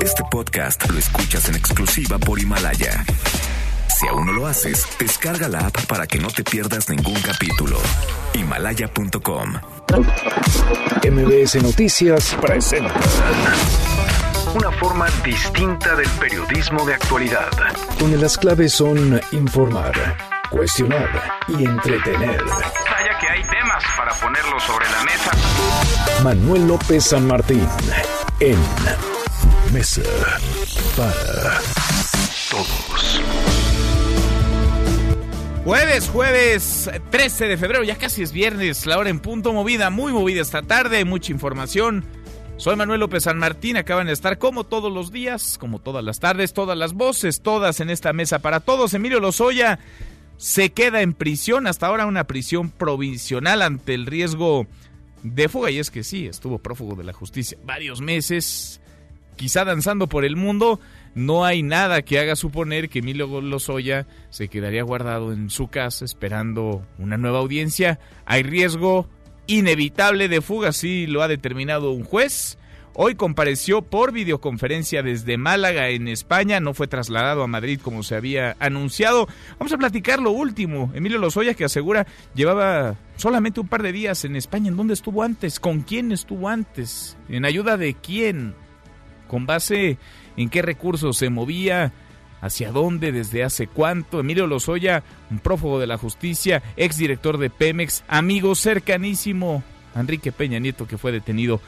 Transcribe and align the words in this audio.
Este 0.00 0.22
podcast 0.30 0.88
lo 0.90 0.98
escuchas 0.98 1.48
en 1.48 1.56
exclusiva 1.56 2.18
por 2.18 2.38
Himalaya. 2.38 3.04
Si 3.98 4.06
aún 4.06 4.26
no 4.26 4.32
lo 4.32 4.46
haces, 4.46 4.86
descarga 4.98 5.48
la 5.48 5.58
app 5.60 5.86
para 5.86 6.06
que 6.06 6.18
no 6.18 6.28
te 6.28 6.44
pierdas 6.44 6.88
ningún 6.88 7.20
capítulo. 7.20 7.78
Himalaya.com. 8.34 9.54
MBS 11.10 11.62
Noticias 11.62 12.36
presenta 12.40 12.94
Una 14.54 14.70
forma 14.72 15.06
distinta 15.24 15.94
del 15.96 16.08
periodismo 16.10 16.84
de 16.86 16.94
actualidad. 16.94 17.48
donde 17.98 18.18
las 18.18 18.36
claves 18.38 18.72
son 18.74 19.20
informar, 19.32 19.92
cuestionar 20.50 21.40
y 21.48 21.64
entretener. 21.64 22.44
Vaya 22.44 23.18
que 23.20 23.28
hay 23.28 23.42
temas 23.42 23.84
para 23.96 24.12
ponerlos 24.14 24.62
sobre 24.62 24.86
la 24.90 25.04
mesa. 25.04 25.30
Manuel 26.22 26.68
López 26.68 27.04
San 27.04 27.26
Martín 27.26 27.66
en 28.40 28.56
Mesa 29.72 30.02
para 30.96 31.60
Todos. 32.50 33.20
Jueves, 35.64 36.08
jueves 36.08 36.90
13 37.10 37.48
de 37.48 37.56
febrero, 37.56 37.84
ya 37.84 37.96
casi 37.96 38.22
es 38.22 38.32
viernes, 38.32 38.86
la 38.86 38.98
hora 38.98 39.10
en 39.10 39.20
punto 39.20 39.52
movida, 39.52 39.90
muy 39.90 40.12
movida 40.12 40.40
esta 40.40 40.62
tarde, 40.62 41.04
mucha 41.04 41.32
información. 41.32 42.04
Soy 42.56 42.76
Manuel 42.76 43.00
López 43.00 43.24
San 43.24 43.38
Martín, 43.38 43.76
acaban 43.76 44.06
de 44.06 44.14
estar 44.14 44.38
como 44.38 44.64
todos 44.64 44.92
los 44.92 45.12
días, 45.12 45.58
como 45.58 45.80
todas 45.80 46.02
las 46.02 46.18
tardes, 46.18 46.54
todas 46.54 46.78
las 46.78 46.94
voces, 46.94 47.42
todas 47.42 47.80
en 47.80 47.90
esta 47.90 48.12
mesa 48.12 48.38
para 48.38 48.60
todos. 48.60 48.94
Emilio 48.94 49.20
Lozoya 49.20 49.78
se 50.38 50.70
queda 50.70 51.02
en 51.02 51.12
prisión, 51.12 51.66
hasta 51.66 51.88
ahora 51.88 52.06
una 52.06 52.24
prisión 52.24 52.70
provisional 52.70 53.60
ante 53.60 53.94
el 53.94 54.06
riesgo 54.06 54.66
de 55.22 55.48
fuga, 55.48 55.70
y 55.70 55.78
es 55.78 55.90
que 55.90 56.04
sí, 56.04 56.26
estuvo 56.26 56.58
prófugo 56.58 56.94
de 56.94 57.04
la 57.04 57.12
justicia 57.12 57.58
varios 57.64 58.00
meses, 58.00 58.80
quizá 59.38 59.64
danzando 59.64 60.08
por 60.08 60.26
el 60.26 60.36
mundo, 60.36 60.80
no 61.14 61.46
hay 61.46 61.62
nada 61.62 62.02
que 62.02 62.18
haga 62.18 62.36
suponer 62.36 62.90
que 62.90 62.98
Emilio 62.98 63.40
Lozoya 63.40 64.06
se 64.28 64.48
quedaría 64.48 64.82
guardado 64.82 65.32
en 65.32 65.48
su 65.48 65.68
casa 65.68 66.04
esperando 66.04 66.86
una 66.98 67.16
nueva 67.16 67.38
audiencia. 67.38 67.98
Hay 68.26 68.42
riesgo 68.42 69.08
inevitable 69.46 70.28
de 70.28 70.42
fuga, 70.42 70.68
así 70.68 71.06
lo 71.06 71.22
ha 71.22 71.28
determinado 71.28 71.92
un 71.92 72.04
juez. 72.04 72.58
Hoy 73.00 73.14
compareció 73.14 73.82
por 73.82 74.10
videoconferencia 74.10 75.04
desde 75.04 75.38
Málaga, 75.38 75.88
en 75.88 76.08
España. 76.08 76.58
No 76.58 76.74
fue 76.74 76.88
trasladado 76.88 77.44
a 77.44 77.46
Madrid 77.46 77.80
como 77.80 78.02
se 78.02 78.16
había 78.16 78.56
anunciado. 78.58 79.28
Vamos 79.56 79.72
a 79.72 79.78
platicar 79.78 80.20
lo 80.20 80.32
último. 80.32 80.90
Emilio 80.94 81.18
Lozoya 81.18 81.54
que 81.54 81.64
asegura 81.64 82.08
llevaba 82.34 82.96
solamente 83.16 83.60
un 83.60 83.68
par 83.68 83.84
de 83.84 83.92
días 83.92 84.24
en 84.24 84.34
España. 84.34 84.68
¿En 84.68 84.76
dónde 84.76 84.94
estuvo 84.94 85.22
antes? 85.22 85.60
¿Con 85.60 85.82
quién 85.82 86.10
estuvo 86.10 86.48
antes? 86.48 87.16
¿En 87.28 87.44
ayuda 87.44 87.76
de 87.76 87.94
quién? 87.94 88.54
¿Con 89.28 89.46
base 89.46 89.98
en 90.36 90.48
qué 90.48 90.62
recursos 90.62 91.16
se 91.16 91.30
movía? 91.30 91.92
¿Hacia 92.40 92.72
dónde? 92.72 93.12
¿Desde 93.12 93.44
hace 93.44 93.66
cuánto? 93.66 94.20
Emilio 94.20 94.46
Lozoya, 94.46 95.02
un 95.30 95.38
prófugo 95.38 95.78
de 95.78 95.86
la 95.86 95.98
justicia, 95.98 96.62
exdirector 96.76 97.38
de 97.38 97.50
Pemex, 97.50 98.04
amigo 98.08 98.54
cercanísimo 98.54 99.62
Enrique 99.94 100.32
Peña 100.32 100.58
Nieto 100.58 100.86
que 100.86 100.98
fue 100.98 101.12
detenido 101.12 101.60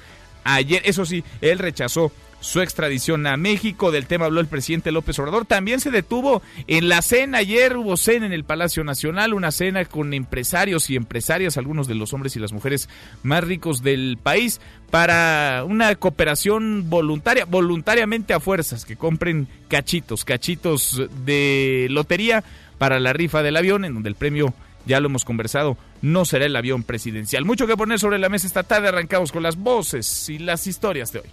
ayer. 0.45 0.83
Eso 0.85 1.05
sí, 1.05 1.25
él 1.41 1.59
rechazó 1.59 2.13
su 2.41 2.61
extradición 2.61 3.27
a 3.27 3.37
México. 3.37 3.91
Del 3.91 4.07
tema 4.07 4.27
habló 4.27 4.41
el 4.41 4.47
presidente 4.47 4.93
López 4.93 5.19
Obrador. 5.19 5.47
También 5.47 5.81
se 5.81 5.91
detuvo 5.91 6.43
en 6.67 6.89
la 6.89 7.03
cena. 7.03 7.39
Ayer 7.39 7.77
hubo 7.77 7.97
cena 7.97 8.27
en 8.27 8.33
el 8.33 8.45
Palacio 8.45 8.83
Nacional, 8.85 9.35
una 9.35 9.53
cena 9.53 9.85
con 9.85 10.15
empresarios 10.15 10.91
y 10.91 10.97
empresarias, 10.97 11.57
algunos 11.57 11.87
de 11.87 11.95
los 11.95 12.13
hombres 12.13 12.37
y 12.37 12.41
las 12.41 12.53
mujeres 12.53 12.89
más 13.23 13.45
ricos 13.45 13.83
del 13.83 14.19
país, 14.23 14.61
para 14.91 15.65
una 15.67 15.95
cooperación 15.95 16.91
voluntaria, 16.91 17.45
voluntariamente 17.45 18.35
a 18.35 18.41
fuerzas, 18.41 18.85
que 18.85 18.97
compren 18.97 19.47
cachitos, 19.69 20.25
cachitos 20.25 21.03
de 21.25 21.87
lotería 21.91 22.43
para 22.79 22.99
la 22.99 23.13
rifa 23.13 23.43
del 23.43 23.57
avión, 23.57 23.85
en 23.85 23.95
donde 23.95 24.09
el 24.09 24.15
premio 24.17 24.55
ya 24.87 25.01
lo 25.01 25.07
hemos 25.07 25.25
conversado, 25.25 25.77
no 26.03 26.25
será 26.25 26.47
el 26.47 26.57
avión 26.57 26.83
presidencial. 26.83 27.45
Mucho 27.45 27.67
que 27.67 27.77
poner 27.77 27.99
sobre 27.99 28.19
la 28.19 28.29
mesa 28.29 28.47
esta 28.47 28.63
tarde, 28.63 28.89
arrancamos 28.89 29.33
con 29.33 29.43
las 29.43 29.57
voces 29.57 30.29
y 30.29 30.39
las 30.39 30.67
historias 30.67 31.13
de 31.13 31.21
hoy. 31.21 31.29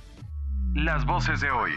Las 0.73 1.05
voces 1.05 1.41
de 1.41 1.49
hoy. 1.49 1.71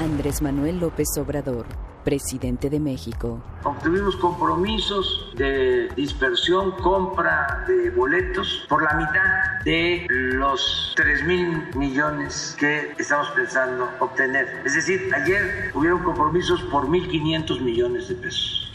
Andrés 0.00 0.40
Manuel 0.42 0.78
López 0.78 1.06
Obrador, 1.18 1.66
presidente 2.04 2.70
de 2.70 2.80
México. 2.80 3.42
Obtuvimos 3.64 4.16
compromisos 4.16 5.32
de 5.36 5.88
dispersión, 5.96 6.72
compra 6.82 7.64
de 7.66 7.90
boletos 7.90 8.66
por 8.68 8.82
la 8.82 8.94
mitad 8.94 9.64
de 9.64 10.06
los 10.08 10.92
3 10.96 11.24
mil 11.24 11.68
millones 11.74 12.56
que 12.58 12.92
estamos 12.98 13.28
pensando 13.30 13.88
obtener. 14.00 14.62
Es 14.64 14.74
decir, 14.74 15.10
ayer 15.14 15.70
hubieron 15.74 16.02
compromisos 16.02 16.62
por 16.64 16.86
1.500 16.86 17.60
millones 17.60 18.08
de 18.08 18.14
pesos. 18.16 18.72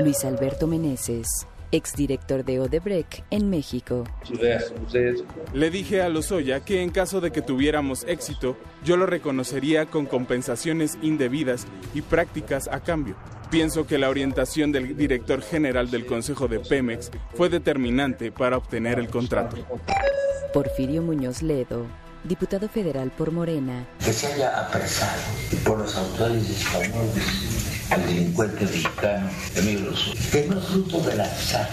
Luis 0.00 0.24
Alberto 0.24 0.66
Meneses, 0.66 1.26
exdirector 1.74 2.44
de 2.44 2.60
Odebrecht 2.60 3.24
en 3.30 3.50
México. 3.50 4.04
Le 5.52 5.70
dije 5.70 6.02
a 6.02 6.08
Lozoya 6.08 6.64
que 6.64 6.82
en 6.82 6.90
caso 6.90 7.20
de 7.20 7.32
que 7.32 7.42
tuviéramos 7.42 8.04
éxito, 8.04 8.56
yo 8.84 8.96
lo 8.96 9.06
reconocería 9.06 9.86
con 9.86 10.06
compensaciones 10.06 10.96
indebidas 11.02 11.66
y 11.92 12.02
prácticas 12.02 12.68
a 12.68 12.80
cambio. 12.80 13.16
Pienso 13.50 13.86
que 13.86 13.98
la 13.98 14.08
orientación 14.08 14.72
del 14.72 14.96
director 14.96 15.42
general 15.42 15.90
del 15.90 16.06
Consejo 16.06 16.48
de 16.48 16.60
Pemex 16.60 17.10
fue 17.34 17.48
determinante 17.48 18.30
para 18.30 18.56
obtener 18.56 18.98
el 18.98 19.08
contrato. 19.08 19.56
Porfirio 20.52 21.02
Muñoz 21.02 21.42
Ledo, 21.42 21.86
diputado 22.22 22.68
federal 22.68 23.10
por 23.10 23.32
Morena. 23.32 23.86
que 23.98 24.12
se 24.12 24.28
haya 24.28 24.66
apresado 24.66 25.20
por 25.64 25.80
las 25.80 25.96
autoridades 25.96 26.50
españolas 26.50 27.73
al 27.90 28.06
delincuente 28.06 28.64
mexicano 28.64 29.28
Emilio 29.54 29.92
que 30.30 30.46
no 30.48 30.58
es 30.58 30.64
fruto 30.66 31.00
del 31.00 31.20
azar, 31.20 31.68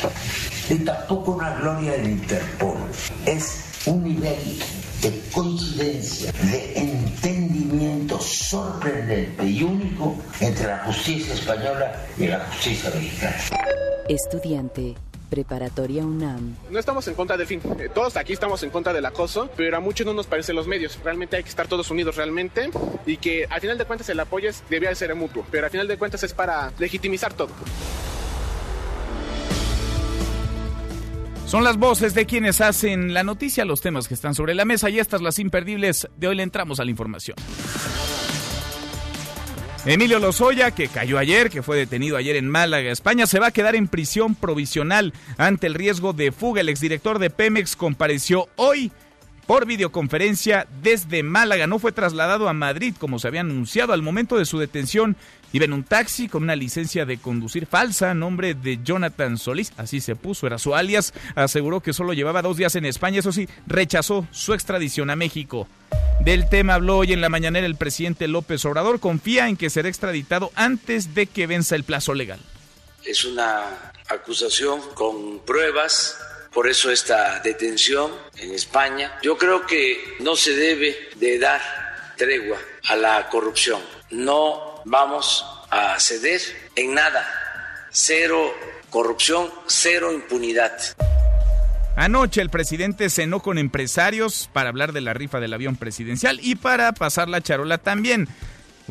ni 0.69 0.77
tampoco 0.79 1.31
una 1.31 1.53
gloria 1.59 1.93
del 1.93 2.09
Interpol, 2.09 2.77
es 3.25 3.63
un 3.85 4.03
nivel 4.03 4.59
de 5.01 5.21
coincidencia, 5.33 6.31
de 6.31 6.77
entendimiento 6.77 8.19
sorprendente 8.19 9.45
y 9.45 9.63
único 9.63 10.15
entre 10.39 10.67
la 10.67 10.83
justicia 10.85 11.33
española 11.33 11.91
y 12.17 12.27
la 12.27 12.39
justicia 12.45 12.91
mexicana. 12.91 13.35
Estudiante, 14.07 14.95
preparatoria 15.31 16.05
UNAM. 16.05 16.55
No 16.69 16.77
estamos 16.77 17.07
en 17.07 17.15
contra 17.15 17.37
del 17.37 17.47
fin. 17.47 17.59
Eh, 17.79 17.89
Todos 17.91 18.17
aquí 18.17 18.33
estamos 18.33 18.61
en 18.61 18.69
contra 18.69 18.93
del 18.93 19.05
acoso, 19.05 19.49
pero 19.57 19.77
a 19.77 19.79
muchos 19.79 20.05
no 20.05 20.13
nos 20.13 20.27
parecen 20.27 20.55
los 20.55 20.67
medios. 20.67 20.99
Realmente 21.03 21.37
hay 21.37 21.43
que 21.43 21.49
estar 21.49 21.67
todos 21.67 21.89
unidos 21.89 22.17
realmente 22.17 22.69
y 23.07 23.17
que 23.17 23.47
al 23.49 23.61
final 23.61 23.77
de 23.79 23.85
cuentas 23.85 24.07
el 24.09 24.19
apoyo 24.19 24.49
es- 24.49 24.61
debía 24.69 24.89
de 24.89 24.95
ser 24.95 25.15
mutuo, 25.15 25.43
pero 25.49 25.65
al 25.65 25.71
final 25.71 25.87
de 25.87 25.97
cuentas 25.97 26.21
es 26.23 26.33
para 26.33 26.71
legitimizar 26.77 27.33
todo. 27.33 27.49
Son 31.47 31.63
las 31.65 31.77
voces 31.77 32.13
de 32.13 32.25
quienes 32.25 32.61
hacen 32.61 33.13
la 33.13 33.23
noticia, 33.23 33.65
los 33.65 33.81
temas 33.81 34.07
que 34.07 34.13
están 34.13 34.35
sobre 34.35 34.53
la 34.55 34.63
mesa 34.65 34.89
y 34.89 34.99
estas 34.99 35.21
las 35.21 35.37
imperdibles. 35.39 36.07
De 36.15 36.27
hoy 36.27 36.35
le 36.35 36.43
entramos 36.43 36.79
a 36.79 36.85
la 36.85 36.91
información. 36.91 37.35
Emilio 39.83 40.19
Lozoya, 40.19 40.69
que 40.69 40.87
cayó 40.87 41.17
ayer, 41.17 41.49
que 41.49 41.63
fue 41.63 41.75
detenido 41.75 42.15
ayer 42.15 42.35
en 42.35 42.47
Málaga, 42.47 42.91
España, 42.91 43.25
se 43.25 43.39
va 43.39 43.47
a 43.47 43.51
quedar 43.51 43.75
en 43.75 43.87
prisión 43.87 44.35
provisional 44.35 45.11
ante 45.37 45.65
el 45.65 45.73
riesgo 45.73 46.13
de 46.13 46.31
fuga. 46.31 46.61
El 46.61 46.69
exdirector 46.69 47.17
de 47.17 47.31
Pemex 47.31 47.75
compareció 47.75 48.47
hoy 48.57 48.91
por 49.45 49.65
videoconferencia 49.65 50.67
desde 50.81 51.23
Málaga. 51.23 51.67
No 51.67 51.79
fue 51.79 51.91
trasladado 51.91 52.49
a 52.49 52.53
Madrid 52.53 52.95
como 52.97 53.19
se 53.19 53.27
había 53.27 53.41
anunciado. 53.41 53.93
Al 53.93 54.01
momento 54.01 54.37
de 54.37 54.45
su 54.45 54.59
detención 54.59 55.15
iba 55.53 55.65
en 55.65 55.73
un 55.73 55.83
taxi 55.83 56.27
con 56.27 56.43
una 56.43 56.55
licencia 56.55 57.05
de 57.05 57.17
conducir 57.17 57.65
falsa, 57.65 58.13
nombre 58.13 58.53
de 58.53 58.79
Jonathan 58.83 59.37
Solís, 59.37 59.73
así 59.77 59.99
se 59.99 60.15
puso, 60.15 60.47
era 60.47 60.57
su 60.57 60.75
alias. 60.75 61.13
Aseguró 61.35 61.81
que 61.81 61.93
solo 61.93 62.13
llevaba 62.13 62.41
dos 62.41 62.57
días 62.57 62.75
en 62.75 62.85
España, 62.85 63.19
eso 63.19 63.31
sí, 63.31 63.49
rechazó 63.67 64.27
su 64.31 64.53
extradición 64.53 65.09
a 65.09 65.15
México. 65.15 65.67
Del 66.23 66.47
tema 66.47 66.75
habló 66.75 66.99
hoy 66.99 67.13
en 67.13 67.21
la 67.21 67.29
mañanera 67.29 67.65
el 67.65 67.75
presidente 67.75 68.27
López 68.27 68.63
Obrador. 68.65 68.99
Confía 68.99 69.49
en 69.49 69.57
que 69.57 69.71
será 69.71 69.89
extraditado 69.89 70.51
antes 70.55 71.15
de 71.15 71.25
que 71.25 71.47
venza 71.47 71.75
el 71.75 71.83
plazo 71.83 72.13
legal. 72.13 72.39
Es 73.03 73.25
una 73.25 73.91
acusación 74.07 74.79
con 74.93 75.39
pruebas, 75.39 76.19
por 76.53 76.67
eso 76.67 76.91
esta 76.91 77.39
detención 77.39 78.11
en 78.37 78.51
España. 78.51 79.17
Yo 79.21 79.37
creo 79.37 79.65
que 79.65 80.15
no 80.19 80.35
se 80.35 80.53
debe 80.53 81.09
de 81.15 81.39
dar 81.39 81.61
tregua 82.17 82.57
a 82.89 82.95
la 82.95 83.29
corrupción. 83.29 83.81
No 84.09 84.81
vamos 84.85 85.45
a 85.69 85.99
ceder 85.99 86.41
en 86.75 86.93
nada. 86.93 87.25
Cero 87.89 88.53
corrupción, 88.89 89.49
cero 89.67 90.11
impunidad. 90.11 90.77
Anoche 91.95 92.41
el 92.41 92.49
presidente 92.49 93.09
cenó 93.09 93.41
con 93.41 93.57
empresarios 93.57 94.49
para 94.53 94.69
hablar 94.69 94.93
de 94.93 95.01
la 95.01 95.13
rifa 95.13 95.39
del 95.39 95.53
avión 95.53 95.75
presidencial 95.75 96.39
y 96.41 96.55
para 96.55 96.93
pasar 96.93 97.27
la 97.27 97.41
charola 97.41 97.77
también. 97.77 98.27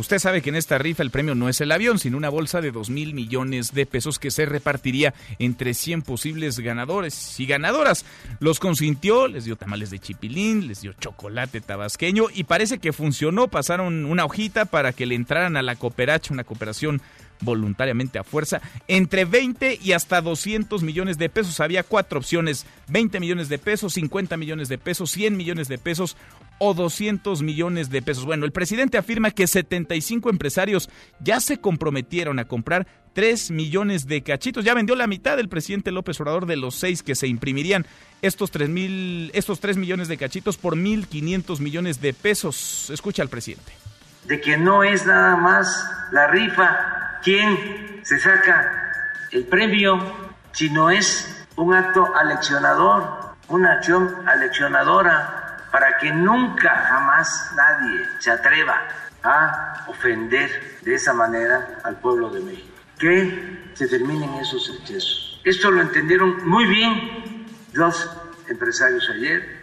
Usted 0.01 0.19
sabe 0.19 0.41
que 0.41 0.49
en 0.49 0.57
esta 0.57 0.79
rifa 0.79 1.03
el 1.03 1.11
premio 1.11 1.35
no 1.35 1.51
es 1.51 1.61
el 1.61 1.71
avión, 1.71 1.99
sino 1.99 2.17
una 2.17 2.31
bolsa 2.31 2.63
de 2.63 2.71
2 2.71 2.89
mil 2.89 3.13
millones 3.13 3.75
de 3.75 3.85
pesos 3.85 4.19
que 4.19 4.31
se 4.31 4.47
repartiría 4.47 5.13
entre 5.39 5.75
100 5.75 6.01
posibles 6.01 6.59
ganadores 6.59 7.39
y 7.39 7.45
ganadoras. 7.45 8.07
Los 8.39 8.61
consintió, 8.61 9.29
les 9.29 9.45
dio 9.45 9.57
tamales 9.57 9.91
de 9.91 9.99
chipilín, 9.99 10.69
les 10.69 10.81
dio 10.81 10.95
chocolate 10.95 11.61
tabasqueño 11.61 12.29
y 12.35 12.45
parece 12.45 12.79
que 12.79 12.95
funcionó. 12.95 13.49
Pasaron 13.49 14.07
una 14.07 14.25
hojita 14.25 14.65
para 14.65 14.95
que 14.95 15.05
le 15.05 15.17
entraran 15.17 15.59
a 15.59 15.63
la 15.63 15.77
cooperacha, 15.77 16.33
una 16.33 16.45
cooperación 16.45 17.03
voluntariamente 17.43 18.19
a 18.19 18.25
fuerza, 18.25 18.61
entre 18.89 19.27
20 19.27 19.79
y 19.83 19.93
hasta 19.93 20.23
200 20.23 20.83
millones 20.83 21.19
de 21.19 21.29
pesos. 21.29 21.61
Había 21.61 21.83
cuatro 21.83 22.19
opciones, 22.19 22.65
20 22.89 23.21
millones 23.21 23.51
de 23.51 23.59
pesos, 23.59 23.95
50 23.95 24.39
millones 24.39 24.69
de 24.69 24.79
pesos, 24.79 25.11
100 25.11 25.37
millones 25.37 25.69
de 25.69 25.77
pesos 25.77 26.17
o 26.63 26.75
200 26.75 27.43
millones 27.43 27.89
de 27.89 28.03
pesos. 28.03 28.27
Bueno, 28.27 28.45
el 28.45 28.53
presidente 28.53 28.99
afirma 28.99 29.31
que 29.31 29.47
75 29.47 30.29
empresarios 30.29 30.91
ya 31.19 31.41
se 31.41 31.59
comprometieron 31.59 32.39
a 32.39 32.45
comprar 32.45 32.87
3 33.15 33.51
millones 33.51 34.07
de 34.07 34.23
cachitos. 34.23 34.63
Ya 34.63 34.75
vendió 34.75 34.95
la 34.95 35.07
mitad 35.07 35.41
el 35.41 35.49
presidente 35.49 35.91
López 35.91 36.21
Obrador 36.21 36.45
de 36.45 36.57
los 36.57 36.75
6 36.75 37.03
que 37.03 37.15
se 37.15 37.27
imprimirían. 37.27 37.87
Estos 38.21 38.51
3, 38.51 38.69
mil, 38.69 39.31
estos 39.33 39.59
3 39.61 39.79
millones 39.79 40.09
de 40.09 40.19
cachitos 40.19 40.59
por 40.59 40.77
1.500 40.77 41.61
millones 41.61 42.03
de 42.03 42.13
pesos. 42.13 42.91
Escucha 42.91 43.23
al 43.23 43.31
presidente. 43.31 43.73
De 44.27 44.39
que 44.39 44.59
no 44.59 44.85
es 44.85 45.07
nada 45.07 45.37
más 45.37 45.91
la 46.13 46.27
rifa 46.27 47.21
quién 47.25 48.03
se 48.03 48.19
saca 48.19 48.93
el 49.33 49.47
premio, 49.47 49.99
si 50.53 50.69
no 50.69 50.91
es 50.91 51.47
un 51.57 51.73
acto 51.73 52.07
aleccionador, 52.15 53.35
una 53.49 53.73
acción 53.73 54.15
aleccionadora 54.29 55.40
para 55.71 55.99
que 55.99 56.11
nunca 56.11 56.85
jamás 56.89 57.53
nadie 57.57 58.05
se 58.19 58.31
atreva 58.31 58.81
a 59.23 59.85
ofender 59.89 60.79
de 60.83 60.95
esa 60.95 61.13
manera 61.13 61.79
al 61.85 61.97
pueblo 61.97 62.31
de 62.31 62.41
México. 62.41 62.69
Que 62.99 63.71
se 63.75 63.87
terminen 63.89 64.35
esos 64.35 64.69
excesos. 64.69 65.41
Esto 65.45 65.71
lo 65.71 65.81
entendieron 65.81 66.47
muy 66.47 66.67
bien 66.67 67.47
los 67.73 68.11
empresarios 68.49 69.09
ayer, 69.11 69.61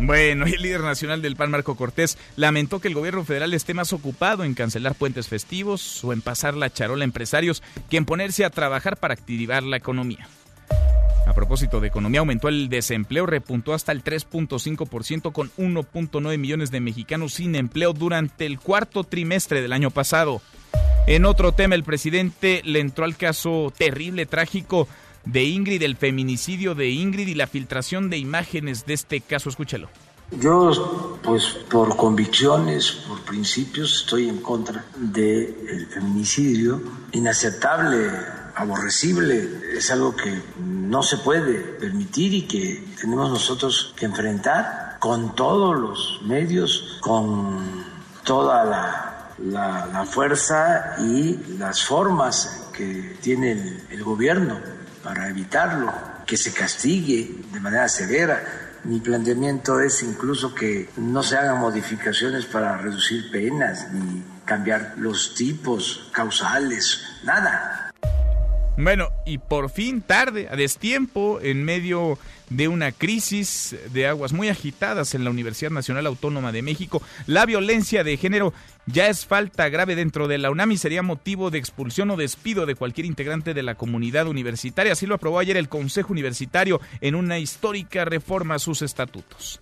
bueno, 0.00 0.46
el 0.46 0.62
líder 0.62 0.82
nacional 0.82 1.22
del 1.22 1.34
PAN, 1.34 1.50
Marco 1.50 1.74
Cortés, 1.74 2.18
lamentó 2.36 2.78
que 2.80 2.86
el 2.86 2.94
gobierno 2.94 3.24
federal 3.24 3.52
esté 3.52 3.74
más 3.74 3.92
ocupado 3.92 4.44
en 4.44 4.54
cancelar 4.54 4.94
puentes 4.94 5.26
festivos 5.26 6.04
o 6.04 6.12
en 6.12 6.22
pasar 6.22 6.54
la 6.54 6.70
charola 6.70 7.02
a 7.02 7.04
empresarios 7.04 7.64
que 7.90 7.96
en 7.96 8.04
ponerse 8.04 8.44
a 8.44 8.50
trabajar 8.50 8.96
para 8.96 9.14
activar 9.14 9.64
la 9.64 9.76
economía. 9.76 10.28
A 11.28 11.34
propósito 11.34 11.78
de 11.78 11.88
economía, 11.88 12.20
aumentó 12.20 12.48
el 12.48 12.70
desempleo, 12.70 13.26
repuntó 13.26 13.74
hasta 13.74 13.92
el 13.92 14.02
3.5% 14.02 15.30
con 15.30 15.50
1.9 15.58 16.38
millones 16.38 16.70
de 16.70 16.80
mexicanos 16.80 17.34
sin 17.34 17.54
empleo 17.54 17.92
durante 17.92 18.46
el 18.46 18.58
cuarto 18.58 19.04
trimestre 19.04 19.60
del 19.60 19.74
año 19.74 19.90
pasado. 19.90 20.40
En 21.06 21.26
otro 21.26 21.52
tema, 21.52 21.74
el 21.74 21.84
presidente 21.84 22.62
le 22.64 22.80
entró 22.80 23.04
al 23.04 23.18
caso 23.18 23.70
terrible, 23.76 24.24
trágico 24.24 24.88
de 25.26 25.44
Ingrid, 25.44 25.82
el 25.82 25.96
feminicidio 25.96 26.74
de 26.74 26.88
Ingrid 26.88 27.28
y 27.28 27.34
la 27.34 27.46
filtración 27.46 28.08
de 28.08 28.16
imágenes 28.16 28.86
de 28.86 28.94
este 28.94 29.20
caso. 29.20 29.50
Escúchelo. 29.50 29.90
Yo, 30.30 31.18
pues 31.22 31.44
por 31.70 31.94
convicciones, 31.96 32.90
por 33.06 33.20
principios, 33.22 34.02
estoy 34.02 34.28
en 34.28 34.40
contra 34.40 34.84
del 34.96 35.86
feminicidio. 35.90 36.82
Inaceptable, 37.12 38.10
aborrecible, 38.58 39.76
es 39.76 39.90
algo 39.90 40.16
que 40.16 40.42
no 40.58 41.02
se 41.02 41.18
puede 41.18 41.60
permitir 41.60 42.34
y 42.34 42.42
que 42.42 42.94
tenemos 43.00 43.30
nosotros 43.30 43.94
que 43.96 44.06
enfrentar 44.06 44.96
con 44.98 45.34
todos 45.34 45.78
los 45.78 46.20
medios, 46.24 46.98
con 47.00 47.84
toda 48.24 48.64
la, 48.64 49.88
la, 49.92 50.04
fuerza 50.04 50.96
y 50.98 51.56
las 51.58 51.84
formas 51.84 52.68
que 52.76 53.16
tiene 53.22 53.52
el, 53.52 53.86
el 53.90 54.02
gobierno 54.02 54.58
para 55.04 55.28
evitarlo, 55.28 55.92
que 56.26 56.36
se 56.36 56.52
castigue 56.52 57.42
de 57.52 57.60
manera 57.60 57.88
severa. 57.88 58.42
Mi 58.84 59.00
planteamiento 59.00 59.80
es 59.80 60.02
incluso 60.02 60.54
que 60.54 60.90
no 60.96 61.22
se 61.22 61.36
hagan 61.36 61.60
modificaciones 61.60 62.44
para 62.46 62.76
reducir 62.76 63.30
penas 63.30 63.92
ni 63.92 64.22
cambiar 64.44 64.94
los 64.96 65.34
tipos 65.34 66.08
causales, 66.12 67.02
nada. 67.22 67.77
Bueno, 68.80 69.08
y 69.26 69.38
por 69.38 69.70
fin 69.70 70.02
tarde, 70.02 70.46
a 70.48 70.54
destiempo, 70.54 71.40
en 71.42 71.64
medio 71.64 72.16
de 72.48 72.68
una 72.68 72.92
crisis 72.92 73.74
de 73.90 74.06
aguas 74.06 74.32
muy 74.32 74.50
agitadas 74.50 75.16
en 75.16 75.24
la 75.24 75.30
Universidad 75.30 75.72
Nacional 75.72 76.06
Autónoma 76.06 76.52
de 76.52 76.62
México, 76.62 77.02
la 77.26 77.44
violencia 77.44 78.04
de 78.04 78.16
género 78.16 78.54
ya 78.86 79.08
es 79.08 79.26
falta 79.26 79.68
grave 79.68 79.96
dentro 79.96 80.28
de 80.28 80.38
la 80.38 80.52
UNAM 80.52 80.70
y 80.70 80.78
sería 80.78 81.02
motivo 81.02 81.50
de 81.50 81.58
expulsión 81.58 82.08
o 82.12 82.16
despido 82.16 82.66
de 82.66 82.76
cualquier 82.76 83.06
integrante 83.06 83.52
de 83.52 83.64
la 83.64 83.74
comunidad 83.74 84.28
universitaria. 84.28 84.92
Así 84.92 85.06
lo 85.06 85.16
aprobó 85.16 85.40
ayer 85.40 85.56
el 85.56 85.68
Consejo 85.68 86.12
Universitario 86.12 86.80
en 87.00 87.16
una 87.16 87.40
histórica 87.40 88.04
reforma 88.04 88.54
a 88.54 88.58
sus 88.60 88.82
estatutos. 88.82 89.58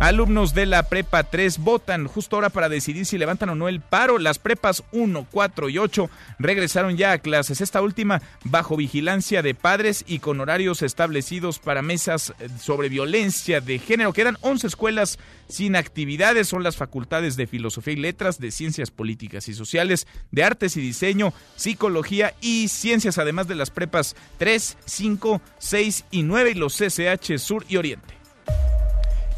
Alumnos 0.00 0.54
de 0.54 0.64
la 0.64 0.84
Prepa 0.84 1.24
3 1.24 1.58
votan 1.58 2.06
justo 2.06 2.36
ahora 2.36 2.50
para 2.50 2.68
decidir 2.68 3.04
si 3.04 3.18
levantan 3.18 3.48
o 3.48 3.56
no 3.56 3.66
el 3.66 3.80
paro. 3.80 4.20
Las 4.20 4.38
prepas 4.38 4.84
1, 4.92 5.26
4 5.28 5.68
y 5.68 5.78
8 5.78 6.08
regresaron 6.38 6.96
ya 6.96 7.10
a 7.10 7.18
clases. 7.18 7.60
Esta 7.60 7.82
última 7.82 8.22
bajo 8.44 8.76
vigilancia 8.76 9.42
de 9.42 9.56
padres 9.56 10.04
y 10.06 10.20
con 10.20 10.40
horarios 10.40 10.82
establecidos 10.82 11.58
para 11.58 11.82
mesas 11.82 12.32
sobre 12.60 12.88
violencia 12.88 13.60
de 13.60 13.80
género. 13.80 14.12
Quedan 14.12 14.38
11 14.42 14.68
escuelas 14.68 15.18
sin 15.48 15.74
actividades. 15.74 16.46
Son 16.46 16.62
las 16.62 16.76
facultades 16.76 17.34
de 17.34 17.48
Filosofía 17.48 17.94
y 17.94 17.96
Letras, 17.96 18.38
de 18.38 18.52
Ciencias 18.52 18.92
Políticas 18.92 19.48
y 19.48 19.54
Sociales, 19.54 20.06
de 20.30 20.44
Artes 20.44 20.76
y 20.76 20.80
Diseño, 20.80 21.32
Psicología 21.56 22.34
y 22.40 22.68
Ciencias, 22.68 23.18
además 23.18 23.48
de 23.48 23.56
las 23.56 23.70
prepas 23.70 24.14
3, 24.38 24.78
5, 24.84 25.42
6 25.58 26.04
y 26.12 26.22
9 26.22 26.52
y 26.52 26.54
los 26.54 26.76
CCH 26.76 27.36
Sur 27.38 27.64
y 27.68 27.78
Oriente. 27.78 28.18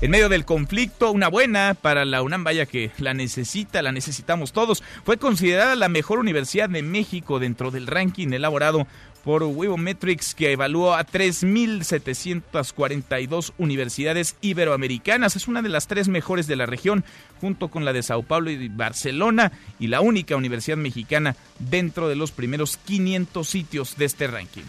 En 0.03 0.11
medio 0.11 0.31
del 0.31 0.47
conflicto, 0.47 1.13
una 1.13 1.29
buena 1.29 1.75
para 1.75 2.07
la 2.07 2.23
UNAM, 2.23 2.43
vaya 2.43 2.65
que 2.65 2.91
la 2.97 3.13
necesita, 3.13 3.83
la 3.83 3.93
necesitamos 3.93 4.53
todos. 4.53 4.83
Fue 5.05 5.19
considerada 5.19 5.77
la 5.77 5.91
mejor 5.91 6.21
universidad 6.21 6.71
de 6.71 6.83
México 6.83 7.39
dentro 7.39 7.71
del 7.71 7.87
ranking 7.87 8.33
elaborado 8.33 8.87
por 9.23 9.45
Metrics 9.77 10.35
que 10.35 10.53
evaluó 10.53 10.95
a 10.95 11.07
3.742 11.07 13.53
universidades 13.59 14.37
iberoamericanas. 14.41 15.37
Es 15.37 15.49
una 15.49 15.61
de 15.61 15.69
las 15.69 15.87
tres 15.87 16.09
mejores 16.09 16.47
de 16.47 16.57
la 16.57 16.65
región, 16.65 17.05
junto 17.39 17.69
con 17.69 17.85
la 17.85 17.93
de 17.93 18.03
Sao 18.03 18.23
Paulo 18.23 18.51
y 18.51 18.69
Barcelona, 18.69 19.53
y 19.79 19.89
la 19.89 20.01
única 20.01 20.35
universidad 20.35 20.79
mexicana 20.79 21.37
dentro 21.59 22.09
de 22.09 22.17
los 22.17 22.31
primeros 22.31 22.79
500 22.79 23.47
sitios 23.47 23.99
de 23.99 24.07
este 24.07 24.29
ranking. 24.29 24.65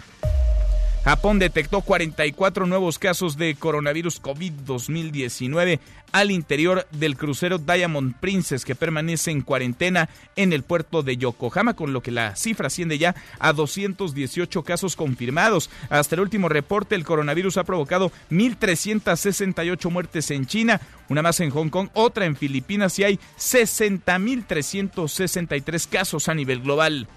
Japón 1.04 1.40
detectó 1.40 1.82
44 1.82 2.68
nuevos 2.68 3.00
casos 3.00 3.36
de 3.36 3.56
coronavirus 3.56 4.22
COVID-2019 4.22 5.80
al 6.12 6.30
interior 6.30 6.86
del 6.92 7.18
crucero 7.18 7.58
Diamond 7.58 8.14
Princess 8.20 8.66
que 8.66 8.76
permanece 8.76 9.32
en 9.32 9.42
cuarentena 9.42 10.10
en 10.36 10.54
el 10.54 10.62
puerto 10.62 11.02
de 11.02 11.18
Yokohama, 11.18 11.74
con 11.74 11.92
lo 11.92 12.04
que 12.04 12.12
la 12.12 12.36
cifra 12.36 12.68
asciende 12.68 13.00
ya 13.00 13.16
a 13.40 13.52
218 13.52 14.64
casos 14.64 14.96
confirmados. 14.96 15.72
Hasta 15.90 16.14
el 16.14 16.22
último 16.22 16.50
reporte, 16.50 16.94
el 16.94 17.04
coronavirus 17.04 17.58
ha 17.58 17.64
provocado 17.64 18.12
1.368 18.30 19.90
muertes 19.90 20.30
en 20.30 20.46
China, 20.46 20.80
una 21.10 21.24
más 21.24 21.40
en 21.40 21.50
Hong 21.50 21.70
Kong, 21.70 21.90
otra 21.94 22.26
en 22.26 22.36
Filipinas 22.36 23.00
y 23.00 23.06
hay 23.06 23.20
60.363 23.40 25.90
casos 25.90 26.30
a 26.30 26.36
nivel 26.36 26.62
global. 26.62 27.08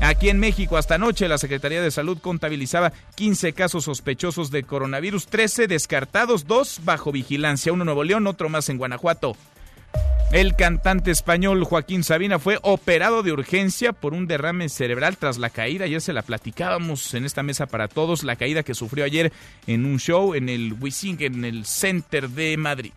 Aquí 0.00 0.28
en 0.28 0.38
México, 0.38 0.76
hasta 0.76 0.96
anoche, 0.96 1.26
la 1.26 1.38
Secretaría 1.38 1.80
de 1.80 1.90
Salud 1.90 2.18
contabilizaba 2.18 2.92
15 3.14 3.54
casos 3.54 3.84
sospechosos 3.84 4.50
de 4.50 4.62
coronavirus, 4.62 5.26
13 5.26 5.66
descartados, 5.68 6.46
2 6.46 6.80
bajo 6.84 7.12
vigilancia, 7.12 7.72
uno 7.72 7.82
en 7.82 7.86
Nuevo 7.86 8.04
León, 8.04 8.26
otro 8.26 8.48
más 8.48 8.68
en 8.68 8.78
Guanajuato. 8.78 9.36
El 10.32 10.56
cantante 10.56 11.12
español 11.12 11.64
Joaquín 11.64 12.02
Sabina 12.02 12.38
fue 12.38 12.58
operado 12.62 13.22
de 13.22 13.32
urgencia 13.32 13.92
por 13.92 14.12
un 14.12 14.26
derrame 14.26 14.68
cerebral 14.68 15.16
tras 15.16 15.38
la 15.38 15.50
caída. 15.50 15.86
Ya 15.86 16.00
se 16.00 16.12
la 16.12 16.22
platicábamos 16.22 17.14
en 17.14 17.24
esta 17.24 17.44
mesa 17.44 17.66
para 17.66 17.86
todos, 17.86 18.24
la 18.24 18.34
caída 18.34 18.64
que 18.64 18.74
sufrió 18.74 19.04
ayer 19.04 19.32
en 19.68 19.86
un 19.86 19.98
show 19.98 20.34
en 20.34 20.48
el 20.48 20.74
Wising, 20.78 21.18
en 21.20 21.44
el 21.44 21.64
Center 21.64 22.28
de 22.28 22.56
Madrid. 22.56 22.92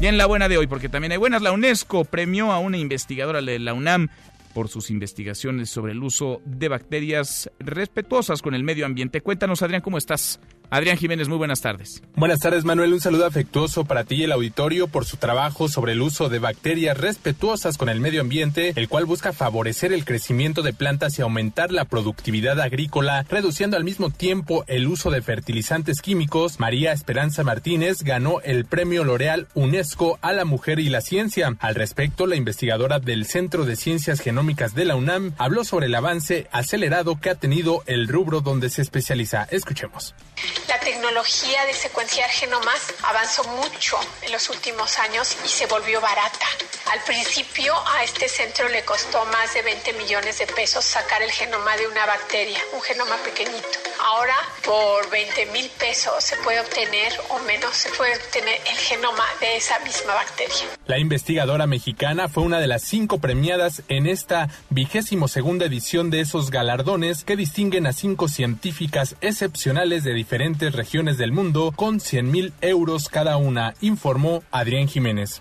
Y 0.00 0.06
en 0.06 0.16
la 0.16 0.26
buena 0.26 0.48
de 0.48 0.56
hoy, 0.56 0.66
porque 0.66 0.88
también 0.88 1.12
hay 1.12 1.18
buenas, 1.18 1.42
la 1.42 1.52
UNESCO 1.52 2.04
premió 2.04 2.52
a 2.52 2.58
una 2.58 2.78
investigadora 2.78 3.40
de 3.40 3.58
la 3.58 3.74
UNAM 3.74 4.08
por 4.54 4.68
sus 4.68 4.90
investigaciones 4.90 5.68
sobre 5.68 5.92
el 5.92 6.02
uso 6.02 6.40
de 6.46 6.68
bacterias 6.68 7.50
respetuosas 7.58 8.40
con 8.40 8.54
el 8.54 8.62
medio 8.62 8.86
ambiente. 8.86 9.20
Cuéntanos, 9.20 9.60
Adrián, 9.62 9.82
¿cómo 9.82 9.98
estás? 9.98 10.40
Adrián 10.74 10.96
Jiménez, 10.96 11.28
muy 11.28 11.38
buenas 11.38 11.60
tardes. 11.60 12.02
Buenas 12.16 12.40
tardes, 12.40 12.64
Manuel. 12.64 12.92
Un 12.92 13.00
saludo 13.00 13.26
afectuoso 13.26 13.84
para 13.84 14.02
ti 14.02 14.16
y 14.16 14.22
el 14.24 14.32
auditorio 14.32 14.88
por 14.88 15.04
su 15.04 15.18
trabajo 15.18 15.68
sobre 15.68 15.92
el 15.92 16.02
uso 16.02 16.28
de 16.28 16.40
bacterias 16.40 16.98
respetuosas 16.98 17.78
con 17.78 17.88
el 17.88 18.00
medio 18.00 18.20
ambiente, 18.20 18.72
el 18.74 18.88
cual 18.88 19.04
busca 19.04 19.32
favorecer 19.32 19.92
el 19.92 20.04
crecimiento 20.04 20.62
de 20.62 20.72
plantas 20.72 21.16
y 21.16 21.22
aumentar 21.22 21.70
la 21.70 21.84
productividad 21.84 22.60
agrícola, 22.60 23.24
reduciendo 23.28 23.76
al 23.76 23.84
mismo 23.84 24.10
tiempo 24.10 24.64
el 24.66 24.88
uso 24.88 25.12
de 25.12 25.22
fertilizantes 25.22 26.02
químicos. 26.02 26.58
María 26.58 26.90
Esperanza 26.90 27.44
Martínez 27.44 28.02
ganó 28.02 28.40
el 28.40 28.64
premio 28.64 29.04
L'Oreal 29.04 29.46
UNESCO 29.54 30.18
a 30.22 30.32
la 30.32 30.44
mujer 30.44 30.80
y 30.80 30.88
la 30.88 31.02
ciencia. 31.02 31.54
Al 31.60 31.76
respecto, 31.76 32.26
la 32.26 32.34
investigadora 32.34 32.98
del 32.98 33.26
Centro 33.26 33.64
de 33.64 33.76
Ciencias 33.76 34.18
Genómicas 34.18 34.74
de 34.74 34.86
la 34.86 34.96
UNAM 34.96 35.34
habló 35.38 35.62
sobre 35.62 35.86
el 35.86 35.94
avance 35.94 36.48
acelerado 36.50 37.20
que 37.20 37.30
ha 37.30 37.36
tenido 37.36 37.84
el 37.86 38.08
rubro 38.08 38.40
donde 38.40 38.70
se 38.70 38.82
especializa. 38.82 39.46
Escuchemos. 39.52 40.16
La 40.68 40.80
tecnología 40.80 41.64
de 41.66 41.74
secuenciar 41.74 42.30
genomas 42.30 42.80
avanzó 43.02 43.44
mucho 43.44 43.98
en 44.22 44.32
los 44.32 44.48
últimos 44.48 44.98
años 44.98 45.36
y 45.44 45.48
se 45.48 45.66
volvió 45.66 46.00
barata. 46.00 46.46
Al 46.92 47.02
principio 47.02 47.74
a 47.88 48.02
este 48.02 48.28
centro 48.28 48.68
le 48.68 48.84
costó 48.84 49.24
más 49.26 49.52
de 49.52 49.62
20 49.62 49.92
millones 49.94 50.38
de 50.38 50.46
pesos 50.46 50.84
sacar 50.84 51.22
el 51.22 51.32
genoma 51.32 51.76
de 51.76 51.86
una 51.86 52.06
bacteria, 52.06 52.58
un 52.72 52.80
genoma 52.80 53.16
pequeñito. 53.18 53.83
Ahora 54.06 54.34
por 54.66 55.10
20 55.10 55.46
mil 55.52 55.70
pesos 55.80 56.12
se 56.22 56.36
puede 56.44 56.60
obtener 56.60 57.10
o 57.30 57.38
menos 57.44 57.74
se 57.74 57.88
puede 57.96 58.14
obtener 58.14 58.60
el 58.70 58.76
genoma 58.76 59.24
de 59.40 59.56
esa 59.56 59.78
misma 59.78 60.12
bacteria. 60.12 60.68
La 60.86 60.98
investigadora 60.98 61.66
mexicana 61.66 62.28
fue 62.28 62.42
una 62.42 62.60
de 62.60 62.66
las 62.66 62.82
cinco 62.82 63.16
premiadas 63.18 63.82
en 63.88 64.06
esta 64.06 64.50
vigésimo 64.68 65.26
segunda 65.26 65.64
edición 65.64 66.10
de 66.10 66.20
esos 66.20 66.50
galardones 66.50 67.24
que 67.24 67.34
distinguen 67.34 67.86
a 67.86 67.94
cinco 67.94 68.28
científicas 68.28 69.16
excepcionales 69.22 70.04
de 70.04 70.12
diferentes 70.12 70.74
regiones 70.74 71.16
del 71.16 71.32
mundo 71.32 71.72
con 71.74 71.98
100 71.98 72.30
mil 72.30 72.52
euros 72.60 73.08
cada 73.08 73.38
una, 73.38 73.72
informó 73.80 74.42
Adrián 74.50 74.86
Jiménez. 74.86 75.40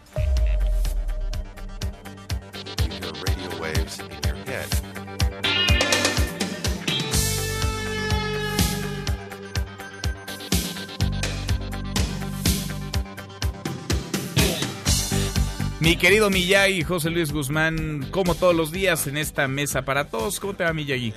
Mi 15.84 15.98
querido 15.98 16.30
Miyagi, 16.30 16.82
José 16.84 17.10
Luis 17.10 17.34
Guzmán, 17.34 18.08
como 18.10 18.36
todos 18.36 18.56
los 18.56 18.72
días 18.72 19.06
en 19.08 19.18
esta 19.18 19.50
mesa 19.50 19.84
para 19.84 20.06
todos. 20.06 20.40
¿Cómo 20.40 20.54
te 20.54 20.64
va, 20.64 20.72
Miyagi? 20.72 21.12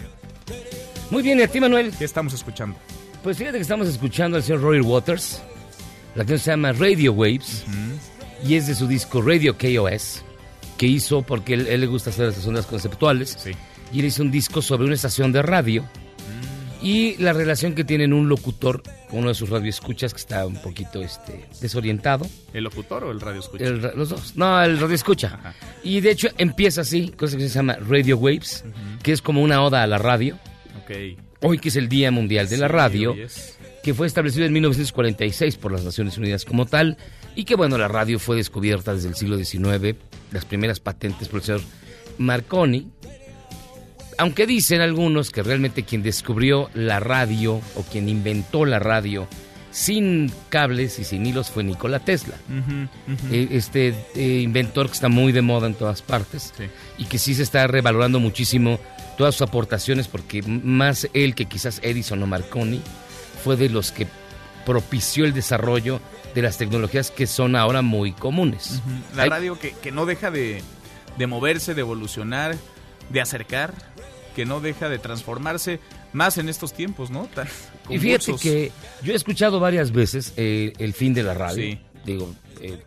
Muy 1.09 1.23
bien, 1.23 1.39
¿y 1.39 1.43
a 1.43 1.47
ti, 1.47 1.61
Manuel? 1.61 1.93
¿Qué 1.97 2.05
estamos 2.05 2.35
escuchando? 2.35 2.77
Pues 3.23 3.39
fíjate 3.39 3.59
que 3.59 3.63
estamos 3.63 3.87
escuchando 3.87 4.37
al 4.37 4.43
señor 4.43 4.63
Roy 4.63 4.81
Waters. 4.81 5.41
La 6.17 6.25
canción 6.25 6.39
se 6.41 6.51
llama 6.51 6.73
Radio 6.73 7.13
Waves 7.13 7.65
y 8.45 8.57
es 8.57 8.67
de 8.67 8.75
su 8.75 8.89
disco 8.89 9.23
Radio 9.23 9.57
KOS, 9.57 10.25
que 10.77 10.87
hizo 10.87 11.23
porque 11.23 11.55
él, 11.55 11.69
él 11.69 11.83
le 11.83 11.87
gusta 11.87 12.11
hacer 12.11 12.31
estas 12.31 12.45
ondas 12.45 12.67
conceptuales. 12.67 13.39
Sí. 13.39 13.53
Y 13.93 14.01
él 14.01 14.07
hizo 14.07 14.25
un 14.25 14.33
disco 14.33 14.63
sobre 14.63 14.87
una 14.87 14.97
estación 14.97 15.31
de 15.31 15.43
radio 15.43 15.89
y 16.83 17.17
la 17.17 17.33
relación 17.33 17.75
que 17.75 17.85
tienen 17.85 18.13
un 18.13 18.29
locutor 18.29 18.83
con 19.09 19.21
uno 19.21 19.29
de 19.29 19.35
sus 19.35 19.49
radioescuchas 19.49 20.13
que 20.13 20.19
está 20.21 20.47
un 20.47 20.61
poquito 20.61 21.01
este, 21.03 21.45
desorientado. 21.61 22.27
¿El 22.53 22.65
locutor 22.65 23.05
o 23.05 23.11
el 23.11 23.21
radio 23.21 23.41
escucha? 23.41 23.65
El 23.65 23.83
ra- 23.83 23.93
los 23.95 24.09
dos. 24.11 24.37
No, 24.37 24.63
el 24.63 24.79
radio 24.79 24.95
escucha. 24.95 25.29
Ajá. 25.39 25.55
Y 25.83 26.01
de 26.01 26.11
hecho 26.11 26.29
empieza 26.39 26.83
así, 26.83 27.09
cosa 27.17 27.37
que 27.37 27.49
se 27.49 27.55
llama 27.55 27.77
Radio 27.89 28.19
Waves, 28.19 28.65
que 29.03 29.13
es 29.13 29.23
como 29.23 29.43
una 29.43 29.63
oda 29.63 29.83
a 29.83 29.87
la 29.87 29.99
radio. 29.99 30.39
Ok. 30.85 31.19
Hoy 31.43 31.59
que 31.59 31.69
es 31.69 31.77
el 31.77 31.89
Día 31.89 32.11
Mundial 32.11 32.49
de 32.49 32.57
la 32.59 32.69
Radio, 32.69 33.15
es. 33.15 33.59
que 33.83 33.93
fue 33.95 34.07
establecido 34.07 34.47
en 34.47 34.53
1946 34.55 35.57
por 35.57 35.71
las 35.73 35.85
Naciones 35.85 36.17
Unidas 36.19 36.45
como 36.45 36.67
tal, 36.67 36.97
y 37.35 37.45
que 37.45 37.55
bueno, 37.57 37.77
la 37.79 37.89
radio 37.89 38.19
fue 38.19 38.37
descubierta 38.37 38.95
desde 38.95 39.09
el 39.09 39.15
siglo 39.15 39.37
XIX, 39.37 39.97
las 40.33 40.45
primeras 40.47 40.81
patentes 40.81 41.29
por 41.29 41.41
el 41.41 41.45
señor 41.45 41.61
Marconi, 42.19 42.89
aunque 44.19 44.47
dicen 44.47 44.81
algunos 44.81 45.31
que 45.31 45.43
realmente 45.43 45.85
quien 45.85 46.03
descubrió 46.03 46.71
la 46.75 47.01
radio 47.01 47.61
o 47.75 47.83
quien 47.83 48.09
inventó 48.09 48.65
la 48.65 48.79
radio 48.79 49.27
sin 49.71 50.33
cables 50.49 50.99
y 50.99 51.05
sin 51.05 51.27
hilos 51.27 51.51
fue 51.51 51.63
Nikola 51.63 51.99
Tesla. 52.01 52.37
Eh, 53.31 53.49
Este 53.51 53.95
eh, 54.15 54.41
inventor 54.41 54.87
que 54.87 54.95
está 54.95 55.09
muy 55.11 55.33
de 55.33 55.43
moda 55.43 55.67
en 55.67 55.75
todas 55.75 56.01
partes 56.03 56.53
Sí. 56.57 56.65
y 56.99 57.05
que 57.05 57.19
sí 57.19 57.35
se 57.35 57.43
está 57.43 57.67
revalorando 57.67 58.19
muchísimo 58.19 58.79
todas 59.19 59.35
sus 59.35 59.43
aportaciones 59.49 60.09
porque 60.09 60.43
más 60.43 61.09
él 61.13 61.35
que 61.35 61.45
quizás 61.45 61.81
Edison 61.83 62.23
o 62.23 62.27
Marconi 62.27 62.81
fue 63.45 63.57
de 63.57 63.69
los 63.69 63.93
que 63.93 64.07
propició 64.65 65.25
el 65.27 65.33
desarrollo 65.35 66.01
de 66.35 66.43
las 66.43 66.57
tecnologías 66.59 67.11
que 67.11 67.27
son 67.27 67.55
ahora 67.55 67.83
muy 67.83 68.13
comunes. 68.13 68.81
La 69.15 69.25
Hay- 69.25 69.29
radio 69.31 69.59
que, 69.59 69.73
que 69.73 69.93
no 69.93 70.07
deja 70.07 70.31
de, 70.31 70.63
de 71.19 71.27
moverse, 71.27 71.75
de 71.75 71.81
evolucionar, 71.83 72.57
de 73.11 73.21
acercar, 73.21 73.73
que 74.37 74.45
no 74.47 74.61
deja 74.61 74.89
de 74.89 74.99
transformarse, 75.01 75.81
más 76.13 76.37
en 76.39 76.49
estos 76.49 76.73
tiempos, 76.75 77.11
¿no? 77.11 77.27
Tan 77.35 77.49
Y 77.89 77.99
fíjate 77.99 78.35
que 78.37 78.71
yo 79.03 79.15
he 79.15 79.17
escuchado 79.17 79.59
varias 79.59 79.91
veces 79.91 80.35
eh, 80.37 80.75
el 80.79 80.93
fin 80.93 81.15
de 81.15 81.23
la 81.25 81.33
radio. 81.35 81.63
Sí. 81.65 81.79
Digo, 82.05 82.33
eh, 82.61 82.79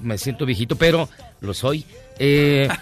me 0.00 0.16
siento 0.16 0.46
viejito, 0.46 0.76
pero 0.76 1.08
lo 1.40 1.52
soy. 1.52 1.84
Eh, 2.18 2.68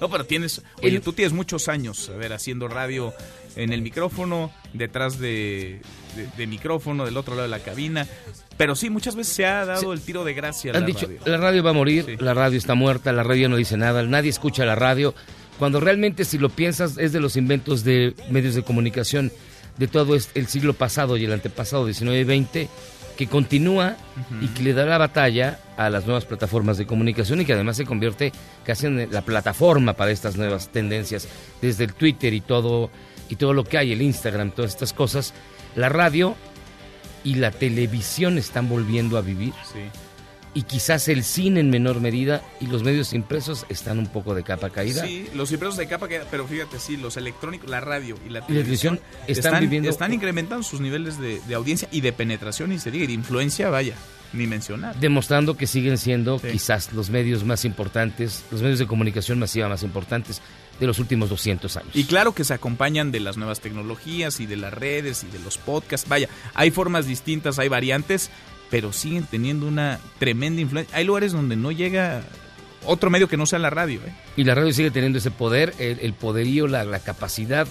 No, 0.00 0.10
pero 0.10 0.26
tienes, 0.26 0.62
oye, 0.82 0.96
El- 0.96 1.00
tú 1.00 1.12
tienes 1.12 1.32
muchos 1.32 1.68
años, 1.68 2.08
a 2.12 2.16
ver, 2.16 2.32
haciendo 2.32 2.66
radio 2.66 3.14
en 3.54 3.72
el 3.72 3.82
micrófono, 3.82 4.50
detrás 4.72 5.20
de, 5.20 5.80
de- 6.16 6.26
de 6.36 6.46
micrófono, 6.48 7.04
del 7.04 7.16
otro 7.16 7.34
lado 7.36 7.44
de 7.44 7.48
la 7.56 7.60
cabina. 7.60 8.08
Pero 8.56 8.74
sí, 8.74 8.90
muchas 8.90 9.14
veces 9.14 9.32
se 9.32 9.46
ha 9.46 9.64
dado 9.64 9.92
el 9.92 10.00
tiro 10.00 10.24
de 10.24 10.34
gracia 10.34 10.72
Han 10.72 10.80
la 10.80 10.86
dicho, 10.86 11.06
radio. 11.06 11.20
la 11.24 11.36
radio 11.36 11.62
va 11.62 11.70
a 11.70 11.74
morir, 11.74 12.04
Sí. 12.06 12.16
la 12.18 12.34
radio 12.34 12.58
está 12.58 12.74
muerta, 12.74 13.12
la 13.12 13.22
radio 13.22 13.48
no 13.48 13.54
dice 13.56 13.76
nada, 13.76 14.02
nadie 14.02 14.30
escucha 14.30 14.64
la 14.64 14.74
radio. 14.74 15.14
Cuando 15.58 15.80
realmente, 15.80 16.24
si 16.24 16.38
lo 16.38 16.48
piensas, 16.48 16.98
es 16.98 17.12
de 17.12 17.20
los 17.20 17.36
inventos 17.36 17.84
de 17.84 18.14
medios 18.30 18.54
de 18.54 18.62
comunicación 18.62 19.30
de 19.78 19.86
todo 19.88 20.14
el 20.14 20.46
siglo 20.46 20.74
pasado 20.74 21.16
y 21.16 21.24
el 21.24 21.32
antepasado, 21.32 21.86
19 21.86 22.20
y 22.20 22.24
20, 22.24 22.68
que 23.16 23.26
continúa 23.26 23.96
y 24.40 24.48
que 24.48 24.62
le 24.62 24.72
da 24.72 24.84
la 24.84 24.98
batalla 24.98 25.60
a 25.76 25.90
las 25.90 26.04
nuevas 26.06 26.24
plataformas 26.24 26.78
de 26.78 26.86
comunicación 26.86 27.40
y 27.40 27.44
que 27.44 27.52
además 27.52 27.76
se 27.76 27.84
convierte 27.84 28.32
casi 28.64 28.86
en 28.86 29.10
la 29.10 29.22
plataforma 29.22 29.92
para 29.94 30.10
estas 30.10 30.36
nuevas 30.36 30.68
tendencias, 30.68 31.28
desde 31.60 31.84
el 31.84 31.94
Twitter 31.94 32.32
y 32.32 32.40
todo, 32.40 32.90
y 33.28 33.36
todo 33.36 33.52
lo 33.52 33.64
que 33.64 33.78
hay, 33.78 33.92
el 33.92 34.02
Instagram, 34.02 34.50
todas 34.50 34.72
estas 34.72 34.92
cosas. 34.92 35.34
La 35.76 35.88
radio 35.88 36.34
y 37.24 37.36
la 37.36 37.50
televisión 37.50 38.38
están 38.38 38.68
volviendo 38.68 39.16
a 39.16 39.20
vivir 39.20 39.52
Sí. 39.72 39.80
Y 40.54 40.62
quizás 40.64 41.08
el 41.08 41.24
cine 41.24 41.60
en 41.60 41.70
menor 41.70 42.00
medida 42.00 42.42
y 42.60 42.66
los 42.66 42.82
medios 42.82 43.12
impresos 43.14 43.64
están 43.70 43.98
un 43.98 44.06
poco 44.06 44.34
de 44.34 44.42
capa 44.42 44.68
caída. 44.70 45.06
Sí, 45.06 45.26
los 45.34 45.50
impresos 45.50 45.76
de 45.78 45.86
capa, 45.88 46.08
que- 46.08 46.20
pero 46.30 46.46
fíjate, 46.46 46.78
sí, 46.78 46.96
los 46.98 47.16
electrónicos, 47.16 47.70
la 47.70 47.80
radio 47.80 48.16
y 48.26 48.30
la 48.30 48.46
televisión 48.46 48.98
televisión 48.98 49.00
están 49.26 49.60
viviendo- 49.60 49.88
están 49.88 50.12
incrementando 50.12 50.62
sus 50.62 50.80
niveles 50.80 51.18
de, 51.18 51.40
de 51.48 51.54
audiencia 51.54 51.88
y 51.90 52.02
de 52.02 52.12
penetración 52.12 52.70
y 52.72 52.78
se 52.78 52.90
diga, 52.90 53.04
y 53.04 53.06
de 53.08 53.12
influencia, 53.14 53.70
vaya, 53.70 53.94
ni 54.34 54.46
mencionar. 54.46 54.94
Demostrando 55.00 55.56
que 55.56 55.66
siguen 55.66 55.96
siendo 55.96 56.38
Sí. 56.38 56.48
quizás 56.52 56.92
los 56.92 57.08
medios 57.10 57.44
más 57.44 57.64
importantes, 57.64 58.44
los 58.50 58.60
medios 58.62 58.78
de 58.78 58.86
comunicación 58.86 59.38
masiva 59.38 59.68
más 59.68 59.82
importantes 59.82 60.42
de 60.80 60.86
los 60.86 60.98
últimos 60.98 61.28
200 61.30 61.76
años. 61.76 61.90
Y 61.94 62.04
claro 62.04 62.34
que 62.34 62.44
se 62.44 62.52
acompañan 62.54 63.10
de 63.12 63.20
las 63.20 63.36
nuevas 63.36 63.60
tecnologías 63.60 64.40
y 64.40 64.46
de 64.46 64.56
las 64.56 64.72
redes 64.74 65.24
y 65.24 65.26
de 65.28 65.38
los 65.42 65.56
podcasts. 65.58 66.08
Vaya, 66.08 66.28
hay 66.54 66.70
formas 66.70 67.06
distintas, 67.06 67.58
hay 67.58 67.68
variantes, 67.68 68.30
pero 68.72 68.92
siguen 68.92 69.24
teniendo 69.30 69.68
una 69.68 70.00
tremenda 70.18 70.60
influencia. 70.62 70.96
Hay 70.96 71.04
lugares 71.04 71.30
donde 71.32 71.54
no 71.56 71.70
llega 71.70 72.22
otro 72.86 73.10
medio 73.10 73.28
que 73.28 73.36
no 73.36 73.44
sea 73.46 73.58
la 73.60 73.68
radio. 73.70 74.00
¿eh? 74.00 74.12
Y 74.36 74.44
la 74.44 74.54
radio 74.56 74.72
sigue 74.72 74.90
teniendo 74.90 75.18
ese 75.18 75.30
poder, 75.30 75.74
el, 75.78 76.00
el 76.00 76.14
poderío, 76.14 76.66
la, 76.66 76.82
la 76.84 76.98
capacidad 76.98 77.68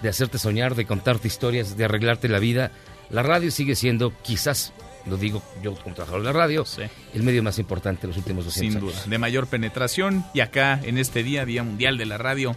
de 0.00 0.08
hacerte 0.08 0.38
soñar, 0.38 0.76
de 0.76 0.86
contarte 0.86 1.26
historias, 1.28 1.76
de 1.76 1.84
arreglarte 1.84 2.28
la 2.28 2.38
vida. 2.38 2.70
La 3.10 3.22
radio 3.24 3.50
sigue 3.50 3.74
siendo, 3.74 4.12
quizás, 4.22 4.72
lo 5.06 5.16
digo 5.16 5.42
yo 5.60 5.74
como 5.74 5.94
trabajador 5.94 6.22
de 6.22 6.26
la 6.26 6.38
radio, 6.38 6.64
Sí. 6.64 6.82
el 7.14 7.22
medio 7.24 7.42
más 7.42 7.58
importante 7.58 8.02
de 8.02 8.08
los 8.08 8.16
últimos 8.16 8.44
200 8.44 8.72
Sin 8.72 8.80
duda, 8.80 8.92
años. 8.96 9.10
de 9.10 9.18
mayor 9.18 9.46
penetración. 9.48 10.24
Y 10.34 10.40
acá, 10.40 10.80
en 10.84 10.98
este 10.98 11.22
día, 11.24 11.44
Día 11.44 11.64
Mundial 11.64 11.98
de 11.98 12.06
la 12.06 12.16
Radio, 12.16 12.54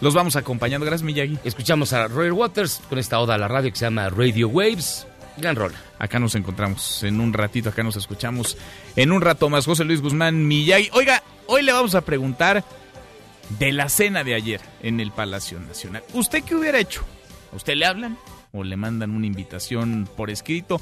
los 0.00 0.14
vamos 0.14 0.36
acompañando. 0.36 0.86
Gracias, 0.86 1.04
Miyagi. 1.04 1.38
Escuchamos 1.44 1.92
a 1.92 2.06
Roy 2.06 2.30
Waters 2.30 2.80
con 2.88 2.98
esta 3.00 3.18
oda 3.18 3.34
a 3.34 3.38
la 3.38 3.48
radio 3.48 3.70
que 3.72 3.76
se 3.78 3.84
llama 3.84 4.08
Radio 4.10 4.48
Waves. 4.48 5.06
Gran 5.36 5.56
rola. 5.56 5.78
Acá 5.98 6.18
nos 6.18 6.34
encontramos 6.34 7.02
en 7.02 7.20
un 7.20 7.32
ratito, 7.32 7.70
acá 7.70 7.82
nos 7.82 7.96
escuchamos 7.96 8.56
en 8.96 9.12
un 9.12 9.20
rato 9.20 9.48
más. 9.48 9.64
José 9.64 9.84
Luis 9.84 10.00
Guzmán 10.00 10.46
Miyagi. 10.46 10.90
Oiga, 10.92 11.22
hoy 11.46 11.62
le 11.62 11.72
vamos 11.72 11.94
a 11.94 12.02
preguntar 12.02 12.64
de 13.58 13.72
la 13.72 13.88
cena 13.88 14.24
de 14.24 14.34
ayer 14.34 14.60
en 14.82 15.00
el 15.00 15.10
Palacio 15.10 15.58
Nacional. 15.60 16.02
¿Usted 16.12 16.44
qué 16.44 16.54
hubiera 16.54 16.78
hecho? 16.78 17.04
¿A 17.52 17.56
usted 17.56 17.74
le 17.76 17.86
hablan 17.86 18.18
o 18.52 18.64
le 18.64 18.76
mandan 18.76 19.10
una 19.10 19.26
invitación 19.26 20.08
por 20.16 20.30
escrito? 20.30 20.80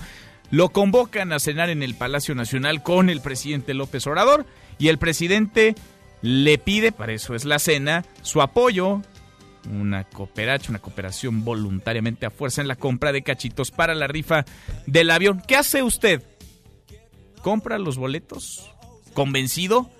Lo 0.50 0.70
convocan 0.70 1.32
a 1.32 1.38
cenar 1.38 1.70
en 1.70 1.82
el 1.82 1.94
Palacio 1.94 2.34
Nacional 2.34 2.82
con 2.82 3.08
el 3.08 3.20
presidente 3.20 3.74
López 3.74 4.06
Obrador 4.06 4.46
y 4.78 4.88
el 4.88 4.98
presidente 4.98 5.76
le 6.22 6.58
pide, 6.58 6.92
para 6.92 7.12
eso 7.12 7.34
es 7.34 7.44
la 7.44 7.58
cena, 7.58 8.04
su 8.22 8.42
apoyo 8.42 9.02
una 9.68 10.04
cooperacha, 10.04 10.70
una 10.70 10.78
cooperación 10.78 11.44
voluntariamente 11.44 12.26
a 12.26 12.30
fuerza 12.30 12.60
en 12.60 12.68
la 12.68 12.76
compra 12.76 13.12
de 13.12 13.22
cachitos 13.22 13.70
para 13.70 13.94
la 13.94 14.06
rifa 14.06 14.44
del 14.86 15.10
avión. 15.10 15.42
¿Qué 15.46 15.56
hace 15.56 15.82
usted? 15.82 16.22
¿Compra 17.42 17.78
los 17.78 17.96
boletos? 17.96 18.70
¿Convencido? 19.14 19.90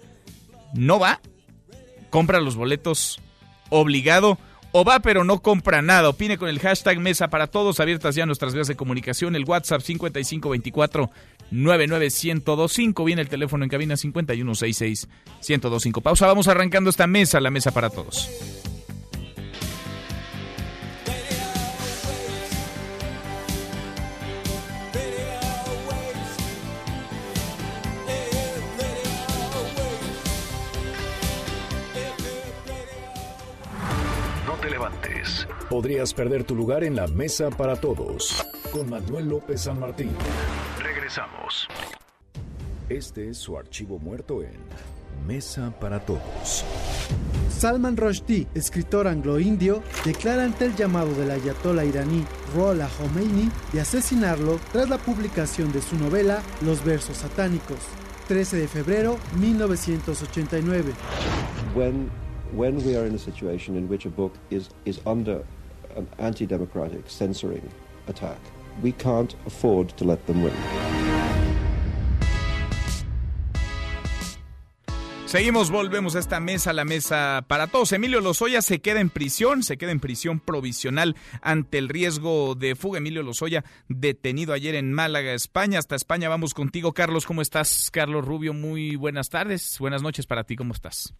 ¿No 0.74 0.98
va? 0.98 1.20
¿Compra 2.10 2.40
los 2.40 2.56
boletos 2.56 3.20
obligado? 3.70 4.38
¿O 4.72 4.84
va 4.84 5.00
pero 5.00 5.24
no 5.24 5.40
compra 5.40 5.82
nada? 5.82 6.08
Opine 6.08 6.38
con 6.38 6.48
el 6.48 6.60
hashtag 6.60 7.00
Mesa 7.00 7.28
para 7.28 7.48
Todos, 7.48 7.80
abiertas 7.80 8.14
ya 8.14 8.26
nuestras 8.26 8.54
vías 8.54 8.68
de 8.68 8.76
comunicación, 8.76 9.34
el 9.34 9.44
WhatsApp 9.44 9.80
5524 9.80 11.10
99125, 11.50 13.04
viene 13.04 13.22
el 13.22 13.28
teléfono 13.28 13.64
en 13.64 13.70
cabina 13.70 13.96
5166 13.96 15.08
1025. 15.48 16.00
Pausa, 16.00 16.26
vamos 16.26 16.46
arrancando 16.46 16.90
esta 16.90 17.08
mesa, 17.08 17.40
la 17.40 17.50
Mesa 17.50 17.72
para 17.72 17.90
Todos. 17.90 18.28
Podrías 35.70 36.12
perder 36.12 36.42
tu 36.42 36.56
lugar 36.56 36.82
en 36.82 36.96
la 36.96 37.06
mesa 37.06 37.48
para 37.48 37.76
todos. 37.76 38.44
Con 38.72 38.90
Manuel 38.90 39.28
López 39.28 39.60
San 39.60 39.78
Martín. 39.78 40.10
Regresamos. 40.82 41.68
Este 42.88 43.28
es 43.28 43.38
su 43.38 43.56
archivo 43.56 44.00
muerto 44.00 44.42
en 44.42 44.58
Mesa 45.28 45.72
para 45.78 46.00
Todos. 46.00 46.64
Salman 47.48 47.96
Rushdie, 47.96 48.48
escritor 48.52 49.06
anglo-indio, 49.06 49.84
declara 50.04 50.42
ante 50.42 50.64
el 50.64 50.74
llamado 50.74 51.14
del 51.14 51.30
ayatollah 51.30 51.84
iraní 51.84 52.24
Ruhollah 52.52 52.88
Khomeini 52.98 53.48
de 53.72 53.80
asesinarlo 53.80 54.58
tras 54.72 54.88
la 54.88 54.98
publicación 54.98 55.70
de 55.70 55.82
su 55.82 55.96
novela 55.96 56.42
Los 56.62 56.84
versos 56.84 57.18
satánicos, 57.18 57.78
13 58.26 58.56
de 58.56 58.66
febrero 58.66 59.18
1989. 59.38 60.94
When, 61.76 62.10
when 62.56 62.84
we 62.84 62.96
are 62.96 63.06
in 63.06 63.14
a 63.14 63.18
situation 63.18 63.76
in 63.76 63.88
which 63.88 64.04
a 64.04 64.10
book 64.10 64.32
is, 64.50 64.70
is 64.84 65.00
under 65.06 65.44
an 65.96 66.08
anti 66.18 66.46
democratic 66.46 67.08
censoring 67.08 67.68
attack. 68.08 68.38
We 68.82 68.92
can't 68.92 69.34
afford 69.46 69.90
to 69.96 70.04
let 70.04 70.26
them 70.26 70.42
win. 70.42 70.54
Seguimos, 75.30 75.70
volvemos 75.70 76.16
a 76.16 76.18
esta 76.18 76.40
mesa, 76.40 76.72
la 76.72 76.84
mesa 76.84 77.44
para 77.46 77.68
todos. 77.68 77.92
Emilio 77.92 78.20
Lozoya 78.20 78.62
se 78.62 78.80
queda 78.80 78.98
en 79.00 79.10
prisión, 79.10 79.62
se 79.62 79.78
queda 79.78 79.92
en 79.92 80.00
prisión 80.00 80.40
provisional 80.40 81.14
ante 81.40 81.78
el 81.78 81.88
riesgo 81.88 82.56
de 82.56 82.74
fuga. 82.74 82.98
Emilio 82.98 83.22
Lozoya, 83.22 83.64
detenido 83.86 84.52
ayer 84.52 84.74
en 84.74 84.92
Málaga, 84.92 85.32
España. 85.32 85.78
Hasta 85.78 85.94
España 85.94 86.28
vamos 86.28 86.52
contigo, 86.52 86.94
Carlos. 86.94 87.26
¿Cómo 87.26 87.42
estás, 87.42 87.92
Carlos 87.92 88.24
Rubio? 88.24 88.54
Muy 88.54 88.96
buenas 88.96 89.28
tardes. 89.28 89.78
Buenas 89.78 90.02
noches 90.02 90.26
para 90.26 90.42
ti. 90.42 90.56
¿Cómo 90.56 90.72
estás? 90.72 91.14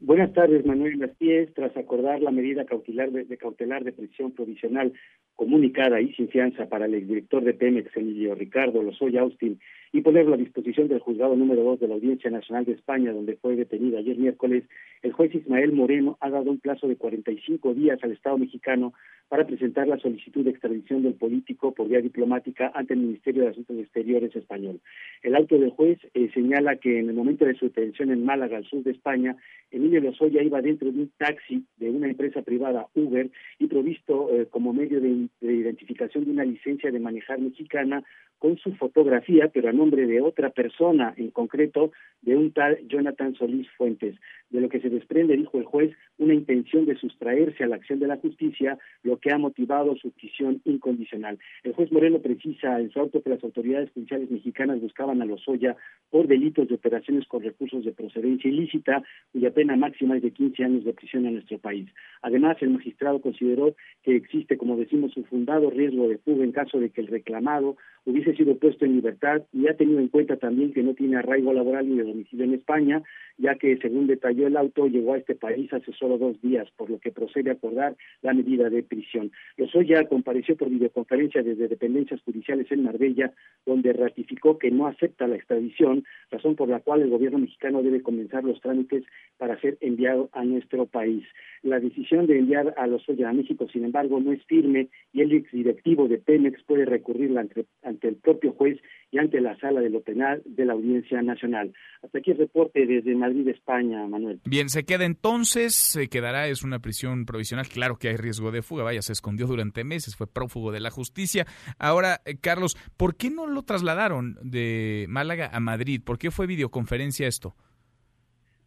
Buenas 0.00 0.32
tardes, 0.32 0.64
Manuel 0.64 0.96
Gastíez. 0.96 1.52
Tras 1.54 1.76
acordar 1.76 2.22
la 2.22 2.30
medida 2.30 2.64
cautelar 2.64 3.10
de, 3.10 3.24
de, 3.24 3.36
cautelar 3.36 3.82
de 3.82 3.92
prisión 3.92 4.32
provisional 4.32 4.92
comunicada 5.34 6.00
y 6.00 6.12
sin 6.12 6.28
fianza 6.28 6.68
para 6.68 6.86
el 6.86 6.94
exdirector 6.94 7.42
de 7.42 7.54
Pemex, 7.54 7.96
Emilio 7.96 8.36
Ricardo 8.36 8.82
Lozoya 8.82 9.22
Austin, 9.22 9.58
y 9.92 10.02
ponerlo 10.02 10.34
a 10.34 10.38
disposición 10.38 10.88
del 10.88 11.00
juzgado 11.00 11.36
número 11.36 11.62
dos 11.62 11.80
de 11.80 11.88
la 11.88 11.94
Audiencia 11.94 12.30
Nacional 12.30 12.64
de 12.64 12.72
España, 12.72 13.12
donde 13.12 13.36
fue 13.36 13.56
detenido 13.56 13.98
ayer 13.98 14.16
miércoles, 14.16 14.64
el 15.02 15.12
juez 15.12 15.34
Ismael 15.34 15.72
Moreno 15.72 16.16
ha 16.20 16.30
dado 16.30 16.50
un 16.50 16.58
plazo 16.58 16.88
de 16.88 16.96
45 16.96 17.74
días 17.74 17.98
al 18.02 18.12
Estado 18.12 18.38
mexicano 18.38 18.92
para 19.28 19.46
presentar 19.46 19.86
la 19.86 19.98
solicitud 19.98 20.44
de 20.44 20.50
extradición 20.50 21.02
del 21.02 21.14
político 21.14 21.72
por 21.72 21.88
vía 21.88 22.00
diplomática 22.00 22.72
ante 22.74 22.94
el 22.94 23.00
Ministerio 23.00 23.42
de 23.42 23.50
Asuntos 23.50 23.76
Exteriores 23.78 24.34
español. 24.34 24.80
El 25.22 25.36
auto 25.36 25.58
del 25.58 25.70
juez 25.70 25.98
eh, 26.14 26.30
señala 26.32 26.76
que 26.76 26.98
en 26.98 27.10
el 27.10 27.14
momento 27.14 27.44
de 27.44 27.54
su 27.54 27.66
detención 27.66 28.10
en 28.10 28.24
Málaga, 28.24 28.56
al 28.56 28.64
sur 28.64 28.82
de 28.82 28.92
España, 28.92 29.36
Emilio 29.70 30.00
Lozoya 30.00 30.42
iba 30.42 30.62
dentro 30.62 30.90
de 30.90 30.98
un 30.98 31.10
taxi 31.18 31.64
de 31.76 31.90
una 31.90 32.08
empresa 32.08 32.42
privada 32.42 32.88
Uber 32.94 33.30
y 33.58 33.66
provisto 33.66 34.30
eh, 34.32 34.46
como 34.50 34.72
medio 34.72 35.00
de, 35.00 35.28
de 35.40 35.52
identificación 35.52 36.24
de 36.24 36.30
una 36.30 36.44
licencia 36.44 36.90
de 36.90 37.00
manejar 37.00 37.38
mexicana 37.38 38.02
con 38.38 38.56
su 38.56 38.72
fotografía, 38.76 39.50
pero 39.52 39.68
nombre 39.78 40.06
de 40.06 40.20
otra 40.20 40.50
persona, 40.50 41.14
en 41.16 41.30
concreto 41.30 41.92
de 42.22 42.36
un 42.36 42.52
tal 42.52 42.78
Jonathan 42.88 43.34
Solís 43.34 43.68
Fuentes. 43.76 44.16
De 44.50 44.60
lo 44.60 44.68
que 44.68 44.80
se 44.80 44.88
desprende, 44.88 45.36
dijo 45.36 45.58
el 45.58 45.64
juez, 45.64 45.94
una 46.16 46.34
intención 46.34 46.86
de 46.86 46.96
sustraerse 46.96 47.64
a 47.64 47.68
la 47.68 47.76
acción 47.76 47.98
de 47.98 48.06
la 48.06 48.16
justicia, 48.16 48.78
lo 49.02 49.18
que 49.18 49.30
ha 49.30 49.38
motivado 49.38 49.94
su 49.96 50.10
prisión 50.10 50.60
incondicional. 50.64 51.38
El 51.62 51.74
juez 51.74 51.92
Moreno 51.92 52.18
precisa 52.20 52.80
en 52.80 52.90
su 52.90 52.98
auto 52.98 53.22
que 53.22 53.30
las 53.30 53.44
autoridades 53.44 53.90
judiciales 53.92 54.30
mexicanas 54.30 54.80
buscaban 54.80 55.22
a 55.22 55.26
Lozoya 55.26 55.76
por 56.10 56.26
delitos 56.26 56.68
de 56.68 56.74
operaciones 56.74 57.26
con 57.28 57.42
recursos 57.42 57.84
de 57.84 57.92
procedencia 57.92 58.50
ilícita, 58.50 59.02
cuya 59.32 59.50
pena 59.50 59.76
máxima 59.76 60.16
es 60.16 60.22
de 60.22 60.32
15 60.32 60.64
años 60.64 60.84
de 60.84 60.94
prisión 60.94 61.26
en 61.26 61.34
nuestro 61.34 61.58
país. 61.58 61.88
Además, 62.22 62.56
el 62.60 62.70
magistrado 62.70 63.20
consideró 63.20 63.76
que 64.02 64.16
existe, 64.16 64.56
como 64.56 64.76
decimos, 64.76 65.16
un 65.16 65.24
fundado 65.24 65.70
riesgo 65.70 66.08
de 66.08 66.18
fuga 66.18 66.44
en 66.44 66.52
caso 66.52 66.80
de 66.80 66.90
que 66.90 67.00
el 67.00 67.06
reclamado 67.06 67.76
hubiese 68.04 68.34
sido 68.34 68.56
puesto 68.56 68.84
en 68.84 68.94
libertad 68.94 69.42
y 69.52 69.67
ha 69.70 69.76
tenido 69.76 70.00
en 70.00 70.08
cuenta 70.08 70.36
también 70.36 70.72
que 70.72 70.82
no 70.82 70.94
tiene 70.94 71.16
arraigo 71.16 71.52
laboral 71.52 71.88
ni 71.88 71.96
de 71.96 72.04
domicilio 72.04 72.44
en 72.44 72.54
España, 72.54 73.02
ya 73.38 73.54
que, 73.54 73.76
según 73.78 74.06
detalló 74.06 74.46
el 74.46 74.56
auto, 74.56 74.86
llegó 74.86 75.14
a 75.14 75.18
este 75.18 75.34
país 75.34 75.72
hace 75.72 75.92
solo 75.92 76.18
dos 76.18 76.40
días, 76.42 76.68
por 76.76 76.90
lo 76.90 76.98
que 76.98 77.12
procede 77.12 77.50
a 77.50 77.54
acordar 77.54 77.96
la 78.22 78.34
medida 78.34 78.68
de 78.68 78.82
prisión. 78.82 79.30
Lozoya 79.56 80.08
compareció 80.08 80.56
por 80.56 80.70
videoconferencia 80.70 81.42
desde 81.42 81.68
dependencias 81.68 82.20
judiciales 82.22 82.70
en 82.70 82.82
Marbella, 82.82 83.32
donde 83.64 83.92
ratificó 83.92 84.58
que 84.58 84.70
no 84.70 84.86
acepta 84.86 85.26
la 85.26 85.36
extradición, 85.36 86.04
razón 86.30 86.56
por 86.56 86.68
la 86.68 86.80
cual 86.80 87.02
el 87.02 87.10
gobierno 87.10 87.38
mexicano 87.38 87.82
debe 87.82 88.02
comenzar 88.02 88.44
los 88.44 88.60
trámites 88.60 89.04
para 89.36 89.60
ser 89.60 89.78
enviado 89.80 90.28
a 90.32 90.44
nuestro 90.44 90.86
país. 90.86 91.24
La 91.62 91.80
decisión 91.80 92.26
de 92.26 92.38
enviar 92.38 92.74
a 92.76 92.86
Lozoya 92.86 93.28
a 93.28 93.32
México, 93.32 93.68
sin 93.72 93.84
embargo, 93.84 94.20
no 94.20 94.32
es 94.32 94.44
firme 94.44 94.88
y 95.12 95.22
el 95.22 95.32
exdirectivo 95.32 96.08
de 96.08 96.18
Pemex 96.18 96.62
puede 96.64 96.84
recurrirla 96.84 97.42
ante, 97.42 97.66
ante 97.82 98.08
el 98.08 98.16
propio 98.16 98.52
juez 98.52 98.80
y 99.10 99.18
ante 99.18 99.40
la 99.40 99.56
sala 99.58 99.80
de 99.80 99.90
lo 99.90 100.00
penal 100.00 100.42
de 100.44 100.64
la 100.64 100.72
Audiencia 100.72 101.20
Nacional. 101.22 101.72
Hasta 102.02 102.18
aquí 102.18 102.30
el 102.30 102.38
reporte 102.38 102.86
desde 102.86 103.14
Madrid, 103.14 103.48
España, 103.48 104.06
Manuel. 104.06 104.40
Bien, 104.44 104.68
se 104.68 104.84
queda 104.84 105.04
entonces, 105.04 105.74
se 105.74 106.08
quedará, 106.08 106.48
es 106.48 106.62
una 106.62 106.78
prisión 106.78 107.26
provisional. 107.26 107.66
Claro 107.66 107.96
que 107.96 108.08
hay 108.08 108.16
riesgo 108.16 108.50
de 108.50 108.62
fuga, 108.62 108.84
vaya, 108.84 109.02
se 109.02 109.12
escondió 109.12 109.46
durante 109.46 109.84
meses, 109.84 110.16
fue 110.16 110.26
prófugo 110.26 110.72
de 110.72 110.80
la 110.80 110.90
justicia. 110.90 111.46
Ahora, 111.78 112.20
eh, 112.24 112.36
Carlos, 112.40 112.76
¿por 112.96 113.16
qué 113.16 113.30
no 113.30 113.46
lo 113.46 113.62
trasladaron 113.62 114.36
de 114.42 115.06
Málaga 115.08 115.50
a 115.52 115.60
Madrid? 115.60 116.00
¿Por 116.04 116.18
qué 116.18 116.30
fue 116.30 116.46
videoconferencia 116.46 117.26
esto? 117.26 117.54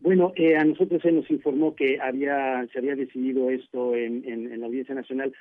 Bueno, 0.01 0.33
eh, 0.35 0.57
a 0.57 0.63
nosotros 0.63 0.99
se 1.03 1.11
nos 1.11 1.29
informó 1.29 1.75
que 1.75 1.99
había 2.01 2.65
se 2.73 2.79
había 2.79 2.95
decidido 2.95 3.51
esto 3.51 3.95
en, 3.95 4.27
en, 4.27 4.51
en 4.51 4.59
la 4.59 4.65
Audiencia 4.65 4.95
Nacional 4.95 5.31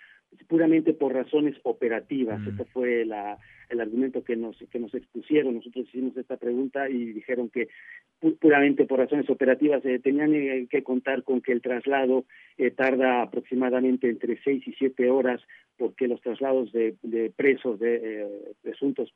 puramente 0.48 0.92
por 0.92 1.12
razones 1.12 1.56
operativas. 1.62 2.40
Mm. 2.40 2.48
Este 2.48 2.64
fue 2.66 3.04
la, 3.04 3.38
el 3.68 3.80
argumento 3.80 4.22
que 4.24 4.36
nos 4.36 4.56
que 4.70 4.78
nos 4.78 4.94
expusieron. 4.94 5.54
Nosotros 5.54 5.86
hicimos 5.88 6.16
esta 6.16 6.36
pregunta 6.36 6.88
y 6.88 7.12
dijeron 7.12 7.48
que 7.48 7.68
puramente 8.38 8.84
por 8.84 8.98
razones 8.98 9.30
operativas 9.30 9.84
eh, 9.84 9.98
tenían 9.98 10.34
eh, 10.34 10.66
que 10.70 10.82
contar 10.82 11.22
con 11.22 11.40
que 11.40 11.52
el 11.52 11.62
traslado 11.62 12.24
eh, 12.58 12.70
tarda 12.70 13.22
aproximadamente 13.22 14.08
entre 14.08 14.38
seis 14.42 14.66
y 14.66 14.72
siete 14.72 15.08
horas 15.08 15.40
porque 15.78 16.08
los 16.08 16.20
traslados 16.20 16.70
de, 16.72 16.96
de 17.02 17.30
presos 17.34 17.80
de 17.80 18.26
presuntos 18.60 19.10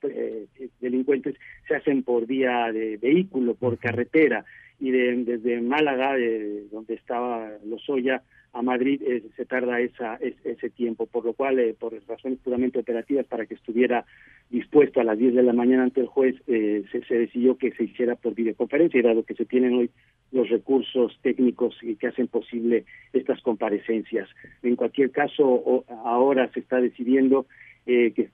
delincuentes 0.80 1.34
se 1.68 1.74
hacen 1.74 2.02
por 2.02 2.26
vía 2.26 2.72
de 2.72 2.96
vehículo, 2.96 3.54
por 3.54 3.76
carretera 3.76 4.46
y 4.80 4.90
de, 4.90 5.24
desde 5.24 5.60
Málaga, 5.60 6.14
de 6.14 6.64
donde 6.70 6.94
estaba 6.94 7.50
Lozoya, 7.66 8.22
a 8.54 8.62
Madrid 8.62 9.02
eh, 9.02 9.24
se 9.36 9.44
tarda 9.44 9.80
esa, 9.80 10.14
es, 10.16 10.34
ese 10.44 10.70
tiempo, 10.70 11.06
por 11.06 11.24
lo 11.24 11.32
cual, 11.32 11.58
eh, 11.58 11.74
por 11.78 11.92
razones 12.06 12.38
puramente 12.38 12.78
operativas, 12.78 13.26
para 13.26 13.46
que 13.46 13.54
estuviera 13.54 14.06
dispuesto 14.48 15.00
a 15.00 15.04
las 15.04 15.18
10 15.18 15.34
de 15.34 15.42
la 15.42 15.52
mañana 15.52 15.82
ante 15.82 16.00
el 16.00 16.06
juez, 16.06 16.36
eh, 16.46 16.84
se, 16.90 17.14
decidió 17.14 17.58
que 17.58 17.72
se 17.72 17.84
hiciera 17.84 18.14
por 18.14 18.34
videoconferencia, 18.34 19.00
y 19.00 19.02
dado 19.02 19.24
que 19.24 19.34
se 19.34 19.44
tienen 19.44 19.74
hoy 19.74 19.90
los 20.30 20.48
recursos 20.48 21.18
técnicos 21.22 21.76
que 21.98 22.06
hacen 22.06 22.28
posible 22.28 22.84
estas 23.12 23.40
comparecencias. 23.42 24.28
En 24.62 24.76
cualquier 24.76 25.10
caso, 25.10 25.44
o, 25.44 25.84
ahora 26.04 26.48
se 26.52 26.60
está 26.60 26.80
decidiendo 26.80 27.46
que, 27.84 28.12
que, 28.14 28.30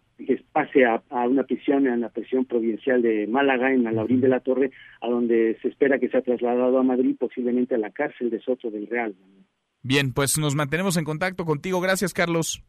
pase 0.52 0.84
a, 0.84 1.02
a, 1.08 1.26
una 1.26 1.44
prisión, 1.44 1.86
en 1.86 2.02
la 2.02 2.10
prisión 2.10 2.44
provincial 2.44 3.00
de 3.02 3.26
Málaga, 3.26 3.72
en 3.72 3.86
Alaurín 3.86 4.20
de 4.20 4.28
la 4.28 4.40
Torre, 4.40 4.70
a 5.00 5.08
donde 5.08 5.56
se 5.62 5.68
espera 5.68 5.98
que 5.98 6.08
sea 6.08 6.20
trasladado 6.20 6.78
a 6.78 6.82
Madrid, 6.82 7.16
posiblemente 7.18 7.74
a 7.74 7.78
la 7.78 7.90
cárcel 7.90 8.30
de 8.30 8.40
Soto 8.40 8.70
del 8.70 8.86
Real. 8.86 9.14
Bien, 9.82 10.12
pues 10.12 10.38
nos 10.38 10.54
mantenemos 10.54 10.96
en 10.96 11.04
contacto 11.04 11.44
contigo. 11.44 11.80
Gracias, 11.80 12.12
Carlos. 12.12 12.62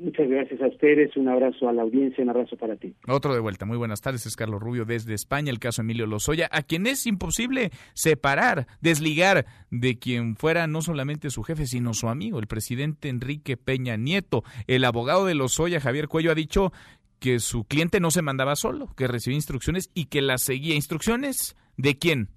Muchas 0.00 0.30
gracias 0.30 0.62
a 0.62 0.66
ustedes, 0.68 1.14
un 1.14 1.28
abrazo 1.28 1.68
a 1.68 1.74
la 1.74 1.82
audiencia, 1.82 2.24
un 2.24 2.30
abrazo 2.30 2.56
para 2.56 2.74
ti. 2.74 2.94
Otro 3.06 3.34
de 3.34 3.40
vuelta, 3.40 3.66
muy 3.66 3.76
buenas 3.76 4.00
tardes, 4.00 4.24
es 4.24 4.34
Carlos 4.34 4.58
Rubio 4.58 4.86
desde 4.86 5.12
España, 5.12 5.50
el 5.50 5.58
caso 5.58 5.82
Emilio 5.82 6.06
Lozoya, 6.06 6.48
a 6.50 6.62
quien 6.62 6.86
es 6.86 7.06
imposible 7.06 7.70
separar, 7.92 8.66
desligar 8.80 9.44
de 9.70 9.98
quien 9.98 10.36
fuera 10.36 10.66
no 10.66 10.80
solamente 10.80 11.28
su 11.28 11.42
jefe, 11.42 11.66
sino 11.66 11.92
su 11.92 12.08
amigo, 12.08 12.38
el 12.38 12.46
presidente 12.46 13.10
Enrique 13.10 13.58
Peña 13.58 13.98
Nieto. 13.98 14.42
El 14.66 14.86
abogado 14.86 15.26
de 15.26 15.34
Lozoya, 15.34 15.80
Javier 15.80 16.08
Cuello, 16.08 16.32
ha 16.32 16.34
dicho 16.34 16.72
que 17.18 17.38
su 17.38 17.64
cliente 17.64 18.00
no 18.00 18.10
se 18.10 18.22
mandaba 18.22 18.56
solo, 18.56 18.88
que 18.96 19.06
recibía 19.06 19.36
instrucciones 19.36 19.90
y 19.92 20.06
que 20.06 20.22
las 20.22 20.40
seguía. 20.40 20.74
¿Instrucciones 20.76 21.58
de 21.76 21.98
quién? 21.98 22.30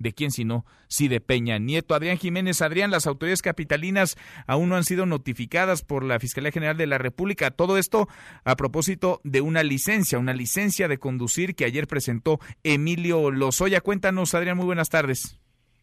¿De 0.00 0.14
quién 0.14 0.30
sino? 0.30 0.64
Sí, 0.88 1.08
de 1.08 1.20
Peña 1.20 1.58
Nieto. 1.58 1.94
Adrián 1.94 2.16
Jiménez, 2.16 2.62
Adrián, 2.62 2.90
las 2.90 3.06
autoridades 3.06 3.42
capitalinas 3.42 4.16
aún 4.46 4.70
no 4.70 4.76
han 4.76 4.84
sido 4.84 5.04
notificadas 5.04 5.82
por 5.82 6.04
la 6.04 6.18
Fiscalía 6.18 6.50
General 6.50 6.78
de 6.78 6.86
la 6.86 6.96
República. 6.96 7.50
Todo 7.50 7.76
esto 7.76 8.08
a 8.44 8.56
propósito 8.56 9.20
de 9.24 9.42
una 9.42 9.62
licencia, 9.62 10.18
una 10.18 10.32
licencia 10.32 10.88
de 10.88 10.96
conducir 10.96 11.54
que 11.54 11.66
ayer 11.66 11.86
presentó 11.86 12.38
Emilio 12.64 13.30
Lozoya. 13.30 13.82
Cuéntanos, 13.82 14.34
Adrián, 14.34 14.56
muy 14.56 14.64
buenas 14.64 14.88
tardes. 14.88 15.38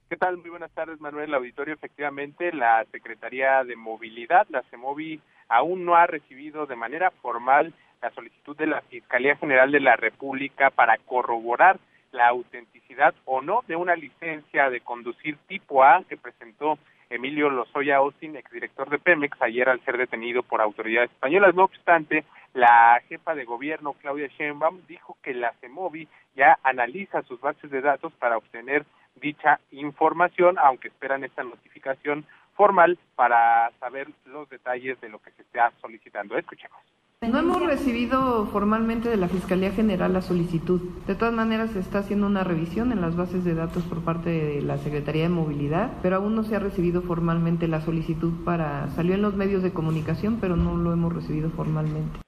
¿Qué 0.10 0.18
tal? 0.18 0.38
Muy 0.38 0.50
buenas 0.50 0.72
tardes, 0.72 1.00
Manuel. 1.00 1.36
Auditorio, 1.36 1.76
efectivamente, 1.76 2.52
la 2.52 2.84
Secretaría 2.92 3.64
de 3.66 3.76
Movilidad, 3.76 4.48
la 4.50 4.64
CEMOVI, 4.72 5.22
aún 5.48 5.86
no 5.86 5.96
ha 5.96 6.08
recibido 6.08 6.66
de 6.66 6.76
manera 6.76 7.12
formal 7.22 7.72
la 8.02 8.10
solicitud 8.16 8.58
de 8.58 8.66
la 8.66 8.82
Fiscalía 8.82 9.36
General 9.36 9.72
de 9.72 9.80
la 9.80 9.96
República 9.96 10.72
para 10.72 10.98
corroborar 10.98 11.80
la 12.12 12.30
autenticidad 12.30 13.14
o 13.26 13.42
no 13.42 13.64
de 13.68 13.76
una 13.76 13.96
licencia 13.96 14.70
de 14.70 14.82
conducir 14.82 15.38
tipo 15.48 15.84
A 15.84 16.04
que 16.08 16.18
presentó 16.18 16.78
Emilio 17.10 17.50
Lozoya 17.50 17.98
Austin, 17.98 18.36
exdirector 18.36 18.90
de 18.90 19.00
Pemex, 19.00 19.42
ayer 19.42 19.70
al 19.70 19.84
ser 19.86 19.98
detenido 19.98 20.44
por 20.44 20.62
autoridades 20.62 21.12
españolas. 21.12 21.56
No 21.56 21.64
obstante, 21.64 22.26
la 22.54 23.02
jefa 23.08 23.34
de 23.36 23.46
gobierno, 23.46 23.94
Claudia 23.94 24.28
Sheinbaum, 24.28 24.82
dijo 24.88 25.18
que 25.22 25.34
la 25.34 25.54
CEMOVI 25.62 26.08
ya 26.36 26.58
analiza 26.64 27.22
sus 27.24 27.40
bases 27.40 27.72
de 27.72 27.82
datos 27.82 28.12
para 28.14 28.38
obtener 28.38 28.86
dicha 29.16 29.60
información, 29.72 30.58
aunque 30.60 30.90
esperan 30.90 31.24
esta 31.24 31.44
notificación 31.44 32.26
formal 32.56 32.98
para 33.16 33.72
saber 33.80 34.08
los 34.26 34.50
detalles 34.50 35.00
de 35.00 35.10
lo 35.10 35.20
que 35.20 35.32
se 35.32 35.44
está 35.44 35.72
solicitando. 35.80 36.38
Escuchemos. 36.38 36.80
No 37.22 37.40
hemos 37.40 37.60
recibido 37.66 38.46
formalmente 38.46 39.10
de 39.10 39.18
la 39.18 39.28
Fiscalía 39.28 39.72
General 39.72 40.14
la 40.14 40.22
solicitud. 40.22 40.80
De 41.08 41.16
todas 41.16 41.34
maneras, 41.34 41.72
se 41.72 41.80
está 41.80 42.00
haciendo 42.00 42.28
una 42.28 42.44
revisión 42.44 42.92
en 42.92 43.02
las 43.02 43.18
bases 43.18 43.44
de 43.44 43.56
datos 43.56 43.84
por 43.86 44.06
parte 44.06 44.30
de 44.30 44.62
la 44.62 44.78
Secretaría 44.78 45.24
de 45.24 45.30
Movilidad, 45.30 45.98
pero 46.04 46.18
aún 46.18 46.36
no 46.36 46.44
se 46.44 46.56
ha 46.56 46.60
recibido 46.60 47.02
formalmente 47.02 47.68
la 47.68 47.82
solicitud 47.82 48.46
para... 48.46 48.90
Salió 48.90 49.16
en 49.16 49.24
los 49.24 49.34
medios 49.34 49.64
de 49.64 49.74
comunicación, 49.74 50.40
pero 50.40 50.56
no 50.56 50.78
lo 50.78 50.94
hemos 50.94 51.12
recibido 51.12 51.50
formalmente. 51.50 52.20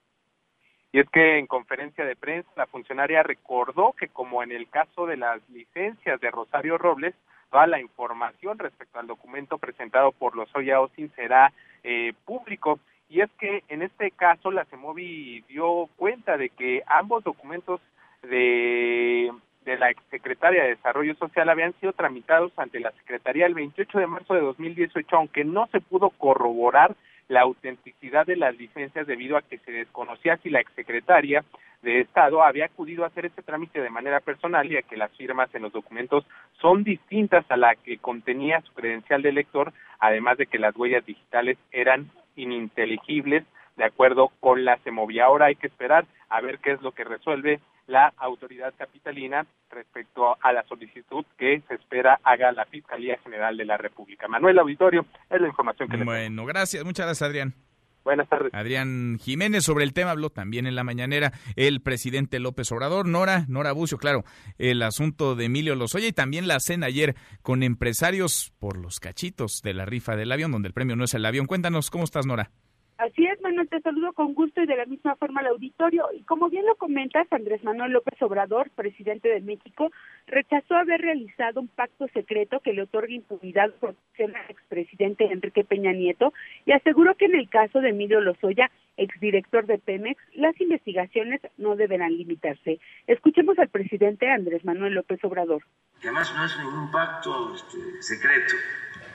Y 0.91 0.99
es 0.99 1.10
que 1.12 1.38
en 1.38 1.45
conferencia 1.45 2.04
de 2.04 2.15
prensa 2.15 2.49
la 2.56 2.65
funcionaria 2.65 3.21
recordó 3.21 3.93
que 3.93 4.08
como 4.08 4.41
en 4.41 4.52
el 4.52 4.67
caso 4.69 5.06
de 5.06 5.17
las 5.17 5.47
licencias 5.52 6.19
de 6.19 6.32
Rosario 6.32 6.80
Robles, 6.80 7.13
toda 7.52 7.67
la 7.67 7.80
información 7.80 8.58
respecto 8.58 8.97
al 8.97 9.06
documento 9.06 9.60
presentado 9.60 10.12
por 10.13 10.36
los 10.36 10.49
Oya 10.56 10.82
Osin 10.82 11.12
será 11.15 11.54
eh, 11.84 12.13
público 12.25 12.80
y 13.09 13.21
es 13.21 13.29
que 13.39 13.63
en 13.67 13.81
este 13.81 14.11
caso 14.11 14.51
la 14.51 14.65
CEMOVI 14.65 15.43
dio 15.47 15.89
cuenta 15.95 16.37
de 16.37 16.49
que 16.49 16.83
ambos 16.85 17.23
documentos 17.23 17.81
de, 18.21 19.31
de 19.65 19.77
la 19.77 19.89
exsecretaria 19.89 20.63
de 20.63 20.69
Desarrollo 20.75 21.15
Social 21.15 21.49
habían 21.49 21.73
sido 21.79 21.93
tramitados 21.93 22.51
ante 22.57 22.79
la 22.79 22.91
Secretaría 22.91 23.47
el 23.47 23.55
28 23.55 23.99
de 23.99 24.07
marzo 24.07 24.33
de 24.35 24.41
2018, 24.41 25.15
aunque 25.15 25.43
no 25.43 25.67
se 25.71 25.81
pudo 25.81 26.11
corroborar 26.11 26.95
la 27.27 27.41
autenticidad 27.41 28.25
de 28.25 28.35
las 28.35 28.57
licencias 28.57 29.07
debido 29.07 29.37
a 29.37 29.41
que 29.41 29.59
se 29.59 29.71
desconocía 29.71 30.37
si 30.37 30.49
la 30.49 30.59
exsecretaria 30.59 31.43
de 31.81 32.01
Estado 32.01 32.43
había 32.43 32.65
acudido 32.65 33.03
a 33.03 33.07
hacer 33.07 33.25
este 33.25 33.41
trámite 33.41 33.81
de 33.81 33.89
manera 33.89 34.19
personal 34.19 34.69
y 34.69 34.77
a 34.77 34.81
que 34.81 34.97
las 34.97 35.15
firmas 35.15 35.53
en 35.55 35.61
los 35.61 35.71
documentos 35.71 36.25
son 36.59 36.83
distintas 36.83 37.45
a 37.49 37.55
la 37.55 37.75
que 37.75 37.99
contenía 37.99 38.61
su 38.61 38.73
credencial 38.73 39.21
de 39.21 39.31
lector, 39.31 39.71
además 39.99 40.37
de 40.37 40.47
que 40.47 40.59
las 40.59 40.75
huellas 40.75 41.05
digitales 41.05 41.57
eran 41.71 42.09
ininteligibles 42.41 43.43
de 43.78 43.86
acuerdo 43.86 44.32
con 44.39 44.65
la 44.65 44.78
CEMOVI. 44.80 45.19
Ahora 45.19 45.47
hay 45.47 45.56
que 45.56 45.67
esperar 45.67 46.06
a 46.30 46.41
ver 46.41 46.60
qué 46.60 46.71
es 46.71 46.82
lo 46.82 46.91
que 46.91 47.04
resuelve 47.04 47.60
la 47.88 48.13
autoridad 48.17 48.73
capitalina 48.78 49.45
respecto 49.71 50.38
a 50.41 50.54
la 50.54 50.63
solicitud 50.63 51.25
que 51.38 51.62
se 51.67 51.75
espera 51.75 52.19
haga 52.23 52.52
la 52.52 52.65
Fiscalía 52.65 53.17
General 53.23 53.58
de 53.58 53.65
la 53.65 53.78
República. 53.78 54.28
Manuel 54.28 54.60
Auditorio, 54.60 55.06
es 55.30 55.41
la 55.41 55.47
información 55.47 55.89
que 55.89 55.97
le 55.97 56.06
Bueno, 56.06 56.45
gracias, 56.45 56.86
muchas 56.86 57.08
gracias 57.08 57.28
Adrián. 57.28 57.54
Buenas 58.03 58.27
tardes. 58.29 58.53
Adrián 58.53 59.17
Jiménez 59.19 59.63
sobre 59.63 59.83
el 59.83 59.93
tema 59.93 60.12
habló 60.12 60.29
también 60.29 60.65
en 60.67 60.75
la 60.75 60.83
mañanera 60.83 61.33
el 61.55 61.81
presidente 61.81 62.39
López 62.39 62.71
Obrador, 62.71 63.07
Nora, 63.07 63.45
Nora 63.47 63.71
Bucio, 63.71 63.97
claro, 63.97 64.23
el 64.57 64.81
asunto 64.81 65.35
de 65.35 65.45
Emilio 65.45 65.75
Lozoya 65.75 66.07
y 66.07 66.13
también 66.13 66.47
la 66.47 66.59
cena 66.59 66.88
ayer 66.88 67.15
con 67.41 67.63
empresarios 67.63 68.53
por 68.59 68.77
los 68.77 68.99
cachitos 68.99 69.62
de 69.63 69.73
la 69.73 69.85
rifa 69.85 70.15
del 70.15 70.31
avión, 70.31 70.51
donde 70.51 70.67
el 70.67 70.73
premio 70.73 70.95
no 70.95 71.03
es 71.03 71.13
el 71.13 71.25
avión. 71.25 71.45
Cuéntanos, 71.45 71.89
¿cómo 71.89 72.03
estás, 72.03 72.25
Nora? 72.25 72.51
Así 72.99 73.25
es, 73.25 73.39
Manuel, 73.39 73.69
te 73.69 73.79
saludo 73.79 74.12
con 74.12 74.33
gusto 74.33 74.62
y 74.62 74.65
de 74.65 74.75
la 74.75 74.85
misma 74.85 75.15
forma 75.15 75.39
al 75.39 75.47
auditorio. 75.47 76.09
Y 76.13 76.21
como 76.23 76.49
bien 76.49 76.65
lo 76.65 76.75
comentas, 76.75 77.31
Andrés 77.31 77.63
Manuel 77.63 77.93
López 77.93 78.21
Obrador, 78.21 78.69
presidente 78.71 79.29
de 79.29 79.39
México, 79.39 79.89
rechazó 80.27 80.75
haber 80.75 80.99
realizado 80.99 81.62
un 81.62 81.69
pacto 81.69 82.09
secreto 82.09 82.59
que 82.59 82.73
le 82.73 82.81
otorga 82.81 83.13
impunidad 83.13 83.71
por 83.79 83.95
al 84.19 84.35
expresidente 84.49 85.31
Enrique 85.31 85.63
Peña 85.63 85.93
Nieto 85.93 86.33
y 86.65 86.73
aseguró 86.73 87.15
que 87.15 87.23
en 87.23 87.35
el 87.35 87.47
caso 87.47 87.79
de 87.79 87.91
Emilio 87.91 88.19
Lozoya, 88.19 88.69
exdirector 88.97 89.65
de 89.65 89.77
Pemex, 89.77 90.21
las 90.33 90.59
investigaciones 90.59 91.39
no 91.57 91.77
deberán 91.77 92.17
limitarse. 92.17 92.81
Escuchemos 93.07 93.57
al 93.59 93.69
presidente 93.69 94.29
Andrés 94.29 94.65
Manuel 94.65 94.95
López 94.95 95.23
Obrador. 95.23 95.63
además 96.01 96.35
no 96.35 96.45
es 96.45 96.57
ningún 96.57 96.91
pacto 96.91 97.55
este, 97.55 97.77
secreto. 98.01 98.55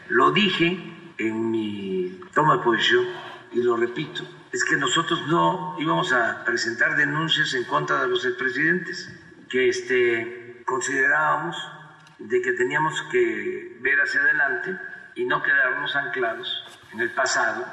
Lo 0.08 0.32
dije 0.32 0.78
en 1.18 1.50
mi 1.50 2.20
toma 2.32 2.56
de 2.56 2.62
posición 2.62 3.06
y 3.52 3.62
lo 3.62 3.76
repito, 3.76 4.24
es 4.52 4.64
que 4.64 4.76
nosotros 4.76 5.26
no 5.28 5.76
íbamos 5.78 6.12
a 6.12 6.44
presentar 6.44 6.96
denuncias 6.96 7.54
en 7.54 7.64
contra 7.64 8.02
de 8.02 8.08
los 8.08 8.24
expresidentes, 8.24 9.12
que 9.48 9.68
este, 9.68 10.62
considerábamos 10.64 11.56
de 12.18 12.40
que 12.42 12.52
teníamos 12.52 13.00
que 13.10 13.76
ver 13.80 14.00
hacia 14.00 14.20
adelante 14.20 14.76
y 15.14 15.24
no 15.24 15.42
quedarnos 15.42 15.94
anclados 15.94 16.64
en 16.92 17.00
el 17.00 17.10
pasado 17.10 17.64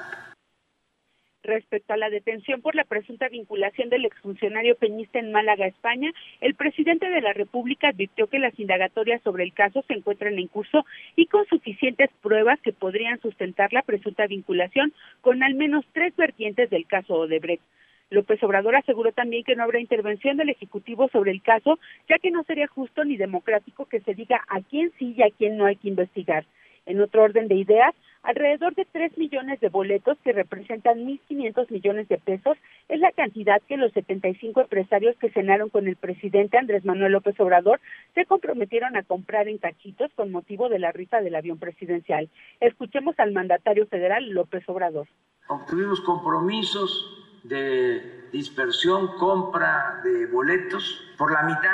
Respecto 1.44 1.94
a 1.94 1.98
la 1.98 2.12
detención 2.12 2.62
por 2.62 2.76
la 2.76 2.84
presunta 2.84 3.28
vinculación 3.28 3.90
del 3.90 4.06
exfuncionario 4.06 4.76
peñista 4.76 5.18
en 5.18 5.32
Málaga, 5.32 5.66
España, 5.66 6.12
el 6.40 6.54
presidente 6.54 7.10
de 7.10 7.22
la 7.22 7.34
República 7.34 7.90
advirtió 7.90 8.28
que 8.28 8.38
las 8.38 8.58
indagatorias 8.60 9.24
sobre 9.24 9.44
el 9.44 9.54
caso 9.54 9.84
se 9.88 9.94
encuentran 9.94 10.38
en 10.38 10.48
curso 10.48 10.86
y 11.16 11.26
con 11.26 11.48
suficientes 11.48 12.12
pruebas 12.22 12.62
que 12.62 12.74
podrían 12.74 13.20
sustentar 13.22 13.74
la 13.74 13.82
presunta 13.82 14.28
vinculación 14.28 14.94
con 15.22 15.42
al 15.42 15.56
menos 15.56 15.84
tres 15.94 16.16
vertientes 16.16 16.70
del 16.70 16.86
caso 16.86 17.16
Odebrecht. 17.16 17.64
López 18.12 18.44
Obrador 18.44 18.76
aseguró 18.76 19.12
también 19.12 19.44
que 19.44 19.56
no 19.56 19.64
habrá 19.64 19.80
intervención 19.80 20.38
del 20.38 20.50
Ejecutivo 20.50 21.10
sobre 21.10 21.32
el 21.32 21.42
caso, 21.42 21.80
ya 22.08 22.20
que 22.20 22.30
no 22.30 22.44
sería 22.44 22.68
justo 22.68 23.04
ni 23.04 23.18
democrático 23.18 23.86
que 23.86 24.02
se 24.02 24.14
diga 24.14 24.44
a 24.48 24.62
quién 24.62 24.92
sí 25.00 25.16
y 25.18 25.24
a 25.24 25.32
quién 25.32 25.58
no 25.58 25.66
hay 25.66 25.78
que 25.78 25.88
investigar. 25.88 26.46
En 26.86 27.02
otro 27.02 27.24
orden 27.24 27.48
de 27.48 27.56
ideas, 27.56 27.94
alrededor 28.24 28.76
de 28.76 28.86
3 28.86 29.18
millones 29.18 29.60
de 29.60 29.70
boletos, 29.70 30.18
que 30.24 30.32
representan 30.32 31.00
1.500 31.00 31.72
millones 31.72 32.08
de 32.08 32.18
pesos, 32.18 32.58
es 32.90 33.00
la 33.00 33.12
cantidad 33.12 33.62
que 33.68 33.78
los 33.78 33.92
75 33.94 34.62
empresarios 34.62 35.16
que 35.18 35.32
cenaron 35.32 35.70
con 35.70 35.88
el 35.88 35.96
presidente 35.96 36.58
Andrés 36.58 36.86
Manuel 36.86 37.14
López 37.14 37.40
Obrador 37.40 37.80
se 38.14 38.26
comprometieron 38.26 38.96
a 38.96 39.04
comprar 39.04 39.48
en 39.48 39.58
cachitos 39.58 40.12
con 40.16 40.32
motivo 40.32 40.70
de 40.70 40.80
la 40.80 40.92
rifa 40.92 41.22
del 41.22 41.36
avión 41.36 41.58
presidencial. 41.58 42.30
Escuchemos 42.60 43.20
al 43.20 43.32
mandatario 43.32 43.88
federal 43.88 44.30
López 44.30 44.68
Obrador. 44.68 45.08
Obtuvimos 45.48 46.02
compromisos 46.02 47.18
de 47.44 48.30
dispersión, 48.32 49.18
compra 49.18 50.00
de 50.04 50.28
boletos 50.28 51.14
por 51.18 51.32
la 51.32 51.44
mitad 51.44 51.72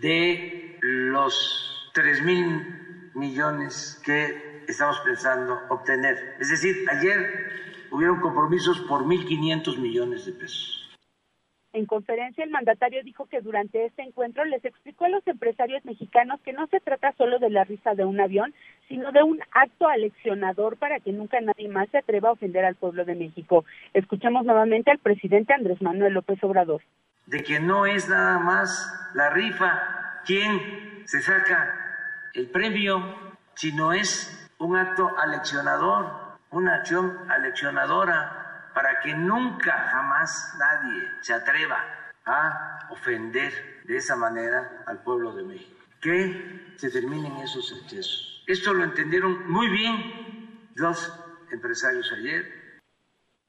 de 0.00 0.78
los 0.80 1.90
3 1.94 2.22
mil 2.22 2.81
millones 3.14 4.00
que 4.04 4.62
estamos 4.68 5.00
pensando 5.00 5.58
obtener. 5.68 6.36
Es 6.40 6.50
decir, 6.50 6.76
ayer 6.90 7.86
hubieron 7.90 8.20
compromisos 8.20 8.80
por 8.80 9.04
1.500 9.04 9.78
millones 9.78 10.26
de 10.26 10.32
pesos. 10.32 10.78
En 11.74 11.86
conferencia, 11.86 12.44
el 12.44 12.50
mandatario 12.50 13.02
dijo 13.02 13.24
que 13.26 13.40
durante 13.40 13.86
este 13.86 14.02
encuentro 14.02 14.44
les 14.44 14.62
explicó 14.62 15.06
a 15.06 15.08
los 15.08 15.26
empresarios 15.26 15.82
mexicanos 15.86 16.38
que 16.42 16.52
no 16.52 16.66
se 16.66 16.80
trata 16.80 17.14
solo 17.16 17.38
de 17.38 17.48
la 17.48 17.64
risa 17.64 17.94
de 17.94 18.04
un 18.04 18.20
avión, 18.20 18.52
sino 18.88 19.10
de 19.10 19.22
un 19.22 19.40
acto 19.52 19.88
aleccionador 19.88 20.76
para 20.76 21.00
que 21.00 21.12
nunca 21.12 21.40
nadie 21.40 21.68
más 21.68 21.88
se 21.88 21.98
atreva 21.98 22.28
a 22.28 22.32
ofender 22.32 22.66
al 22.66 22.74
pueblo 22.74 23.06
de 23.06 23.14
México. 23.14 23.64
Escuchamos 23.94 24.44
nuevamente 24.44 24.90
al 24.90 24.98
presidente 24.98 25.54
Andrés 25.54 25.80
Manuel 25.80 26.12
López 26.12 26.44
Obrador. 26.44 26.82
De 27.24 27.42
que 27.42 27.58
no 27.58 27.86
es 27.86 28.06
nada 28.06 28.38
más 28.38 29.10
la 29.14 29.30
rifa 29.30 30.20
quien 30.26 31.06
se 31.06 31.22
saca 31.22 31.91
el 32.34 32.48
premio, 32.50 33.34
sino 33.54 33.92
es 33.92 34.48
un 34.58 34.76
acto 34.76 35.10
aleccionador, 35.18 36.38
una 36.50 36.76
acción 36.76 37.30
aleccionadora 37.30 38.70
para 38.74 39.00
que 39.00 39.14
nunca, 39.14 39.88
jamás 39.90 40.54
nadie 40.58 41.08
se 41.20 41.34
atreva 41.34 41.84
a 42.24 42.88
ofender 42.90 43.82
de 43.84 43.96
esa 43.96 44.16
manera 44.16 44.82
al 44.86 45.02
pueblo 45.02 45.34
de 45.34 45.42
México. 45.42 45.80
Que 46.00 46.74
se 46.76 46.90
terminen 46.90 47.36
esos 47.38 47.72
excesos. 47.72 48.42
Esto 48.46 48.72
lo 48.74 48.84
entendieron 48.84 49.50
muy 49.50 49.68
bien 49.68 50.68
los 50.74 51.12
empresarios 51.50 52.10
ayer, 52.12 52.61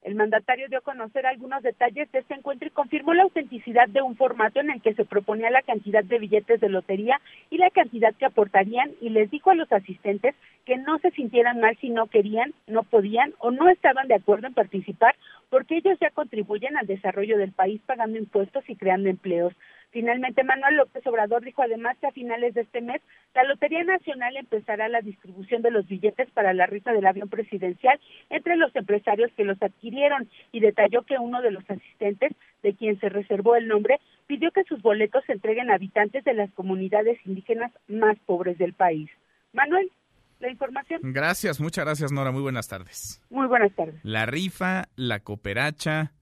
el 0.04 0.16
mandatario 0.16 0.68
dio 0.68 0.80
a 0.80 0.82
conocer 0.82 1.26
algunos 1.26 1.64
detalles 1.64 2.12
de 2.12 2.20
este 2.20 2.34
encuentro 2.34 2.68
y 2.68 2.72
confirmó 2.72 3.14
la 3.14 3.24
autenticidad 3.24 3.88
de 3.88 4.02
un 4.02 4.16
formato 4.16 4.60
en 4.60 4.70
el 4.70 4.82
que 4.82 4.94
se 4.94 5.06
proponía 5.06 5.50
la 5.50 5.62
cantidad 5.62 6.04
de 6.04 6.20
billetes 6.20 6.60
de 6.60 6.70
lotería 6.70 7.20
y 7.50 7.58
la 7.58 7.70
cantidad 7.70 8.14
que 8.16 8.26
aportarían 8.26 8.92
y 9.02 9.10
les 9.10 9.32
dijo 9.32 9.50
a 9.50 9.56
los 9.56 9.72
asistentes 9.72 10.36
que 10.66 10.78
no 10.78 11.00
se 11.00 11.12
sintieran 11.12 11.60
mal 11.60 11.78
si 11.80 11.90
no 11.90 12.08
querían, 12.08 12.54
no 12.68 12.84
podían 12.84 13.34
o 13.40 13.52
no 13.52 13.70
estaban 13.70 14.08
de 14.08 14.16
acuerdo 14.16 14.48
en 14.48 14.54
participar 14.54 15.16
porque 15.50 15.78
ellos 15.78 15.98
ya 16.00 16.10
contribuyen 16.10 16.78
al 16.78 16.88
desarrollo 16.88 17.38
del 17.38 17.52
país 17.52 17.82
pagando 17.86 18.18
impuestos 18.18 18.64
y 18.68 18.76
creando 18.76 19.10
empleos. 19.10 19.54
Finalmente, 19.94 20.44
Manuel 20.44 20.78
López 20.78 21.06
Obrador 21.06 21.44
dijo 21.44 21.62
además 21.62 21.96
que 22.02 22.08
a 22.08 22.12
finales 22.12 22.56
de 22.56 22.62
este 22.62 22.82
mes 22.82 23.00
la 23.36 23.44
Lotería 23.44 23.84
Nacional 23.84 24.36
empezará 24.36 24.90
la 24.90 25.02
distribución 25.02 25.62
de 25.62 25.70
los 25.70 25.88
billetes 25.88 26.32
para 26.32 26.52
la 26.52 26.66
rifa 26.66 26.92
del 26.94 27.06
avión 27.06 27.30
presidencial 27.30 28.00
entre 28.32 28.58
los 28.58 28.76
empresarios 28.76 29.32
que 29.38 29.44
los 29.44 29.62
adquirieron 29.62 30.28
y 30.52 30.62
detalló 30.62 31.04
que 31.04 31.20
uno 31.20 31.44
de 31.44 31.52
los 31.52 31.64
asistentes, 31.70 32.32
de 32.64 32.74
quien 32.74 33.00
se 33.00 33.10
reservó 33.10 33.56
el 33.56 33.68
nombre, 33.68 34.00
pidió 34.26 34.50
que 34.50 34.64
sus 34.64 34.82
boletos 34.82 35.24
se 35.26 35.34
entreguen 35.34 35.70
a 35.70 35.76
habitantes 35.76 36.24
de 36.24 36.34
las 36.34 36.52
comunidades 36.54 37.20
indígenas 37.24 37.72
más 37.88 38.18
pobres 38.26 38.58
del 38.58 38.74
país. 38.74 39.12
Manuel, 39.54 39.92
la 40.40 40.50
información. 40.50 41.02
Gracias, 41.04 41.62
muchas 41.62 41.86
gracias 41.86 42.12
Nora, 42.12 42.32
muy 42.32 42.42
buenas 42.42 42.68
tardes. 42.68 43.22
Muy 43.30 43.46
buenas 43.46 43.72
tardes. 43.74 44.04
La 44.04 44.26
rifa, 44.26 44.86
la 44.96 45.20
cooperacha, 45.20 46.14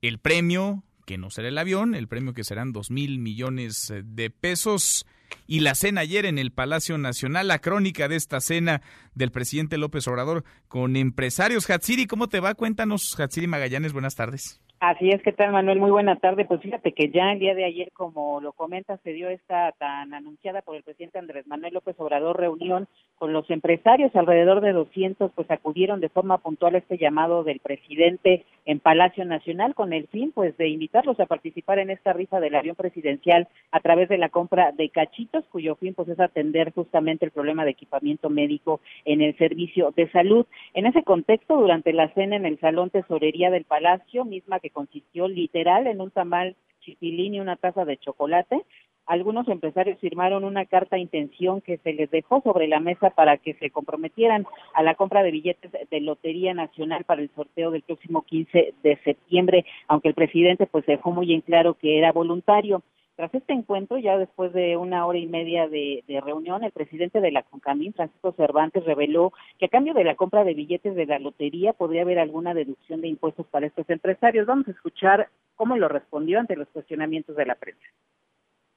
el 0.00 0.18
premio, 0.18 0.82
que 1.08 1.16
no 1.16 1.30
será 1.30 1.48
el 1.48 1.56
avión, 1.56 1.94
el 1.94 2.06
premio 2.06 2.34
que 2.34 2.44
serán 2.44 2.70
dos 2.72 2.90
mil 2.90 3.18
millones 3.18 3.90
eh, 3.90 4.02
de 4.04 4.28
pesos. 4.28 5.06
Y 5.46 5.60
la 5.60 5.74
cena 5.74 6.02
ayer 6.02 6.26
en 6.26 6.38
el 6.38 6.52
Palacio 6.52 6.98
Nacional, 6.98 7.48
la 7.48 7.60
crónica 7.60 8.08
de 8.08 8.16
esta 8.16 8.40
cena 8.40 8.82
del 9.14 9.30
presidente 9.30 9.78
López 9.78 10.06
Obrador 10.06 10.44
con 10.68 10.96
empresarios. 10.96 11.68
Hatsiri, 11.68 12.06
¿cómo 12.06 12.28
te 12.28 12.40
va? 12.40 12.54
Cuéntanos, 12.54 13.18
Hatsiri 13.18 13.46
Magallanes, 13.46 13.94
buenas 13.94 14.16
tardes. 14.16 14.60
Así 14.80 15.08
es, 15.08 15.22
¿qué 15.22 15.32
tal 15.32 15.50
Manuel? 15.50 15.80
Muy 15.80 15.90
buena 15.90 16.16
tarde. 16.16 16.44
Pues 16.44 16.60
fíjate 16.60 16.92
que 16.92 17.10
ya 17.10 17.32
el 17.32 17.40
día 17.40 17.54
de 17.54 17.64
ayer, 17.64 17.90
como 17.92 18.40
lo 18.42 18.52
comentas, 18.52 19.00
se 19.02 19.12
dio 19.12 19.28
esta 19.28 19.72
tan 19.72 20.12
anunciada 20.12 20.60
por 20.60 20.76
el 20.76 20.82
presidente 20.82 21.18
Andrés 21.18 21.46
Manuel 21.46 21.74
López 21.74 21.96
Obrador 21.98 22.38
reunión 22.38 22.86
con 23.18 23.32
los 23.32 23.50
empresarios, 23.50 24.14
alrededor 24.14 24.60
de 24.60 24.72
200, 24.72 25.32
pues 25.32 25.50
acudieron 25.50 26.00
de 26.00 26.08
forma 26.08 26.38
puntual 26.38 26.74
a 26.74 26.78
este 26.78 26.98
llamado 26.98 27.44
del 27.44 27.60
presidente 27.60 28.44
en 28.64 28.80
Palacio 28.80 29.24
Nacional 29.24 29.74
con 29.74 29.92
el 29.92 30.06
fin, 30.08 30.32
pues, 30.32 30.56
de 30.56 30.68
invitarlos 30.68 31.18
a 31.20 31.26
participar 31.26 31.78
en 31.78 31.90
esta 31.90 32.12
rifa 32.12 32.40
del 32.40 32.54
avión 32.54 32.76
presidencial 32.76 33.48
a 33.72 33.80
través 33.80 34.08
de 34.08 34.18
la 34.18 34.28
compra 34.28 34.72
de 34.72 34.88
cachitos, 34.90 35.44
cuyo 35.50 35.74
fin, 35.76 35.94
pues, 35.94 36.08
es 36.08 36.20
atender 36.20 36.72
justamente 36.72 37.24
el 37.24 37.32
problema 37.32 37.64
de 37.64 37.72
equipamiento 37.72 38.30
médico 38.30 38.80
en 39.04 39.20
el 39.20 39.36
servicio 39.36 39.92
de 39.96 40.10
salud. 40.10 40.46
En 40.74 40.86
ese 40.86 41.02
contexto, 41.02 41.56
durante 41.56 41.92
la 41.92 42.08
cena 42.14 42.36
en 42.36 42.46
el 42.46 42.58
Salón 42.60 42.90
Tesorería 42.90 43.50
del 43.50 43.64
Palacio, 43.64 44.24
misma 44.24 44.60
que 44.60 44.70
consistió 44.70 45.28
literal 45.28 45.86
en 45.86 46.00
un 46.00 46.10
tamal 46.10 46.56
chipilín 46.80 47.34
y 47.34 47.40
una 47.40 47.56
taza 47.56 47.84
de 47.84 47.98
chocolate. 47.98 48.62
Algunos 49.08 49.48
empresarios 49.48 49.98
firmaron 50.00 50.44
una 50.44 50.66
carta 50.66 50.96
de 50.96 51.00
intención 51.00 51.62
que 51.62 51.78
se 51.78 51.94
les 51.94 52.10
dejó 52.10 52.42
sobre 52.42 52.68
la 52.68 52.78
mesa 52.78 53.08
para 53.08 53.38
que 53.38 53.54
se 53.54 53.70
comprometieran 53.70 54.46
a 54.74 54.82
la 54.82 54.96
compra 54.96 55.22
de 55.22 55.30
billetes 55.30 55.72
de 55.90 56.00
Lotería 56.02 56.52
Nacional 56.52 57.04
para 57.04 57.22
el 57.22 57.30
sorteo 57.34 57.70
del 57.70 57.80
próximo 57.80 58.20
15 58.20 58.74
de 58.82 58.96
septiembre, 59.04 59.64
aunque 59.86 60.08
el 60.08 60.14
presidente 60.14 60.66
pues 60.66 60.84
dejó 60.84 61.10
muy 61.10 61.32
en 61.32 61.40
claro 61.40 61.72
que 61.72 61.96
era 61.96 62.12
voluntario. 62.12 62.82
Tras 63.16 63.34
este 63.34 63.54
encuentro, 63.54 63.96
ya 63.96 64.18
después 64.18 64.52
de 64.52 64.76
una 64.76 65.06
hora 65.06 65.18
y 65.18 65.26
media 65.26 65.68
de, 65.68 66.04
reunión, 66.22 66.62
el 66.62 66.72
presidente 66.72 67.22
de 67.22 67.32
la 67.32 67.44
CONCAMIN, 67.44 67.94
Francisco 67.94 68.32
Cervantes, 68.32 68.84
reveló 68.84 69.32
que 69.58 69.64
a 69.64 69.70
cambio 69.70 69.94
de 69.94 70.04
la 70.04 70.16
compra 70.16 70.44
de 70.44 70.52
billetes 70.52 70.94
de 70.94 71.06
la 71.06 71.18
lotería 71.18 71.72
podría 71.72 72.02
haber 72.02 72.18
alguna 72.18 72.52
deducción 72.52 73.00
de 73.00 73.08
impuestos 73.08 73.46
para 73.46 73.66
estos 73.66 73.88
empresarios. 73.88 74.46
Vamos 74.46 74.68
a 74.68 74.72
escuchar 74.72 75.30
cómo 75.56 75.78
lo 75.78 75.88
respondió 75.88 76.38
ante 76.38 76.56
los 76.56 76.68
cuestionamientos 76.68 77.34
de 77.36 77.46
la 77.46 77.54
prensa 77.54 77.88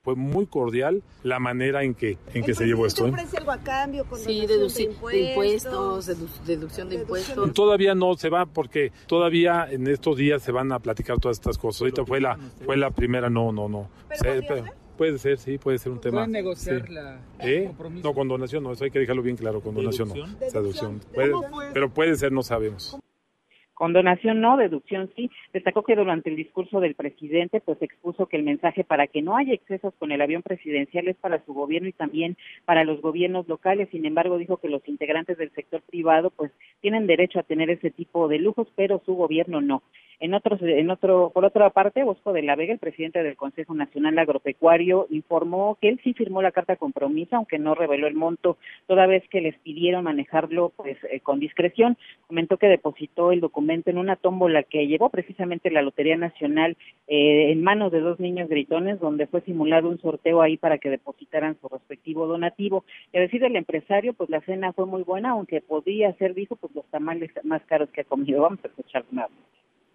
fue 0.04 0.16
muy 0.16 0.48
cordial 0.48 1.04
la 1.22 1.38
manera 1.40 1.84
en 1.84 1.94
que 1.94 2.18
en 2.34 2.44
que 2.44 2.56
se 2.56 2.66
llevó 2.66 2.88
esto. 2.88 3.06
¿eh? 3.06 3.12
ofrece 3.12 3.38
algo 3.38 3.52
a 3.52 3.60
cambio 3.60 4.04
con 4.06 4.18
sí, 4.18 4.48
deducción 4.48 4.96
de 5.12 5.30
impuestos, 5.30 6.08
deducción 6.48 6.90
de 6.90 6.96
impuestos. 6.96 7.54
Todavía 7.54 7.94
no 7.94 8.16
se 8.16 8.30
va 8.30 8.48
porque 8.48 8.92
todavía 9.06 9.68
en 9.70 9.88
estos 9.88 10.18
días 10.18 10.42
se 10.42 10.52
van 10.52 10.72
a 10.72 10.80
platicar 10.80 11.20
todas 11.20 11.38
estas 11.38 11.60
cosas. 11.60 11.82
Ahorita 11.82 12.04
fue 12.04 12.20
la 12.20 12.36
fue 12.66 12.78
la 12.78 12.90
primera, 12.90 13.30
no, 13.30 13.52
no, 13.52 13.70
no. 13.70 13.90
puede 14.98 15.20
ser, 15.20 15.38
sí, 15.38 15.60
puede 15.60 15.78
ser 15.78 15.92
un 15.92 16.02
tema. 16.02 16.18
¿Pueden 16.18 16.32
negociar 16.32 16.90
la 16.90 17.20
¿Eh? 17.40 17.72
No, 18.04 18.14
con 18.16 18.28
donación 18.28 18.64
no, 18.64 18.72
eso 18.72 18.84
hay 18.84 18.90
que 18.90 19.00
dejarlo 19.00 19.22
bien 19.22 19.38
claro, 19.38 19.62
con 19.62 19.76
donación 19.76 20.10
no. 20.10 20.16
Deducción. 20.52 21.00
pero 21.14 21.94
puede 21.94 22.16
ser, 22.16 22.32
no 22.32 22.42
sabemos. 22.42 22.98
Con 23.82 23.94
donación 23.94 24.42
no, 24.42 24.58
deducción 24.58 25.10
sí. 25.16 25.32
Destacó 25.54 25.82
que 25.82 25.96
durante 25.96 26.30
el 26.30 26.36
discurso 26.36 26.80
del 26.80 26.94
presidente, 26.94 27.62
pues 27.62 27.82
expuso 27.82 28.28
que 28.28 28.38
el 28.38 28.44
mensaje 28.44 28.84
para 28.84 29.08
que 29.08 29.24
no 29.24 29.36
haya 29.36 29.56
excesos 29.56 29.92
con 29.98 30.12
el 30.12 30.22
avión 30.22 30.44
presidencial 30.44 31.08
es 31.08 31.16
para 31.16 31.44
su 31.46 31.56
gobierno 31.56 31.88
y 31.90 31.92
también 31.92 32.38
para 32.66 32.84
los 32.84 33.02
gobiernos 33.02 33.48
locales. 33.48 33.90
Sin 33.90 34.06
embargo, 34.06 34.38
dijo 34.38 34.58
que 34.58 34.70
los 34.70 34.88
integrantes 34.88 35.40
del 35.40 35.50
sector 35.54 35.82
privado, 35.82 36.30
pues 36.30 36.52
tienen 36.82 37.08
derecho 37.08 37.40
a 37.40 37.44
tener 37.44 37.72
ese 37.72 37.90
tipo 37.90 38.28
de 38.28 38.38
lujos, 38.38 38.68
pero 38.76 39.02
su 39.04 39.16
gobierno 39.16 39.62
no. 39.62 39.82
En 40.22 40.36
otros, 40.36 40.62
en 40.62 40.90
otro, 40.92 41.32
por 41.34 41.46
otra 41.46 41.72
parte, 41.72 42.04
Bosco 42.04 42.32
de 42.32 42.44
la 42.44 42.56
Vega, 42.56 42.74
el 42.74 42.80
presidente 42.80 43.24
del 43.24 43.36
Consejo 43.36 43.74
Nacional 43.74 44.20
Agropecuario, 44.20 45.08
informó 45.10 45.80
que 45.82 45.90
él 45.90 46.00
sí 46.04 46.14
firmó 46.14 46.42
la 46.42 46.52
carta 46.52 46.76
compromiso, 46.76 47.36
aunque 47.36 47.58
no 47.60 47.76
reveló 47.76 48.08
el 48.08 48.14
monto, 48.14 48.58
toda 48.88 49.08
vez 49.08 49.28
que 49.30 49.42
les 49.42 49.58
pidieron 49.60 50.04
manejarlo, 50.04 50.72
pues, 50.78 50.98
eh, 51.12 51.20
con 51.22 51.40
discreción. 51.40 51.98
Comentó 52.28 52.58
que 52.58 52.68
depositó 52.68 53.32
el 53.32 53.42
documento 53.42 53.90
en 53.90 53.98
una 53.98 54.16
tómbola 54.16 54.64
que 54.64 54.88
llevó 54.88 55.10
precisamente 55.10 55.72
la 55.72 55.82
Lotería 55.82 56.18
Nacional 56.18 56.78
eh, 57.08 57.52
en 57.52 57.64
manos 57.64 57.92
de 57.92 58.00
dos 58.00 58.20
niños 58.20 58.48
gritones, 58.48 59.00
donde 59.00 59.28
fue 59.28 59.42
simulado 59.42 59.90
un 59.90 60.00
sorteo 60.00 60.42
ahí 60.42 60.56
para 60.56 60.78
que 60.78 60.92
depositaran 60.92 61.58
su 61.60 61.68
respectivo 61.68 62.28
donativo. 62.28 62.86
Y 63.12 63.18
a 63.18 63.22
decir 63.22 63.42
empresario, 63.44 64.14
pues 64.14 64.30
la 64.30 64.42
cena 64.42 64.72
fue 64.74 64.86
muy 64.86 65.02
buena, 65.02 65.32
aunque 65.32 65.62
podía 65.62 66.14
ser, 66.14 66.36
dijo, 66.36 66.56
pues 66.56 66.76
los 66.76 66.86
tamales 66.86 67.32
más 67.44 67.64
caros 67.64 67.90
que 67.90 68.02
ha 68.02 68.04
comido. 68.04 68.44
Vamos 68.44 68.60
a 68.64 68.68
escuchar 68.68 69.04
más. 69.12 69.30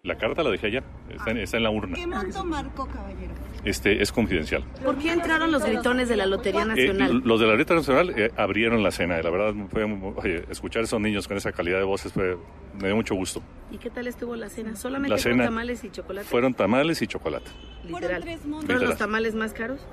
La 0.07 0.15
carta 0.15 0.41
la 0.41 0.51
dejé 0.51 0.67
allá, 0.67 0.83
está, 1.09 1.57
en 1.57 1.63
la 1.63 1.69
urna. 1.69 1.93
¿Qué 1.93 2.07
monto 2.07 2.45
marcó, 2.45 2.87
caballero? 2.87 3.33
Este 3.65 4.01
es 4.01 4.13
confidencial. 4.13 4.63
¿Por 4.81 4.97
qué 4.97 5.11
entraron 5.11 5.51
los 5.51 5.65
gritones 5.65 6.07
de 6.07 6.15
la 6.15 6.25
Lotería 6.25 6.61
eh, 6.61 6.65
Nacional? 6.65 7.21
los 7.25 7.41
de 7.41 7.45
la 7.45 7.55
Lotería 7.55 7.75
Nacional 7.75 8.13
eh, 8.17 8.31
abrieron 8.37 8.81
la 8.83 8.91
cena. 8.91 9.21
La 9.21 9.29
verdad, 9.29 9.53
fue, 9.69 10.45
escuchar 10.49 10.83
a 10.83 10.85
esos 10.85 11.01
niños 11.01 11.27
con 11.27 11.35
esa 11.35 11.51
calidad 11.51 11.79
de 11.79 11.83
voces 11.83 12.13
fue, 12.13 12.37
me 12.79 12.87
dio 12.87 12.95
mucho 12.95 13.15
gusto. 13.15 13.43
¿Y 13.69 13.79
qué 13.79 13.89
tal 13.89 14.07
estuvo 14.07 14.33
la 14.37 14.47
cena? 14.47 14.77
¿Solamente 14.77 15.17
fueron 15.17 15.39
tamales 15.39 15.83
y 15.83 15.89
chocolate? 15.89 16.25
Fueron 16.25 16.53
tamales 16.53 17.01
y 17.01 17.07
chocolate. 17.07 17.51
Literal. 17.83 18.23
¿Fueron 18.65 18.85
los 18.85 18.97
tamales 18.97 19.35
más 19.35 19.51
caros? 19.51 19.85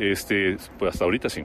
Este, 0.00 0.56
pues 0.76 0.90
hasta 0.92 1.04
ahorita 1.04 1.28
sí 1.28 1.44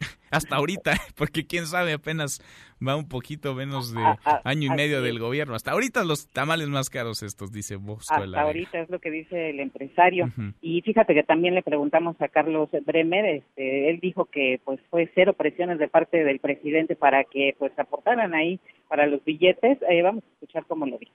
hasta 0.30 0.56
ahorita, 0.56 0.94
porque 1.16 1.46
quién 1.46 1.66
sabe, 1.66 1.92
apenas 1.92 2.40
va 2.86 2.96
un 2.96 3.08
poquito 3.08 3.54
menos 3.54 3.94
de 3.94 4.02
año 4.44 4.72
y 4.72 4.76
medio 4.76 5.02
del 5.02 5.18
gobierno. 5.18 5.54
Hasta 5.54 5.72
ahorita 5.72 6.04
los 6.04 6.28
tamales 6.28 6.68
más 6.68 6.90
caros 6.90 7.22
estos, 7.22 7.52
dice 7.52 7.76
Bosco. 7.76 8.14
Hasta 8.14 8.42
ahorita 8.42 8.80
es 8.80 8.90
lo 8.90 8.98
que 8.98 9.10
dice 9.10 9.50
el 9.50 9.60
empresario. 9.60 10.30
Y 10.60 10.82
fíjate 10.82 11.14
que 11.14 11.22
también 11.22 11.54
le 11.54 11.62
preguntamos 11.62 12.20
a 12.20 12.28
Carlos 12.28 12.68
Bremer, 12.84 13.24
este, 13.26 13.90
él 13.90 14.00
dijo 14.00 14.26
que 14.26 14.60
pues 14.64 14.80
fue 14.90 15.10
cero 15.14 15.34
presiones 15.34 15.78
de 15.78 15.88
parte 15.88 16.24
del 16.24 16.40
presidente 16.40 16.96
para 16.96 17.24
que 17.24 17.54
pues 17.58 17.72
aportaran 17.78 18.34
ahí 18.34 18.60
para 18.88 19.06
los 19.06 19.24
billetes. 19.24 19.78
Eh, 19.88 20.02
vamos 20.02 20.24
a 20.24 20.32
escuchar 20.34 20.64
cómo 20.66 20.86
lo 20.86 20.98
dijo. 20.98 21.14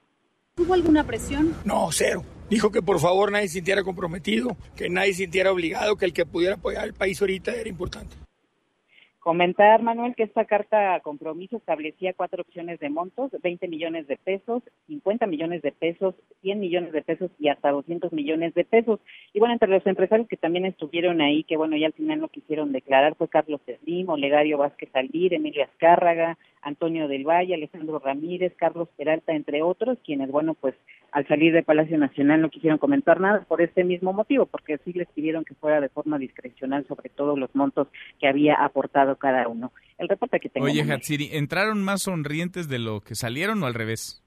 ¿Hubo 0.58 0.74
alguna 0.74 1.04
presión? 1.04 1.54
No, 1.64 1.88
cero. 1.92 2.22
Dijo 2.50 2.70
que 2.70 2.82
por 2.82 3.00
favor 3.00 3.32
nadie 3.32 3.48
se 3.48 3.54
sintiera 3.54 3.82
comprometido, 3.82 4.54
que 4.76 4.90
nadie 4.90 5.12
se 5.12 5.22
sintiera 5.22 5.50
obligado, 5.50 5.96
que 5.96 6.04
el 6.04 6.12
que 6.12 6.26
pudiera 6.26 6.56
apoyar 6.56 6.84
al 6.84 6.92
país 6.92 7.18
ahorita 7.22 7.54
era 7.54 7.70
importante. 7.70 8.14
Comentar, 9.22 9.82
Manuel, 9.82 10.16
que 10.16 10.24
esta 10.24 10.46
carta 10.46 10.98
compromiso 10.98 11.56
establecía 11.56 12.12
cuatro 12.12 12.42
opciones 12.42 12.80
de 12.80 12.90
montos, 12.90 13.30
20 13.40 13.68
millones 13.68 14.08
de 14.08 14.16
pesos, 14.16 14.64
50 14.88 15.28
millones 15.28 15.62
de 15.62 15.70
pesos, 15.70 16.16
100 16.40 16.58
millones 16.58 16.92
de 16.92 17.02
pesos 17.02 17.30
y 17.38 17.46
hasta 17.46 17.70
200 17.70 18.12
millones 18.12 18.52
de 18.54 18.64
pesos. 18.64 18.98
Y 19.32 19.38
bueno, 19.38 19.52
entre 19.52 19.68
los 19.68 19.86
empresarios 19.86 20.26
que 20.26 20.36
también 20.36 20.64
estuvieron 20.64 21.20
ahí, 21.20 21.44
que 21.44 21.56
bueno, 21.56 21.76
ya 21.76 21.86
al 21.86 21.92
final 21.92 22.18
no 22.18 22.30
quisieron 22.30 22.72
declarar, 22.72 23.14
fue 23.14 23.28
Carlos 23.28 23.60
Slim, 23.64 24.08
Olegario 24.08 24.58
Vázquez 24.58 24.90
Aldir, 24.92 25.34
Emilio 25.34 25.62
Azcárraga, 25.62 26.36
Antonio 26.60 27.06
del 27.06 27.22
Valle, 27.22 27.54
Alejandro 27.54 28.00
Ramírez, 28.00 28.52
Carlos 28.56 28.88
Peralta, 28.96 29.34
entre 29.34 29.62
otros, 29.62 29.98
quienes, 30.04 30.32
bueno, 30.32 30.54
pues 30.54 30.74
al 31.12 31.28
salir 31.28 31.52
de 31.52 31.62
Palacio 31.62 31.98
Nacional 31.98 32.40
no 32.40 32.50
quisieron 32.50 32.78
comentar 32.78 33.20
nada 33.20 33.44
por 33.46 33.60
este 33.60 33.84
mismo 33.84 34.12
motivo, 34.12 34.46
porque 34.46 34.78
sí 34.84 34.92
les 34.94 35.08
pidieron 35.08 35.44
que 35.44 35.54
fuera 35.54 35.80
de 35.80 35.90
forma 35.90 36.18
discrecional 36.18 36.86
sobre 36.88 37.10
todos 37.10 37.38
los 37.38 37.54
montos 37.54 37.88
que 38.18 38.26
había 38.26 38.54
aportado 38.54 39.16
cada 39.16 39.46
uno. 39.46 39.72
El 39.98 40.08
reporte 40.08 40.40
que 40.40 40.48
tengo. 40.48 40.66
Oye, 40.66 40.82
Hatsiri, 40.82 41.28
¿entraron 41.32 41.82
más 41.82 42.02
sonrientes 42.02 42.68
de 42.68 42.78
lo 42.78 43.00
que 43.00 43.14
salieron 43.14 43.62
o 43.62 43.66
al 43.66 43.74
revés? 43.74 44.22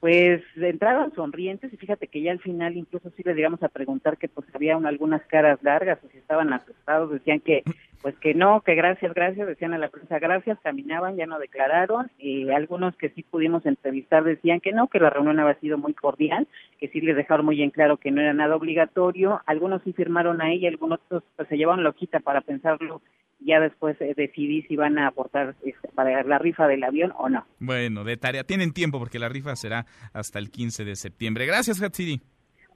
pues 0.00 0.42
entraron 0.54 1.12
sonrientes 1.14 1.72
y 1.72 1.76
fíjate 1.76 2.06
que 2.06 2.22
ya 2.22 2.30
al 2.30 2.38
final 2.38 2.76
incluso 2.76 3.10
sí 3.16 3.22
les 3.24 3.34
llegamos 3.34 3.62
a 3.62 3.68
preguntar 3.68 4.16
que 4.16 4.28
pues 4.28 4.46
había 4.54 4.76
algunas 4.76 5.22
caras 5.26 5.58
largas 5.62 5.98
o 6.04 6.08
si 6.10 6.18
estaban 6.18 6.52
asustados, 6.52 7.10
decían 7.10 7.40
que 7.40 7.64
pues 8.02 8.16
que 8.18 8.34
no, 8.34 8.60
que 8.60 8.74
gracias, 8.74 9.12
gracias, 9.14 9.46
decían 9.46 9.74
a 9.74 9.78
la 9.78 9.88
prensa 9.88 10.18
gracias, 10.18 10.58
caminaban, 10.62 11.16
ya 11.16 11.26
no 11.26 11.38
declararon, 11.38 12.10
y 12.18 12.48
algunos 12.50 12.96
que 12.96 13.10
sí 13.10 13.22
pudimos 13.22 13.66
entrevistar 13.66 14.24
decían 14.24 14.60
que 14.60 14.72
no, 14.72 14.88
que 14.88 15.00
la 15.00 15.10
reunión 15.10 15.38
había 15.40 15.58
sido 15.60 15.78
muy 15.78 15.94
cordial, 15.94 16.46
que 16.78 16.88
sí 16.88 17.00
les 17.00 17.16
dejaron 17.16 17.46
muy 17.46 17.62
en 17.62 17.70
claro 17.70 17.96
que 17.96 18.10
no 18.10 18.20
era 18.20 18.32
nada 18.34 18.56
obligatorio, 18.56 19.40
algunos 19.46 19.82
sí 19.82 19.92
firmaron 19.92 20.40
ahí, 20.40 20.66
algunos 20.66 21.00
pues 21.08 21.48
se 21.48 21.56
llevaron 21.56 21.84
loquita 21.84 22.20
para 22.20 22.40
pensarlo 22.40 23.02
ya 23.40 23.60
después 23.60 23.96
eh, 24.00 24.14
decidí 24.16 24.62
si 24.62 24.76
van 24.76 24.98
a 24.98 25.08
aportar 25.08 25.54
este, 25.64 25.88
para 25.94 26.22
la 26.24 26.38
rifa 26.38 26.66
del 26.66 26.82
avión 26.82 27.12
o 27.16 27.28
no. 27.28 27.46
Bueno, 27.60 28.04
de 28.04 28.16
tarea. 28.16 28.44
Tienen 28.44 28.72
tiempo 28.72 28.98
porque 28.98 29.18
la 29.18 29.28
rifa 29.28 29.54
será 29.56 29.86
hasta 30.12 30.38
el 30.38 30.50
15 30.50 30.84
de 30.84 30.96
septiembre. 30.96 31.46
Gracias, 31.46 31.80
Hatsiri. 31.80 32.20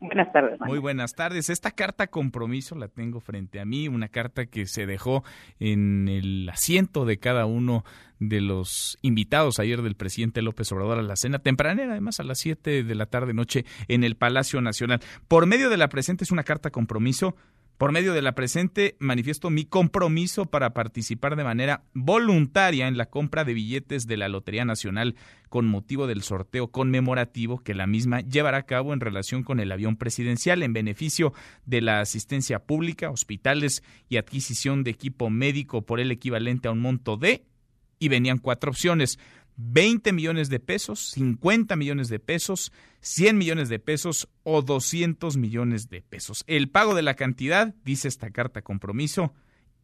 Buenas 0.03 0.33
tardes. 0.33 0.61
Muy 0.61 0.81
buenas 0.81 1.13
tardes. 1.13 1.49
Esta 1.49 1.71
carta 1.71 2.09
compromiso 2.09 2.75
la 2.75 2.89
tengo 2.89 3.21
frente 3.21 3.61
a 3.61 3.65
mí, 3.65 3.87
una 3.87 4.09
carta 4.09 4.47
que 4.47 4.67
se 4.67 4.85
dejó 4.85 5.23
en 5.61 6.09
el 6.09 6.49
asiento 6.49 7.05
de 7.05 7.19
cada 7.19 7.47
uno 7.47 7.85
de 8.19 8.41
los 8.41 8.99
invitados 9.03 9.61
ayer 9.61 9.81
del 9.81 9.95
presidente 9.95 10.43
López 10.43 10.73
Obrador 10.73 10.99
a 10.99 11.03
la 11.03 11.15
cena 11.15 11.39
tempranera, 11.39 11.93
además 11.93 12.19
a 12.19 12.25
las 12.25 12.41
7 12.41 12.83
de 12.83 12.95
la 12.97 13.07
tarde 13.07 13.33
noche 13.33 13.65
en 13.87 14.03
el 14.03 14.17
Palacio 14.17 14.61
Nacional. 14.61 15.01
Por 15.29 15.47
medio 15.47 15.71
de 15.71 15.77
la 15.77 15.89
presente 15.89 16.25
es 16.25 16.33
una 16.33 16.43
carta 16.43 16.71
compromiso 16.71 17.37
por 17.79 17.93
medio 17.93 18.13
de 18.13 18.23
la 18.23 18.35
presente 18.35 18.97
manifiesto 18.99 19.51
mi 19.51 19.65
compromiso 19.65 20.47
para 20.47 20.73
participar 20.73 21.37
de 21.37 21.45
manera 21.45 21.83
voluntaria 21.95 22.87
en 22.87 22.97
la 22.97 23.07
compra 23.07 23.45
de 23.45 23.55
billetes 23.55 24.07
de 24.07 24.17
la 24.17 24.29
Lotería 24.29 24.65
Nacional 24.65 25.17
con 25.49 25.67
motivo 25.67 26.07
del 26.07 26.23
sorteo 26.23 26.69
conmemorativo 26.69 27.59
que 27.59 27.75
la 27.75 27.87
misma 27.87 28.21
llevará 28.21 28.59
a 28.59 28.67
cabo 28.67 28.93
en 28.93 29.01
relación 29.01 29.43
con 29.43 29.61
el 29.61 29.73
avión 29.73 29.97
presidencial 29.97 30.63
en 30.63 30.73
beneficio 30.73 31.33
de 31.67 31.81
la 31.81 32.01
asistencia 32.01 32.61
pública, 32.61 33.11
hospitales 33.11 33.83
y 34.09 34.17
adquisición 34.17 34.85
de 34.85 34.93
equipo 34.93 35.29
médico 35.29 35.83
por 35.83 36.01
el 36.01 36.11
equivalente 36.11 36.69
a 36.69 36.73
un 36.73 36.81
monto 36.81 37.17
de 37.17 37.45
y 37.99 38.09
venían 38.09 38.39
cuatro 38.39 38.71
opciones 38.73 39.19
20 39.57 40.13
millones 40.13 40.49
de 40.49 40.61
pesos, 40.61 41.11
50 41.11 41.77
millones 41.77 42.09
de 42.09 42.19
pesos, 42.19 42.73
100 43.01 43.39
millones 43.39 43.69
de 43.69 43.79
pesos 43.79 44.29
o 44.43 44.63
200 44.63 45.37
millones 45.37 45.89
de 45.91 46.03
pesos. 46.03 46.45
El 46.47 46.69
pago 46.69 46.95
de 46.95 47.03
la 47.03 47.15
cantidad, 47.15 47.75
dice 47.85 48.09
esta 48.09 48.31
carta 48.31 48.63
compromiso, 48.63 49.33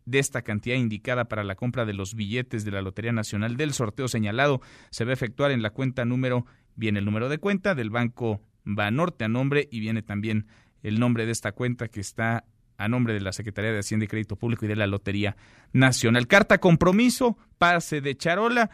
de 0.08 0.18
esta 0.18 0.42
cantidad 0.42 0.76
indicada 0.76 1.26
para 1.26 1.44
la 1.44 1.54
compra 1.54 1.84
de 1.84 1.92
los 1.92 2.14
billetes 2.14 2.64
de 2.64 2.70
la 2.70 2.80
Lotería 2.80 3.12
Nacional 3.12 3.58
del 3.58 3.74
sorteo 3.74 4.08
señalado 4.08 4.62
se 4.90 5.04
va 5.04 5.10
a 5.10 5.14
efectuar 5.14 5.50
en 5.50 5.60
la 5.60 5.70
cuenta 5.70 6.06
número, 6.06 6.46
viene 6.76 7.00
el 7.00 7.04
número 7.04 7.28
de 7.28 7.38
cuenta 7.38 7.74
del 7.74 7.90
Banco 7.90 8.40
Banorte 8.64 9.24
a 9.24 9.28
nombre 9.28 9.68
y 9.70 9.80
viene 9.80 10.02
también 10.02 10.46
el 10.82 10.98
nombre 10.98 11.26
de 11.26 11.32
esta 11.32 11.52
cuenta 11.52 11.88
que 11.88 12.00
está 12.00 12.44
a 12.78 12.88
nombre 12.88 13.12
de 13.12 13.20
la 13.20 13.32
Secretaría 13.32 13.72
de 13.72 13.80
Hacienda 13.80 14.04
y 14.04 14.08
Crédito 14.08 14.36
Público 14.36 14.64
y 14.64 14.68
de 14.68 14.76
la 14.76 14.86
Lotería 14.86 15.36
Nacional. 15.72 16.26
Carta 16.26 16.58
compromiso, 16.58 17.36
pase 17.58 18.00
de 18.00 18.16
charola, 18.16 18.70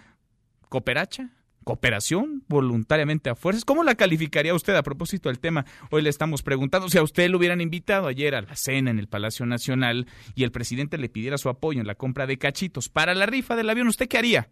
cooperacha, 0.75 1.31
cooperación 1.63 2.43
voluntariamente 2.49 3.31
a 3.31 3.37
fuerzas. 3.37 3.65
¿Cómo 3.65 3.85
la 3.85 3.95
calificaría 3.95 4.53
usted 4.57 4.75
a 4.75 4.83
propósito 4.83 5.29
del 5.29 5.39
tema? 5.39 5.65
Hoy 5.93 6.03
le 6.03 6.11
estamos 6.11 6.43
preguntando 6.43 6.89
si 6.91 6.99
a 6.99 7.03
usted 7.05 7.31
lo 7.31 7.39
hubieran 7.39 7.61
invitado 7.61 8.09
ayer 8.09 8.35
a 8.35 8.43
la 8.43 8.57
cena 8.57 8.91
en 8.91 8.99
el 8.99 9.07
Palacio 9.07 9.47
Nacional 9.47 10.09
y 10.35 10.43
el 10.43 10.51
presidente 10.51 10.99
le 10.99 11.09
pidiera 11.09 11.39
su 11.39 11.49
apoyo 11.49 11.81
en 11.81 11.87
la 11.87 11.95
compra 11.95 12.27
de 12.27 12.39
cachitos 12.39 12.89
para 12.89 13.15
la 13.15 13.25
rifa 13.27 13.55
del 13.55 13.71
avión, 13.71 13.87
¿usted 13.87 14.09
qué 14.09 14.19
haría? 14.19 14.51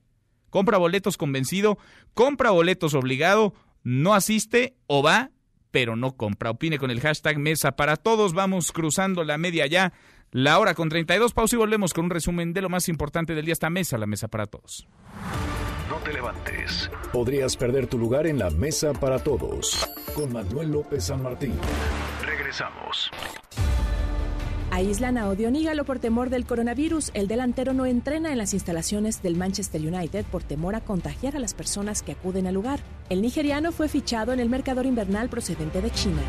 ¿Compra 0.48 0.78
boletos 0.78 1.16
convencido? 1.16 1.76
¿Compra 2.14 2.50
boletos 2.50 2.94
obligado? 2.94 3.52
¿No 3.82 4.14
asiste 4.14 4.76
o 4.86 5.02
va? 5.02 5.32
pero 5.72 5.96
no 5.96 6.18
compra. 6.18 6.50
Opine 6.50 6.78
con 6.78 6.90
el 6.90 7.00
hashtag 7.00 7.38
Mesa 7.38 7.72
para 7.72 7.96
Todos. 7.96 8.34
Vamos 8.34 8.72
cruzando 8.72 9.24
la 9.24 9.38
media 9.38 9.66
ya. 9.66 9.94
La 10.30 10.58
hora 10.58 10.74
con 10.74 10.90
32. 10.90 11.32
Pausa 11.32 11.56
y 11.56 11.58
volvemos 11.58 11.94
con 11.94 12.04
un 12.04 12.10
resumen 12.10 12.52
de 12.52 12.60
lo 12.60 12.68
más 12.68 12.90
importante 12.90 13.34
del 13.34 13.46
día. 13.46 13.54
Esta 13.54 13.70
mesa, 13.70 13.96
la 13.96 14.06
Mesa 14.06 14.28
para 14.28 14.44
Todos 14.44 14.86
te 16.02 16.12
levantes. 16.12 16.90
Podrías 17.12 17.56
perder 17.56 17.86
tu 17.86 17.98
lugar 17.98 18.26
en 18.26 18.38
la 18.38 18.50
mesa 18.50 18.92
para 18.92 19.18
todos. 19.18 19.88
Con 20.14 20.32
Manuel 20.32 20.72
López 20.72 21.04
San 21.04 21.22
Martín. 21.22 21.54
Regresamos. 22.24 23.10
Aíslan 24.70 25.18
a 25.18 25.28
Odionígalo 25.28 25.84
por 25.84 25.98
temor 25.98 26.30
del 26.30 26.46
coronavirus. 26.46 27.10
El 27.12 27.28
delantero 27.28 27.74
no 27.74 27.84
entrena 27.84 28.32
en 28.32 28.38
las 28.38 28.54
instalaciones 28.54 29.22
del 29.22 29.36
Manchester 29.36 29.82
United 29.82 30.24
por 30.24 30.42
temor 30.42 30.74
a 30.74 30.80
contagiar 30.80 31.36
a 31.36 31.38
las 31.38 31.52
personas 31.52 32.02
que 32.02 32.12
acuden 32.12 32.46
al 32.46 32.54
lugar. 32.54 32.80
El 33.10 33.20
nigeriano 33.20 33.70
fue 33.70 33.88
fichado 33.88 34.32
en 34.32 34.40
el 34.40 34.48
mercador 34.48 34.86
invernal 34.86 35.28
procedente 35.28 35.82
de 35.82 35.90
China. 35.90 36.22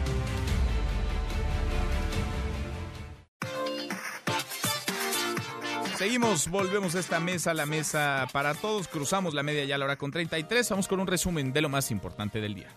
Seguimos, 6.03 6.49
volvemos 6.49 6.95
a 6.95 6.99
esta 6.99 7.21
mesa, 7.21 7.53
la 7.53 7.65
mesa 7.65 8.27
para 8.33 8.53
todos. 8.55 8.89
Cruzamos 8.89 9.33
la 9.33 9.41
media 9.41 9.63
ya 9.63 9.75
a 9.75 9.77
la 9.77 9.85
hora 9.85 9.95
con 9.95 10.11
33. 10.11 10.69
Vamos 10.69 10.89
con 10.89 10.99
un 10.99 11.07
resumen 11.07 11.53
de 11.53 11.61
lo 11.61 11.69
más 11.69 11.91
importante 11.91 12.41
del 12.41 12.55
día. 12.55 12.67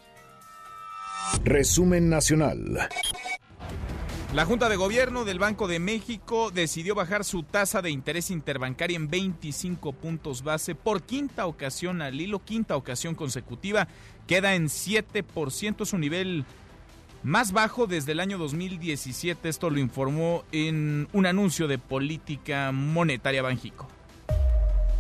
Resumen 1.43 2.09
nacional. 2.09 2.89
La 4.33 4.45
Junta 4.45 4.69
de 4.69 4.77
Gobierno 4.77 5.25
del 5.25 5.41
Banco 5.41 5.67
de 5.67 5.81
México 5.81 6.53
decidió 6.53 6.95
bajar 6.95 7.25
su 7.25 7.43
tasa 7.43 7.83
de 7.83 7.91
interés 7.91 8.31
interbancaria 8.31 8.95
en 8.95 9.11
25 9.11 9.93
puntos 9.95 10.45
base 10.45 10.77
por 10.77 11.03
quinta 11.03 11.47
ocasión 11.47 12.03
al 12.03 12.21
hilo, 12.21 12.45
quinta 12.45 12.77
ocasión 12.77 13.17
consecutiva. 13.17 13.89
Queda 14.29 14.55
en 14.55 14.67
7%, 14.67 15.83
es 15.83 15.93
un 15.93 16.01
nivel 16.01 16.45
más 17.27 17.51
bajo 17.51 17.89
desde 17.89 18.13
el 18.13 18.21
año 18.21 18.39
2017. 18.39 19.49
Esto 19.49 19.69
lo 19.69 19.81
informó 19.81 20.45
en 20.53 21.09
un 21.13 21.27
anuncio 21.27 21.67
de 21.67 21.77
política 21.77 22.71
monetaria 22.71 23.43
Banjico. 23.43 23.89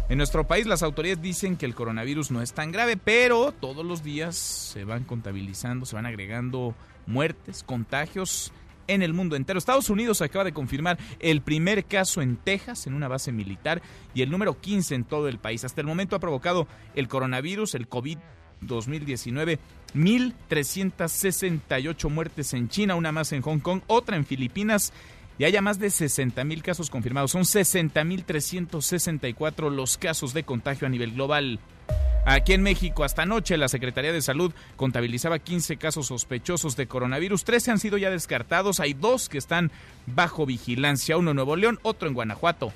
En 0.08 0.18
nuestro 0.18 0.44
país 0.44 0.66
las 0.66 0.82
autoridades 0.82 1.22
dicen 1.22 1.56
que 1.56 1.66
el 1.66 1.76
coronavirus 1.76 2.32
no 2.32 2.42
es 2.42 2.52
tan 2.52 2.72
grave, 2.72 2.96
pero 2.96 3.52
todos 3.52 3.86
los 3.86 4.02
días 4.02 4.34
se 4.34 4.84
van 4.84 5.04
contabilizando, 5.04 5.86
se 5.86 5.94
van 5.94 6.04
agregando 6.04 6.74
muertes, 7.06 7.62
contagios 7.62 8.52
en 8.88 9.02
el 9.02 9.14
mundo 9.14 9.36
entero. 9.36 9.58
Estados 9.60 9.88
Unidos 9.88 10.20
acaba 10.20 10.44
de 10.44 10.52
confirmar 10.52 10.98
el 11.20 11.42
primer 11.42 11.84
caso 11.84 12.22
en 12.22 12.36
Texas, 12.36 12.88
en 12.88 12.94
una 12.94 13.06
base 13.06 13.30
militar, 13.30 13.82
y 14.14 14.22
el 14.22 14.30
número 14.30 14.60
15 14.60 14.96
en 14.96 15.04
todo 15.04 15.28
el 15.28 15.38
país. 15.38 15.64
Hasta 15.64 15.80
el 15.80 15.86
momento 15.86 16.16
ha 16.16 16.20
provocado 16.20 16.66
el 16.96 17.06
coronavirus, 17.06 17.76
el 17.76 17.86
COVID 17.86 18.18
2019, 18.60 19.58
1.368 19.94 22.10
muertes 22.10 22.54
en 22.54 22.68
China, 22.68 22.94
una 22.94 23.12
más 23.12 23.32
en 23.32 23.42
Hong 23.42 23.60
Kong, 23.60 23.82
otra 23.86 24.16
en 24.16 24.26
Filipinas 24.26 24.92
y 25.38 25.44
haya 25.44 25.60
más 25.60 25.78
de 25.78 25.90
60 25.90 26.42
mil 26.44 26.62
casos 26.62 26.90
confirmados. 26.90 27.30
Son 27.30 27.44
60 27.44 28.04
mil 28.04 28.24
364 28.24 29.70
los 29.70 29.98
casos 29.98 30.34
de 30.34 30.44
contagio 30.44 30.86
a 30.86 30.90
nivel 30.90 31.12
global. 31.12 31.60
Aquí 32.28 32.54
en 32.54 32.62
México, 32.62 33.04
hasta 33.04 33.22
anoche, 33.22 33.56
la 33.56 33.68
Secretaría 33.68 34.12
de 34.12 34.20
Salud 34.20 34.52
contabilizaba 34.74 35.38
15 35.38 35.76
casos 35.76 36.08
sospechosos 36.08 36.76
de 36.76 36.88
coronavirus. 36.88 37.44
13 37.44 37.70
han 37.70 37.78
sido 37.78 37.98
ya 37.98 38.10
descartados. 38.10 38.80
Hay 38.80 38.94
dos 38.94 39.28
que 39.28 39.38
están 39.38 39.70
bajo 40.06 40.44
vigilancia. 40.44 41.16
Uno 41.16 41.30
en 41.30 41.36
Nuevo 41.36 41.54
León, 41.54 41.78
otro 41.82 42.08
en 42.08 42.14
Guanajuato. 42.14 42.72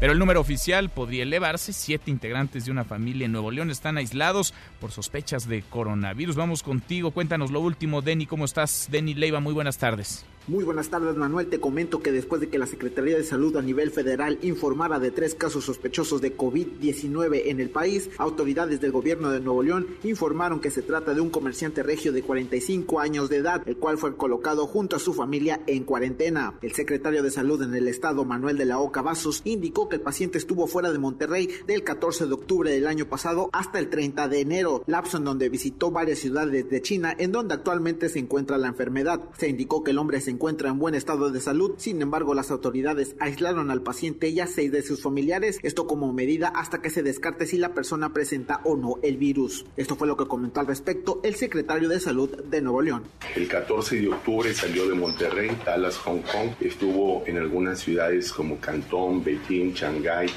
Pero 0.00 0.12
el 0.12 0.18
número 0.18 0.40
oficial 0.40 0.90
podría 0.90 1.24
elevarse. 1.24 1.72
Siete 1.72 2.10
integrantes 2.10 2.64
de 2.64 2.70
una 2.70 2.84
familia 2.84 3.26
en 3.26 3.32
Nuevo 3.32 3.50
León 3.50 3.70
están 3.70 3.98
aislados 3.98 4.54
por 4.80 4.92
sospechas 4.92 5.48
de 5.48 5.62
coronavirus. 5.62 6.36
Vamos 6.36 6.62
contigo, 6.62 7.10
cuéntanos 7.10 7.50
lo 7.50 7.60
último. 7.60 8.00
Denny, 8.00 8.26
¿cómo 8.26 8.44
estás? 8.44 8.88
Denny 8.90 9.14
Leiva, 9.14 9.40
muy 9.40 9.54
buenas 9.54 9.78
tardes. 9.78 10.24
Muy 10.48 10.64
buenas 10.64 10.88
tardes, 10.88 11.14
Manuel. 11.14 11.48
Te 11.48 11.60
comento 11.60 12.00
que 12.00 12.10
después 12.10 12.40
de 12.40 12.48
que 12.48 12.58
la 12.58 12.66
Secretaría 12.66 13.18
de 13.18 13.22
Salud 13.22 13.54
a 13.58 13.60
nivel 13.60 13.90
federal 13.90 14.38
informara 14.40 14.98
de 14.98 15.10
tres 15.10 15.34
casos 15.34 15.66
sospechosos 15.66 16.22
de 16.22 16.34
COVID-19 16.34 17.42
en 17.50 17.60
el 17.60 17.68
país, 17.68 18.08
autoridades 18.16 18.80
del 18.80 18.90
gobierno 18.90 19.30
de 19.30 19.40
Nuevo 19.40 19.62
León 19.62 19.86
informaron 20.04 20.58
que 20.58 20.70
se 20.70 20.80
trata 20.80 21.12
de 21.12 21.20
un 21.20 21.28
comerciante 21.28 21.82
regio 21.82 22.12
de 22.12 22.22
45 22.22 22.98
años 22.98 23.28
de 23.28 23.36
edad, 23.36 23.62
el 23.66 23.76
cual 23.76 23.98
fue 23.98 24.16
colocado 24.16 24.66
junto 24.66 24.96
a 24.96 25.00
su 25.00 25.12
familia 25.12 25.60
en 25.66 25.84
cuarentena. 25.84 26.54
El 26.62 26.72
secretario 26.72 27.22
de 27.22 27.30
Salud 27.30 27.62
en 27.62 27.74
el 27.74 27.86
estado, 27.86 28.24
Manuel 28.24 28.56
de 28.56 28.64
la 28.64 28.78
Oca 28.78 29.02
Vasos, 29.02 29.42
indicó 29.44 29.90
que 29.90 29.96
el 29.96 30.02
paciente 30.02 30.38
estuvo 30.38 30.66
fuera 30.66 30.90
de 30.90 30.98
Monterrey 30.98 31.50
del 31.66 31.84
14 31.84 32.24
de 32.24 32.32
octubre 32.32 32.70
del 32.70 32.86
año 32.86 33.04
pasado 33.04 33.50
hasta 33.52 33.78
el 33.78 33.90
30 33.90 34.28
de 34.28 34.40
enero, 34.40 34.82
lapso 34.86 35.18
en 35.18 35.24
donde 35.24 35.50
visitó 35.50 35.90
varias 35.90 36.20
ciudades 36.20 36.70
de 36.70 36.80
China, 36.80 37.14
en 37.18 37.32
donde 37.32 37.52
actualmente 37.52 38.08
se 38.08 38.18
encuentra 38.18 38.56
la 38.56 38.68
enfermedad. 38.68 39.20
Se 39.36 39.46
indicó 39.46 39.84
que 39.84 39.90
el 39.90 39.98
hombre 39.98 40.22
se 40.22 40.37
encuentra 40.38 40.68
en 40.68 40.78
buen 40.78 40.94
estado 40.94 41.32
de 41.32 41.40
salud, 41.40 41.74
sin 41.78 42.00
embargo 42.00 42.32
las 42.32 42.52
autoridades 42.52 43.16
aislaron 43.18 43.72
al 43.72 43.82
paciente 43.82 44.28
y 44.28 44.38
a 44.38 44.46
seis 44.46 44.70
de 44.70 44.82
sus 44.82 45.02
familiares, 45.02 45.58
esto 45.64 45.88
como 45.88 46.12
medida 46.12 46.46
hasta 46.54 46.80
que 46.80 46.90
se 46.90 47.02
descarte 47.02 47.44
si 47.44 47.58
la 47.58 47.74
persona 47.74 48.12
presenta 48.12 48.60
o 48.62 48.76
no 48.76 49.00
el 49.02 49.16
virus. 49.16 49.66
Esto 49.76 49.96
fue 49.96 50.06
lo 50.06 50.16
que 50.16 50.28
comentó 50.28 50.60
al 50.60 50.68
respecto 50.68 51.20
el 51.24 51.34
secretario 51.34 51.88
de 51.88 51.98
Salud 51.98 52.30
de 52.44 52.62
Nuevo 52.62 52.82
León. 52.82 53.02
El 53.34 53.48
14 53.48 54.00
de 54.00 54.08
octubre 54.10 54.54
salió 54.54 54.88
de 54.88 54.94
Monterrey, 54.94 55.50
Dallas, 55.66 55.96
Hong 55.98 56.20
Kong, 56.20 56.50
estuvo 56.60 57.24
en 57.26 57.38
algunas 57.38 57.80
ciudades 57.80 58.32
como 58.32 58.60
Cantón, 58.60 59.24
Beijing, 59.24 59.72
Shanghái, 59.72 60.30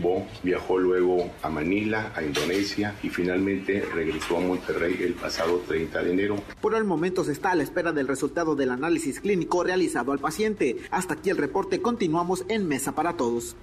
Bo 0.00 0.26
viajó 0.42 0.78
luego 0.78 1.30
a 1.42 1.48
Manila, 1.48 2.12
a 2.14 2.22
Indonesia 2.22 2.94
y 3.02 3.08
finalmente 3.08 3.84
regresó 3.94 4.38
a 4.38 4.40
Monterrey 4.40 4.96
el 5.00 5.14
pasado 5.14 5.62
30 5.66 6.02
de 6.02 6.12
enero. 6.12 6.42
Por 6.60 6.74
el 6.74 6.84
momento 6.84 7.24
se 7.24 7.32
está 7.32 7.52
a 7.52 7.54
la 7.54 7.62
espera 7.62 7.92
del 7.92 8.08
resultado 8.08 8.56
del 8.56 8.70
análisis 8.70 9.20
clínico 9.20 9.64
realizado 9.64 10.12
al 10.12 10.18
paciente. 10.18 10.76
Hasta 10.90 11.14
aquí 11.14 11.30
el 11.30 11.36
reporte, 11.36 11.80
continuamos 11.80 12.44
en 12.48 12.66
Mesa 12.66 12.92
para 12.92 13.16
Todos. 13.16 13.56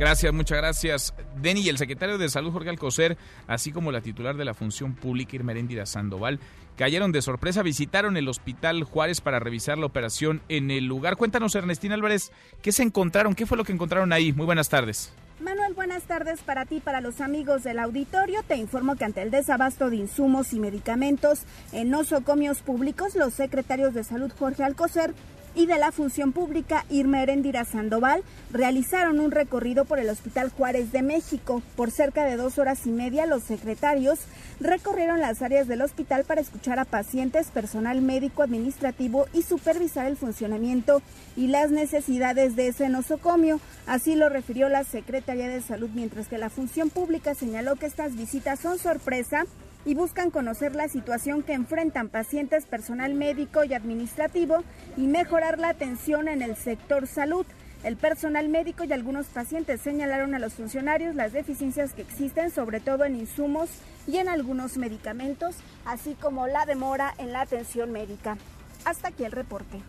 Gracias, 0.00 0.32
muchas 0.32 0.56
gracias. 0.56 1.14
Denny 1.42 1.60
y 1.60 1.68
el 1.68 1.76
secretario 1.76 2.16
de 2.16 2.30
Salud, 2.30 2.52
Jorge 2.52 2.70
Alcocer, 2.70 3.18
así 3.46 3.70
como 3.70 3.92
la 3.92 4.00
titular 4.00 4.34
de 4.34 4.46
la 4.46 4.54
Función 4.54 4.94
Pública, 4.94 5.36
Irmeréndira 5.36 5.84
Sandoval, 5.84 6.40
cayeron 6.78 7.12
de 7.12 7.20
sorpresa, 7.20 7.62
visitaron 7.62 8.16
el 8.16 8.26
Hospital 8.26 8.82
Juárez 8.84 9.20
para 9.20 9.40
revisar 9.40 9.76
la 9.76 9.84
operación 9.84 10.40
en 10.48 10.70
el 10.70 10.86
lugar. 10.86 11.18
Cuéntanos, 11.18 11.54
Ernestina 11.54 11.96
Álvarez, 11.96 12.32
¿qué 12.62 12.72
se 12.72 12.82
encontraron? 12.82 13.34
¿Qué 13.34 13.44
fue 13.44 13.58
lo 13.58 13.64
que 13.64 13.74
encontraron 13.74 14.14
ahí? 14.14 14.32
Muy 14.32 14.46
buenas 14.46 14.70
tardes. 14.70 15.12
Manuel, 15.40 15.72
buenas 15.72 16.02
tardes 16.02 16.42
para 16.42 16.66
ti, 16.66 16.80
para 16.80 17.00
los 17.00 17.22
amigos 17.22 17.64
del 17.64 17.78
auditorio. 17.78 18.42
Te 18.42 18.56
informo 18.56 18.96
que 18.96 19.06
ante 19.06 19.22
el 19.22 19.30
desabasto 19.30 19.88
de 19.88 19.96
insumos 19.96 20.52
y 20.52 20.60
medicamentos 20.60 21.44
en 21.72 21.88
nosocomios 21.88 22.60
públicos, 22.60 23.14
los 23.14 23.32
secretarios 23.32 23.94
de 23.94 24.04
salud 24.04 24.30
Jorge 24.38 24.64
Alcocer 24.64 25.14
y 25.54 25.64
de 25.64 25.78
la 25.78 25.92
Función 25.92 26.32
Pública 26.32 26.84
Irma 26.90 27.22
Erendira 27.22 27.64
Sandoval 27.64 28.22
realizaron 28.52 29.18
un 29.18 29.30
recorrido 29.30 29.86
por 29.86 29.98
el 29.98 30.10
Hospital 30.10 30.50
Juárez 30.50 30.92
de 30.92 31.02
México. 31.02 31.62
Por 31.74 31.90
cerca 31.90 32.24
de 32.26 32.36
dos 32.36 32.58
horas 32.58 32.86
y 32.86 32.90
media, 32.90 33.24
los 33.24 33.42
secretarios 33.42 34.20
recorrieron 34.60 35.20
las 35.20 35.42
áreas 35.42 35.66
del 35.66 35.82
hospital 35.82 36.24
para 36.24 36.40
escuchar 36.40 36.78
a 36.78 36.84
pacientes, 36.84 37.48
personal 37.48 38.02
médico, 38.02 38.42
administrativo 38.42 39.26
y 39.32 39.42
supervisar 39.42 40.06
el 40.06 40.16
funcionamiento 40.16 41.02
y 41.36 41.48
las 41.48 41.70
necesidades 41.70 42.56
de 42.56 42.68
ese 42.68 42.88
nosocomio. 42.88 43.60
Así 43.86 44.14
lo 44.14 44.28
refirió 44.28 44.68
la 44.68 44.84
Secretaría 44.84 45.48
de 45.48 45.62
Salud, 45.62 45.90
mientras 45.94 46.28
que 46.28 46.38
la 46.38 46.50
Función 46.50 46.90
Pública 46.90 47.34
señaló 47.34 47.76
que 47.76 47.86
estas 47.86 48.16
visitas 48.16 48.60
son 48.60 48.78
sorpresa 48.78 49.44
y 49.84 49.94
buscan 49.94 50.30
conocer 50.30 50.76
la 50.76 50.88
situación 50.88 51.42
que 51.42 51.54
enfrentan 51.54 52.08
pacientes, 52.08 52.66
personal 52.66 53.14
médico 53.14 53.64
y 53.64 53.72
administrativo 53.72 54.62
y 54.96 55.06
mejorar 55.06 55.58
la 55.58 55.70
atención 55.70 56.28
en 56.28 56.42
el 56.42 56.56
sector 56.56 57.06
salud. 57.06 57.46
El 57.82 57.96
personal 57.96 58.48
médico 58.48 58.84
y 58.84 58.92
algunos 58.92 59.26
pacientes 59.26 59.80
señalaron 59.80 60.34
a 60.34 60.38
los 60.38 60.54
funcionarios 60.54 61.14
las 61.14 61.32
deficiencias 61.32 61.94
que 61.94 62.02
existen, 62.02 62.50
sobre 62.50 62.80
todo 62.80 63.04
en 63.04 63.16
insumos 63.16 63.70
y 64.06 64.18
en 64.18 64.28
algunos 64.28 64.76
medicamentos, 64.76 65.56
así 65.86 66.14
como 66.20 66.46
la 66.46 66.66
demora 66.66 67.14
en 67.16 67.32
la 67.32 67.40
atención 67.40 67.90
médica. 67.90 68.36
Hasta 68.84 69.08
aquí 69.08 69.24
el 69.24 69.32
reporte. 69.32 69.80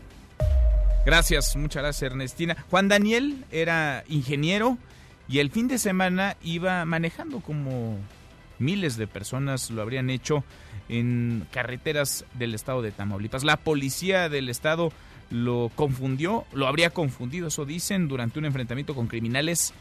Gracias, 1.06 1.56
muchas 1.58 1.84
gracias 1.84 2.12
Ernestina. 2.12 2.56
Juan 2.70 2.88
Daniel 2.88 3.44
era 3.52 4.04
ingeniero 4.08 4.78
y 5.28 5.40
el 5.40 5.52
fin 5.52 5.68
de 5.68 5.78
semana 5.78 6.38
iba 6.42 6.86
manejando 6.86 7.42
como 7.42 7.98
miles 8.60 8.96
de 8.96 9.08
personas 9.08 9.72
lo 9.72 9.82
habrían 9.82 10.10
hecho 10.10 10.44
en 10.88 11.48
carreteras 11.52 12.26
del 12.36 12.54
estado 12.54 12.82
de 12.82 12.92
Tamaulipas. 12.92 13.44
La 13.44 13.58
policía 13.58 14.30
del 14.30 14.48
estado 14.50 14.94
lo 15.32 15.72
confundió, 15.76 16.44
lo 16.54 16.68
habría 16.68 16.92
confundido, 16.92 17.48
eso 17.48 17.66
dicen, 17.66 18.08
durante 18.08 18.38
un 18.38 18.46
enfrentamiento 18.46 18.94
con 18.94 19.08
criminales 19.08 19.74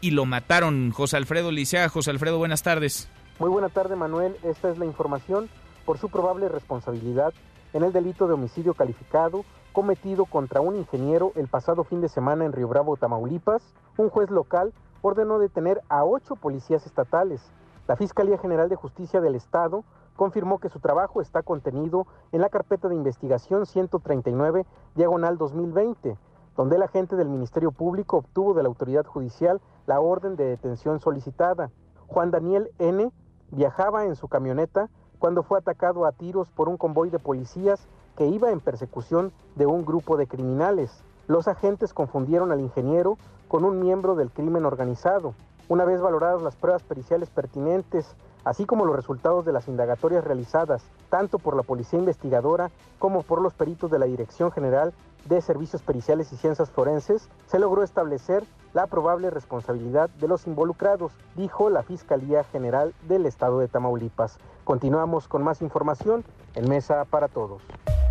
y 0.00 0.10
lo 0.10 0.24
mataron. 0.24 0.90
José 0.90 1.16
Alfredo 1.16 1.50
Licea. 1.50 1.88
José 1.88 2.10
Alfredo, 2.10 2.38
buenas 2.38 2.62
tardes. 2.62 3.08
Muy 3.38 3.50
buena 3.50 3.68
tarde, 3.68 3.96
Manuel. 3.96 4.36
Esta 4.42 4.70
es 4.70 4.78
la 4.78 4.86
información 4.86 5.48
por 5.84 5.98
su 5.98 6.08
probable 6.08 6.48
responsabilidad 6.48 7.32
en 7.72 7.84
el 7.84 7.92
delito 7.92 8.26
de 8.26 8.34
homicidio 8.34 8.74
calificado 8.74 9.44
cometido 9.72 10.24
contra 10.24 10.62
un 10.62 10.74
ingeniero 10.74 11.32
el 11.36 11.48
pasado 11.48 11.84
fin 11.84 12.00
de 12.00 12.08
semana 12.08 12.46
en 12.46 12.52
Río 12.52 12.66
Bravo, 12.66 12.96
Tamaulipas. 12.96 13.62
Un 13.98 14.08
juez 14.08 14.30
local 14.30 14.72
ordenó 15.02 15.38
detener 15.38 15.82
a 15.90 16.02
ocho 16.02 16.34
policías 16.34 16.86
estatales. 16.86 17.42
La 17.86 17.96
Fiscalía 17.96 18.38
General 18.38 18.70
de 18.70 18.76
Justicia 18.76 19.20
del 19.20 19.34
Estado 19.34 19.84
confirmó 20.16 20.58
que 20.58 20.68
su 20.68 20.80
trabajo 20.80 21.20
está 21.20 21.42
contenido 21.42 22.06
en 22.32 22.40
la 22.40 22.48
carpeta 22.48 22.88
de 22.88 22.94
investigación 22.94 23.66
139 23.66 24.66
diagonal 24.94 25.38
2020, 25.38 26.16
donde 26.56 26.76
el 26.76 26.82
agente 26.82 27.16
del 27.16 27.28
Ministerio 27.28 27.70
Público 27.70 28.18
obtuvo 28.18 28.54
de 28.54 28.62
la 28.62 28.68
autoridad 28.68 29.04
judicial 29.04 29.60
la 29.86 30.00
orden 30.00 30.36
de 30.36 30.46
detención 30.46 31.00
solicitada. 31.00 31.70
Juan 32.06 32.30
Daniel 32.30 32.70
N. 32.78 33.12
viajaba 33.50 34.06
en 34.06 34.16
su 34.16 34.28
camioneta 34.28 34.88
cuando 35.18 35.42
fue 35.42 35.58
atacado 35.58 36.06
a 36.06 36.12
tiros 36.12 36.50
por 36.50 36.68
un 36.68 36.76
convoy 36.76 37.10
de 37.10 37.18
policías 37.18 37.86
que 38.16 38.26
iba 38.26 38.50
en 38.50 38.60
persecución 38.60 39.32
de 39.54 39.66
un 39.66 39.84
grupo 39.84 40.16
de 40.16 40.26
criminales. 40.26 41.04
Los 41.26 41.48
agentes 41.48 41.92
confundieron 41.92 42.52
al 42.52 42.60
ingeniero 42.60 43.18
con 43.48 43.64
un 43.64 43.80
miembro 43.80 44.14
del 44.14 44.30
crimen 44.30 44.64
organizado. 44.64 45.34
Una 45.68 45.84
vez 45.84 46.00
valoradas 46.00 46.42
las 46.42 46.56
pruebas 46.56 46.82
periciales 46.82 47.28
pertinentes, 47.30 48.14
así 48.46 48.64
como 48.64 48.84
los 48.84 48.94
resultados 48.94 49.44
de 49.44 49.52
las 49.52 49.66
indagatorias 49.66 50.24
realizadas 50.24 50.84
tanto 51.10 51.38
por 51.40 51.56
la 51.56 51.64
policía 51.64 51.98
investigadora 51.98 52.70
como 53.00 53.24
por 53.24 53.42
los 53.42 53.52
peritos 53.54 53.90
de 53.90 53.98
la 53.98 54.06
Dirección 54.06 54.52
General 54.52 54.94
de 55.24 55.40
Servicios 55.40 55.82
Periciales 55.82 56.32
y 56.32 56.36
Ciencias 56.36 56.70
Forenses, 56.70 57.28
se 57.48 57.58
logró 57.58 57.82
establecer 57.82 58.44
la 58.72 58.86
probable 58.86 59.30
responsabilidad 59.30 60.08
de 60.10 60.28
los 60.28 60.46
involucrados, 60.46 61.10
dijo 61.34 61.70
la 61.70 61.82
Fiscalía 61.82 62.44
General 62.44 62.94
del 63.08 63.26
Estado 63.26 63.58
de 63.58 63.66
Tamaulipas. 63.66 64.38
Continuamos 64.62 65.26
con 65.26 65.42
más 65.42 65.60
información 65.60 66.24
en 66.54 66.68
Mesa 66.68 67.04
para 67.04 67.26
Todos. 67.26 67.62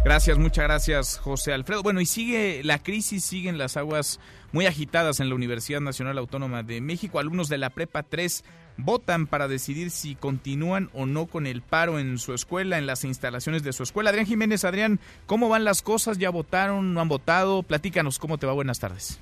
Gracias, 0.03 0.37
muchas 0.37 0.65
gracias, 0.65 1.17
José 1.17 1.53
Alfredo. 1.53 1.81
Bueno, 1.81 2.01
y 2.01 2.05
sigue 2.05 2.61
la 2.63 2.79
crisis, 2.79 3.23
siguen 3.23 3.57
las 3.57 3.77
aguas 3.77 4.19
muy 4.51 4.65
agitadas 4.65 5.21
en 5.21 5.29
la 5.29 5.35
Universidad 5.35 5.79
Nacional 5.79 6.17
Autónoma 6.17 6.61
de 6.61 6.81
México. 6.81 7.19
Alumnos 7.19 7.47
de 7.47 7.57
la 7.57 7.69
Prepa 7.69 8.03
3 8.03 8.43
votan 8.77 9.27
para 9.27 9.47
decidir 9.47 9.89
si 9.91 10.15
continúan 10.15 10.89
o 10.93 11.05
no 11.05 11.27
con 11.27 11.47
el 11.47 11.61
paro 11.61 11.99
en 11.99 12.17
su 12.17 12.33
escuela, 12.33 12.77
en 12.77 12.87
las 12.87 13.03
instalaciones 13.03 13.63
de 13.63 13.73
su 13.73 13.83
escuela. 13.83 14.09
Adrián 14.09 14.25
Jiménez, 14.25 14.65
Adrián, 14.65 14.99
¿cómo 15.25 15.49
van 15.49 15.63
las 15.63 15.81
cosas? 15.81 16.17
¿Ya 16.17 16.29
votaron? 16.29 16.93
¿No 16.93 17.01
han 17.01 17.09
votado? 17.09 17.63
Platícanos, 17.63 18.19
¿cómo 18.19 18.37
te 18.37 18.47
va? 18.47 18.53
Buenas 18.53 18.79
tardes. 18.79 19.21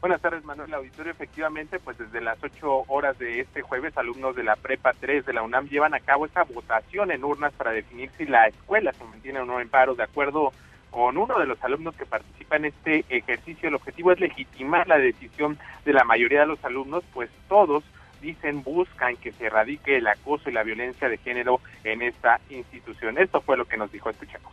Buenas 0.00 0.22
tardes, 0.22 0.42
Manuel 0.44 0.72
Auditorio. 0.72 1.12
Efectivamente, 1.12 1.78
pues 1.78 1.98
desde 1.98 2.22
las 2.22 2.42
8 2.42 2.84
horas 2.88 3.18
de 3.18 3.40
este 3.40 3.60
jueves, 3.60 3.96
alumnos 3.98 4.34
de 4.34 4.44
la 4.44 4.56
Prepa 4.56 4.94
3 4.98 5.26
de 5.26 5.34
la 5.34 5.42
UNAM 5.42 5.68
llevan 5.68 5.92
a 5.92 6.00
cabo 6.00 6.24
esta 6.24 6.44
votación 6.44 7.10
en 7.10 7.22
urnas 7.22 7.52
para 7.52 7.72
definir 7.72 8.10
si 8.16 8.24
la 8.24 8.46
escuela 8.46 8.94
se 8.94 9.04
mantiene 9.04 9.40
o 9.40 9.44
no 9.44 9.60
en 9.60 9.68
paro. 9.68 9.94
De 9.94 10.02
acuerdo 10.02 10.52
con 10.90 11.18
uno 11.18 11.38
de 11.38 11.44
los 11.44 11.62
alumnos 11.62 11.94
que 11.96 12.06
participa 12.06 12.56
en 12.56 12.64
este 12.64 13.04
ejercicio, 13.10 13.68
el 13.68 13.74
objetivo 13.74 14.10
es 14.10 14.20
legitimar 14.20 14.88
la 14.88 14.96
decisión 14.96 15.58
de 15.84 15.92
la 15.92 16.04
mayoría 16.04 16.40
de 16.40 16.46
los 16.46 16.64
alumnos, 16.64 17.04
pues 17.12 17.28
todos 17.48 17.84
dicen 18.20 18.62
buscan 18.62 19.16
que 19.16 19.32
se 19.32 19.46
erradique 19.46 19.96
el 19.96 20.06
acoso 20.06 20.50
y 20.50 20.52
la 20.52 20.62
violencia 20.62 21.08
de 21.08 21.18
género 21.18 21.60
en 21.84 22.02
esta 22.02 22.40
institución. 22.50 23.18
Esto 23.18 23.40
fue 23.40 23.56
lo 23.56 23.66
que 23.66 23.76
nos 23.76 23.90
dijo, 23.90 24.10
escuchemos. 24.10 24.52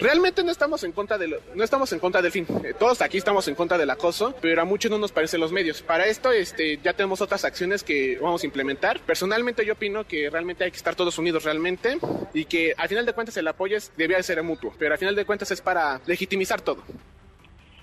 Realmente 0.00 0.42
no 0.42 0.50
estamos 0.50 0.82
en 0.82 0.90
contra 0.90 1.18
del, 1.18 1.36
no 1.54 1.62
estamos 1.62 1.92
en 1.92 2.00
contra 2.00 2.20
del 2.20 2.32
fin. 2.32 2.46
Eh, 2.64 2.74
todos 2.76 3.00
aquí 3.00 3.16
estamos 3.16 3.46
en 3.46 3.54
contra 3.54 3.78
del 3.78 3.88
acoso, 3.90 4.34
pero 4.40 4.60
a 4.60 4.64
muchos 4.64 4.90
no 4.90 4.98
nos 4.98 5.12
parecen 5.12 5.40
los 5.40 5.52
medios. 5.52 5.82
Para 5.82 6.06
esto, 6.06 6.32
este, 6.32 6.78
ya 6.78 6.94
tenemos 6.94 7.20
otras 7.20 7.44
acciones 7.44 7.84
que 7.84 8.18
vamos 8.20 8.42
a 8.42 8.46
implementar. 8.46 8.98
Personalmente, 9.00 9.64
yo 9.64 9.74
opino 9.74 10.04
que 10.04 10.28
realmente 10.30 10.64
hay 10.64 10.72
que 10.72 10.76
estar 10.76 10.96
todos 10.96 11.16
unidos 11.18 11.44
realmente 11.44 11.98
y 12.32 12.44
que 12.46 12.74
al 12.76 12.88
final 12.88 13.06
de 13.06 13.12
cuentas 13.12 13.36
el 13.36 13.46
apoyo 13.46 13.76
es, 13.76 13.92
debía 13.96 14.16
de 14.16 14.24
ser 14.24 14.42
mutuo, 14.42 14.74
pero 14.78 14.94
al 14.94 14.98
final 14.98 15.14
de 15.14 15.24
cuentas 15.24 15.52
es 15.52 15.60
para 15.60 16.00
legitimizar 16.06 16.60
todo. 16.60 16.82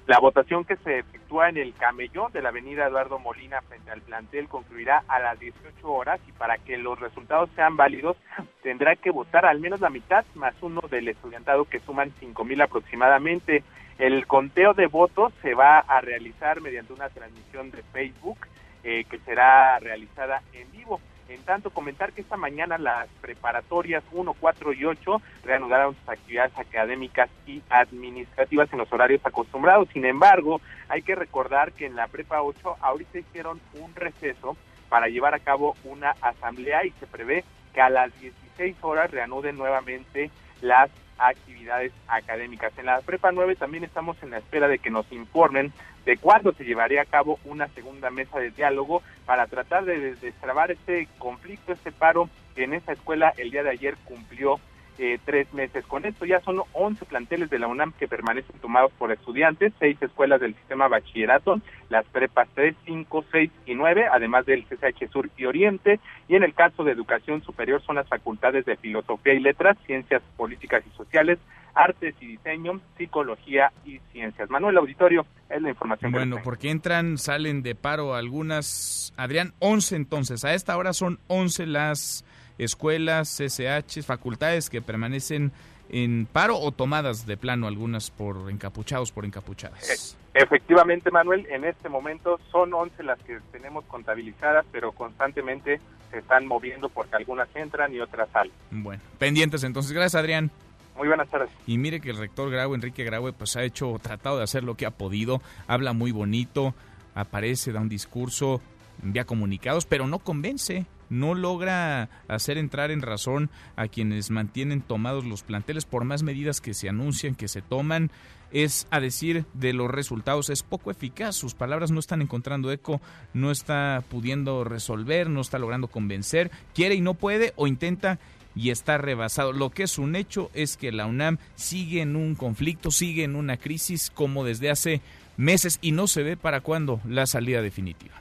La 0.07 0.19
votación 0.19 0.65
que 0.65 0.77
se 0.77 0.99
efectúa 0.99 1.49
en 1.49 1.57
el 1.57 1.73
camellón 1.75 2.31
de 2.31 2.41
la 2.41 2.49
avenida 2.49 2.87
Eduardo 2.87 3.19
Molina 3.19 3.61
frente 3.61 3.91
al 3.91 4.01
plantel 4.01 4.47
concluirá 4.47 5.03
a 5.07 5.19
las 5.19 5.39
18 5.39 5.91
horas 5.91 6.19
y 6.27 6.31
para 6.31 6.57
que 6.57 6.77
los 6.77 6.99
resultados 6.99 7.49
sean 7.55 7.77
válidos 7.77 8.17
tendrá 8.63 8.95
que 8.95 9.11
votar 9.11 9.45
al 9.45 9.59
menos 9.59 9.79
la 9.79 9.89
mitad 9.89 10.25
más 10.35 10.55
uno 10.61 10.81
del 10.89 11.07
estudiantado 11.07 11.65
que 11.65 11.79
suman 11.79 12.11
5 12.19 12.43
mil 12.43 12.61
aproximadamente. 12.61 13.63
El 13.99 14.25
conteo 14.25 14.73
de 14.73 14.87
votos 14.87 15.31
se 15.41 15.53
va 15.53 15.79
a 15.79 16.01
realizar 16.01 16.61
mediante 16.61 16.93
una 16.93 17.09
transmisión 17.09 17.69
de 17.69 17.83
Facebook 17.83 18.39
eh, 18.83 19.05
que 19.09 19.19
será 19.19 19.77
realizada 19.79 20.41
en 20.53 20.71
vivo. 20.71 20.99
En 21.33 21.43
tanto, 21.43 21.69
comentar 21.69 22.11
que 22.11 22.21
esta 22.21 22.35
mañana 22.35 22.77
las 22.77 23.07
preparatorias 23.21 24.03
1, 24.11 24.33
4 24.33 24.73
y 24.73 24.85
8 24.85 25.21
reanudaron 25.45 25.95
sus 25.95 26.09
actividades 26.09 26.57
académicas 26.57 27.29
y 27.47 27.61
administrativas 27.69 28.71
en 28.73 28.79
los 28.79 28.91
horarios 28.91 29.21
acostumbrados. 29.23 29.87
Sin 29.93 30.05
embargo, 30.05 30.59
hay 30.89 31.03
que 31.03 31.15
recordar 31.15 31.71
que 31.71 31.85
en 31.85 31.95
la 31.95 32.07
prepa 32.07 32.41
8 32.41 32.77
ahorita 32.81 33.19
hicieron 33.19 33.61
un 33.75 33.95
receso 33.95 34.57
para 34.89 35.07
llevar 35.07 35.33
a 35.33 35.39
cabo 35.39 35.77
una 35.85 36.15
asamblea 36.21 36.85
y 36.85 36.91
se 36.99 37.07
prevé 37.07 37.45
que 37.73 37.79
a 37.79 37.89
las 37.89 38.11
16 38.19 38.75
horas 38.81 39.09
reanuden 39.09 39.57
nuevamente 39.57 40.29
las 40.61 40.91
actividades 41.21 41.91
académicas. 42.07 42.73
En 42.77 42.87
la 42.87 43.01
prepa 43.01 43.31
9 43.31 43.55
también 43.55 43.83
estamos 43.83 44.21
en 44.23 44.31
la 44.31 44.39
espera 44.39 44.67
de 44.67 44.79
que 44.79 44.89
nos 44.89 45.11
informen 45.11 45.71
de 46.05 46.17
cuándo 46.17 46.51
se 46.53 46.63
llevaría 46.63 47.03
a 47.03 47.05
cabo 47.05 47.39
una 47.45 47.67
segunda 47.69 48.09
mesa 48.09 48.39
de 48.39 48.51
diálogo 48.51 49.03
para 49.25 49.47
tratar 49.47 49.85
de 49.85 50.15
destrabar 50.15 50.71
este 50.71 51.07
conflicto, 51.19 51.73
este 51.73 51.91
paro 51.91 52.29
que 52.55 52.63
en 52.63 52.73
esa 52.73 52.93
escuela 52.93 53.33
el 53.37 53.51
día 53.51 53.63
de 53.63 53.69
ayer 53.69 53.95
cumplió 54.05 54.59
eh, 54.97 55.19
tres 55.25 55.53
meses. 55.53 55.85
Con 55.85 56.05
esto 56.05 56.25
ya 56.25 56.39
son 56.41 56.61
11 56.73 57.05
planteles 57.05 57.49
de 57.49 57.59
la 57.59 57.67
UNAM 57.67 57.93
que 57.93 58.07
permanecen 58.07 58.59
tomados 58.59 58.91
por 58.93 59.11
estudiantes, 59.11 59.73
seis 59.79 59.97
escuelas 60.01 60.41
del 60.41 60.55
sistema 60.55 60.87
bachillerato, 60.87 61.59
las 61.89 62.05
prepas 62.07 62.47
3, 62.53 62.75
5, 62.85 63.25
6 63.31 63.51
y 63.65 63.75
9, 63.75 64.05
además 64.11 64.45
del 64.45 64.65
CCH 64.65 65.11
Sur 65.11 65.29
y 65.37 65.45
Oriente, 65.45 65.99
y 66.27 66.35
en 66.35 66.43
el 66.43 66.53
caso 66.53 66.83
de 66.83 66.91
educación 66.91 67.41
superior 67.43 67.81
son 67.81 67.95
las 67.95 68.07
facultades 68.07 68.65
de 68.65 68.77
filosofía 68.77 69.33
y 69.33 69.39
letras, 69.39 69.77
ciencias 69.85 70.21
políticas 70.37 70.83
y 70.85 70.95
sociales, 70.95 71.39
artes 71.73 72.15
y 72.19 72.27
diseño, 72.27 72.81
psicología 72.97 73.71
y 73.85 73.99
ciencias. 74.11 74.49
Manuel 74.49 74.77
Auditorio, 74.77 75.25
es 75.49 75.61
la 75.61 75.69
información. 75.69 76.11
Bueno, 76.11 76.37
porque 76.43 76.69
entran, 76.69 77.17
salen 77.17 77.61
de 77.63 77.75
paro 77.75 78.15
algunas, 78.15 79.13
Adrián, 79.17 79.53
11 79.59 79.95
entonces, 79.95 80.45
a 80.45 80.53
esta 80.53 80.77
hora 80.77 80.93
son 80.93 81.19
11 81.27 81.65
las 81.67 82.25
escuelas, 82.63 83.37
CCH, 83.37 84.03
facultades 84.03 84.69
que 84.69 84.81
permanecen 84.81 85.51
en 85.89 86.25
paro 86.25 86.57
o 86.57 86.71
tomadas 86.71 87.25
de 87.25 87.37
plano 87.37 87.67
algunas 87.67 88.11
por 88.11 88.49
encapuchados, 88.49 89.11
por 89.11 89.25
encapuchadas. 89.25 90.17
E, 90.33 90.41
efectivamente, 90.41 91.11
Manuel, 91.11 91.45
en 91.49 91.65
este 91.65 91.89
momento 91.89 92.39
son 92.51 92.73
11 92.73 93.03
las 93.03 93.19
que 93.19 93.39
tenemos 93.51 93.83
contabilizadas, 93.85 94.65
pero 94.71 94.93
constantemente 94.93 95.81
se 96.09 96.19
están 96.19 96.47
moviendo 96.47 96.89
porque 96.89 97.15
algunas 97.15 97.53
entran 97.55 97.93
y 97.93 97.99
otras 97.99 98.29
salen. 98.31 98.53
Bueno, 98.71 99.01
pendientes 99.19 99.63
entonces. 99.63 99.91
Gracias, 99.91 100.15
Adrián. 100.15 100.51
Muy 100.95 101.07
buenas 101.07 101.29
tardes. 101.29 101.49
Y 101.67 101.77
mire 101.77 101.99
que 101.99 102.11
el 102.11 102.17
rector 102.17 102.49
Grau, 102.49 102.73
Enrique 102.73 103.03
Graue, 103.03 103.33
pues 103.33 103.55
ha 103.55 103.63
hecho, 103.63 103.97
tratado 104.01 104.37
de 104.37 104.43
hacer 104.43 104.63
lo 104.63 104.75
que 104.75 104.85
ha 104.85 104.91
podido, 104.91 105.41
habla 105.67 105.93
muy 105.93 106.11
bonito, 106.11 106.73
aparece, 107.15 107.71
da 107.71 107.79
un 107.79 107.89
discurso, 107.89 108.61
envía 109.03 109.25
comunicados, 109.25 109.85
pero 109.85 110.07
no 110.07 110.19
convence 110.19 110.85
no 111.11 111.35
logra 111.35 112.09
hacer 112.27 112.57
entrar 112.57 112.89
en 112.89 113.01
razón 113.01 113.51
a 113.75 113.87
quienes 113.87 114.31
mantienen 114.31 114.81
tomados 114.81 115.25
los 115.25 115.43
planteles 115.43 115.85
por 115.85 116.05
más 116.05 116.23
medidas 116.23 116.61
que 116.61 116.73
se 116.73 116.89
anuncian, 116.89 117.35
que 117.35 117.49
se 117.49 117.61
toman. 117.61 118.09
Es 118.51 118.87
a 118.91 118.99
decir 118.99 119.45
de 119.53 119.73
los 119.73 119.91
resultados, 119.91 120.49
es 120.49 120.63
poco 120.63 120.89
eficaz, 120.89 121.35
sus 121.35 121.53
palabras 121.53 121.91
no 121.91 121.99
están 121.99 122.21
encontrando 122.21 122.71
eco, 122.71 122.99
no 123.33 123.51
está 123.51 124.03
pudiendo 124.09 124.63
resolver, 124.63 125.29
no 125.29 125.41
está 125.41 125.59
logrando 125.59 125.87
convencer, 125.87 126.49
quiere 126.73 126.95
y 126.95 127.01
no 127.01 127.13
puede 127.13 127.53
o 127.55 127.67
intenta 127.67 128.19
y 128.55 128.69
está 128.71 128.97
rebasado. 128.97 129.53
Lo 129.53 129.69
que 129.69 129.83
es 129.83 129.97
un 129.97 130.15
hecho 130.15 130.49
es 130.53 130.77
que 130.77 130.91
la 130.91 131.05
UNAM 131.05 131.37
sigue 131.55 132.01
en 132.01 132.15
un 132.15 132.35
conflicto, 132.35 132.91
sigue 132.91 133.23
en 133.23 133.35
una 133.35 133.57
crisis 133.57 134.11
como 134.13 134.43
desde 134.43 134.69
hace 134.69 135.01
meses 135.37 135.79
y 135.81 135.91
no 135.91 136.07
se 136.07 136.23
ve 136.23 136.37
para 136.37 136.61
cuándo 136.61 136.99
la 137.05 137.25
salida 137.27 137.61
definitiva. 137.61 138.20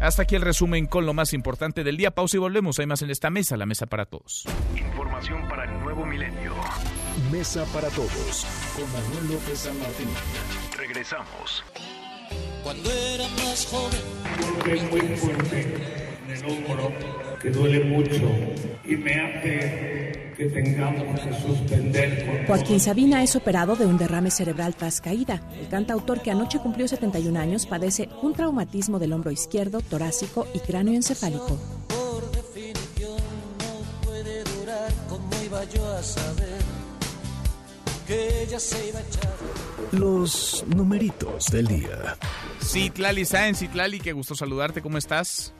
Hasta 0.00 0.22
aquí 0.22 0.34
el 0.34 0.42
resumen 0.42 0.86
con 0.86 1.04
lo 1.04 1.12
más 1.12 1.32
importante 1.34 1.84
del 1.84 1.96
día. 1.96 2.10
Pausa 2.10 2.36
y 2.36 2.40
volvemos. 2.40 2.78
Hay 2.78 2.86
más 2.86 3.02
en 3.02 3.10
esta 3.10 3.28
mesa, 3.30 3.56
la 3.56 3.66
mesa 3.66 3.86
para 3.86 4.06
todos. 4.06 4.44
Información 4.74 5.46
para 5.48 5.64
el 5.64 5.78
nuevo 5.80 6.06
milenio. 6.06 6.54
Mesa 7.30 7.64
para 7.66 7.88
todos 7.90 8.46
con 8.74 8.90
Manuel 8.92 9.34
López 9.34 9.58
San 9.58 9.78
Martín. 9.78 10.08
Regresamos. 10.76 11.62
Cuando 12.62 12.90
era 12.90 13.28
más 13.28 13.66
joven. 13.66 14.00
En 16.30 16.36
el 16.36 16.44
hombro, 16.44 16.92
que 17.42 17.50
duele 17.50 17.84
mucho 17.84 18.22
y 18.84 18.96
me 18.96 19.14
hace 19.14 20.32
que 20.36 20.46
tengamos 20.46 21.20
que 21.20 21.32
suspender. 21.34 22.44
Joaquín 22.46 22.78
Sabina 22.78 23.22
es 23.24 23.34
operado 23.34 23.74
de 23.74 23.86
un 23.86 23.98
derrame 23.98 24.30
cerebral 24.30 24.76
tras 24.76 25.00
caída. 25.00 25.42
El 25.58 25.68
cantautor 25.68 26.22
que 26.22 26.30
anoche 26.30 26.60
cumplió 26.60 26.86
71 26.86 27.38
años 27.38 27.66
padece 27.66 28.08
un 28.22 28.32
traumatismo 28.32 29.00
del 29.00 29.12
hombro 29.12 29.32
izquierdo, 29.32 29.80
torácico 29.80 30.46
y 30.54 30.60
cráneo 30.60 30.94
encefálico. 30.94 31.58
Por 31.88 32.30
definición 32.30 33.18
no 33.58 34.06
puede 34.06 34.44
durar 34.44 34.92
como 35.08 35.28
iba 35.44 35.64
yo 35.64 35.84
a 35.88 36.02
saber 36.02 36.60
que 38.06 38.42
ella 38.44 38.60
se 38.60 38.88
iba 38.88 39.00
a 39.00 39.02
echar. 39.02 39.34
Los 39.92 40.64
numeritos 40.68 41.46
del 41.46 41.66
día. 41.66 42.16
Citlali 42.62 43.24
Sáenz, 43.24 43.58
Citlali, 43.58 43.98
qué 43.98 44.12
gusto 44.12 44.36
saludarte, 44.36 44.80
¿cómo 44.80 44.96
estás? 44.96 45.52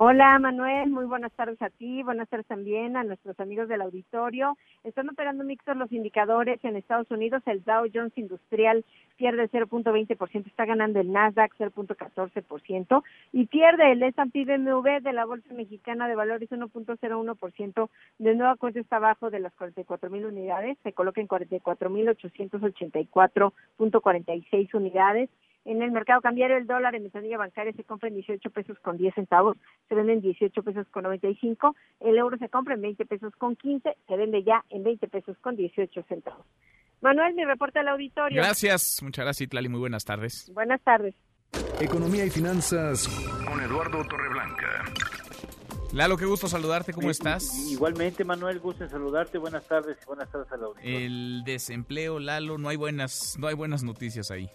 Hola 0.00 0.38
Manuel, 0.38 0.90
muy 0.90 1.06
buenas 1.06 1.32
tardes 1.32 1.60
a 1.60 1.70
ti, 1.70 2.04
buenas 2.04 2.28
tardes 2.28 2.46
también 2.46 2.96
a 2.96 3.02
nuestros 3.02 3.40
amigos 3.40 3.66
del 3.66 3.82
auditorio. 3.82 4.56
Están 4.84 5.08
operando 5.08 5.42
mixtos 5.42 5.76
los 5.76 5.90
indicadores 5.90 6.64
en 6.64 6.76
Estados 6.76 7.10
Unidos. 7.10 7.42
El 7.46 7.64
Dow 7.64 7.84
Jones 7.92 8.12
Industrial 8.14 8.84
pierde 9.16 9.50
0.20%, 9.50 10.46
está 10.46 10.66
ganando 10.66 11.00
el 11.00 11.10
Nasdaq 11.10 11.52
0.14% 11.58 13.02
y 13.32 13.46
pierde 13.46 13.90
el 13.90 14.04
S&P 14.04 14.44
BMW 14.44 15.00
de 15.02 15.12
la 15.12 15.24
Bolsa 15.24 15.52
Mexicana 15.52 16.06
de 16.06 16.14
Valores 16.14 16.48
1.01%. 16.48 17.90
De 18.18 18.36
nueva 18.36 18.54
cuenta 18.54 18.78
está 18.78 18.98
abajo 18.98 19.30
de 19.30 19.40
las 19.40 19.52
44 19.54 20.10
mil 20.10 20.26
unidades, 20.26 20.78
se 20.84 20.92
coloca 20.92 21.20
en 21.20 21.26
44 21.26 21.90
mil 21.90 22.06
884.46 22.06 24.74
unidades. 24.74 25.28
En 25.68 25.82
el 25.82 25.90
mercado 25.90 26.22
cambiario 26.22 26.56
el 26.56 26.66
dólar 26.66 26.94
en 26.94 27.02
ventanilla 27.02 27.36
bancaria 27.36 27.74
se 27.74 27.84
compra 27.84 28.08
en 28.08 28.14
18 28.14 28.48
pesos 28.48 28.78
con 28.78 28.96
10 28.96 29.14
centavos, 29.14 29.54
se 29.86 29.94
vende 29.94 30.14
en 30.14 30.22
18 30.22 30.62
pesos 30.62 30.86
con 30.90 31.02
95, 31.02 31.76
el 32.00 32.16
euro 32.16 32.38
se 32.38 32.48
compra 32.48 32.72
en 32.72 32.80
20 32.80 33.04
pesos 33.04 33.36
con 33.36 33.54
15, 33.54 33.94
se 34.06 34.16
vende 34.16 34.42
ya 34.42 34.64
en 34.70 34.82
20 34.82 35.08
pesos 35.08 35.36
con 35.42 35.56
18 35.56 36.04
centavos. 36.08 36.46
Manuel, 37.02 37.34
mi 37.34 37.44
reporte 37.44 37.80
al 37.80 37.88
auditorio. 37.88 38.40
Gracias, 38.42 39.02
muchas 39.02 39.26
gracias, 39.26 39.50
Tlali, 39.50 39.68
muy 39.68 39.80
buenas 39.80 40.06
tardes. 40.06 40.50
Buenas 40.54 40.80
tardes. 40.80 41.14
Economía 41.78 42.24
y 42.24 42.30
finanzas 42.30 43.06
con 43.46 43.60
Eduardo 43.60 44.02
Torreblanca. 44.08 44.86
Lalo, 45.92 46.16
qué 46.16 46.24
gusto 46.24 46.48
saludarte, 46.48 46.94
¿cómo 46.94 47.10
estás? 47.10 47.70
Igualmente, 47.70 48.24
Manuel, 48.24 48.58
gusto 48.58 48.84
en 48.84 48.90
saludarte. 48.90 49.36
Buenas 49.36 49.68
tardes 49.68 49.98
y 50.02 50.06
buenas 50.06 50.30
tardes 50.30 50.50
al 50.50 50.64
auditorio. 50.64 50.98
El 50.98 51.42
desempleo, 51.44 52.18
Lalo, 52.18 52.56
no 52.56 52.70
hay 52.70 52.76
buenas, 52.76 53.36
no 53.38 53.48
hay 53.48 53.54
buenas 53.54 53.82
noticias 53.82 54.30
ahí. 54.30 54.48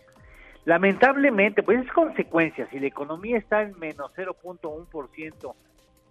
Lamentablemente, 0.66 1.62
pues 1.62 1.86
es 1.86 1.92
consecuencia. 1.92 2.68
Si 2.72 2.80
la 2.80 2.88
economía 2.88 3.38
está 3.38 3.62
en 3.64 3.78
menos 3.80 4.12
0.1%, 4.16 5.56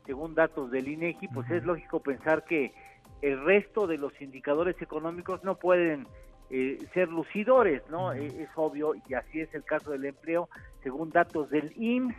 según 0.05 0.35
datos 0.35 0.71
del 0.71 0.89
INEGI, 0.89 1.29
pues 1.29 1.51
es 1.51 1.65
lógico 1.65 2.01
pensar 2.01 2.45
que 2.45 2.75
el 3.23 3.43
resto 3.45 3.87
de 3.87 3.97
los 3.99 4.13
indicadores 4.21 4.77
económicos 4.83 5.43
no 5.43 5.57
pueden 5.57 6.07
eh, 6.51 6.77
ser 6.93 7.09
lucidores, 7.09 7.83
¿no? 7.89 8.13
Eh, 8.13 8.27
es 8.27 8.51
obvio, 8.57 8.95
y 9.09 9.15
así 9.15 9.41
es 9.41 9.55
el 9.55 9.65
caso 9.65 9.93
del 9.93 10.05
empleo. 10.05 10.51
Según 10.83 11.09
datos 11.11 11.49
del 11.49 11.73
IMSS, 11.77 12.15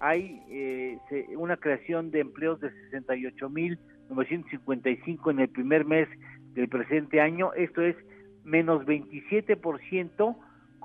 hay 0.00 0.42
eh, 0.48 0.98
una 1.36 1.56
creación 1.56 2.10
de 2.10 2.18
empleos 2.20 2.58
de 2.60 2.70
68.955 2.90 5.30
en 5.30 5.40
el 5.40 5.48
primer 5.50 5.84
mes 5.84 6.08
del 6.54 6.68
presente 6.68 7.20
año. 7.20 7.52
Esto 7.52 7.82
es 7.82 7.94
menos 8.42 8.84
27% 8.86 10.36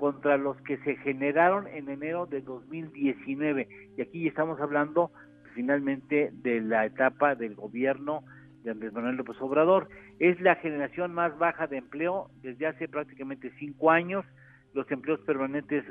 contra 0.02 0.36
los 0.36 0.60
que 0.62 0.78
se 0.78 0.96
generaron 0.96 1.68
en 1.68 1.88
enero 1.88 2.26
de 2.26 2.40
2019. 2.40 3.68
Y 3.96 4.02
aquí 4.02 4.26
estamos 4.26 4.60
hablando 4.60 5.12
finalmente 5.54 6.30
de 6.42 6.60
la 6.60 6.86
etapa 6.86 7.36
del 7.36 7.54
gobierno 7.54 8.24
de 8.64 8.72
Andrés 8.72 8.92
Manuel 8.92 9.14
López 9.14 9.36
Obrador. 9.40 9.88
Es 10.18 10.40
la 10.40 10.56
generación 10.56 11.14
más 11.14 11.38
baja 11.38 11.68
de 11.68 11.76
empleo 11.76 12.30
desde 12.42 12.66
hace 12.66 12.88
prácticamente 12.88 13.52
cinco 13.60 13.92
años. 13.92 14.24
Los 14.74 14.90
empleos 14.90 15.20
permanentes 15.20 15.84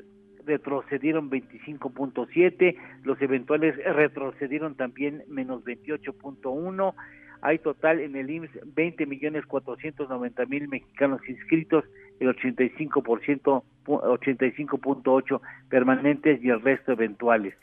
retrocedieron 0.46 1.32
25.7, 1.32 2.76
los 3.04 3.22
eventuales 3.22 3.78
retrocedieron 3.78 4.76
también 4.76 5.24
menos 5.30 5.64
28.1. 5.64 6.96
Hay 7.44 7.60
total 7.60 8.02
en 8.02 8.18
el 8.18 8.30
IMSS 8.30 8.76
20 8.76 9.06
millones 9.06 9.46
490 9.46 10.46
mil 10.48 10.68
mexicanos 10.68 11.22
inscritos, 11.30 11.86
el 12.22 12.36
85%, 12.36 13.64
85.8 13.86 15.42
permanentes 15.70 16.44
y 16.44 16.50
el 16.50 16.62
resto 16.62 16.92
eventuales. 16.92 17.56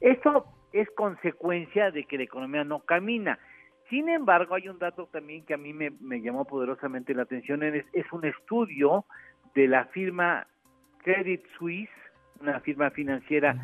Esto 0.00 0.46
es 0.72 0.88
consecuencia 0.90 1.90
de 1.90 2.04
que 2.04 2.18
la 2.18 2.24
economía 2.24 2.62
no 2.62 2.80
camina. 2.80 3.38
Sin 3.88 4.08
embargo, 4.08 4.54
hay 4.54 4.68
un 4.68 4.78
dato 4.78 5.08
también 5.10 5.44
que 5.44 5.54
a 5.54 5.56
mí 5.56 5.72
me, 5.72 5.90
me 6.00 6.20
llamó 6.20 6.44
poderosamente 6.44 7.14
la 7.14 7.22
atención, 7.22 7.62
es, 7.62 7.84
es 7.92 8.10
un 8.12 8.24
estudio 8.24 9.04
de 9.54 9.66
la 9.66 9.86
firma 9.86 10.46
Credit 11.02 11.42
Suisse, 11.58 11.90
una 12.40 12.60
firma 12.60 12.90
financiera 12.90 13.56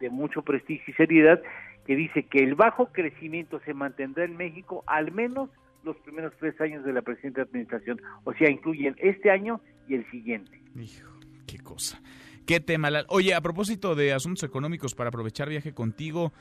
de 0.00 0.10
mucho 0.10 0.42
prestigio 0.42 0.84
y 0.88 0.92
seriedad, 0.94 1.40
que 1.86 1.96
dice 1.96 2.24
que 2.24 2.38
el 2.38 2.54
bajo 2.54 2.92
crecimiento 2.92 3.60
se 3.60 3.74
mantendrá 3.74 4.24
en 4.24 4.36
México 4.36 4.84
al 4.86 5.12
menos 5.12 5.50
los 5.84 5.96
primeros 5.98 6.32
tres 6.38 6.60
años 6.60 6.84
de 6.84 6.92
la 6.92 7.02
presente 7.02 7.40
administración. 7.40 8.00
O 8.24 8.32
sea, 8.34 8.50
incluyen 8.50 8.96
este 8.98 9.30
año 9.30 9.60
y 9.88 9.94
el 9.94 10.10
siguiente. 10.10 10.60
Hijo, 10.74 11.10
qué 11.46 11.58
cosa. 11.58 12.00
Qué 12.46 12.60
tema. 12.60 12.90
Oye, 13.08 13.34
a 13.34 13.40
propósito 13.40 13.94
de 13.94 14.12
asuntos 14.12 14.44
económicos, 14.44 14.94
para 14.94 15.08
aprovechar 15.08 15.48
viaje 15.48 15.72
contigo, 15.72 16.32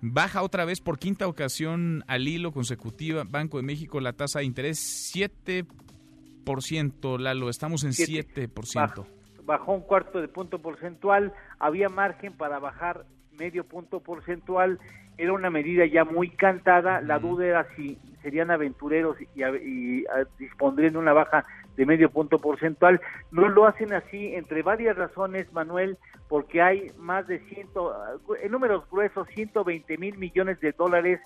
baja 0.00 0.42
otra 0.42 0.64
vez 0.64 0.80
por 0.80 0.98
quinta 0.98 1.26
ocasión 1.26 2.04
al 2.06 2.28
hilo 2.28 2.52
consecutiva 2.52 3.24
Banco 3.28 3.56
de 3.56 3.64
México 3.64 4.00
la 4.00 4.12
tasa 4.12 4.38
de 4.40 4.46
interés 4.46 5.12
7%, 5.14 7.18
Lalo, 7.18 7.50
estamos 7.50 7.84
en 7.84 7.90
7%. 7.90 9.06
bajó 9.44 9.72
un 9.72 9.82
cuarto 9.82 10.20
de 10.20 10.28
punto 10.28 10.60
porcentual, 10.60 11.34
había 11.58 11.88
margen 11.88 12.32
para 12.32 12.60
bajar 12.60 13.04
medio 13.36 13.64
punto 13.64 14.00
porcentual, 14.00 14.78
era 15.20 15.34
una 15.34 15.50
medida 15.50 15.84
ya 15.84 16.04
muy 16.04 16.30
cantada, 16.30 17.02
la 17.02 17.18
duda 17.18 17.46
era 17.46 17.66
si 17.76 17.98
serían 18.22 18.50
aventureros 18.50 19.16
y, 19.20 19.44
y, 19.44 20.04
dispondrían 20.38 20.94
de 20.94 20.98
una 20.98 21.12
baja 21.12 21.44
de 21.76 21.84
medio 21.84 22.10
punto 22.10 22.38
porcentual. 22.38 23.00
No 23.30 23.48
lo 23.48 23.66
hacen 23.66 23.92
así 23.92 24.34
entre 24.34 24.62
varias 24.62 24.96
razones, 24.96 25.52
Manuel, 25.52 25.98
porque 26.28 26.62
hay 26.62 26.90
más 26.98 27.26
de 27.26 27.38
ciento, 27.40 27.94
en 28.42 28.50
números 28.50 28.84
gruesos, 28.90 29.28
120 29.28 29.98
mil 29.98 30.16
millones 30.16 30.58
de 30.60 30.72
dólares 30.72 31.20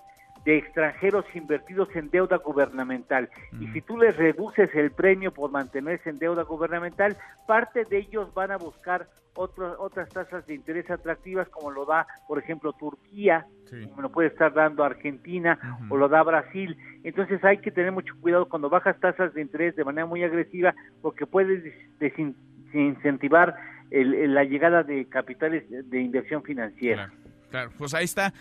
de 0.44 0.58
extranjeros 0.58 1.24
invertidos 1.34 1.88
en 1.94 2.10
deuda 2.10 2.36
gubernamental. 2.36 3.30
Y 3.60 3.66
si 3.68 3.80
tú 3.80 3.96
les 3.96 4.16
reduces 4.16 4.74
el 4.74 4.90
premio 4.90 5.32
por 5.32 5.50
mantenerse 5.50 6.10
en 6.10 6.18
deuda 6.18 6.42
gubernamental, 6.42 7.16
parte 7.46 7.84
de 7.84 7.98
ellos 7.98 8.32
van 8.34 8.50
a 8.50 8.58
buscar 8.58 9.08
otras 9.36 10.08
tasas 10.10 10.46
de 10.46 10.54
interés 10.54 10.88
atractivas 10.90 11.48
como 11.48 11.70
lo 11.70 11.84
da, 11.86 12.06
por 12.28 12.38
ejemplo, 12.38 12.72
Turquía, 12.72 13.46
como 13.88 14.02
lo 14.02 14.12
puede 14.12 14.28
estar 14.28 14.52
dando 14.52 14.84
Argentina 14.84 15.58
o 15.88 15.96
lo 15.96 16.08
da 16.08 16.22
Brasil. 16.22 16.76
Entonces 17.02 17.42
hay 17.42 17.58
que 17.58 17.72
tener 17.72 17.90
mucho 17.90 18.14
cuidado 18.20 18.48
cuando 18.48 18.68
bajas 18.68 18.98
tasas 19.00 19.34
de 19.34 19.40
interés 19.40 19.74
de 19.74 19.84
manera 19.84 20.06
muy 20.06 20.22
agresiva 20.22 20.74
porque 21.02 21.26
puedes 21.26 21.64
desincentivar 21.98 23.56
la 23.90 24.44
llegada 24.44 24.82
de 24.82 25.06
capitales 25.08 25.64
de 25.68 26.00
inversión 26.00 26.42
financiera. 26.42 27.10
claro, 27.50 27.70
pues 27.76 27.94
ahí 27.94 28.04
está 28.04 28.32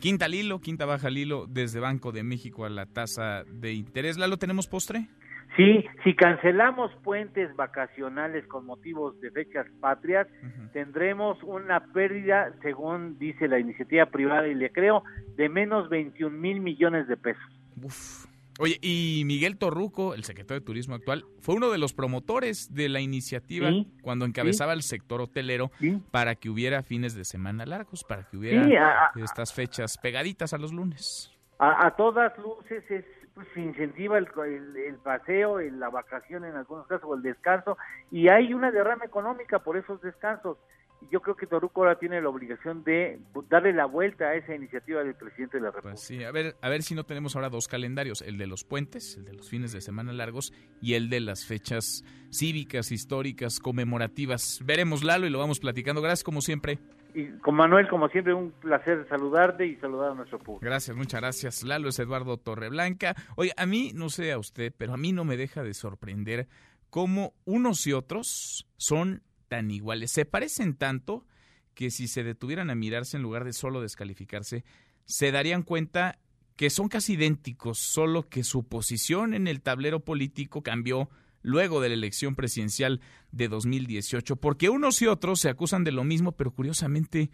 Quinta 0.00 0.26
al 0.26 0.34
hilo, 0.34 0.60
quinta 0.60 0.86
baja 0.86 1.08
al 1.08 1.18
hilo 1.18 1.46
desde 1.48 1.80
Banco 1.80 2.12
de 2.12 2.22
México 2.22 2.64
a 2.64 2.70
la 2.70 2.86
tasa 2.86 3.42
de 3.44 3.72
interés. 3.72 4.16
¿La 4.16 4.28
lo 4.28 4.36
tenemos 4.36 4.68
postre? 4.68 5.08
Sí, 5.56 5.84
si 6.04 6.14
cancelamos 6.14 6.92
puentes 7.02 7.54
vacacionales 7.56 8.46
con 8.46 8.64
motivos 8.64 9.20
de 9.20 9.32
fechas 9.32 9.66
patrias, 9.80 10.28
tendremos 10.72 11.42
una 11.42 11.80
pérdida, 11.92 12.52
según 12.62 13.18
dice 13.18 13.48
la 13.48 13.58
iniciativa 13.58 14.06
privada, 14.06 14.46
y 14.46 14.54
le 14.54 14.70
creo, 14.70 15.02
de 15.36 15.48
menos 15.48 15.88
21 15.88 16.30
mil 16.30 16.60
millones 16.60 17.08
de 17.08 17.16
pesos. 17.16 17.42
Uf, 17.82 18.26
Oye, 18.60 18.76
y 18.82 19.22
Miguel 19.24 19.56
Torruco, 19.56 20.14
el 20.14 20.24
secretario 20.24 20.58
de 20.60 20.66
Turismo 20.66 20.96
actual, 20.96 21.24
fue 21.38 21.54
uno 21.54 21.70
de 21.70 21.78
los 21.78 21.92
promotores 21.92 22.74
de 22.74 22.88
la 22.88 22.98
iniciativa 22.98 23.70
cuando 24.02 24.24
encabezaba 24.24 24.72
el 24.72 24.82
sector 24.82 25.20
hotelero 25.20 25.70
para 26.10 26.34
que 26.34 26.50
hubiera 26.50 26.82
fines 26.82 27.14
de 27.14 27.24
semana 27.24 27.66
largos, 27.66 28.02
para 28.02 28.24
que 28.24 28.36
hubiera 28.36 29.12
estas 29.14 29.54
fechas 29.54 29.96
pegaditas 29.96 30.52
a 30.52 30.58
los 30.58 30.72
lunes. 30.72 31.30
A, 31.60 31.94
todas 31.96 32.36
luces 32.38 32.82
es, 32.90 33.04
pues, 33.34 33.46
se 33.54 33.60
incentiva 33.60 34.18
el, 34.18 34.28
el, 34.76 34.96
paseo, 34.96 35.60
la 35.60 35.88
vacación 35.88 36.44
en 36.44 36.56
algunos 36.56 36.86
casos, 36.88 37.08
o 37.08 37.14
el 37.14 37.22
descanso, 37.22 37.78
y 38.10 38.28
hay 38.28 38.54
una 38.54 38.72
derrama 38.72 39.04
económica 39.04 39.60
por 39.60 39.76
esos 39.76 40.00
descansos 40.02 40.58
yo 41.10 41.20
creo 41.20 41.36
que 41.36 41.46
Toruco 41.46 41.82
ahora 41.82 41.98
tiene 41.98 42.20
la 42.20 42.28
obligación 42.28 42.84
de 42.84 43.20
darle 43.48 43.72
la 43.72 43.86
vuelta 43.86 44.26
a 44.26 44.34
esa 44.34 44.54
iniciativa 44.54 45.02
del 45.02 45.14
presidente 45.14 45.58
de 45.58 45.62
la 45.62 45.70
República. 45.70 45.94
Pues 45.94 46.00
sí, 46.00 46.24
a 46.24 46.30
ver, 46.30 46.56
a 46.60 46.68
ver 46.68 46.82
si 46.82 46.94
no 46.94 47.04
tenemos 47.04 47.36
ahora 47.36 47.48
dos 47.48 47.68
calendarios, 47.68 48.22
el 48.22 48.36
de 48.38 48.46
los 48.46 48.64
puentes, 48.64 49.16
el 49.16 49.24
de 49.24 49.32
los 49.32 49.48
fines 49.48 49.72
de 49.72 49.80
semana 49.80 50.12
largos 50.12 50.52
y 50.82 50.94
el 50.94 51.08
de 51.08 51.20
las 51.20 51.46
fechas 51.46 52.04
cívicas, 52.30 52.92
históricas, 52.92 53.60
conmemorativas. 53.60 54.60
Veremos 54.64 55.04
Lalo 55.04 55.26
y 55.26 55.30
lo 55.30 55.38
vamos 55.38 55.60
platicando. 55.60 56.02
Gracias 56.02 56.24
como 56.24 56.40
siempre. 56.40 56.78
Y 57.14 57.26
con 57.38 57.54
Manuel, 57.54 57.88
como 57.88 58.08
siempre, 58.08 58.34
un 58.34 58.50
placer 58.50 59.06
saludarte 59.08 59.66
y 59.66 59.76
saludar 59.76 60.12
a 60.12 60.14
nuestro 60.14 60.38
público. 60.38 60.64
Gracias, 60.64 60.96
muchas 60.96 61.20
gracias. 61.20 61.62
Lalo 61.64 61.88
es 61.88 61.98
Eduardo 61.98 62.36
Torreblanca. 62.36 63.14
Oye, 63.36 63.52
a 63.56 63.66
mí, 63.66 63.92
no 63.94 64.10
sé 64.10 64.30
a 64.32 64.38
usted, 64.38 64.72
pero 64.76 64.94
a 64.94 64.96
mí 64.96 65.12
no 65.12 65.24
me 65.24 65.36
deja 65.36 65.62
de 65.62 65.74
sorprender 65.74 66.48
cómo 66.90 67.34
unos 67.44 67.86
y 67.86 67.92
otros 67.92 68.66
son 68.76 69.22
tan 69.48 69.70
iguales. 69.70 70.12
Se 70.12 70.24
parecen 70.24 70.74
tanto 70.74 71.26
que 71.74 71.90
si 71.90 72.08
se 72.08 72.24
detuvieran 72.24 72.70
a 72.70 72.74
mirarse 72.74 73.16
en 73.16 73.22
lugar 73.22 73.44
de 73.44 73.52
solo 73.52 73.80
descalificarse, 73.80 74.64
se 75.04 75.32
darían 75.32 75.62
cuenta 75.62 76.18
que 76.56 76.70
son 76.70 76.88
casi 76.88 77.14
idénticos, 77.14 77.78
solo 77.78 78.28
que 78.28 78.42
su 78.42 78.64
posición 78.66 79.32
en 79.32 79.46
el 79.46 79.62
tablero 79.62 80.00
político 80.00 80.62
cambió 80.62 81.08
luego 81.42 81.80
de 81.80 81.88
la 81.88 81.94
elección 81.94 82.34
presidencial 82.34 83.00
de 83.30 83.48
2018, 83.48 84.36
porque 84.36 84.68
unos 84.68 85.00
y 85.02 85.06
otros 85.06 85.40
se 85.40 85.48
acusan 85.48 85.84
de 85.84 85.92
lo 85.92 86.02
mismo, 86.04 86.32
pero 86.32 86.50
curiosamente 86.50 87.30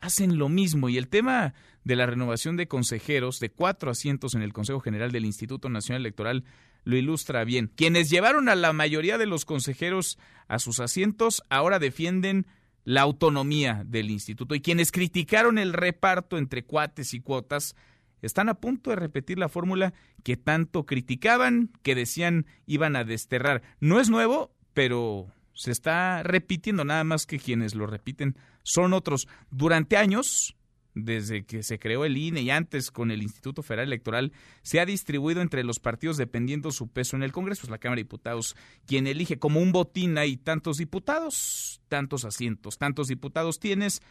hacen 0.00 0.38
lo 0.38 0.48
mismo. 0.48 0.88
Y 0.88 0.98
el 0.98 1.08
tema 1.08 1.54
de 1.84 1.96
la 1.96 2.06
renovación 2.06 2.56
de 2.56 2.68
consejeros, 2.68 3.40
de 3.40 3.50
cuatro 3.50 3.90
asientos 3.90 4.34
en 4.34 4.42
el 4.42 4.52
Consejo 4.52 4.80
General 4.80 5.12
del 5.12 5.24
Instituto 5.24 5.68
Nacional 5.68 6.02
Electoral, 6.02 6.44
lo 6.84 6.96
ilustra 6.96 7.44
bien. 7.44 7.70
Quienes 7.74 8.10
llevaron 8.10 8.48
a 8.48 8.54
la 8.54 8.72
mayoría 8.72 9.18
de 9.18 9.26
los 9.26 9.44
consejeros 9.44 10.18
a 10.48 10.58
sus 10.58 10.80
asientos 10.80 11.42
ahora 11.48 11.78
defienden 11.78 12.46
la 12.84 13.00
autonomía 13.00 13.82
del 13.86 14.10
instituto 14.10 14.54
y 14.54 14.60
quienes 14.60 14.92
criticaron 14.92 15.58
el 15.58 15.72
reparto 15.72 16.36
entre 16.36 16.64
cuates 16.64 17.14
y 17.14 17.20
cuotas 17.20 17.74
están 18.20 18.48
a 18.48 18.54
punto 18.54 18.90
de 18.90 18.96
repetir 18.96 19.38
la 19.38 19.48
fórmula 19.48 19.92
que 20.22 20.36
tanto 20.36 20.86
criticaban, 20.86 21.70
que 21.82 21.94
decían 21.94 22.46
iban 22.66 22.96
a 22.96 23.04
desterrar. 23.04 23.62
No 23.80 24.00
es 24.00 24.08
nuevo, 24.08 24.54
pero 24.72 25.28
se 25.54 25.70
está 25.70 26.22
repitiendo 26.22 26.84
nada 26.84 27.04
más 27.04 27.26
que 27.26 27.38
quienes 27.38 27.74
lo 27.74 27.86
repiten 27.86 28.36
son 28.62 28.92
otros. 28.92 29.28
Durante 29.50 29.96
años, 29.96 30.56
desde 30.94 31.44
que 31.44 31.62
se 31.62 31.78
creó 31.78 32.04
el 32.04 32.16
INE 32.16 32.42
y 32.42 32.50
antes 32.50 32.90
con 32.90 33.10
el 33.10 33.22
Instituto 33.22 33.62
Federal 33.62 33.88
Electoral, 33.88 34.32
se 34.62 34.80
ha 34.80 34.86
distribuido 34.86 35.42
entre 35.42 35.64
los 35.64 35.80
partidos 35.80 36.16
dependiendo 36.16 36.70
su 36.70 36.88
peso 36.88 37.16
en 37.16 37.22
el 37.22 37.32
Congreso. 37.32 37.62
Es 37.64 37.70
la 37.70 37.78
Cámara 37.78 37.96
de 37.96 38.04
Diputados 38.04 38.56
quien 38.86 39.06
elige 39.06 39.38
como 39.38 39.60
un 39.60 39.72
botín 39.72 40.16
hay 40.18 40.36
tantos 40.36 40.78
diputados, 40.78 41.80
tantos 41.88 42.24
asientos, 42.24 42.78
tantos 42.78 43.08
diputados 43.08 43.58
tienes, 43.58 44.02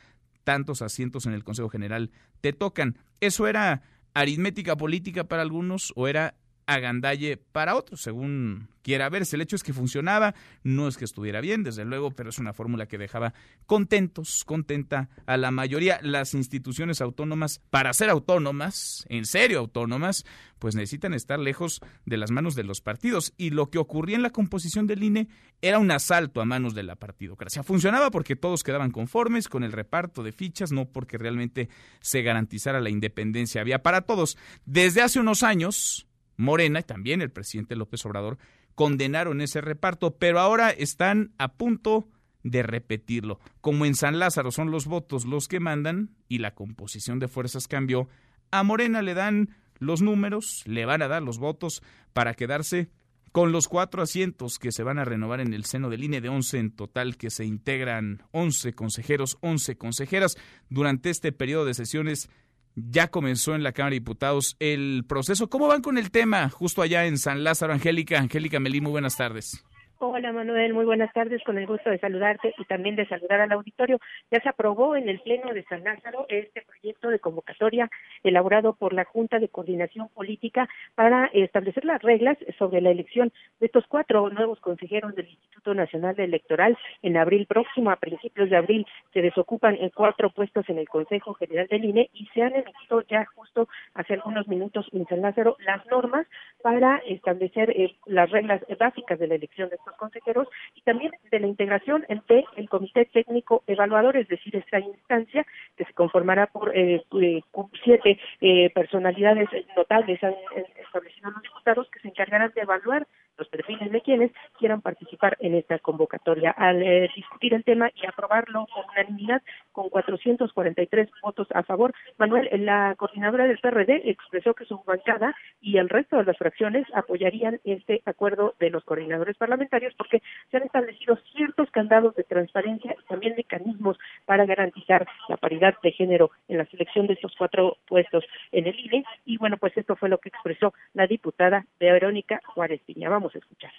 tantos 0.43 0.81
asientos 0.81 1.25
en 1.25 1.33
el 1.33 1.43
Consejo 1.43 1.69
General 1.69 2.11
te 2.41 2.53
tocan. 2.53 2.97
Eso 3.21 3.47
era 3.47 3.81
aritmética 4.13 4.75
política 4.75 5.23
para 5.23 5.41
algunos 5.41 5.93
o 5.95 6.07
era 6.07 6.35
agandalle 6.65 7.37
para 7.37 7.75
otros, 7.75 8.01
según 8.01 8.69
quiera 8.83 9.09
verse. 9.09 9.35
El 9.35 9.41
hecho 9.41 9.55
es 9.55 9.63
que 9.63 9.73
funcionaba, 9.73 10.35
no 10.63 10.87
es 10.87 10.97
que 10.97 11.05
estuviera 11.05 11.41
bien, 11.41 11.63
desde 11.63 11.85
luego, 11.85 12.11
pero 12.11 12.29
es 12.29 12.37
una 12.37 12.53
fórmula 12.53 12.85
que 12.85 12.97
dejaba 12.97 13.33
contentos, 13.65 14.43
contenta 14.45 15.09
a 15.25 15.37
la 15.37 15.51
mayoría. 15.51 15.99
Las 16.03 16.33
instituciones 16.33 17.01
autónomas, 17.01 17.61
para 17.69 17.93
ser 17.93 18.09
autónomas, 18.09 19.05
en 19.09 19.25
serio 19.25 19.59
autónomas, 19.59 20.25
pues 20.59 20.75
necesitan 20.75 21.13
estar 21.13 21.39
lejos 21.39 21.81
de 22.05 22.17
las 22.17 22.31
manos 22.31 22.55
de 22.55 22.63
los 22.63 22.81
partidos. 22.81 23.33
Y 23.37 23.49
lo 23.49 23.69
que 23.69 23.79
ocurría 23.79 24.15
en 24.15 24.21
la 24.21 24.29
composición 24.29 24.85
del 24.85 25.03
INE 25.03 25.27
era 25.61 25.79
un 25.79 25.91
asalto 25.91 26.41
a 26.41 26.45
manos 26.45 26.75
de 26.75 26.83
la 26.83 26.95
partidocracia. 26.95 27.63
Funcionaba 27.63 28.11
porque 28.11 28.35
todos 28.35 28.63
quedaban 28.63 28.91
conformes 28.91 29.47
con 29.47 29.63
el 29.63 29.71
reparto 29.71 30.23
de 30.23 30.31
fichas, 30.31 30.71
no 30.71 30.85
porque 30.85 31.17
realmente 31.17 31.69
se 32.01 32.21
garantizara 32.21 32.81
la 32.81 32.89
independencia. 32.89 33.61
Había 33.61 33.81
para 33.81 34.01
todos. 34.01 34.37
Desde 34.65 35.01
hace 35.01 35.19
unos 35.19 35.43
años, 35.43 36.07
Morena 36.37 36.79
y 36.79 36.83
también 36.83 37.21
el 37.21 37.31
presidente 37.31 37.75
López 37.75 38.05
Obrador 38.05 38.37
condenaron 38.75 39.41
ese 39.41 39.61
reparto, 39.61 40.17
pero 40.17 40.39
ahora 40.39 40.69
están 40.69 41.33
a 41.37 41.53
punto 41.53 42.07
de 42.43 42.63
repetirlo. 42.63 43.39
Como 43.61 43.85
en 43.85 43.95
San 43.95 44.19
Lázaro 44.19 44.51
son 44.51 44.71
los 44.71 44.85
votos 44.85 45.25
los 45.25 45.47
que 45.47 45.59
mandan 45.59 46.11
y 46.27 46.39
la 46.39 46.53
composición 46.53 47.19
de 47.19 47.27
fuerzas 47.27 47.67
cambió, 47.67 48.09
a 48.51 48.63
Morena 48.63 49.01
le 49.01 49.13
dan 49.13 49.55
los 49.79 50.01
números, 50.01 50.63
le 50.65 50.85
van 50.85 51.01
a 51.01 51.07
dar 51.07 51.23
los 51.23 51.39
votos 51.39 51.81
para 52.13 52.33
quedarse 52.33 52.89
con 53.31 53.51
los 53.51 53.67
cuatro 53.67 54.03
asientos 54.03 54.59
que 54.59 54.71
se 54.71 54.83
van 54.83 54.99
a 54.99 55.05
renovar 55.05 55.41
en 55.41 55.53
el 55.53 55.65
seno 55.65 55.89
del 55.89 56.03
INE 56.03 56.21
de 56.21 56.29
11 56.29 56.59
en 56.59 56.71
total, 56.71 57.17
que 57.17 57.31
se 57.31 57.45
integran 57.45 58.21
11 58.31 58.73
consejeros, 58.73 59.37
11 59.41 59.75
consejeras. 59.75 60.37
Durante 60.69 61.09
este 61.09 61.31
periodo 61.31 61.65
de 61.65 61.73
sesiones 61.73 62.29
ya 62.75 63.07
comenzó 63.09 63.55
en 63.55 63.63
la 63.63 63.71
Cámara 63.71 63.91
de 63.91 63.99
Diputados 63.99 64.55
el 64.59 65.05
proceso. 65.07 65.49
¿Cómo 65.49 65.67
van 65.67 65.81
con 65.81 65.97
el 65.97 66.11
tema 66.11 66.49
justo 66.49 66.81
allá 66.81 67.05
en 67.05 67.17
San 67.17 67.43
Lázaro? 67.43 67.73
Angélica, 67.73 68.19
Angélica 68.19 68.59
Melí, 68.59 68.81
muy 68.81 68.91
buenas 68.91 69.17
tardes. 69.17 69.63
Hola 70.05 70.33
Manuel, 70.33 70.73
muy 70.73 70.83
buenas 70.83 71.13
tardes, 71.13 71.41
con 71.45 71.57
el 71.57 71.65
gusto 71.65 71.89
de 71.89 71.97
saludarte 71.97 72.53
y 72.57 72.65
también 72.65 72.97
de 72.97 73.07
saludar 73.07 73.39
al 73.39 73.53
auditorio. 73.53 74.01
Ya 74.29 74.41
se 74.41 74.49
aprobó 74.49 74.97
en 74.97 75.07
el 75.07 75.21
Pleno 75.21 75.53
de 75.53 75.63
San 75.63 75.81
Lázaro 75.85 76.25
este 76.27 76.61
proyecto 76.63 77.07
de 77.07 77.19
convocatoria 77.19 77.89
elaborado 78.21 78.73
por 78.73 78.91
la 78.91 79.05
Junta 79.05 79.39
de 79.39 79.47
Coordinación 79.47 80.09
Política 80.09 80.67
para 80.95 81.27
establecer 81.27 81.85
las 81.85 82.01
reglas 82.01 82.37
sobre 82.59 82.81
la 82.81 82.91
elección 82.91 83.31
de 83.61 83.67
estos 83.67 83.87
cuatro 83.87 84.29
nuevos 84.29 84.59
consejeros 84.59 85.15
del 85.15 85.29
Instituto 85.29 85.73
Nacional 85.73 86.19
Electoral. 86.19 86.77
En 87.01 87.15
abril 87.15 87.45
próximo, 87.47 87.89
a 87.89 87.95
principios 87.95 88.49
de 88.49 88.57
abril, 88.57 88.85
se 89.13 89.21
desocupan 89.21 89.77
en 89.79 89.89
cuatro 89.89 90.31
puestos 90.31 90.67
en 90.67 90.79
el 90.79 90.89
Consejo 90.89 91.33
General 91.35 91.67
del 91.67 91.85
INE 91.85 92.09
y 92.11 92.25
se 92.33 92.41
han 92.41 92.53
emitido 92.53 93.03
ya 93.03 93.23
justo 93.35 93.69
hace 93.93 94.15
algunos 94.15 94.49
minutos 94.49 94.85
en 94.91 95.07
San 95.07 95.21
Lázaro 95.21 95.55
las 95.59 95.85
normas 95.85 96.27
para 96.61 96.97
establecer 97.07 97.69
eh, 97.69 97.95
las 98.05 98.29
reglas 98.31 98.61
básicas 98.77 99.17
de 99.17 99.27
la 99.27 99.35
elección 99.35 99.69
de 99.69 99.75
estos 99.75 99.92
consejeros 99.97 100.47
y 100.75 100.81
también 100.81 101.11
de 101.31 101.39
la 101.39 101.47
integración 101.47 102.05
entre 102.09 102.45
el 102.55 102.69
Comité 102.69 103.05
Técnico 103.05 103.63
Evaluador, 103.67 104.17
es 104.17 104.27
decir, 104.27 104.55
esta 104.55 104.79
instancia 104.79 105.45
que 105.75 105.85
se 105.85 105.93
conformará 105.93 106.47
por 106.47 106.75
eh, 106.75 107.03
eh 107.21 107.41
siete 107.83 108.19
eh, 108.41 108.69
personalidades 108.71 109.49
notables 109.75 110.23
han 110.23 110.35
establecido 110.77 111.31
los 111.31 111.41
diputados 111.41 111.89
que 111.89 111.99
se 111.99 112.07
encargarán 112.09 112.51
de 112.55 112.61
evaluar 112.61 113.07
los 113.37 113.47
perfiles 113.47 113.91
de 113.91 114.01
quienes 114.01 114.31
quieran 114.57 114.81
participar 114.81 115.37
en 115.39 115.55
esta 115.55 115.79
convocatoria. 115.79 116.51
Al 116.51 116.81
eh, 116.81 117.09
discutir 117.15 117.53
el 117.53 117.63
tema 117.63 117.89
y 117.95 118.05
aprobarlo 118.05 118.67
por 118.73 118.85
unanimidad 118.91 119.41
con 119.71 119.89
443 119.89 121.09
votos 121.21 121.47
a 121.53 121.63
favor, 121.63 121.93
Manuel, 122.17 122.49
la 122.65 122.95
coordinadora 122.97 123.45
del 123.45 123.59
PRD 123.59 124.09
expresó 124.09 124.53
que 124.53 124.65
su 124.65 124.81
bancada 124.83 125.35
y 125.61 125.77
el 125.77 125.89
resto 125.89 126.17
de 126.17 126.25
las 126.25 126.37
fracciones 126.37 126.85
apoyarían 126.93 127.59
este 127.63 128.01
acuerdo 128.05 128.55
de 128.59 128.69
los 128.69 128.83
coordinadores 128.83 129.37
parlamentarios 129.37 129.93
porque 129.97 130.21
se 130.51 130.57
han 130.57 130.63
establecido 130.63 131.17
ciertos 131.35 131.69
candados 131.71 132.15
de 132.15 132.23
transparencia 132.23 132.95
y 132.99 133.05
también 133.05 133.35
mecanismos 133.35 133.97
para 134.25 134.45
garantizar 134.45 135.07
la 135.29 135.37
paridad 135.37 135.75
de 135.81 135.91
género 135.91 136.31
en 136.47 136.57
la 136.57 136.65
selección 136.65 137.07
de 137.07 137.13
estos 137.13 137.33
cuatro 137.37 137.77
puestos 137.87 138.23
en 138.51 138.67
el 138.67 138.79
INE. 138.79 139.05
Y 139.25 139.37
bueno, 139.37 139.57
pues 139.57 139.75
esto 139.77 139.95
fue 139.95 140.09
lo 140.09 140.17
que 140.17 140.29
expresó 140.29 140.73
la 140.93 141.07
diputada 141.07 141.65
Verónica 141.79 142.41
Juárez 142.45 142.81
Piña. 142.85 143.09
Escuchar. 143.35 143.71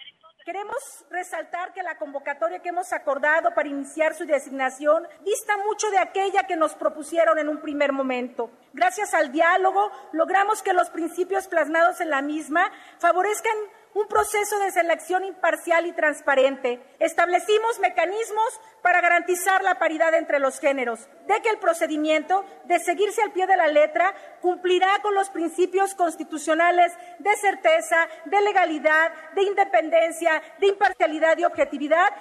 Queremos 0.45 1.07
resaltar 1.09 1.73
que 1.73 1.83
la 1.83 1.97
convocatoria 1.97 2.59
que 2.59 2.69
hemos 2.69 2.93
acordado 2.93 3.55
para 3.55 3.67
iniciar 3.67 4.15
su 4.15 4.27
designación 4.27 5.09
dista 5.25 5.57
mucho 5.57 5.91
de 5.91 5.97
aquella 5.97 6.43
que 6.47 6.55
nos 6.55 6.75
propusieron 6.75 7.39
en 7.39 7.49
un 7.49 7.63
primer 7.63 7.93
momento. 7.93 8.51
Gracias 8.75 9.15
al 9.15 9.33
diálogo 9.33 9.91
logramos 10.13 10.63
que 10.63 10.75
los 10.75 10.91
principios 10.91 11.49
plasmados 11.49 12.03
en 12.03 12.11
la 12.11 12.21
misma 12.21 12.71
favorezcan 12.99 13.57
un 13.95 14.09
proceso 14.09 14.59
de 14.59 14.73
selección 14.73 15.25
imparcial 15.25 15.87
y 15.87 15.93
transparente. 15.93 16.81
Establecimos 16.99 17.79
mecanismos 17.81 18.61
para 18.83 19.01
garantizar 19.01 19.63
la 19.63 19.79
paridad 19.79 20.15
entre 20.15 20.41
los 20.41 20.59
géneros, 20.59 21.09
de 21.27 21.41
que 21.41 21.49
el 21.49 21.59
procedimiento, 21.59 22.45
de 22.65 22.81
seguirse 22.81 23.23
al 23.23 23.33
pie 23.33 23.47
de 23.47 23.57
la 23.57 23.69
letra, 23.69 24.15
cumplirá 24.41 24.99
con 25.01 25.15
los 25.15 25.31
principios 25.31 25.95
constitucionales 25.95 26.93
de 27.21 27.37
certeza, 27.37 28.09
de 28.25 28.41
legalidad, 28.43 29.13
de 29.35 29.43
independencia, 29.43 30.43
de 30.59 30.67
imparcialidad 30.67 31.39
y 31.39 31.45
objetividad 31.45 32.13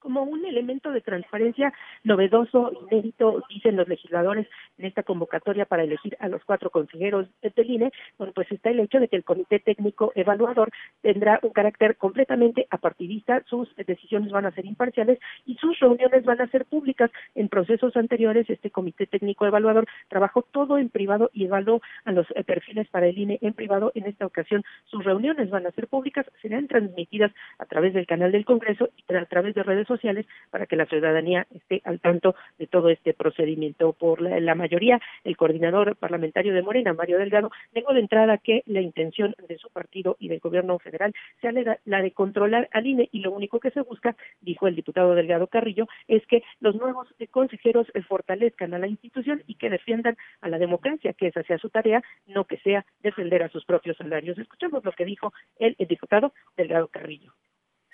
como 0.00 0.22
un 0.22 0.44
elemento 0.44 0.90
de 0.90 1.00
transparencia 1.00 1.72
novedoso, 2.02 2.72
inédito, 2.90 3.42
dicen 3.48 3.76
los 3.76 3.88
legisladores 3.88 4.48
en 4.78 4.86
esta 4.86 5.02
convocatoria 5.02 5.66
para 5.66 5.84
elegir 5.84 6.16
a 6.20 6.28
los 6.28 6.44
cuatro 6.44 6.70
consejeros 6.70 7.28
del 7.42 7.70
INE, 7.70 7.92
bueno, 8.18 8.32
pues 8.34 8.50
está 8.50 8.70
el 8.70 8.80
hecho 8.80 8.98
de 8.98 9.08
que 9.08 9.16
el 9.16 9.24
Comité 9.24 9.60
Técnico 9.60 10.12
Evaluador 10.14 10.70
tendrá 11.02 11.38
un 11.42 11.50
carácter 11.50 11.96
completamente 11.96 12.66
apartidista, 12.70 13.42
sus 13.46 13.74
decisiones 13.76 14.32
van 14.32 14.46
a 14.46 14.52
ser 14.52 14.66
imparciales 14.66 15.18
y 15.46 15.56
sus 15.56 15.78
reuniones 15.78 16.24
van 16.24 16.40
a 16.40 16.48
ser 16.48 16.64
públicas. 16.64 17.10
En 17.34 17.48
procesos 17.48 17.96
anteriores, 17.96 18.48
este 18.48 18.70
Comité 18.70 19.06
Técnico 19.06 19.46
Evaluador 19.46 19.86
trabajó 20.08 20.42
todo 20.42 20.78
en 20.78 20.88
privado 20.88 21.30
y 21.32 21.44
evaluó 21.44 21.80
a 22.04 22.12
los 22.12 22.26
eh, 22.34 22.44
perfiles 22.44 22.88
para 22.88 23.06
el 23.06 23.18
INE 23.18 23.38
en 23.42 23.52
privado. 23.52 23.92
En 23.94 24.06
esta 24.06 24.26
ocasión, 24.26 24.64
sus 24.86 25.04
reuniones 25.04 25.50
van 25.50 25.66
a 25.66 25.72
ser 25.72 25.88
públicas, 25.88 26.26
serán 26.40 26.68
transmitidas 26.68 27.32
a 27.58 27.66
través 27.66 27.92
del 27.94 28.06
canal 28.06 28.32
del 28.32 28.44
Congreso 28.44 28.90
y 28.96 29.14
a 29.14 29.24
través 29.26 29.54
de 29.54 29.62
redes 29.62 29.89
sociales 29.90 30.26
para 30.50 30.66
que 30.66 30.76
la 30.76 30.86
ciudadanía 30.86 31.46
esté 31.54 31.82
al 31.84 32.00
tanto 32.00 32.36
de 32.58 32.66
todo 32.66 32.88
este 32.90 33.12
procedimiento. 33.12 33.92
Por 33.92 34.22
la, 34.22 34.54
mayoría, 34.54 35.00
el 35.24 35.36
coordinador 35.36 35.96
parlamentario 35.96 36.54
de 36.54 36.62
Morena, 36.62 36.94
Mario 36.94 37.18
Delgado, 37.18 37.50
negó 37.74 37.92
de 37.92 38.00
entrada 38.00 38.38
que 38.38 38.62
la 38.66 38.80
intención 38.80 39.34
de 39.48 39.58
su 39.58 39.68
partido 39.70 40.16
y 40.20 40.28
del 40.28 40.38
gobierno 40.38 40.78
federal 40.78 41.12
sea 41.40 41.52
la 41.52 42.02
de 42.02 42.10
controlar 42.12 42.68
al 42.72 42.86
INE 42.86 43.08
y 43.10 43.20
lo 43.20 43.32
único 43.32 43.58
que 43.58 43.72
se 43.72 43.80
busca, 43.80 44.16
dijo 44.40 44.68
el 44.68 44.76
diputado 44.76 45.14
Delgado 45.14 45.48
Carrillo, 45.48 45.88
es 46.06 46.24
que 46.26 46.42
los 46.60 46.76
nuevos 46.76 47.08
consejeros 47.30 47.88
fortalezcan 48.08 48.74
a 48.74 48.78
la 48.78 48.86
institución 48.86 49.42
y 49.46 49.56
que 49.56 49.70
defiendan 49.70 50.16
a 50.40 50.48
la 50.48 50.58
democracia, 50.58 51.12
que 51.14 51.26
esa 51.26 51.42
sea 51.42 51.58
su 51.58 51.70
tarea, 51.70 52.02
no 52.26 52.44
que 52.44 52.58
sea 52.58 52.86
defender 53.02 53.42
a 53.42 53.48
sus 53.48 53.64
propios 53.64 53.96
salarios. 53.96 54.38
Escuchemos 54.38 54.84
lo 54.84 54.92
que 54.92 55.04
dijo 55.04 55.32
el 55.58 55.74
diputado 55.88 56.32
Delgado 56.56 56.88
Carrillo 56.88 57.32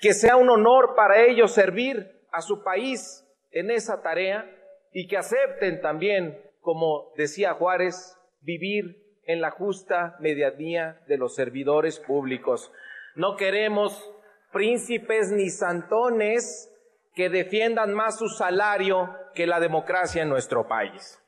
que 0.00 0.12
sea 0.12 0.36
un 0.36 0.48
honor 0.50 0.94
para 0.94 1.22
ellos 1.22 1.52
servir 1.52 2.20
a 2.32 2.42
su 2.42 2.62
país 2.62 3.26
en 3.50 3.70
esa 3.70 4.02
tarea 4.02 4.50
y 4.92 5.06
que 5.08 5.16
acepten 5.16 5.80
también, 5.80 6.38
como 6.60 7.12
decía 7.16 7.54
Juárez, 7.54 8.18
vivir 8.40 9.02
en 9.24 9.40
la 9.40 9.50
justa 9.50 10.16
medianía 10.20 11.00
de 11.08 11.18
los 11.18 11.34
servidores 11.34 11.98
públicos. 11.98 12.72
No 13.14 13.36
queremos 13.36 14.12
príncipes 14.52 15.32
ni 15.32 15.50
santones 15.50 16.72
que 17.14 17.28
defiendan 17.28 17.94
más 17.94 18.18
su 18.18 18.28
salario 18.28 19.10
que 19.34 19.46
la 19.46 19.58
democracia 19.58 20.22
en 20.22 20.28
nuestro 20.28 20.68
país. 20.68 21.22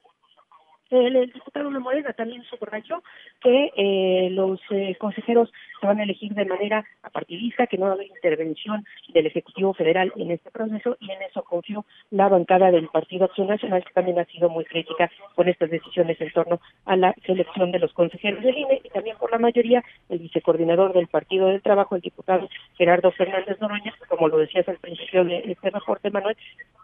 El, 0.91 1.31
diputado 1.33 1.71
de 1.71 1.79
Morena 1.79 2.13
también 2.15 2.43
subrayó 2.45 3.03
que 3.43 3.71
eh, 3.77 4.31
los 4.31 4.59
eh, 4.71 4.97
consejeros 4.99 5.53
se 5.81 5.87
van 5.87 6.01
a 6.01 6.05
elegir 6.05 6.33
de 6.33 6.47
manera 6.47 6.85
apartidista, 7.03 7.67
que 7.67 7.77
no 7.77 7.87
va 7.87 7.91
a 7.93 7.95
haber 7.95 8.07
intervención 8.07 8.85
del 9.09 9.27
Ejecutivo 9.27 9.75
Federal 9.75 10.13
en 10.17 10.31
este 10.31 10.51
proceso 10.51 10.97
y 11.01 11.11
en 11.11 11.23
eso 11.23 11.43
confió 11.43 11.85
la 12.11 12.29
bancada 12.29 12.71
del 12.71 12.89
Partido 12.89 13.27
Acción 13.27 13.49
Nacional, 13.49 13.85
que 13.85 13.93
también 13.93 14.19
ha 14.19 14.25
sido 14.25 14.49
muy 14.49 14.65
crítica 14.65 15.11
con 15.35 15.49
estas 15.49 15.71
decisiones 15.71 16.19
en 16.21 16.33
torno 16.33 16.61
a 16.87 16.97
la 16.97 17.15
selección 17.27 17.71
de 17.71 17.81
los 17.81 17.93
consejeros 17.93 18.43
del 18.43 18.57
INE 18.57 18.81
y 18.83 18.89
también 18.89 19.17
por 19.19 19.31
la 19.31 19.39
mayoría 19.39 19.85
el 20.09 20.21
vicecoordinador 20.21 20.95
del 20.95 21.09
Partido 21.09 21.49
del 21.49 21.63
Trabajo, 21.63 21.97
el 21.97 22.03
diputado 22.03 22.49
Gerardo 22.77 23.13
Fernández 23.13 23.61
Noroña, 23.61 23.95
como 24.09 24.29
lo 24.29 24.39
decías 24.39 24.69
al 24.69 24.79
principio 24.79 25.25
de 25.25 25.43
este 25.47 25.71
reporte, 25.71 26.11
Manuel, 26.11 26.37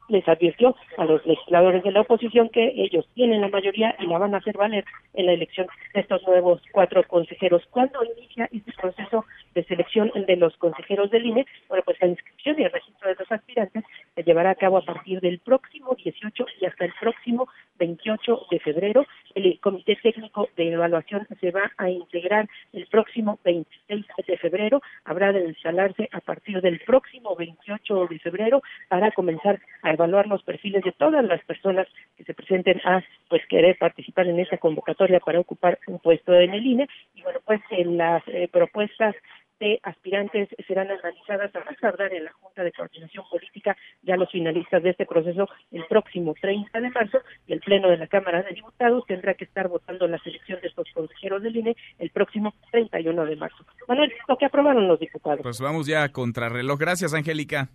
les 0.08 0.26
advirtió 0.28 0.76
a 0.98 1.04
los 1.04 1.24
legisladores 1.26 1.82
de 1.82 1.92
la 1.92 2.02
oposición 2.02 2.48
que 2.48 2.72
ellos 2.76 3.08
tienen 3.14 3.40
la 3.40 3.48
mayoría 3.48 3.94
y 3.98 4.06
la 4.06 4.18
van 4.18 4.34
a 4.34 4.38
hacer 4.38 4.56
valer 4.56 4.84
en 5.14 5.26
la 5.26 5.32
elección 5.32 5.66
de 5.94 6.00
estos 6.00 6.22
nuevos 6.26 6.62
cuatro 6.72 7.02
consejeros. 7.04 7.62
¿Cuándo 7.70 8.04
inicia 8.04 8.48
este 8.52 8.72
proceso 8.72 9.24
de 9.54 9.64
selección 9.64 10.10
de 10.14 10.36
los 10.36 10.56
consejeros 10.56 11.10
del 11.10 11.26
INE? 11.26 11.46
Bueno, 11.68 11.82
pues 11.84 11.98
la 12.00 12.08
inscripción 12.08 12.56
y 12.58 12.64
el 12.64 12.72
registro 12.72 13.08
de 13.08 13.16
los 13.18 13.32
aspirantes 13.32 13.84
se 14.14 14.22
llevará 14.22 14.50
a 14.50 14.54
cabo 14.54 14.78
a 14.78 14.84
partir 14.84 15.20
del 15.20 15.38
próximo 15.38 15.94
18 15.94 16.46
y 16.60 16.66
hasta 16.66 16.84
el 16.84 16.92
próximo 17.00 17.48
28 17.78 18.46
de 18.50 18.60
febrero. 18.60 19.06
El 19.34 19.58
Comité 19.60 19.96
Técnico 19.96 20.48
de 20.56 20.72
Evaluación 20.72 21.26
se 21.40 21.50
va 21.50 21.72
a 21.76 21.90
integrar 21.90 22.48
el 22.72 22.86
próximo 22.86 23.38
26 23.44 24.04
de 24.26 24.36
febrero. 24.38 24.82
Habrá 25.04 25.32
de 25.32 25.46
instalarse 25.46 26.08
a 26.12 26.20
partir 26.20 26.60
del 26.60 26.80
próximo 26.80 27.34
28 27.36 28.06
de 28.08 28.18
febrero 28.18 28.62
para 28.88 29.10
comenzar 29.12 29.60
a 29.82 29.93
evaluar 29.94 30.26
los 30.26 30.42
perfiles 30.42 30.82
de 30.84 30.92
todas 30.92 31.24
las 31.24 31.42
personas 31.44 31.86
que 32.16 32.24
se 32.24 32.34
presenten 32.34 32.80
a 32.84 33.02
pues 33.28 33.42
querer 33.48 33.76
participar 33.78 34.26
en 34.26 34.38
esa 34.38 34.58
convocatoria 34.58 35.20
para 35.20 35.40
ocupar 35.40 35.78
un 35.86 35.98
puesto 35.98 36.34
en 36.34 36.54
el 36.54 36.66
INE 36.66 36.88
y 37.14 37.22
bueno 37.22 37.40
pues 37.44 37.60
en 37.70 37.96
las 37.96 38.22
eh, 38.28 38.48
propuestas 38.50 39.14
de 39.60 39.80
aspirantes 39.82 40.48
serán 40.66 40.90
analizadas 40.90 41.54
a 41.54 41.60
más 41.60 41.78
tardar 41.80 42.12
en 42.12 42.24
la 42.24 42.32
Junta 42.32 42.62
de 42.62 42.72
Coordinación 42.72 43.24
Política, 43.30 43.76
ya 44.02 44.16
los 44.16 44.30
finalistas 44.30 44.82
de 44.82 44.90
este 44.90 45.06
proceso 45.06 45.48
el 45.70 45.84
próximo 45.86 46.34
30 46.40 46.80
de 46.80 46.90
marzo 46.90 47.18
y 47.46 47.52
el 47.52 47.60
Pleno 47.60 47.88
de 47.88 47.98
la 47.98 48.06
Cámara 48.06 48.42
de 48.42 48.52
Diputados 48.52 49.04
tendrá 49.06 49.34
que 49.34 49.44
estar 49.44 49.68
votando 49.68 50.06
la 50.06 50.18
selección 50.18 50.60
de 50.60 50.68
estos 50.68 50.88
consejeros 50.92 51.42
del 51.42 51.56
INE 51.56 51.76
el 51.98 52.10
próximo 52.10 52.54
31 52.72 53.26
de 53.26 53.36
marzo. 53.36 53.64
Manuel, 53.88 54.12
lo 54.28 54.36
que 54.36 54.46
aprobaron 54.46 54.88
los 54.88 54.98
diputados. 54.98 55.40
Pues 55.42 55.60
vamos 55.60 55.86
ya 55.86 56.02
a 56.02 56.08
contrarreloj. 56.10 56.78
Gracias, 56.78 57.14
Angélica. 57.14 57.68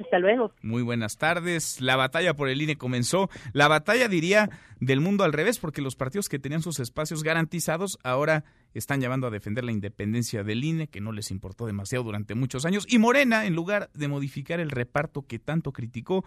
Hasta 0.00 0.18
luego. 0.18 0.52
Muy 0.62 0.82
buenas 0.82 1.18
tardes. 1.18 1.80
La 1.80 1.96
batalla 1.96 2.34
por 2.34 2.48
el 2.48 2.62
INE 2.62 2.76
comenzó. 2.76 3.28
La 3.52 3.68
batalla, 3.68 4.08
diría, 4.08 4.48
del 4.80 5.00
mundo 5.00 5.24
al 5.24 5.32
revés, 5.32 5.58
porque 5.58 5.82
los 5.82 5.96
partidos 5.96 6.28
que 6.28 6.38
tenían 6.38 6.62
sus 6.62 6.80
espacios 6.80 7.22
garantizados 7.22 7.98
ahora 8.02 8.44
están 8.72 9.00
llamando 9.00 9.26
a 9.26 9.30
defender 9.30 9.64
la 9.64 9.72
independencia 9.72 10.42
del 10.42 10.64
INE, 10.64 10.88
que 10.88 11.00
no 11.00 11.12
les 11.12 11.30
importó 11.30 11.66
demasiado 11.66 12.04
durante 12.04 12.34
muchos 12.34 12.64
años. 12.64 12.86
Y 12.88 12.98
Morena, 12.98 13.44
en 13.46 13.54
lugar 13.54 13.90
de 13.94 14.08
modificar 14.08 14.60
el 14.60 14.70
reparto 14.70 15.26
que 15.26 15.38
tanto 15.38 15.72
criticó, 15.72 16.24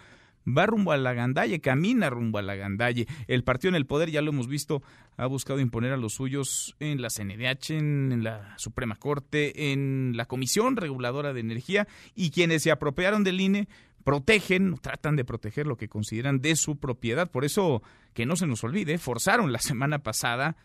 va 0.48 0.66
rumbo 0.66 0.92
a 0.92 0.98
la 0.98 1.14
gandalle, 1.14 1.62
camina 1.62 2.10
rumbo 2.10 2.38
a 2.38 2.42
la 2.42 2.56
gandalle. 2.56 3.08
El 3.28 3.44
partido 3.44 3.70
en 3.70 3.76
el 3.76 3.86
poder, 3.86 4.12
ya 4.12 4.22
lo 4.22 4.32
hemos 4.32 4.48
visto, 4.48 4.82
ha 5.18 5.26
buscado 5.26 5.60
imponer 5.60 5.94
a 5.94 5.98
los 5.98 6.14
suyos 6.14 6.76
en 6.80 7.02
la 7.02 7.10
CNDH, 7.10 7.72
en, 7.72 8.24
la 8.24 8.58
Suprema 8.58 8.96
Corte, 8.96 9.72
en 9.72 10.14
la 10.16 10.26
Comisión 10.26 10.76
Reguladora 10.76 11.34
de 11.34 11.42
Energía 11.42 11.88
y 12.16 12.32
quienes 12.32 12.64
se 12.64 12.72
apropiaron 12.72 13.24
del 13.24 13.40
INE 13.42 13.68
protegen, 14.04 14.76
tratan 14.82 15.16
de 15.16 15.24
proteger 15.24 15.66
lo 15.66 15.78
que 15.78 15.88
consideran 15.88 16.42
de 16.42 16.56
su 16.56 16.78
propiedad. 16.78 17.32
Por 17.32 17.46
eso, 17.46 17.82
que 18.14 18.26
no 18.26 18.36
se 18.36 18.48
nos 18.48 18.64
olvide, 18.64 18.98
forzaron 18.98 19.52
la 19.52 19.60
semana 19.60 20.00
pasada 20.00 20.58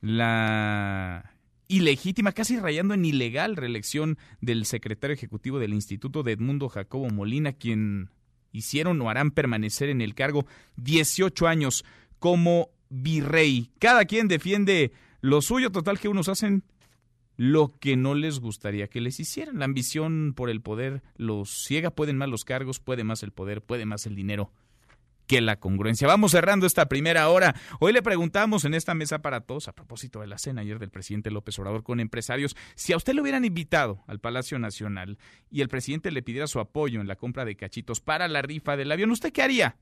la 0.00 1.34
ilegítima, 1.68 2.32
casi 2.32 2.58
rayando 2.58 2.94
en 2.94 3.04
ilegal 3.04 3.56
reelección 3.56 4.16
del 4.40 4.64
secretario 4.64 5.14
ejecutivo 5.14 5.58
del 5.58 5.74
Instituto 5.74 6.22
de 6.22 6.32
Edmundo 6.32 6.68
Jacobo 6.68 7.10
Molina, 7.10 7.52
quien 7.52 8.10
hicieron 8.52 9.00
o 9.00 9.10
harán 9.10 9.30
permanecer 9.30 9.88
en 9.88 10.00
el 10.00 10.14
cargo 10.14 10.46
18 10.76 11.46
años 11.46 11.84
como 12.18 12.70
virrey. 12.88 13.70
Cada 13.78 14.04
quien 14.04 14.28
defiende 14.28 14.92
lo 15.20 15.42
suyo, 15.42 15.70
total 15.70 15.98
que 15.98 16.08
unos 16.08 16.28
hacen 16.28 16.64
lo 17.36 17.78
que 17.78 17.96
no 17.96 18.14
les 18.14 18.40
gustaría 18.40 18.88
que 18.88 19.00
les 19.00 19.20
hicieran. 19.20 19.58
La 19.58 19.64
ambición 19.64 20.34
por 20.34 20.50
el 20.50 20.60
poder 20.60 21.02
los 21.16 21.64
ciega, 21.64 21.90
pueden 21.90 22.16
más 22.16 22.28
los 22.28 22.44
cargos, 22.44 22.80
puede 22.80 23.04
más 23.04 23.22
el 23.22 23.32
poder, 23.32 23.62
puede 23.62 23.86
más 23.86 24.06
el 24.06 24.16
dinero. 24.16 24.52
Que 25.28 25.40
la 25.40 25.60
congruencia. 25.60 26.08
Vamos 26.08 26.32
cerrando 26.32 26.66
esta 26.66 26.88
primera 26.88 27.28
hora. 27.28 27.54
Hoy 27.78 27.92
le 27.92 28.02
preguntamos 28.02 28.64
en 28.64 28.74
esta 28.74 28.94
mesa 28.94 29.20
para 29.20 29.42
todos, 29.42 29.68
a 29.68 29.74
propósito 29.74 30.20
de 30.20 30.26
la 30.26 30.38
cena 30.38 30.62
ayer 30.62 30.80
del 30.80 30.90
presidente 30.90 31.30
López 31.30 31.56
Obrador 31.58 31.84
con 31.84 32.00
empresarios, 32.00 32.56
si 32.74 32.92
a 32.92 32.96
usted 32.96 33.12
le 33.12 33.20
hubieran 33.20 33.44
invitado 33.44 34.02
al 34.08 34.18
Palacio 34.18 34.58
Nacional 34.58 35.18
y 35.50 35.60
el 35.60 35.68
presidente 35.68 36.10
le 36.10 36.22
pidiera 36.22 36.48
su 36.48 36.58
apoyo 36.58 37.00
en 37.00 37.06
la 37.06 37.16
compra 37.16 37.44
de 37.44 37.56
cachitos 37.56 38.00
para 38.00 38.26
la 38.26 38.42
rifa 38.42 38.76
del 38.76 38.90
avión, 38.90 39.10
¿usted 39.10 39.32
qué 39.32 39.42
haría? 39.42 39.76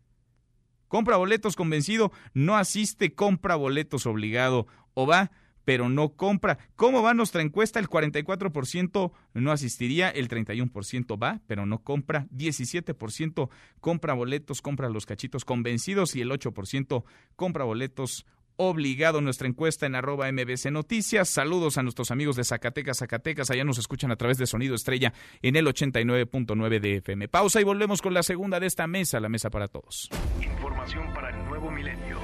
Compra 0.89 1.17
boletos 1.17 1.57
convencido, 1.57 2.13
no 2.35 2.57
asiste, 2.57 3.15
compra 3.15 3.55
boletos 3.55 4.05
obligado 4.07 4.67
o 4.95 5.07
va 5.07 5.31
pero 5.67 5.89
no 5.89 6.11
compra. 6.11 6.59
¿Cómo 6.77 7.03
va 7.03 7.13
nuestra 7.13 7.43
encuesta? 7.43 7.81
El 7.81 7.89
44% 7.89 9.13
no 9.35 9.53
asistiría, 9.53 10.09
el 10.09 10.29
31% 10.29 11.21
va, 11.21 11.41
pero 11.49 11.67
no 11.67 11.81
compra, 11.81 12.29
17% 12.31 13.51
compra 13.81 14.15
boletos, 14.15 14.63
compra 14.63 14.89
los 14.89 15.07
cachitos 15.07 15.45
convencidos 15.45 16.15
y 16.15 16.21
el 16.21 16.31
8% 16.31 17.03
compra 17.35 17.65
boletos 17.65 18.27
obligado 18.59 19.21
nuestra 19.21 19.49
encuesta 19.49 19.87
en 19.87 19.97
arroba 19.97 20.31
mbc 20.31 20.71
noticias. 20.71 21.29
Saludos 21.29 21.79
a 21.79 21.83
nuestros 21.83 22.13
amigos 22.13 22.37
de 22.37 22.45
Zacatecas, 22.45 22.99
Zacatecas. 22.99 23.51
Allá 23.51 23.65
nos 23.65 23.79
escuchan 23.79 24.13
a 24.13 24.17
través 24.17 24.39
de 24.39 24.47
Sonido 24.47 24.77
Estrella 24.77 25.13
en 25.43 25.57
el 25.57 25.67
89.9 25.67 26.81
de 26.81 26.97
FM. 26.99 27.27
Pausa 27.27 27.61
y 27.61 27.65
volvemos 27.65 28.01
con 28.01 28.15
la 28.15 28.23
segunda 28.23 28.61
de 28.61 28.69
esta 28.69 28.87
mesa, 28.87 29.19
la 29.19 29.29
mesa 29.29 29.51
para 29.51 29.67
todos. 29.67 30.09
Información 30.41 31.13
para 31.13 31.31
el 31.31 31.45
nuevo 31.45 31.73
milenio. 31.73 32.21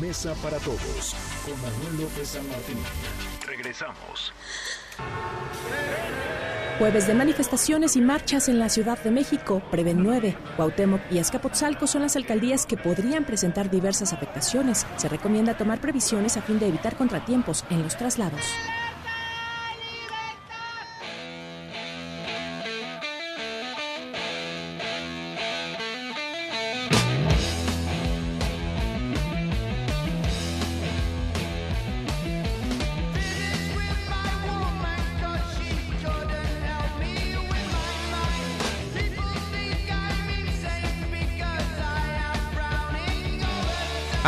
Mesa 0.00 0.34
para 0.42 0.56
todos 0.58 1.14
con 1.44 1.60
Manuel 1.60 2.02
López 2.02 2.28
San 2.28 2.48
Martín. 2.48 2.78
Regresamos. 3.46 4.32
Jueves 6.78 7.06
de 7.06 7.12
manifestaciones 7.12 7.96
y 7.96 8.00
marchas 8.00 8.48
en 8.48 8.58
la 8.58 8.70
Ciudad 8.70 8.98
de 9.02 9.10
México, 9.10 9.60
prevén 9.70 10.02
9. 10.02 10.36
Cuauhtémoc 10.56 11.02
y 11.10 11.18
Azcapotzalco 11.18 11.86
son 11.86 12.02
las 12.02 12.16
alcaldías 12.16 12.64
que 12.64 12.78
podrían 12.78 13.26
presentar 13.26 13.70
diversas 13.70 14.14
afectaciones. 14.14 14.86
Se 14.96 15.08
recomienda 15.08 15.58
tomar 15.58 15.80
previsiones 15.80 16.38
a 16.38 16.42
fin 16.42 16.58
de 16.58 16.68
evitar 16.68 16.96
contratiempos 16.96 17.66
en 17.68 17.82
los 17.82 17.98
traslados. 17.98 18.46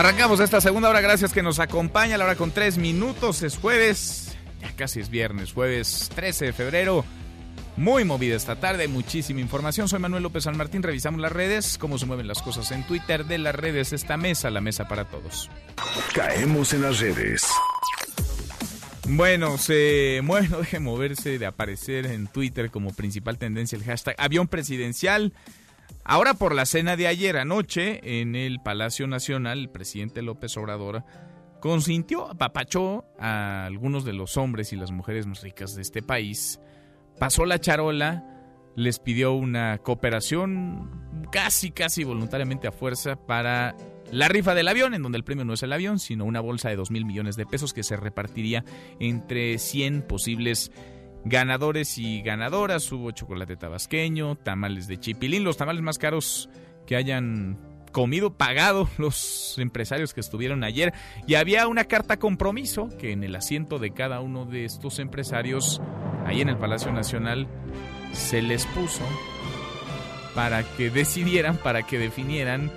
Arrancamos 0.02 0.40
esta 0.40 0.60
segunda 0.60 0.88
hora, 0.88 1.00
gracias 1.00 1.32
que 1.32 1.44
nos 1.44 1.60
acompaña, 1.60 2.18
la 2.18 2.24
hora 2.24 2.34
con 2.34 2.50
tres 2.50 2.76
minutos, 2.76 3.44
es 3.44 3.56
jueves, 3.56 4.36
ya 4.60 4.74
casi 4.74 4.98
es 4.98 5.08
viernes, 5.08 5.52
jueves 5.52 6.10
13 6.16 6.46
de 6.46 6.52
febrero. 6.52 7.04
Muy 7.76 8.04
movida 8.04 8.34
esta 8.34 8.56
tarde, 8.56 8.88
muchísima 8.88 9.38
información. 9.38 9.88
Soy 9.88 10.00
Manuel 10.00 10.24
López 10.24 10.42
San 10.42 10.56
Martín, 10.56 10.82
revisamos 10.82 11.20
las 11.20 11.30
redes, 11.30 11.78
cómo 11.78 11.98
se 11.98 12.06
mueven 12.06 12.26
las 12.26 12.42
cosas 12.42 12.72
en 12.72 12.82
Twitter 12.82 13.26
de 13.26 13.38
las 13.38 13.54
redes, 13.54 13.92
esta 13.92 14.16
mesa, 14.16 14.50
la 14.50 14.60
mesa 14.60 14.88
para 14.88 15.04
todos. 15.04 15.48
Caemos 16.12 16.72
en 16.72 16.82
las 16.82 16.98
redes. 16.98 17.46
Bueno, 19.08 19.56
se 19.56 20.18
mueve, 20.24 20.48
no 20.50 20.58
deje 20.58 20.80
moverse 20.80 21.38
de 21.38 21.46
aparecer 21.46 22.06
en 22.06 22.26
Twitter 22.26 22.72
como 22.72 22.92
principal 22.92 23.38
tendencia 23.38 23.78
el 23.78 23.84
hashtag 23.84 24.16
avión 24.18 24.48
presidencial. 24.48 25.32
Ahora 26.04 26.34
por 26.34 26.54
la 26.54 26.66
cena 26.66 26.96
de 26.96 27.06
ayer 27.06 27.36
anoche 27.36 28.20
en 28.20 28.34
el 28.34 28.60
Palacio 28.60 29.06
Nacional, 29.06 29.58
el 29.58 29.70
presidente 29.70 30.22
López 30.22 30.56
Obrador 30.56 31.04
consintió, 31.60 32.28
apapachó 32.28 33.04
a 33.20 33.66
algunos 33.66 34.04
de 34.04 34.12
los 34.12 34.36
hombres 34.36 34.72
y 34.72 34.76
las 34.76 34.90
mujeres 34.90 35.26
más 35.26 35.42
ricas 35.42 35.76
de 35.76 35.82
este 35.82 36.02
país, 36.02 36.58
pasó 37.20 37.46
la 37.46 37.60
charola, 37.60 38.24
les 38.74 38.98
pidió 38.98 39.32
una 39.32 39.78
cooperación 39.78 41.28
casi, 41.30 41.70
casi 41.70 42.02
voluntariamente 42.02 42.66
a 42.66 42.72
fuerza 42.72 43.14
para 43.14 43.76
la 44.10 44.28
rifa 44.28 44.54
del 44.54 44.68
avión, 44.68 44.94
en 44.94 45.02
donde 45.02 45.18
el 45.18 45.24
premio 45.24 45.44
no 45.44 45.54
es 45.54 45.62
el 45.62 45.72
avión, 45.72 46.00
sino 46.00 46.24
una 46.24 46.40
bolsa 46.40 46.68
de 46.68 46.76
2 46.76 46.90
mil 46.90 47.04
millones 47.04 47.36
de 47.36 47.46
pesos 47.46 47.72
que 47.72 47.84
se 47.84 47.96
repartiría 47.96 48.64
entre 48.98 49.56
100 49.58 50.02
posibles 50.02 50.72
ganadores 51.24 51.98
y 51.98 52.22
ganadoras. 52.22 52.90
Hubo 52.92 53.10
chocolate 53.10 53.56
tabasqueño, 53.56 54.36
tamales 54.36 54.86
de 54.86 54.98
chipilín, 54.98 55.44
los 55.44 55.56
tamales 55.56 55.82
más 55.82 55.98
caros 55.98 56.48
que 56.86 56.96
hayan 56.96 57.58
comido, 57.92 58.36
pagado 58.36 58.88
los 58.98 59.56
empresarios 59.58 60.14
que 60.14 60.20
estuvieron 60.20 60.64
ayer. 60.64 60.92
Y 61.26 61.34
había 61.34 61.68
una 61.68 61.84
carta 61.84 62.18
compromiso 62.18 62.88
que 62.98 63.12
en 63.12 63.22
el 63.22 63.36
asiento 63.36 63.78
de 63.78 63.92
cada 63.92 64.20
uno 64.20 64.44
de 64.44 64.64
estos 64.64 64.98
empresarios, 64.98 65.80
ahí 66.26 66.40
en 66.40 66.48
el 66.48 66.56
Palacio 66.56 66.92
Nacional, 66.92 67.46
se 68.12 68.42
les 68.42 68.66
puso 68.66 69.02
para 70.34 70.62
que 70.76 70.90
decidieran, 70.90 71.56
para 71.58 71.82
que 71.82 71.98
definieran 71.98 72.70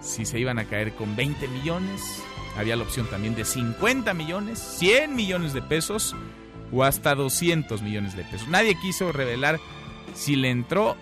si 0.00 0.24
se 0.24 0.38
iban 0.38 0.58
a 0.58 0.64
caer 0.64 0.92
con 0.92 1.16
20 1.16 1.48
millones. 1.48 2.22
Había 2.56 2.76
la 2.76 2.82
opción 2.82 3.06
también 3.08 3.34
de 3.34 3.46
50 3.46 4.12
millones, 4.12 4.58
100 4.58 5.16
millones 5.16 5.54
de 5.54 5.62
pesos 5.62 6.14
o 6.72 6.84
hasta 6.84 7.14
200 7.14 7.82
millones 7.82 8.16
de 8.16 8.24
pesos. 8.24 8.48
Nadie 8.48 8.74
quiso 8.80 9.12
revelar 9.12 9.60
si 10.14 10.36
le 10.36 10.50
entró 10.50 10.96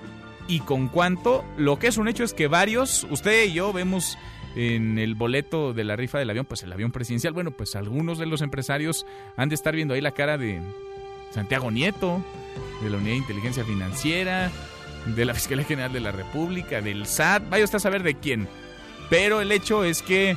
y 0.49 0.61
con 0.61 0.89
cuánto. 0.89 1.45
Lo 1.57 1.79
que 1.79 1.87
es 1.87 1.97
un 1.97 2.09
hecho 2.09 2.25
es 2.25 2.35
que 2.35 2.49
varios, 2.49 3.07
usted 3.11 3.47
y 3.47 3.53
yo 3.53 3.73
vemos 3.73 4.18
en 4.57 4.99
el 4.99 5.14
boleto 5.14 5.73
de 5.73 5.85
la 5.85 5.97
rifa 5.97 6.18
del 6.18 6.31
avión, 6.31 6.45
pues 6.45 6.62
el 6.64 6.73
avión 6.73 6.91
presidencial, 6.91 7.33
bueno, 7.33 7.53
pues 7.53 7.77
algunos 7.77 8.18
de 8.18 8.27
los 8.27 8.43
empresarios 8.43 9.07
han 9.37 9.49
de 9.49 9.55
estar 9.55 9.75
viendo 9.75 9.95
ahí 9.95 10.01
la 10.01 10.11
cara 10.11 10.37
de 10.37 10.61
Santiago 11.31 11.71
Nieto, 11.71 12.21
de 12.83 12.91
la 12.91 12.97
Unidad 12.97 13.12
de 13.12 13.18
Inteligencia 13.18 13.64
Financiera, 13.64 14.51
de 15.07 15.25
la 15.25 15.35
Fiscalía 15.35 15.64
General 15.64 15.93
de 15.93 16.01
la 16.01 16.11
República, 16.11 16.81
del 16.81 17.07
SAT, 17.07 17.49
vaya 17.49 17.64
usted 17.64 17.77
a 17.77 17.81
saber 17.81 18.03
de 18.03 18.16
quién. 18.16 18.49
Pero 19.09 19.41
el 19.41 19.53
hecho 19.53 19.85
es 19.85 20.03
que 20.03 20.37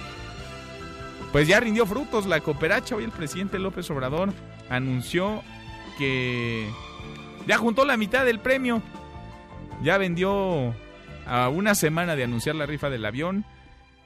pues 1.32 1.48
ya 1.48 1.60
rindió 1.60 1.86
frutos 1.88 2.28
la 2.28 2.40
cooperacha. 2.42 2.96
Hoy 2.96 3.04
el 3.04 3.12
presidente 3.12 3.58
López 3.58 3.90
Obrador 3.90 4.32
anunció 4.70 5.44
que 5.98 6.68
ya 7.48 7.58
juntó 7.58 7.86
la 7.86 7.98
mitad 7.98 8.26
del 8.26 8.40
premio. 8.40 8.82
Ya 9.84 9.98
vendió 9.98 10.74
a 11.26 11.50
una 11.50 11.76
semana 11.76 12.16
de 12.16 12.24
anunciar 12.24 12.56
la 12.56 12.66
rifa 12.66 12.90
del 12.90 13.06
avión. 13.06 13.46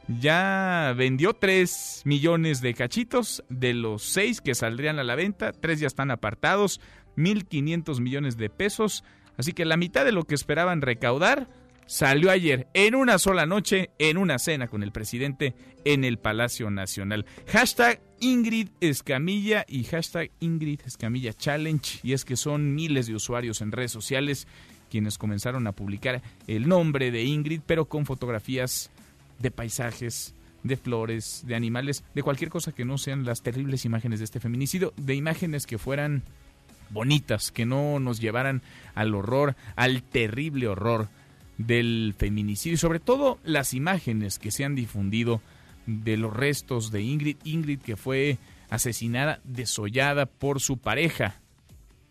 Ya 0.08 0.94
vendió 0.96 1.34
3 1.34 2.04
millones 2.06 2.62
de 2.62 2.74
cachitos 2.74 3.44
de 3.50 3.74
los 3.74 4.04
6 4.04 4.42
que 4.42 4.56
saldrían 4.56 5.00
a 5.00 5.04
la 5.04 5.16
venta. 5.16 5.52
3 5.52 5.80
ya 5.82 5.88
están 5.88 6.12
apartados. 6.12 6.80
1.500 7.18 8.00
millones 8.00 8.38
de 8.38 8.50
pesos. 8.50 9.04
Así 9.38 9.54
que 9.54 9.66
la 9.66 9.78
mitad 9.78 10.06
de 10.06 10.12
lo 10.12 10.24
que 10.24 10.36
esperaban 10.36 10.82
recaudar 10.82 11.48
salió 11.86 12.32
ayer 12.32 12.68
en 12.74 12.96
una 12.96 13.18
sola 13.18 13.46
noche 13.46 13.92
en 13.98 14.18
una 14.18 14.40
cena 14.40 14.68
con 14.68 14.84
el 14.84 14.92
presidente 14.92 15.56
en 15.86 16.04
el 16.04 16.18
Palacio 16.20 16.70
Nacional. 16.70 17.26
Hashtag 17.48 18.02
Ingrid 18.20 18.70
Escamilla 18.82 19.66
y 19.68 19.84
hashtag 19.84 20.32
Ingrid 20.40 20.82
Escamilla 20.86 21.34
Challenge. 21.34 22.00
Y 22.04 22.14
es 22.14 22.26
que 22.26 22.36
son 22.36 22.76
miles 22.76 23.08
de 23.08 23.16
usuarios 23.16 23.62
en 23.62 23.72
redes 23.72 23.92
sociales 23.92 24.48
quienes 24.90 25.18
comenzaron 25.18 25.68
a 25.68 25.74
publicar 25.74 26.22
el 26.48 26.68
nombre 26.68 27.12
de 27.12 27.24
Ingrid, 27.24 27.62
pero 27.66 27.86
con 27.86 28.06
fotografías 28.06 28.90
de 29.40 29.52
paisajes, 29.52 30.34
de 30.64 30.78
flores, 30.78 31.44
de 31.46 31.56
animales, 31.56 32.04
de 32.16 32.24
cualquier 32.24 32.50
cosa 32.50 32.72
que 32.72 32.86
no 32.86 32.98
sean 32.98 33.26
las 33.26 33.42
terribles 33.42 33.86
imágenes 33.86 34.20
de 34.20 34.26
este 34.26 34.40
feminicidio, 34.40 34.94
de 34.98 35.16
imágenes 35.16 35.68
que 35.68 35.78
fueran 35.78 36.24
bonitas, 36.90 37.52
que 37.52 37.66
no 37.66 38.00
nos 38.00 38.20
llevaran 38.20 38.62
al 38.96 39.14
horror, 39.14 39.56
al 39.76 40.04
terrible 40.04 40.68
horror 40.68 41.10
del 41.58 42.14
feminicidio 42.18 42.76
y 42.76 42.78
sobre 42.78 43.00
todo 43.00 43.40
las 43.44 43.74
imágenes 43.74 44.40
que 44.40 44.52
se 44.52 44.64
han 44.64 44.76
difundido 44.76 45.42
de 45.88 46.18
los 46.18 46.32
restos 46.32 46.92
de 46.92 47.02
Ingrid. 47.02 47.38
Ingrid 47.44 47.80
que 47.80 47.96
fue 47.98 48.38
asesinada, 48.70 49.42
desollada 49.44 50.28
por 50.28 50.62
su 50.62 50.78
pareja. 50.78 51.42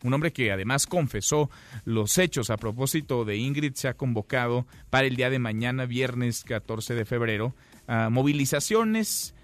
Un 0.03 0.13
hombre 0.15 0.33
que 0.33 0.51
además 0.51 0.87
confesó 0.87 1.51
los 1.85 2.19
hechos. 2.19 2.51
A 2.51 2.57
propósito 2.57 3.25
de 3.25 3.37
Ingrid, 3.37 3.75
se 3.75 3.89
ha 3.89 3.95
convocado 3.95 4.67
para 4.91 5.07
el 5.07 5.17
día 5.17 5.31
de 5.31 5.39
mañana, 5.39 5.87
viernes 5.87 6.45
14 6.45 6.95
de 6.95 7.05
febrero, 7.05 7.55
movilizaciones, 8.11 9.35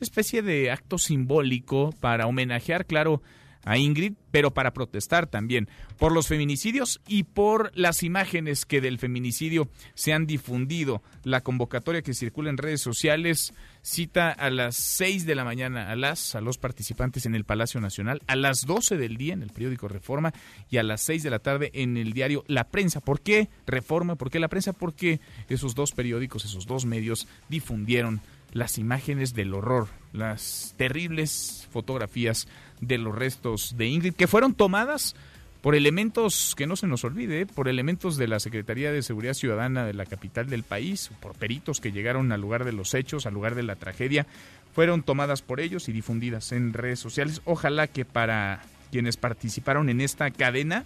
especie 0.00 0.42
de 0.42 0.70
acto 0.70 0.98
simbólico 0.98 1.94
para 2.00 2.26
homenajear, 2.26 2.86
claro, 2.86 3.22
a 3.68 3.76
Ingrid, 3.76 4.14
pero 4.30 4.52
para 4.54 4.72
protestar 4.72 5.26
también 5.26 5.68
por 5.98 6.10
los 6.10 6.26
feminicidios 6.26 7.02
y 7.06 7.24
por 7.24 7.70
las 7.74 8.02
imágenes 8.02 8.64
que 8.64 8.80
del 8.80 8.98
feminicidio 8.98 9.68
se 9.94 10.14
han 10.14 10.26
difundido. 10.26 11.02
La 11.22 11.42
convocatoria 11.42 12.00
que 12.00 12.14
circula 12.14 12.48
en 12.48 12.56
redes 12.56 12.80
sociales 12.80 13.52
cita 13.82 14.30
a 14.30 14.48
las 14.48 14.74
6 14.76 15.26
de 15.26 15.34
la 15.34 15.44
mañana 15.44 15.90
a 15.90 15.96
las 15.96 16.34
a 16.34 16.40
los 16.40 16.56
participantes 16.56 17.26
en 17.26 17.34
el 17.34 17.44
Palacio 17.44 17.78
Nacional, 17.78 18.22
a 18.26 18.36
las 18.36 18.64
12 18.64 18.96
del 18.96 19.18
día 19.18 19.34
en 19.34 19.42
el 19.42 19.50
periódico 19.50 19.86
Reforma 19.86 20.32
y 20.70 20.78
a 20.78 20.82
las 20.82 21.02
6 21.02 21.22
de 21.22 21.30
la 21.30 21.38
tarde 21.38 21.70
en 21.74 21.98
el 21.98 22.14
diario 22.14 22.44
La 22.46 22.68
Prensa. 22.70 23.00
¿Por 23.00 23.20
qué 23.20 23.50
Reforma? 23.66 24.16
¿Por 24.16 24.30
qué 24.30 24.40
La 24.40 24.48
Prensa? 24.48 24.72
Porque 24.72 25.20
esos 25.50 25.74
dos 25.74 25.92
periódicos, 25.92 26.46
esos 26.46 26.66
dos 26.66 26.86
medios 26.86 27.28
difundieron 27.50 28.22
las 28.52 28.78
imágenes 28.78 29.34
del 29.34 29.54
horror, 29.54 29.88
las 30.12 30.74
terribles 30.76 31.68
fotografías 31.70 32.48
de 32.80 32.98
los 32.98 33.14
restos 33.14 33.76
de 33.76 33.86
Ingrid, 33.86 34.14
que 34.14 34.26
fueron 34.26 34.54
tomadas 34.54 35.14
por 35.60 35.74
elementos, 35.74 36.54
que 36.56 36.66
no 36.66 36.76
se 36.76 36.86
nos 36.86 37.04
olvide, 37.04 37.44
por 37.44 37.68
elementos 37.68 38.16
de 38.16 38.28
la 38.28 38.40
Secretaría 38.40 38.92
de 38.92 39.02
Seguridad 39.02 39.34
Ciudadana 39.34 39.84
de 39.84 39.94
la 39.94 40.06
capital 40.06 40.48
del 40.48 40.62
país, 40.62 41.10
por 41.20 41.34
peritos 41.34 41.80
que 41.80 41.92
llegaron 41.92 42.30
al 42.30 42.40
lugar 42.40 42.64
de 42.64 42.72
los 42.72 42.94
hechos, 42.94 43.26
al 43.26 43.34
lugar 43.34 43.54
de 43.54 43.64
la 43.64 43.76
tragedia, 43.76 44.26
fueron 44.72 45.02
tomadas 45.02 45.42
por 45.42 45.60
ellos 45.60 45.88
y 45.88 45.92
difundidas 45.92 46.52
en 46.52 46.72
redes 46.72 47.00
sociales. 47.00 47.42
Ojalá 47.44 47.88
que 47.88 48.04
para 48.04 48.62
quienes 48.92 49.16
participaron 49.16 49.88
en 49.88 50.00
esta 50.00 50.30
cadena 50.30 50.84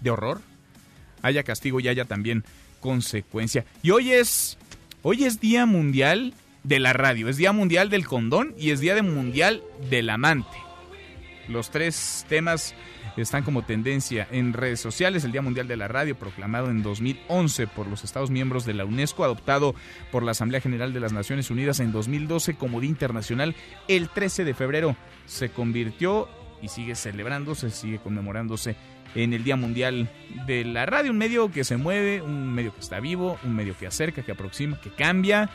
de 0.00 0.10
horror 0.10 0.40
haya 1.22 1.42
castigo 1.42 1.80
y 1.80 1.88
haya 1.88 2.06
también 2.06 2.44
consecuencia. 2.80 3.64
Y 3.82 3.90
hoy 3.90 4.12
es 4.12 4.58
hoy 5.02 5.24
es 5.24 5.40
Día 5.40 5.66
Mundial 5.66 6.34
de 6.64 6.80
la 6.80 6.92
Radio, 6.92 7.28
es 7.28 7.36
Día 7.36 7.52
Mundial 7.52 7.90
del 7.90 8.06
Condón 8.06 8.54
y 8.58 8.70
es 8.70 8.80
Día 8.80 8.94
de 8.94 9.02
Mundial 9.02 9.62
del 9.90 10.10
Amante. 10.10 10.56
Los 11.46 11.70
tres 11.70 12.24
temas 12.28 12.74
están 13.18 13.42
como 13.42 13.62
tendencia 13.62 14.26
en 14.30 14.54
redes 14.54 14.80
sociales. 14.80 15.24
El 15.24 15.32
Día 15.32 15.42
Mundial 15.42 15.68
de 15.68 15.76
la 15.76 15.88
Radio, 15.88 16.18
proclamado 16.18 16.70
en 16.70 16.82
2011 16.82 17.66
por 17.66 17.86
los 17.86 18.02
Estados 18.02 18.30
miembros 18.30 18.64
de 18.64 18.74
la 18.74 18.86
UNESCO, 18.86 19.24
adoptado 19.24 19.74
por 20.10 20.22
la 20.22 20.32
Asamblea 20.32 20.62
General 20.62 20.92
de 20.92 21.00
las 21.00 21.12
Naciones 21.12 21.50
Unidas 21.50 21.80
en 21.80 21.92
2012 21.92 22.54
como 22.54 22.80
Día 22.80 22.90
Internacional, 22.90 23.54
el 23.86 24.08
13 24.08 24.44
de 24.44 24.54
febrero 24.54 24.96
se 25.26 25.50
convirtió 25.50 26.28
y 26.62 26.68
sigue 26.68 26.94
celebrándose, 26.94 27.70
sigue 27.70 27.98
conmemorándose 27.98 28.74
en 29.14 29.32
el 29.32 29.44
Día 29.44 29.56
Mundial 29.56 30.10
de 30.46 30.64
la 30.64 30.86
Radio, 30.86 31.10
un 31.10 31.18
medio 31.18 31.52
que 31.52 31.62
se 31.62 31.76
mueve, 31.76 32.22
un 32.22 32.52
medio 32.52 32.74
que 32.74 32.80
está 32.80 33.00
vivo, 33.00 33.38
un 33.44 33.54
medio 33.54 33.76
que 33.78 33.86
acerca, 33.86 34.22
que 34.22 34.32
aproxima, 34.32 34.80
que 34.80 34.90
cambia 34.90 35.50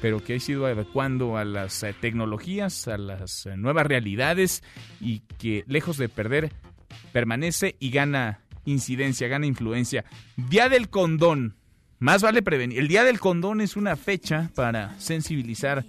pero 0.00 0.22
que 0.22 0.36
ha 0.36 0.40
sido 0.40 0.66
adecuando 0.66 1.36
a 1.36 1.44
las 1.44 1.82
eh, 1.82 1.94
tecnologías, 1.98 2.88
a 2.88 2.98
las 2.98 3.46
eh, 3.46 3.56
nuevas 3.56 3.86
realidades 3.86 4.62
y 5.00 5.20
que 5.38 5.64
lejos 5.66 5.96
de 5.96 6.08
perder, 6.08 6.52
permanece 7.12 7.76
y 7.78 7.90
gana 7.90 8.40
incidencia, 8.64 9.28
gana 9.28 9.46
influencia. 9.46 10.04
Día 10.36 10.68
del 10.68 10.88
condón. 10.88 11.56
Más 11.98 12.22
vale 12.22 12.42
prevenir. 12.42 12.78
El 12.78 12.88
Día 12.88 13.04
del 13.04 13.18
condón 13.18 13.62
es 13.62 13.74
una 13.74 13.96
fecha 13.96 14.50
para 14.54 14.98
sensibilizar 15.00 15.84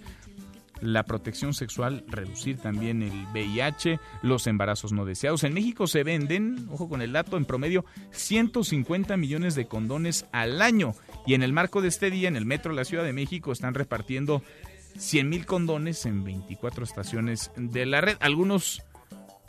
la 0.80 1.04
protección 1.04 1.54
sexual, 1.54 2.04
reducir 2.08 2.58
también 2.58 3.02
el 3.02 3.26
VIH, 3.32 3.98
los 4.22 4.46
embarazos 4.46 4.92
no 4.92 5.04
deseados. 5.04 5.44
En 5.44 5.54
México 5.54 5.86
se 5.86 6.04
venden, 6.04 6.68
ojo 6.70 6.88
con 6.88 7.02
el 7.02 7.12
dato, 7.12 7.36
en 7.36 7.44
promedio 7.44 7.84
150 8.10 9.16
millones 9.16 9.54
de 9.54 9.66
condones 9.66 10.26
al 10.32 10.62
año. 10.62 10.94
Y 11.26 11.34
en 11.34 11.42
el 11.42 11.52
marco 11.52 11.82
de 11.82 11.88
este 11.88 12.10
día, 12.10 12.28
en 12.28 12.36
el 12.36 12.46
metro 12.46 12.72
de 12.72 12.76
la 12.76 12.84
Ciudad 12.84 13.04
de 13.04 13.12
México, 13.12 13.52
están 13.52 13.74
repartiendo 13.74 14.42
100 14.96 15.28
mil 15.28 15.46
condones 15.46 16.06
en 16.06 16.24
24 16.24 16.84
estaciones 16.84 17.50
de 17.56 17.86
la 17.86 18.00
red. 18.00 18.16
Algunos, 18.20 18.82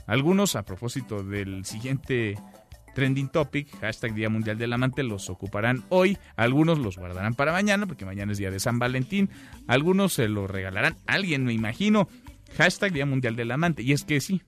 algunos 0.06 0.56
a 0.56 0.64
propósito 0.64 1.24
del 1.24 1.66
siguiente 1.66 2.38
trending 3.00 3.30
topic, 3.30 3.80
hashtag 3.80 4.14
Día 4.14 4.28
Mundial 4.28 4.58
del 4.58 4.74
Amante, 4.74 5.04
los 5.04 5.30
ocuparán 5.30 5.86
hoy, 5.88 6.18
algunos 6.36 6.80
los 6.80 6.98
guardarán 6.98 7.34
para 7.34 7.54
mañana, 7.54 7.88
porque 7.88 8.04
mañana 8.04 8.34
es 8.34 8.40
día 8.40 8.52
de 8.52 8.60
San 8.60 8.78
Valentín, 8.78 9.30
algunos 9.68 10.12
se 10.12 10.28
los 10.28 10.52
regalarán 10.52 10.98
a 11.08 11.14
alguien, 11.14 11.46
me 11.46 11.54
imagino, 11.54 12.10
hashtag 12.58 12.92
Día 12.92 13.06
Mundial 13.06 13.38
del 13.38 13.52
Amante, 13.52 13.84
y 13.84 13.94
es 13.94 14.04
que 14.04 14.20
sí, 14.20 14.42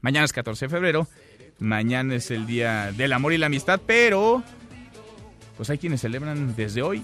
mañana 0.00 0.24
es 0.24 0.32
14 0.32 0.64
de 0.64 0.68
febrero, 0.70 1.06
mañana 1.58 2.14
es 2.14 2.30
el 2.30 2.46
Día 2.46 2.92
del 2.92 3.12
Amor 3.12 3.34
y 3.34 3.36
la 3.36 3.44
Amistad, 3.44 3.78
pero 3.86 4.42
pues 5.58 5.68
hay 5.68 5.76
quienes 5.76 6.00
celebran 6.00 6.56
desde 6.56 6.80
hoy, 6.80 7.02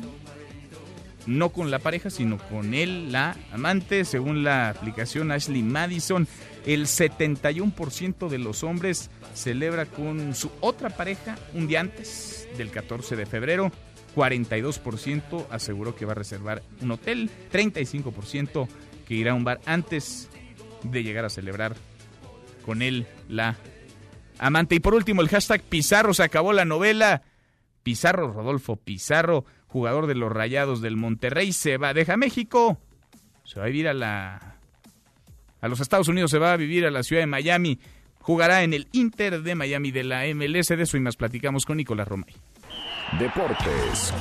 no 1.27 1.51
con 1.51 1.71
la 1.71 1.79
pareja, 1.79 2.11
sino 2.11 2.39
con 2.39 2.75
él, 2.75 3.13
la 3.13 3.37
amante, 3.53 4.05
según 4.05 4.45
la 4.45 4.69
aplicación 4.71 5.31
Ashley 5.31 5.63
Madison, 5.63 6.27
el 6.67 6.87
71% 6.87 8.29
de 8.29 8.39
los 8.39 8.63
hombres 8.63 9.11
celebra 9.35 9.87
con 9.87 10.35
su 10.35 10.51
otra 10.61 10.91
pareja 10.91 11.37
un 11.55 11.67
día 11.67 11.81
antes 11.81 12.49
del 12.57 12.71
14 12.71 13.17
de 13.17 13.27
febrero. 13.27 13.73
42% 14.15 15.47
aseguró 15.51 15.97
que 15.97 16.05
va 16.05 16.13
a 16.13 16.17
reservar 16.17 16.63
un 16.83 16.91
hotel, 16.91 17.31
35% 17.51 18.69
que 19.07 19.15
irá 19.15 19.33
a 19.33 19.35
un 19.35 19.45
bar 19.45 19.61
antes 19.65 20.29
de 20.83 21.03
llegar 21.03 21.25
a 21.25 21.31
celebrar 21.31 21.75
con 22.65 22.83
él 22.83 23.07
la 23.29 23.57
amante. 24.39 24.75
Y 24.75 24.81
por 24.81 24.95
último, 24.95 25.23
el 25.23 25.29
hashtag 25.29 25.63
Pizarro 25.63 26.15
se 26.15 26.23
acabó 26.23 26.53
la 26.53 26.65
novela. 26.65 27.23
Pizarro, 27.83 28.33
Rodolfo 28.33 28.77
Pizarro, 28.77 29.45
jugador 29.73 30.07
de 30.07 30.15
los 30.15 30.31
Rayados 30.31 30.81
del 30.83 30.97
Monterrey, 30.97 31.53
se 31.53 31.79
va, 31.79 31.95
deja 31.95 32.17
México, 32.17 32.79
se 33.45 33.59
va 33.59 33.67
a 33.67 33.69
vivir 33.69 33.89
a 33.89 33.95
la 33.95 34.57
a 35.61 35.69
los 35.69 35.81
Estados 35.81 36.09
Unidos, 36.09 36.31
se 36.31 36.39
va 36.39 36.53
a 36.53 36.57
vivir 36.57 36.85
a 36.85 36.91
la 36.91 37.03
ciudad 37.03 37.23
de 37.23 37.27
Miami 37.27 37.79
jugará 38.23 38.63
en 38.63 38.73
el 38.73 38.89
Inter 38.93 39.43
de 39.43 39.55
Miami 39.55 39.91
de 39.91 40.05
la 40.05 40.23
MLS. 40.35 40.69
De 40.69 40.83
eso 40.83 40.97
y 40.97 41.01
más 41.01 41.17
platicamos 41.17 41.67
con 41.67 41.77
Nicolás 41.77 42.09
Romay. 42.09 42.35
Deportes 43.19 44.15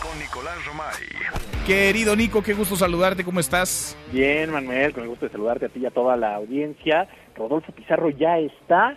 con 0.00 0.18
Nicolás 0.18 0.64
Romay. 0.66 1.66
Querido 1.66 2.14
Nico, 2.14 2.42
qué 2.42 2.54
gusto 2.54 2.76
saludarte, 2.76 3.24
¿cómo 3.24 3.40
estás? 3.40 3.96
Bien, 4.12 4.50
Manuel, 4.50 4.92
con 4.92 5.02
el 5.02 5.08
gusto 5.08 5.26
de 5.26 5.32
saludarte 5.32 5.66
a 5.66 5.68
ti 5.68 5.80
y 5.80 5.86
a 5.86 5.90
toda 5.90 6.16
la 6.16 6.36
audiencia. 6.36 7.08
Rodolfo 7.34 7.72
Pizarro 7.72 8.10
ya 8.10 8.38
está 8.38 8.96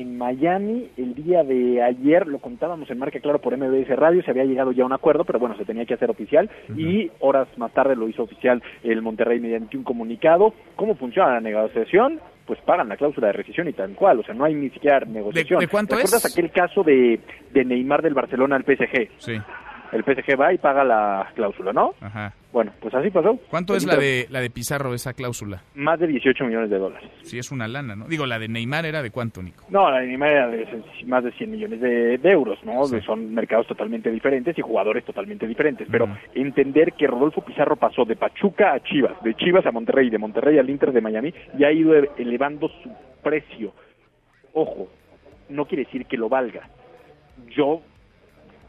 en 0.00 0.18
Miami 0.18 0.90
el 0.96 1.14
día 1.14 1.42
de 1.42 1.82
ayer, 1.82 2.26
lo 2.26 2.38
contábamos 2.38 2.90
en 2.90 2.98
Marca 2.98 3.20
Claro 3.20 3.40
por 3.40 3.56
MBS 3.56 3.88
Radio, 3.96 4.22
se 4.22 4.30
había 4.30 4.44
llegado 4.44 4.72
ya 4.72 4.82
a 4.82 4.86
un 4.86 4.92
acuerdo, 4.92 5.24
pero 5.24 5.38
bueno, 5.38 5.56
se 5.56 5.64
tenía 5.64 5.84
que 5.84 5.94
hacer 5.94 6.10
oficial 6.10 6.50
y 6.76 7.10
horas 7.20 7.48
más 7.56 7.72
tarde 7.72 7.96
lo 7.96 8.08
hizo 8.08 8.22
oficial 8.22 8.62
el 8.82 9.02
Monterrey 9.02 9.40
mediante 9.40 9.76
un 9.76 9.84
comunicado. 9.84 10.54
¿Cómo 10.76 10.94
funciona 10.94 11.34
la 11.34 11.40
negociación? 11.40 12.20
Pues 12.46 12.60
pagan 12.60 12.88
la 12.88 12.96
cláusula 12.96 13.28
de 13.28 13.32
rescisión 13.32 13.68
y 13.68 13.72
tal 13.72 13.94
cual, 13.94 14.20
o 14.20 14.22
sea, 14.22 14.34
no 14.34 14.44
hay 14.44 14.54
ni 14.54 14.70
siquiera 14.70 15.00
negociación. 15.00 15.60
¿De, 15.60 15.68
cuánto 15.68 15.96
¿Recuerdas 15.96 16.24
aquel 16.24 16.50
caso 16.50 16.82
de, 16.82 17.20
de 17.52 17.64
Neymar 17.64 18.02
del 18.02 18.14
Barcelona 18.14 18.56
al 18.56 18.64
PSG? 18.64 19.08
Sí 19.18 19.40
el 19.92 20.02
PSG 20.04 20.38
va 20.38 20.52
y 20.52 20.58
paga 20.58 20.84
la 20.84 21.28
cláusula, 21.34 21.72
¿no? 21.72 21.94
Ajá. 22.00 22.32
Bueno, 22.56 22.72
pues 22.80 22.94
así 22.94 23.10
pasó. 23.10 23.38
¿Cuánto 23.50 23.76
es 23.76 23.84
la 23.84 23.96
de 23.96 24.28
la 24.30 24.40
de 24.40 24.48
Pizarro 24.48 24.94
esa 24.94 25.12
cláusula? 25.12 25.62
Más 25.74 26.00
de 26.00 26.06
18 26.06 26.42
millones 26.42 26.70
de 26.70 26.78
dólares. 26.78 27.10
Sí, 27.20 27.38
es 27.38 27.52
una 27.52 27.68
lana, 27.68 27.94
¿no? 27.94 28.06
Digo, 28.06 28.24
la 28.24 28.38
de 28.38 28.48
Neymar 28.48 28.86
era 28.86 29.02
de 29.02 29.10
cuánto, 29.10 29.42
Nico? 29.42 29.64
No, 29.68 29.90
la 29.90 30.00
de 30.00 30.06
Neymar 30.06 30.30
era 30.30 30.48
de 30.48 30.66
más 31.04 31.22
de 31.22 31.32
100 31.32 31.50
millones 31.50 31.82
de, 31.82 32.16
de 32.16 32.30
euros, 32.30 32.58
¿no? 32.64 32.82
Sí. 32.86 32.98
Son 33.02 33.34
mercados 33.34 33.66
totalmente 33.66 34.10
diferentes 34.10 34.56
y 34.56 34.62
jugadores 34.62 35.04
totalmente 35.04 35.46
diferentes. 35.46 35.86
Pero 35.90 36.08
entender 36.34 36.94
que 36.94 37.06
Rodolfo 37.06 37.42
Pizarro 37.42 37.76
pasó 37.76 38.06
de 38.06 38.16
Pachuca 38.16 38.72
a 38.72 38.82
Chivas, 38.82 39.22
de 39.22 39.34
Chivas 39.34 39.66
a 39.66 39.70
Monterrey, 39.70 40.08
de 40.08 40.16
Monterrey 40.16 40.58
al 40.58 40.70
Inter 40.70 40.92
de 40.92 41.02
Miami, 41.02 41.34
y 41.58 41.64
ha 41.64 41.70
ido 41.70 41.92
elevando 42.16 42.70
su 42.82 42.90
precio. 43.22 43.74
Ojo, 44.54 44.88
no 45.50 45.66
quiere 45.66 45.84
decir 45.84 46.06
que 46.06 46.16
lo 46.16 46.30
valga. 46.30 46.70
Yo 47.54 47.82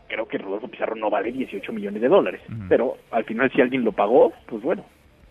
creo 0.08 0.28
que 0.28 0.38
Rodolfo 0.38 0.68
Pizarro 0.68 0.95
no 0.95 1.10
vale 1.10 1.32
18 1.32 1.72
millones 1.74 2.01
de 2.01 2.08
dólares. 2.08 2.41
Pero 2.70 2.97
al 3.12 3.24
final, 3.26 3.51
si 3.53 3.62
alguien 3.62 3.84
lo 3.84 3.91
pagó, 3.91 4.34
pues 4.47 4.62
bueno. 4.62 4.84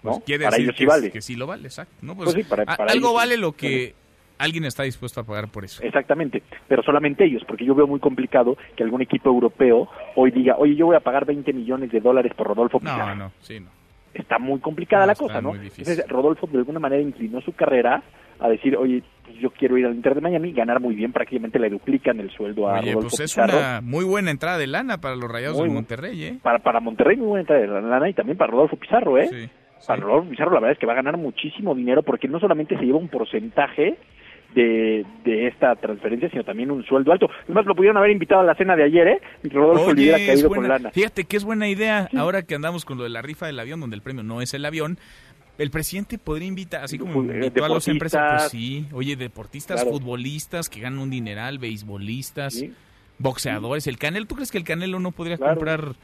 ¿no? 0.02 0.10
Pues 0.12 0.24
quiere 0.24 0.44
para 0.44 0.56
decir 0.56 0.64
ellos 0.66 0.74
que, 0.76 0.82
sí 0.82 0.86
vale. 0.86 1.10
que 1.10 1.20
sí 1.22 1.36
lo 1.36 1.46
vale, 1.46 1.64
exacto. 1.64 1.94
¿no? 2.02 2.14
Pues 2.16 2.32
sí, 2.32 2.44
para- 2.44 2.62
a- 2.62 2.76
para 2.76 2.92
algo 2.92 3.08
ellos 3.08 3.14
vale 3.16 3.36
lo 3.36 3.52
que 3.52 3.94
alguien 4.38 4.64
está 4.66 4.82
dispuesto 4.84 5.20
a 5.20 5.24
pagar 5.24 5.48
por 5.48 5.64
eso. 5.64 5.82
Exactamente, 5.82 6.42
pero 6.68 6.82
solamente 6.82 7.24
ellos, 7.24 7.42
porque 7.48 7.64
yo 7.64 7.74
veo 7.74 7.86
muy 7.86 7.98
complicado 8.00 8.56
que 8.76 8.82
algún 8.84 9.00
equipo 9.02 9.30
europeo 9.30 9.88
hoy 10.14 10.30
diga, 10.30 10.56
oye, 10.58 10.76
yo 10.76 10.86
voy 10.86 10.96
a 10.96 11.00
pagar 11.00 11.24
20 11.24 11.52
millones 11.54 11.90
de 11.90 12.00
dólares 12.00 12.32
por 12.36 12.46
Rodolfo 12.48 12.78
Pizarro. 12.78 13.06
No, 13.06 13.14
no, 13.16 13.32
sí, 13.40 13.58
no. 13.60 13.68
Está 14.14 14.38
muy 14.38 14.60
complicada 14.60 15.02
No, 15.02 15.06
la 15.08 15.14
cosa, 15.14 15.40
¿no? 15.42 15.54
Entonces, 15.54 16.06
Rodolfo 16.08 16.46
de 16.46 16.58
alguna 16.58 16.78
manera 16.78 17.02
inclinó 17.02 17.40
su 17.40 17.52
carrera 17.52 18.02
a 18.40 18.48
decir, 18.48 18.76
oye, 18.76 19.02
pues 19.24 19.38
yo 19.38 19.50
quiero 19.50 19.76
ir 19.78 19.86
al 19.86 19.94
Inter 19.94 20.14
de 20.14 20.20
Miami, 20.20 20.52
ganar 20.52 20.80
muy 20.80 20.94
bien, 20.94 21.12
prácticamente 21.12 21.58
le 21.58 21.68
duplican 21.70 22.20
el 22.20 22.30
sueldo 22.30 22.68
a 22.68 22.80
Oye, 22.80 22.92
Rodolfo 22.92 23.08
pues 23.16 23.20
es 23.20 23.32
Pizarro. 23.34 23.58
una 23.58 23.80
muy 23.80 24.04
buena 24.04 24.30
entrada 24.30 24.58
de 24.58 24.66
lana 24.66 24.98
para 25.00 25.16
los 25.16 25.30
Rayados 25.30 25.58
Muy 25.58 25.68
de 25.68 25.74
Monterrey, 25.74 26.24
¿eh? 26.24 26.38
Para, 26.42 26.58
para 26.60 26.80
Monterrey 26.80 27.16
muy 27.16 27.26
buena 27.28 27.40
entrada 27.40 27.60
de 27.62 27.66
lana 27.88 28.08
y 28.08 28.14
también 28.14 28.38
para 28.38 28.52
Rodolfo 28.52 28.76
Pizarro, 28.76 29.18
¿eh? 29.18 29.28
Sí, 29.28 29.48
Para 29.86 30.00
Rodolfo 30.02 30.30
Pizarro 30.30 30.50
la 30.52 30.60
verdad 30.60 30.72
es 30.72 30.78
que 30.78 30.86
va 30.86 30.92
a 30.92 30.96
ganar 30.96 31.16
muchísimo 31.16 31.74
dinero 31.74 32.02
porque 32.02 32.28
no 32.28 32.38
solamente 32.40 32.76
se 32.78 32.84
lleva 32.84 32.98
un 32.98 33.08
porcentaje 33.08 33.96
de, 34.54 35.04
de 35.24 35.48
esta 35.48 35.74
transferencia, 35.76 36.30
sino 36.30 36.42
también 36.44 36.70
un 36.70 36.82
sueldo 36.84 37.12
alto. 37.12 37.28
Además, 37.44 37.66
lo 37.66 37.74
pudieron 37.74 37.98
haber 37.98 38.10
invitado 38.12 38.40
a 38.40 38.44
la 38.44 38.54
cena 38.54 38.74
de 38.74 38.84
ayer, 38.84 39.06
¿eh? 39.08 39.20
Y 39.42 39.50
Rodolfo 39.50 39.88
le 39.92 40.00
hubiera 40.00 40.16
Oye, 40.16 40.24
es 40.24 40.30
caído 40.30 40.48
con 40.48 40.58
buena- 40.60 40.74
lana. 40.78 40.90
Fíjate 40.92 41.24
que 41.24 41.36
es 41.36 41.44
buena 41.44 41.68
idea, 41.68 42.08
ahora 42.16 42.42
que 42.42 42.54
andamos 42.54 42.86
con 42.86 42.96
lo 42.96 43.04
de 43.04 43.10
la 43.10 43.20
rifa 43.20 43.46
del 43.46 43.58
avión, 43.60 43.80
donde 43.80 43.96
el 43.96 44.02
premio 44.02 44.22
no 44.22 44.40
es 44.40 44.54
el 44.54 44.64
avión, 44.64 44.96
el 45.58 45.70
presidente 45.70 46.18
podría 46.18 46.48
invitar, 46.48 46.84
así 46.84 46.98
como 46.98 47.22
invitó 47.22 47.64
a 47.64 47.68
los 47.68 47.88
empresarios, 47.88 48.42
pues 48.42 48.50
sí, 48.52 48.86
oye, 48.92 49.16
deportistas, 49.16 49.84
futbolistas 49.84 50.68
que 50.68 50.80
ganan 50.80 50.98
un 50.98 51.10
dineral, 51.10 51.58
beisbolistas, 51.58 52.62
boxeadores, 53.18 53.86
el 53.86 53.98
Canelo, 53.98 54.26
¿tú 54.26 54.34
crees 54.34 54.50
que 54.50 54.58
el 54.58 54.64
Canelo 54.64 55.00
no 55.00 55.12
podría 55.12 55.38
comprar 55.38 55.94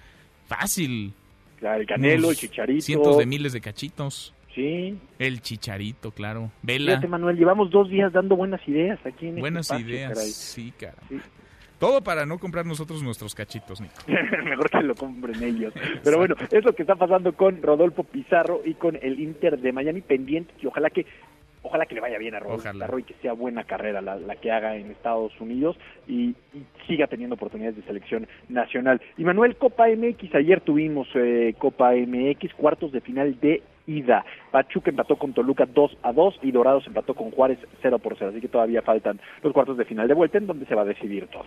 fácil? 0.47 1.13
Claro, 1.59 1.81
el 1.81 1.87
Canelo, 1.87 2.31
el 2.31 2.37
Chicharito. 2.37 2.83
Cientos 2.83 3.19
de 3.19 3.27
miles 3.27 3.53
de 3.53 3.61
cachitos. 3.61 4.35
Sí. 4.55 4.99
El 5.19 5.41
Chicharito, 5.41 6.11
claro. 6.11 6.51
Vela. 6.63 6.93
Fíjate, 6.93 7.09
Manuel, 7.09 7.37
llevamos 7.37 7.71
dos 7.71 7.89
días 7.89 8.13
dando 8.13 8.37
buenas 8.37 8.61
ideas 8.69 8.99
aquí 9.05 9.27
en 9.27 9.31
este 9.31 9.41
Buenas 9.41 9.71
ideas, 9.71 10.19
sí, 10.19 10.73
cara. 10.79 10.99
Todo 11.83 12.01
para 12.01 12.25
no 12.25 12.39
comprar 12.39 12.65
nosotros 12.65 13.03
nuestros 13.03 13.35
cachitos, 13.35 13.81
Nico. 13.81 13.95
Mejor 14.45 14.71
que 14.71 14.83
lo 14.85 14.95
compren 14.95 15.43
ellos. 15.43 15.75
Pero 16.05 16.17
bueno, 16.17 16.37
es 16.53 16.65
lo 16.65 16.77
que 16.77 16.83
está 16.85 16.95
pasando 16.95 17.33
con 17.33 17.61
Rodolfo 17.61 18.05
Pizarro 18.05 18.61
y 18.65 18.75
con 18.75 18.97
el 19.03 19.19
Inter 19.19 19.59
de 19.59 19.73
Miami 19.73 20.01
pendiente 20.01 20.55
y 20.63 20.67
ojalá 20.69 20.91
que 20.91 21.05
ojalá 21.63 21.87
que 21.87 21.97
le 21.97 22.01
vaya 22.01 22.19
bien 22.19 22.37
a 22.37 22.39
Rodolfo 22.39 22.71
Pizarro 22.71 23.01
y 23.01 23.03
que 23.03 23.15
sea 23.15 23.33
buena 23.33 23.65
carrera 23.65 24.01
la, 24.01 24.37
que 24.37 24.53
haga 24.53 24.77
en 24.77 24.93
Estados 24.93 25.33
Unidos 25.41 25.77
y, 26.07 26.37
siga 26.87 27.09
teniendo 27.09 27.35
oportunidades 27.35 27.75
de 27.75 27.83
selección 27.83 28.29
nacional. 28.49 29.03
Y 29.19 29.25
Manuel, 29.25 29.57
Copa 29.57 29.89
MX, 29.89 30.37
ayer 30.37 30.61
tuvimos 30.61 31.09
eh, 31.17 31.57
Copa 31.59 31.95
MX, 31.95 32.55
cuartos 32.55 32.93
de 32.93 33.01
final 33.01 33.41
de 33.41 33.61
ida. 33.87 34.25
Pachuca 34.51 34.91
empató 34.91 35.17
con 35.17 35.33
Toluca 35.33 35.67
2 35.67 35.99
a 36.03 36.13
2 36.13 36.41
y 36.43 36.53
Dorados 36.53 36.87
empató 36.87 37.15
con 37.15 37.31
Juárez 37.31 37.59
0 37.81 37.99
por 37.99 38.17
0. 38.19 38.31
Así 38.31 38.41
que 38.41 38.49
todavía 38.49 38.83
faltan 38.83 39.21
los 39.43 39.53
cuartos 39.53 39.77
de 39.77 39.85
final 39.85 40.09
de 40.09 40.15
vuelta 40.15 40.39
en 40.39 40.47
donde 40.47 40.67
se 40.67 40.75
va 40.75 40.83
a 40.83 40.87
decidir 40.87 41.27
todo. 41.29 41.45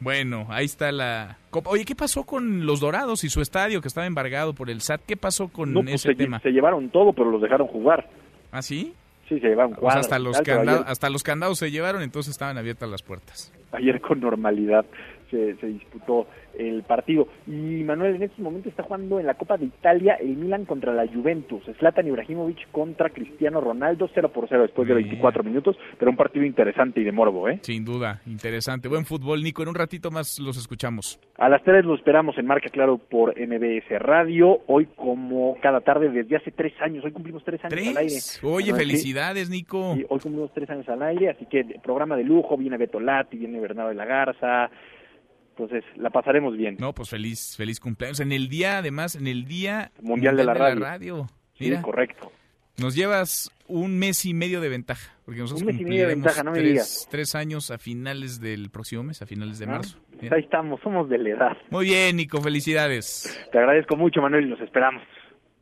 Bueno, 0.00 0.46
ahí 0.48 0.64
está 0.64 0.92
la 0.92 1.38
Copa. 1.50 1.70
Oye, 1.70 1.84
¿qué 1.84 1.96
pasó 1.96 2.24
con 2.24 2.66
los 2.66 2.80
Dorados 2.80 3.24
y 3.24 3.28
su 3.28 3.40
estadio 3.40 3.80
que 3.80 3.88
estaba 3.88 4.06
embargado 4.06 4.54
por 4.54 4.70
el 4.70 4.80
SAT? 4.80 5.02
¿Qué 5.06 5.16
pasó 5.16 5.48
con 5.48 5.74
pues 5.74 5.94
ese 5.94 6.14
tema? 6.14 6.38
Se 6.40 6.50
llevaron 6.50 6.88
todo, 6.90 7.12
pero 7.12 7.30
los 7.30 7.42
dejaron 7.42 7.66
jugar. 7.66 8.08
¿Ah, 8.52 8.62
sí? 8.62 8.94
Sí, 9.28 9.40
se 9.40 9.48
llevaron 9.48 9.74
cuadros, 9.74 10.06
hasta, 10.06 10.18
los 10.18 10.40
candados, 10.40 10.84
hasta 10.86 11.10
los 11.10 11.22
candados 11.22 11.58
se 11.58 11.70
llevaron, 11.70 12.02
entonces 12.02 12.30
estaban 12.30 12.56
abiertas 12.56 12.88
las 12.88 13.02
puertas. 13.02 13.52
Ayer 13.72 14.00
con 14.00 14.20
normalidad 14.20 14.86
se, 15.30 15.56
se 15.56 15.66
disputó 15.66 16.26
el 16.58 16.82
partido. 16.82 17.28
Y 17.46 17.84
Manuel 17.84 18.16
en 18.16 18.24
estos 18.24 18.40
momentos 18.40 18.70
está 18.70 18.82
jugando 18.82 19.20
en 19.20 19.26
la 19.26 19.34
Copa 19.34 19.56
de 19.56 19.66
Italia 19.66 20.14
el 20.20 20.36
Milan 20.36 20.64
contra 20.64 20.92
la 20.92 21.06
Juventus. 21.06 21.62
Zlatan 21.78 22.06
Ibrahimovic 22.06 22.70
contra 22.70 23.10
Cristiano 23.10 23.60
Ronaldo, 23.60 24.10
0 24.12 24.30
por 24.32 24.48
0 24.48 24.62
después 24.62 24.88
de 24.88 24.94
24 24.94 25.42
minutos, 25.44 25.76
pero 25.98 26.10
un 26.10 26.16
partido 26.16 26.44
interesante 26.44 27.00
y 27.00 27.04
de 27.04 27.12
morbo, 27.12 27.48
¿eh? 27.48 27.60
Sin 27.62 27.84
duda, 27.84 28.20
interesante. 28.26 28.88
Buen 28.88 29.04
fútbol, 29.04 29.42
Nico. 29.42 29.62
En 29.62 29.68
un 29.68 29.74
ratito 29.74 30.10
más 30.10 30.38
los 30.40 30.56
escuchamos. 30.56 31.20
A 31.36 31.48
las 31.48 31.62
3 31.62 31.84
lo 31.84 31.94
esperamos 31.94 32.36
en 32.38 32.46
Marca 32.46 32.68
Claro 32.68 32.98
por 32.98 33.34
MBS 33.38 33.88
Radio. 34.00 34.60
Hoy, 34.66 34.86
como 34.96 35.56
cada 35.62 35.80
tarde, 35.80 36.10
desde 36.10 36.36
hace 36.36 36.50
tres 36.50 36.72
años. 36.80 37.04
Hoy 37.04 37.12
cumplimos 37.12 37.44
tres 37.44 37.64
años 37.64 37.88
al 37.88 37.96
aire. 37.96 38.16
Oye, 38.42 38.74
felicidades, 38.74 39.48
Nico. 39.48 39.92
hoy 39.92 40.20
cumplimos 40.20 40.52
tres 40.52 40.68
años 40.70 40.88
al 40.88 41.02
aire, 41.02 41.30
así 41.30 41.46
que 41.46 41.64
programa 41.82 42.16
de 42.16 42.24
lujo. 42.24 42.56
Viene 42.56 42.76
Beto 42.76 42.98
Lati, 42.98 43.36
viene 43.36 43.60
Bernardo 43.60 43.90
de 43.90 43.94
la 43.94 44.04
Garza 44.04 44.70
entonces, 45.58 45.84
la 45.96 46.10
pasaremos 46.10 46.56
bien. 46.56 46.76
No, 46.78 46.94
pues 46.94 47.10
feliz, 47.10 47.56
feliz 47.56 47.80
cumpleaños. 47.80 48.20
En 48.20 48.32
el 48.32 48.48
día, 48.48 48.78
además, 48.78 49.16
en 49.16 49.26
el 49.26 49.44
día 49.44 49.90
mundial, 50.00 50.36
de, 50.36 50.44
la, 50.44 50.54
radio. 50.54 51.26
Sí, 51.54 51.72
correcto. 51.82 52.30
Nos 52.80 52.94
llevas 52.94 53.50
un 53.66 53.98
mes 53.98 54.24
y 54.24 54.34
medio 54.34 54.60
de 54.60 54.68
ventaja, 54.68 55.12
porque 55.24 55.40
nosotros 55.40 55.62
un 55.62 55.66
mes 55.66 55.80
y 55.80 55.84
medio 55.84 56.02
de 56.02 56.14
ventaja, 56.14 56.44
no 56.44 56.52
me 56.52 56.58
tres, 56.58 56.70
digas. 56.70 57.08
tres 57.10 57.34
años 57.34 57.72
a 57.72 57.78
finales 57.78 58.40
del 58.40 58.70
próximo 58.70 59.02
mes, 59.02 59.20
a 59.20 59.26
finales 59.26 59.58
de 59.58 59.64
ah, 59.64 59.68
marzo. 59.68 59.98
Pues 60.18 60.30
ahí 60.30 60.42
estamos, 60.42 60.80
somos 60.80 61.08
de 61.08 61.18
la 61.18 61.30
edad. 61.30 61.56
Muy 61.70 61.86
bien, 61.86 62.16
Nico, 62.16 62.40
felicidades. 62.40 63.48
Te 63.50 63.58
agradezco 63.58 63.96
mucho, 63.96 64.22
Manuel, 64.22 64.46
y 64.46 64.48
los 64.50 64.60
esperamos. 64.60 65.02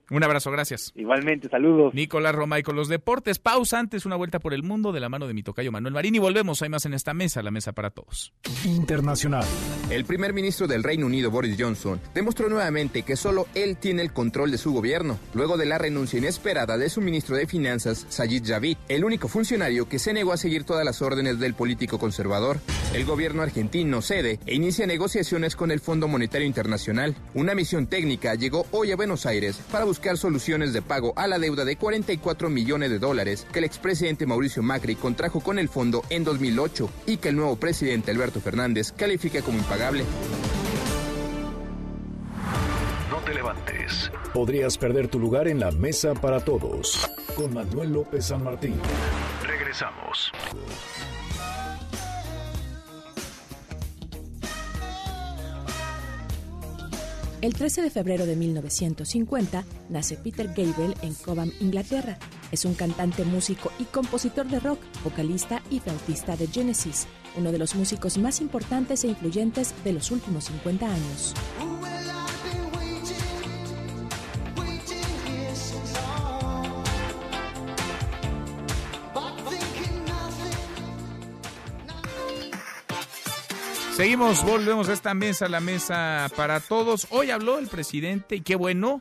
Un 0.09 0.23
abrazo, 0.23 0.53
gracias. 0.53 0.93
Igualmente, 0.95 1.49
saludos. 1.49 1.93
Nicolás 1.93 2.33
Roma 2.33 2.61
y 2.61 2.63
con 2.63 2.77
los 2.77 2.89
deportes. 2.89 3.41
Pausa 3.41 3.81
antes, 3.81 4.07
una 4.07 4.15
vuelta 4.15 4.39
por 4.39 4.55
el 4.55 4.63
mundo 4.63 4.93
de 4.93 5.01
la 5.01 5.09
mano 5.09 5.27
de 5.27 5.35
mi 5.35 5.43
tocayo 5.43 5.73
Manuel 5.73 5.95
Marín 5.95 6.15
y 6.15 6.21
volvemos. 6.21 6.63
Hay 6.63 6.69
más 6.69 6.87
en 6.87 6.95
esta 6.95 7.13
mesa, 7.13 7.43
la 7.43 7.51
mesa 7.51 7.73
para 7.73 7.91
todos. 7.91 8.33
Internacional. 8.65 9.45
El 9.91 10.05
primer 10.05 10.33
ministro 10.33 10.69
del 10.69 10.85
Reino 10.85 11.07
Unido, 11.07 11.33
Boris 11.33 11.57
Johnson, 11.59 12.01
demostró 12.15 12.49
nuevamente 12.49 13.03
que 13.03 13.17
solo 13.17 13.49
él 13.57 13.77
tiene 13.79 14.03
el 14.03 14.13
control 14.13 14.53
de 14.53 14.59
su 14.59 14.73
gobierno, 14.73 15.19
luego 15.35 15.57
de 15.57 15.67
la 15.67 15.79
renuncia 15.79 16.19
inesperada 16.19 16.79
de 16.79 16.89
su 16.89 17.01
ministro 17.01 17.35
de 17.35 17.49
Finanzas, 17.49 18.07
Sajid 18.09 18.45
Javid, 18.47 18.77
el 18.89 19.05
único 19.05 19.27
funcionario 19.27 19.89
que 19.89 19.99
se 19.99 20.13
negó 20.13 20.33
a 20.33 20.37
seguir 20.37 20.63
todas 20.63 20.85
las 20.85 21.03
órdenes 21.03 21.41
del 21.41 21.55
político 21.55 21.99
conservador. 21.99 22.59
El 22.95 23.05
gobierno 23.05 23.43
argentino 23.43 24.03
cede 24.03 24.39
e 24.47 24.55
inicia 24.55 24.87
negociaciones 24.87 25.57
con 25.57 25.73
el 25.73 25.81
Fondo 25.81 26.07
Monetario 26.07 26.47
Internacional. 26.47 27.17
Una 27.35 27.57
misión 27.57 27.89
técnica 27.89 28.35
llegó 28.37 28.67
hoy 28.71 28.93
a 28.93 28.97
Buenos 28.97 29.27
Aires 29.27 29.61
para 29.73 29.85
buscar 29.85 29.96
buscar 29.97 30.19
soluciones 30.19 30.75
de 30.75 30.83
pago 30.83 31.15
a 31.17 31.27
la 31.27 31.39
deuda 31.39 31.65
de 31.65 31.77
44 31.77 32.51
millones 32.51 32.91
de 32.91 32.99
dólares 32.99 33.47
que 33.51 33.61
el 33.61 33.65
expresidente 33.65 34.27
Mauricio 34.27 34.63
Macri 34.63 34.95
contrajo 34.95 35.41
con 35.41 35.59
el 35.59 35.71
fondo 35.71 36.03
en 36.11 36.23
2008 36.23 36.91
y 37.07 37.17
que 37.17 37.31
el 37.31 37.37
nuevo 37.37 37.57
presidente 37.57 38.11
Alberto 38.11 38.43
Fernández 38.43 38.93
califica 38.93 39.41
como 39.41 39.57
impagable. 39.57 40.05
No 43.11 43.17
te 43.25 43.33
levantes. 43.33 44.11
Podrías 44.35 44.77
perder 44.77 45.09
tu 45.09 45.19
lugar 45.19 45.49
en 45.49 45.61
la 45.61 45.71
mesa 45.71 46.13
para 46.13 46.41
todos. 46.41 47.11
Con 47.35 47.55
Manuel 47.55 47.95
López 47.95 48.27
San 48.27 48.45
Martín. 48.45 48.79
Regresamos. 49.47 50.31
El 57.43 57.53
13 57.53 57.83
de 57.83 57.91
febrero 57.91 58.25
de 58.25 58.35
1950 58.35 59.65
nace 59.91 60.17
Peter 60.17 60.49
Gabriel 60.49 60.95
en 61.03 61.13
Cobham, 61.15 61.53
Inglaterra. 61.61 62.19
Es 62.51 62.65
un 62.65 62.75
cantante, 62.75 63.25
músico 63.25 63.71
y 63.79 63.85
compositor 63.85 64.47
de 64.47 64.59
rock, 64.59 64.79
vocalista 65.05 65.63
y 65.71 65.81
flautista 65.81 66.37
de 66.37 66.47
Genesis, 66.47 67.07
uno 67.37 67.53
de 67.53 67.59
los 67.59 67.75
músicos 67.75 68.17
más 68.17 68.41
importantes 68.41 69.05
e 69.05 69.09
influyentes 69.09 69.75
de 69.85 69.93
los 69.93 70.11
últimos 70.11 70.45
50 70.45 70.87
años. 70.87 71.35
Seguimos, 83.97 84.45
volvemos 84.45 84.91
a 84.91 84.93
esta 84.93 85.15
mesa, 85.15 85.49
la 85.49 85.61
mesa 85.61 86.31
para 86.37 86.61
todos. 86.61 87.07
Hoy 87.09 87.31
habló 87.31 87.59
el 87.59 87.67
presidente 87.67 88.37
y 88.37 88.41
qué 88.43 88.55
bueno. 88.55 89.01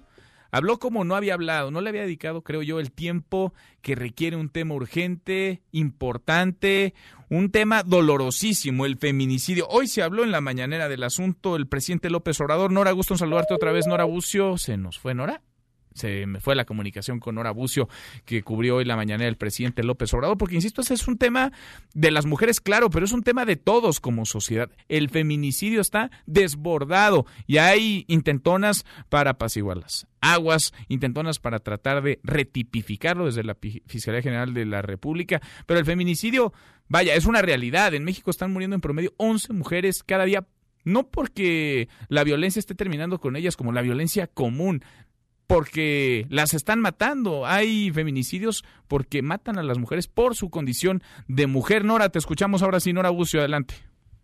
Habló 0.52 0.80
como 0.80 1.04
no 1.04 1.18
había 1.18 1.34
hablado, 1.34 1.70
no 1.70 1.82
le 1.82 1.90
había 1.90 2.04
dedicado, 2.04 2.44
creo 2.44 2.62
yo, 2.62 2.80
el 2.80 2.94
tiempo 2.94 3.54
que 3.82 3.94
requiere 3.94 4.38
un 4.38 4.48
tema 4.48 4.74
urgente, 4.74 5.62
importante, 5.74 6.94
un 7.30 7.52
tema 7.52 7.84
dolorosísimo, 7.84 8.86
el 8.86 8.96
feminicidio. 8.96 9.68
Hoy 9.68 9.88
se 9.88 10.02
habló 10.02 10.24
en 10.24 10.32
la 10.32 10.40
mañanera 10.40 10.88
del 10.88 11.04
asunto 11.04 11.58
el 11.58 11.68
presidente 11.68 12.10
López 12.10 12.40
Obrador. 12.40 12.72
Nora, 12.72 12.94
gusto 12.94 13.16
en 13.16 13.18
saludarte 13.18 13.54
otra 13.54 13.74
vez, 13.74 13.88
Nora 13.88 14.06
Bucio. 14.06 14.58
¿Se 14.58 14.78
nos 14.78 14.98
fue 14.98 15.14
Nora? 15.14 15.42
Se 15.96 16.28
me 16.28 16.40
fue 16.40 16.56
la 16.56 16.66
comunicación 16.66 17.20
con 17.20 17.36
Nora 17.36 17.52
Bucio 17.52 17.90
que 18.26 18.44
cubrió 18.44 18.76
hoy 18.76 18.86
la 18.86 18.96
mañana 18.96 19.26
el 19.26 19.38
presidente 19.38 19.82
López 19.82 20.14
Obrador, 20.14 20.38
porque 20.38 20.56
insisto, 20.56 20.82
ese 20.82 20.94
es 20.94 21.08
un 21.08 21.18
tema 21.18 21.52
de 21.94 22.12
las 22.12 22.26
mujeres, 22.26 22.62
claro, 22.62 22.90
pero 22.90 23.06
es 23.06 23.14
un 23.14 23.24
tema 23.24 23.46
de 23.46 23.56
todos 23.56 24.00
como 24.00 24.26
sociedad. 24.26 24.70
El 24.90 25.10
feminicidio 25.10 25.82
está 25.82 26.12
desbordado 26.26 27.26
y 27.48 27.58
hay 27.58 28.06
intentonas 28.08 28.86
para 29.10 29.32
apaciguarlas 29.32 30.08
aguas, 30.22 30.74
intentonas 30.88 31.38
para 31.38 31.60
tratar 31.60 32.02
de 32.02 32.20
retipificarlo 32.24 33.28
desde 33.28 33.44
la 33.44 33.56
Fiscalía 33.86 34.24
General 34.24 34.56
de 34.56 34.66
la 34.66 34.82
República, 34.82 35.40
pero 35.68 35.80
el 35.80 35.86
feminicidio, 35.86 36.52
vaya, 36.88 37.14
es 37.14 37.28
una 37.28 37.44
realidad. 37.44 37.94
En 37.94 38.04
México 38.04 38.32
están 38.32 38.52
muriendo 38.52 38.74
en 38.74 38.82
promedio 38.82 39.14
11 39.18 39.54
mujeres 39.54 40.04
cada 40.04 40.26
día 40.26 40.48
no 40.84 41.08
porque 41.08 41.90
la 42.10 42.24
violencia 42.24 42.60
esté 42.60 42.76
terminando 42.76 43.20
con 43.20 43.36
ellas 43.36 43.58
como 43.58 43.72
la 43.72 43.82
violencia 43.82 44.28
común, 44.28 44.84
porque 45.48 46.26
las 46.30 46.54
están 46.54 46.80
matando. 46.80 47.46
Hay 47.46 47.92
feminicidios 47.92 48.64
porque 48.88 49.22
matan 49.22 49.58
a 49.58 49.64
las 49.64 49.78
mujeres 49.78 50.08
por 50.08 50.36
su 50.36 50.50
condición 50.50 51.02
de 51.28 51.48
mujer. 51.48 51.86
Nora, 51.86 52.10
te 52.10 52.20
escuchamos 52.20 52.64
ahora 52.64 52.80
sí, 52.80 52.94
Nora 52.94 53.10
Bucio, 53.10 53.40
adelante. 53.40 53.76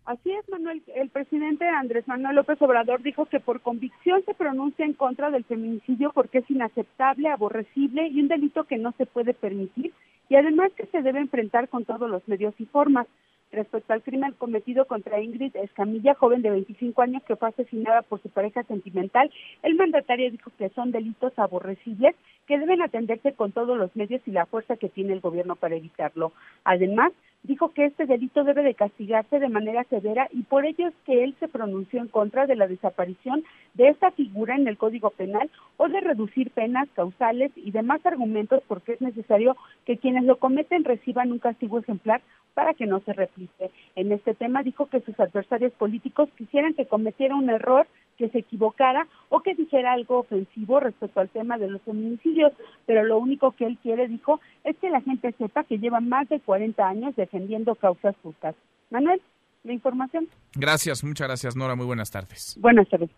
Así 0.04 0.32
es, 0.32 0.48
Manuel. 0.48 0.82
El 0.96 1.10
presidente 1.10 1.64
Andrés 1.68 2.08
Manuel 2.08 2.34
López 2.34 2.60
Obrador 2.60 3.02
dijo 3.02 3.26
que 3.26 3.38
por 3.38 3.60
convicción 3.60 4.24
se 4.24 4.34
pronuncia 4.34 4.84
en 4.84 4.94
contra 4.94 5.30
del 5.30 5.44
feminicidio 5.44 6.10
porque 6.12 6.38
es 6.38 6.50
inaceptable, 6.50 7.28
aborrecible 7.28 8.08
y 8.08 8.20
un 8.20 8.28
delito 8.28 8.64
que 8.64 8.78
no 8.78 8.92
se 8.98 9.06
puede 9.06 9.32
permitir 9.32 9.92
y 10.28 10.34
además 10.34 10.72
que 10.76 10.86
se 10.86 11.02
debe 11.02 11.20
enfrentar 11.20 11.68
con 11.68 11.84
todos 11.84 12.10
los 12.10 12.26
medios 12.26 12.54
y 12.58 12.66
formas. 12.66 13.06
Respecto 13.52 13.92
al 13.92 14.02
crimen 14.02 14.32
cometido 14.38 14.86
contra 14.86 15.20
Ingrid 15.20 15.54
Escamilla, 15.56 16.14
joven 16.14 16.42
de 16.42 16.50
25 16.50 17.02
años 17.02 17.22
que 17.24 17.36
fue 17.36 17.48
asesinada 17.48 18.02
por 18.02 18.20
su 18.20 18.28
pareja 18.30 18.62
sentimental. 18.64 19.30
El 19.62 19.74
mandatario 19.76 20.30
dijo 20.30 20.50
que 20.58 20.70
son 20.70 20.90
delitos 20.90 21.32
aborrecibles 21.38 22.16
que 22.52 22.58
deben 22.58 22.82
atenderse 22.82 23.32
con 23.32 23.50
todos 23.52 23.78
los 23.78 23.96
medios 23.96 24.20
y 24.26 24.30
la 24.30 24.44
fuerza 24.44 24.76
que 24.76 24.90
tiene 24.90 25.14
el 25.14 25.20
gobierno 25.20 25.56
para 25.56 25.74
evitarlo. 25.74 26.32
Además, 26.64 27.10
dijo 27.44 27.72
que 27.72 27.86
este 27.86 28.04
delito 28.04 28.44
debe 28.44 28.62
de 28.62 28.74
castigarse 28.74 29.38
de 29.38 29.48
manera 29.48 29.84
severa 29.84 30.28
y 30.32 30.42
por 30.42 30.66
ello 30.66 30.88
es 30.88 30.94
que 31.06 31.24
él 31.24 31.34
se 31.40 31.48
pronunció 31.48 32.02
en 32.02 32.08
contra 32.08 32.46
de 32.46 32.54
la 32.54 32.68
desaparición 32.68 33.42
de 33.72 33.88
esta 33.88 34.10
figura 34.10 34.54
en 34.54 34.68
el 34.68 34.76
Código 34.76 35.08
Penal 35.08 35.50
o 35.78 35.88
de 35.88 36.00
reducir 36.00 36.50
penas 36.50 36.90
causales 36.94 37.52
y 37.56 37.70
demás 37.70 38.04
argumentos 38.04 38.62
porque 38.68 38.92
es 38.92 39.00
necesario 39.00 39.56
que 39.86 39.96
quienes 39.96 40.24
lo 40.24 40.36
cometen 40.36 40.84
reciban 40.84 41.32
un 41.32 41.38
castigo 41.38 41.78
ejemplar 41.78 42.20
para 42.52 42.74
que 42.74 42.84
no 42.84 43.00
se 43.00 43.14
repite. 43.14 43.70
En 43.96 44.12
este 44.12 44.34
tema 44.34 44.62
dijo 44.62 44.90
que 44.90 45.00
sus 45.00 45.18
adversarios 45.18 45.72
políticos 45.72 46.28
quisieran 46.36 46.74
que 46.74 46.84
cometiera 46.84 47.34
un 47.34 47.48
error, 47.48 47.86
que 48.16 48.28
se 48.28 48.38
equivocara 48.38 49.06
o 49.28 49.40
que 49.40 49.54
dijera 49.54 49.92
algo 49.92 50.20
ofensivo 50.20 50.80
respecto 50.80 51.20
al 51.20 51.28
tema 51.28 51.58
de 51.58 51.68
los 51.68 51.82
feminicidios, 51.82 52.52
pero 52.86 53.04
lo 53.04 53.18
único 53.18 53.52
que 53.52 53.66
él 53.66 53.78
quiere, 53.82 54.08
dijo, 54.08 54.40
es 54.64 54.76
que 54.78 54.90
la 54.90 55.00
gente 55.00 55.32
sepa 55.38 55.64
que 55.64 55.78
lleva 55.78 56.00
más 56.00 56.28
de 56.28 56.40
40 56.40 56.86
años 56.86 57.16
defendiendo 57.16 57.74
causas 57.74 58.14
justas. 58.22 58.54
Manuel, 58.90 59.20
la 59.64 59.72
información. 59.72 60.28
Gracias, 60.54 61.04
muchas 61.04 61.28
gracias, 61.28 61.56
Nora. 61.56 61.74
Muy 61.74 61.86
buenas 61.86 62.10
tardes. 62.10 62.56
Buenas 62.60 62.88
tardes. 62.88 63.10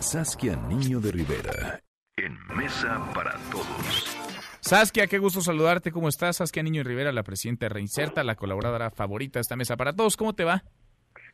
Saskia 0.00 0.56
Niño 0.68 1.00
de 1.00 1.12
Rivera, 1.12 1.80
en 2.16 2.36
Mesa 2.54 3.10
para 3.14 3.32
Todos. 3.50 4.16
Saskia, 4.60 5.06
qué 5.06 5.18
gusto 5.18 5.40
saludarte. 5.40 5.92
¿Cómo 5.92 6.08
estás? 6.08 6.36
Saskia 6.36 6.62
Niño 6.62 6.82
de 6.82 6.88
Rivera, 6.88 7.12
la 7.12 7.22
presidenta 7.22 7.66
de 7.66 7.70
Reinserta, 7.70 8.22
la 8.22 8.34
colaboradora 8.34 8.90
favorita 8.90 9.38
de 9.38 9.42
esta 9.42 9.56
Mesa 9.56 9.76
para 9.76 9.94
Todos. 9.94 10.16
¿Cómo 10.16 10.34
te 10.34 10.44
va? 10.44 10.62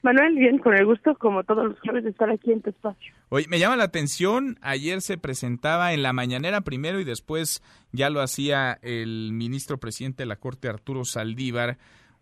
Manuel, 0.03 0.35
bien, 0.35 0.59
con 0.59 0.75
el 0.75 0.87
gusto, 0.87 1.15
como 1.17 1.45
todos 1.45 1.65
los 1.67 1.81
jueves, 1.81 2.05
de 2.05 2.11
estar 2.11 2.31
aquí 2.31 2.53
en 2.53 2.63
tu 2.63 2.71
espacio. 2.71 3.13
Oye, 3.29 3.47
me 3.49 3.59
llama 3.59 3.77
la 3.77 3.85
atención, 3.85 4.57
ayer 4.63 5.03
se 5.03 5.19
presentaba 5.19 5.93
en 5.93 6.03
la 6.03 6.15
mañanera 6.15 6.63
primero 6.63 7.01
y 7.01 7.05
después 7.05 7.63
ya 7.93 8.09
lo 8.09 8.23
hacía 8.23 8.79
el 8.83 9.33
ministro 9.33 9.79
presidente 9.79 10.23
de 10.23 10.27
la 10.27 10.37
Corte, 10.37 10.69
Arturo 10.69 11.05
Saldívar, 11.05 11.77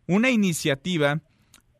una 0.08 0.30
iniciativa 0.30 1.20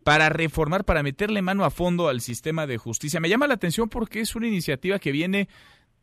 para 0.05 0.29
reformar, 0.29 0.85
para 0.85 1.03
meterle 1.03 1.43
mano 1.43 1.65
a 1.65 1.71
fondo 1.71 2.09
al 2.09 2.21
sistema 2.21 2.67
de 2.67 2.79
justicia. 2.79 3.21
Me 3.21 3.29
llama 3.29 3.49
la 3.49 3.55
atención 3.55 3.89
porque 3.89 4.21
es 4.21 4.37
una 4.37 4.47
iniciativa 4.47 4.99
que 4.99 5.13
viene 5.13 5.49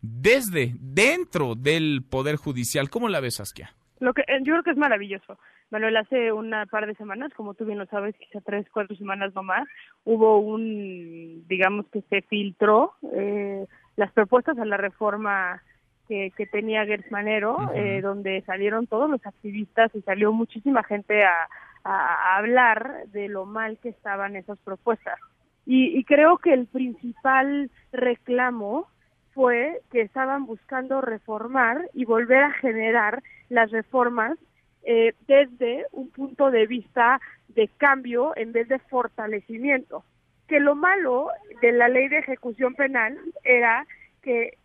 desde, 0.01 0.75
dentro 0.79 1.55
del 1.55 2.03
Poder 2.07 2.35
Judicial. 2.35 2.89
¿Cómo 2.89 3.09
la 3.09 3.19
ves, 3.19 3.35
Saskia? 3.35 3.73
Lo 3.99 4.13
que, 4.13 4.23
yo 4.43 4.53
creo 4.53 4.63
que 4.63 4.71
es 4.71 4.77
maravilloso. 4.77 5.39
Manuel, 5.71 5.97
hace 5.97 6.31
una 6.31 6.65
par 6.67 6.85
de 6.85 6.95
semanas, 6.95 7.33
como 7.35 7.53
tú 7.53 7.65
bien 7.65 7.79
lo 7.79 7.85
sabes, 7.87 8.15
quizá 8.17 8.39
tres, 8.41 8.67
cuatro 8.71 8.95
semanas 8.95 9.33
nomás, 9.33 9.67
hubo 10.03 10.39
un, 10.39 11.43
digamos 11.47 11.87
que 11.87 12.01
se 12.03 12.21
filtró 12.23 12.93
eh, 13.13 13.65
las 13.95 14.11
propuestas 14.11 14.57
a 14.59 14.65
la 14.65 14.77
reforma 14.77 15.61
que, 16.07 16.31
que 16.37 16.45
tenía 16.45 16.85
Gersmanero, 16.85 17.71
eh, 17.73 18.01
donde 18.01 18.41
salieron 18.45 18.85
todos 18.85 19.09
los 19.09 19.25
activistas 19.25 19.93
y 19.95 20.01
salió 20.01 20.31
muchísima 20.31 20.83
gente 20.83 21.23
a, 21.23 21.47
a, 21.83 22.37
hablar 22.37 23.07
de 23.07 23.27
lo 23.27 23.45
mal 23.45 23.79
que 23.79 23.89
estaban 23.89 24.35
esas 24.35 24.59
propuestas. 24.59 25.19
Y, 25.65 25.97
y 25.97 26.03
creo 26.03 26.37
que 26.37 26.53
el 26.53 26.67
principal 26.67 27.71
reclamo 27.91 28.87
fue 29.33 29.81
que 29.91 30.01
estaban 30.01 30.45
buscando 30.45 31.01
reformar 31.01 31.89
y 31.93 32.05
volver 32.05 32.43
a 32.43 32.53
generar 32.53 33.23
las 33.49 33.71
reformas 33.71 34.37
eh, 34.85 35.13
desde 35.27 35.85
un 35.91 36.09
punto 36.09 36.51
de 36.51 36.67
vista 36.67 37.19
de 37.49 37.67
cambio 37.77 38.33
en 38.35 38.51
vez 38.51 38.67
de 38.67 38.79
fortalecimiento. 38.79 40.03
Que 40.47 40.59
lo 40.59 40.75
malo 40.75 41.29
de 41.61 41.71
la 41.71 41.89
ley 41.89 42.07
de 42.07 42.19
ejecución 42.19 42.75
penal 42.75 43.17
era 43.43 43.87
que 44.21 44.57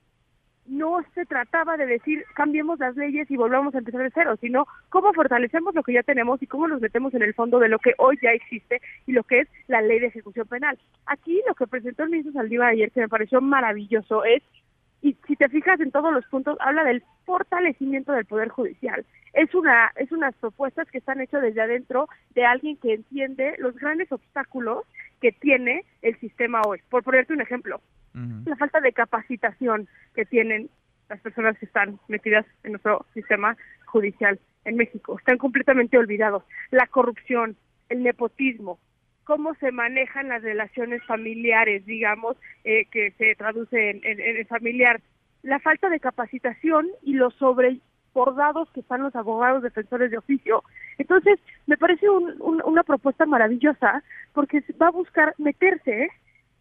no 0.66 0.98
se 1.14 1.26
trataba 1.26 1.76
de 1.76 1.86
decir 1.86 2.24
cambiemos 2.34 2.78
las 2.78 2.94
leyes 2.96 3.30
y 3.30 3.36
volvamos 3.36 3.74
a 3.74 3.78
empezar 3.78 4.02
de 4.02 4.10
cero, 4.14 4.36
sino 4.40 4.66
cómo 4.88 5.12
fortalecemos 5.12 5.74
lo 5.74 5.82
que 5.82 5.94
ya 5.94 6.02
tenemos 6.02 6.40
y 6.42 6.46
cómo 6.46 6.68
nos 6.68 6.80
metemos 6.80 7.12
en 7.14 7.22
el 7.22 7.34
fondo 7.34 7.58
de 7.58 7.68
lo 7.68 7.78
que 7.78 7.94
hoy 7.98 8.18
ya 8.22 8.30
existe 8.30 8.80
y 9.06 9.12
lo 9.12 9.24
que 9.24 9.40
es 9.40 9.48
la 9.66 9.82
ley 9.82 9.98
de 9.98 10.06
ejecución 10.06 10.46
penal. 10.46 10.78
Aquí 11.06 11.42
lo 11.48 11.54
que 11.54 11.66
presentó 11.66 12.04
el 12.04 12.10
ministro 12.10 12.34
Saldívar 12.34 12.68
ayer, 12.68 12.92
que 12.92 13.00
me 13.00 13.08
pareció 13.08 13.40
maravilloso, 13.40 14.24
es 14.24 14.42
y 15.02 15.16
si 15.26 15.36
te 15.36 15.48
fijas 15.48 15.80
en 15.80 15.90
todos 15.90 16.12
los 16.12 16.24
puntos 16.26 16.58
habla 16.60 16.84
del 16.84 17.02
fortalecimiento 17.24 18.12
del 18.12 18.26
poder 18.26 18.48
judicial. 18.48 19.04
Es 19.32 19.54
una 19.54 19.92
es 19.96 20.10
unas 20.12 20.34
propuestas 20.36 20.90
que 20.90 20.98
están 20.98 21.20
hechas 21.20 21.42
desde 21.42 21.60
adentro 21.60 22.08
de 22.34 22.44
alguien 22.44 22.76
que 22.76 22.94
entiende 22.94 23.54
los 23.58 23.74
grandes 23.76 24.10
obstáculos 24.12 24.84
que 25.20 25.32
tiene 25.32 25.84
el 26.02 26.18
sistema 26.18 26.62
hoy 26.66 26.80
por 26.88 27.02
ponerte 27.02 27.32
un 27.32 27.40
ejemplo 27.40 27.80
la 28.44 28.56
falta 28.56 28.80
de 28.80 28.92
capacitación 28.92 29.88
que 30.14 30.24
tienen 30.24 30.68
las 31.08 31.20
personas 31.20 31.56
que 31.58 31.66
están 31.66 32.00
metidas 32.08 32.44
en 32.64 32.72
nuestro 32.72 33.06
sistema 33.14 33.56
judicial 33.86 34.38
en 34.64 34.76
México. 34.76 35.16
Están 35.18 35.38
completamente 35.38 35.96
olvidados. 35.96 36.42
La 36.70 36.86
corrupción 36.86 37.56
el 37.88 38.02
nepotismo 38.02 38.78
cómo 39.30 39.54
se 39.60 39.70
manejan 39.70 40.26
las 40.26 40.42
relaciones 40.42 41.04
familiares, 41.04 41.86
digamos, 41.86 42.36
eh, 42.64 42.86
que 42.86 43.12
se 43.12 43.36
traduce 43.36 43.90
en, 43.90 44.00
en, 44.02 44.44
familiar, 44.48 45.00
la 45.44 45.60
falta 45.60 45.88
de 45.88 46.00
capacitación 46.00 46.88
y 47.04 47.12
los 47.12 47.32
sobrebordados 47.34 48.68
que 48.72 48.80
están 48.80 49.02
los 49.02 49.14
abogados 49.14 49.62
defensores 49.62 50.10
de 50.10 50.18
oficio. 50.18 50.64
Entonces, 50.98 51.38
me 51.68 51.76
parece 51.76 52.08
una 52.10 52.82
propuesta 52.82 53.24
maravillosa 53.24 54.02
porque 54.32 54.64
va 54.82 54.88
a 54.88 54.98
buscar 55.02 55.32
meterse 55.38 56.08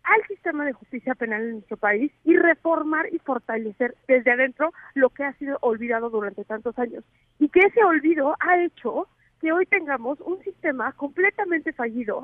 al 0.03 0.27
sistema 0.27 0.63
de 0.63 0.73
justicia 0.73 1.15
penal 1.15 1.41
en 1.41 1.51
nuestro 1.53 1.77
país 1.77 2.11
y 2.23 2.37
reformar 2.37 3.11
y 3.11 3.17
fortalecer 3.17 3.95
desde 4.07 4.29
adentro 4.29 4.73
lo 4.93 5.09
que 5.09 5.23
ha 5.23 5.33
sido 5.39 5.57
olvidado 5.61 6.11
durante 6.11 6.45
tantos 6.45 6.77
años. 6.77 7.03
Y 7.39 7.49
que 7.49 7.61
ese 7.61 7.83
olvido 7.83 8.35
ha 8.39 8.63
hecho 8.63 9.07
que 9.39 9.51
hoy 9.51 9.65
tengamos 9.65 10.19
un 10.21 10.41
sistema 10.43 10.91
completamente 10.93 11.73
fallido 11.73 12.23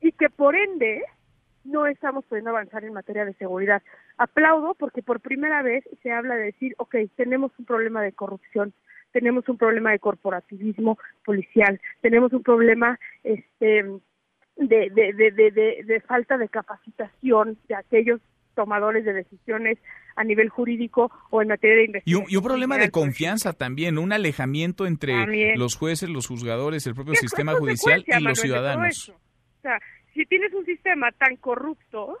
y 0.00 0.12
que 0.12 0.28
por 0.30 0.54
ende 0.54 1.02
no 1.64 1.86
estamos 1.86 2.24
pudiendo 2.26 2.50
avanzar 2.50 2.84
en 2.84 2.92
materia 2.92 3.24
de 3.24 3.34
seguridad. 3.34 3.82
Aplaudo 4.18 4.74
porque 4.74 5.02
por 5.02 5.20
primera 5.20 5.62
vez 5.62 5.84
se 6.02 6.12
habla 6.12 6.36
de 6.36 6.44
decir, 6.44 6.74
ok, 6.78 6.96
tenemos 7.16 7.52
un 7.58 7.64
problema 7.64 8.02
de 8.02 8.12
corrupción, 8.12 8.72
tenemos 9.12 9.48
un 9.48 9.56
problema 9.56 9.90
de 9.90 9.98
corporativismo 9.98 10.98
policial, 11.24 11.80
tenemos 12.02 12.32
un 12.32 12.42
problema 12.42 12.98
este 13.24 13.84
de, 14.56 14.90
de, 14.90 15.12
de, 15.12 15.50
de, 15.50 15.82
de 15.84 16.00
falta 16.00 16.38
de 16.38 16.48
capacitación 16.48 17.58
de 17.68 17.74
aquellos 17.74 18.20
tomadores 18.56 19.04
de 19.04 19.12
decisiones 19.12 19.78
a 20.16 20.24
nivel 20.24 20.48
jurídico 20.48 21.12
o 21.30 21.42
en 21.42 21.48
materia 21.48 21.76
de 21.76 21.84
investigación. 21.84 22.26
Y 22.28 22.36
un, 22.36 22.42
problema 22.42 22.78
de 22.78 22.90
confianza 22.90 23.52
también, 23.52 23.98
un 23.98 24.12
alejamiento 24.12 24.86
entre 24.86 25.56
los 25.56 25.76
jueces, 25.76 26.08
los 26.08 26.26
juzgadores, 26.26 26.84
el 26.88 26.94
propio 26.94 27.14
sistema 27.14 27.54
judicial 27.54 28.04
y 28.04 28.20
los 28.20 28.40
ciudadanos. 28.40 29.10
O 29.10 29.62
sea, 29.62 29.78
si 30.12 30.24
tienes 30.24 30.52
un 30.54 30.64
sistema 30.64 31.12
tan 31.12 31.36
corrupto, 31.36 32.18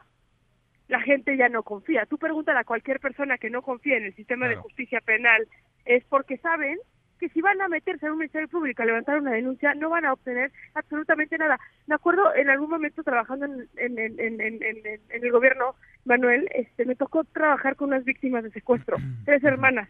la 0.86 1.00
gente 1.00 1.36
ya 1.36 1.48
no 1.48 1.62
confía. 1.64 2.06
Tú 2.06 2.18
pregúntale 2.18 2.60
a 2.60 2.64
cualquier 2.64 3.00
persona 3.00 3.38
que 3.38 3.50
no 3.50 3.62
confía 3.62 3.96
en 3.96 4.04
el 4.04 4.14
sistema 4.14 4.46
de 4.46 4.56
justicia 4.56 5.00
penal, 5.00 5.48
es 5.84 6.04
porque 6.04 6.36
saben 6.38 6.78
que 7.18 7.28
si 7.30 7.40
van 7.40 7.60
a 7.60 7.68
meterse 7.68 8.06
en 8.06 8.12
un 8.12 8.18
ministerio 8.18 8.48
público 8.48 8.82
a 8.82 8.86
levantar 8.86 9.18
una 9.18 9.32
denuncia, 9.32 9.74
no 9.74 9.90
van 9.90 10.04
a 10.04 10.12
obtener 10.12 10.52
absolutamente 10.74 11.38
nada. 11.38 11.58
Me 11.86 11.94
acuerdo 11.94 12.34
en 12.34 12.50
algún 12.50 12.70
momento 12.70 13.02
trabajando 13.02 13.46
en, 13.46 13.68
en, 13.76 14.20
en, 14.20 14.40
en, 14.40 15.00
el 15.10 15.32
gobierno, 15.32 15.74
Manuel, 16.04 16.48
este, 16.54 16.84
me 16.84 16.96
tocó 16.96 17.24
trabajar 17.24 17.76
con 17.76 17.88
unas 17.88 18.04
víctimas 18.04 18.44
de 18.44 18.50
secuestro, 18.50 18.96
tres 19.24 19.42
hermanas. 19.44 19.88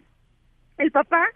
El 0.78 0.92
papá, 0.92 1.26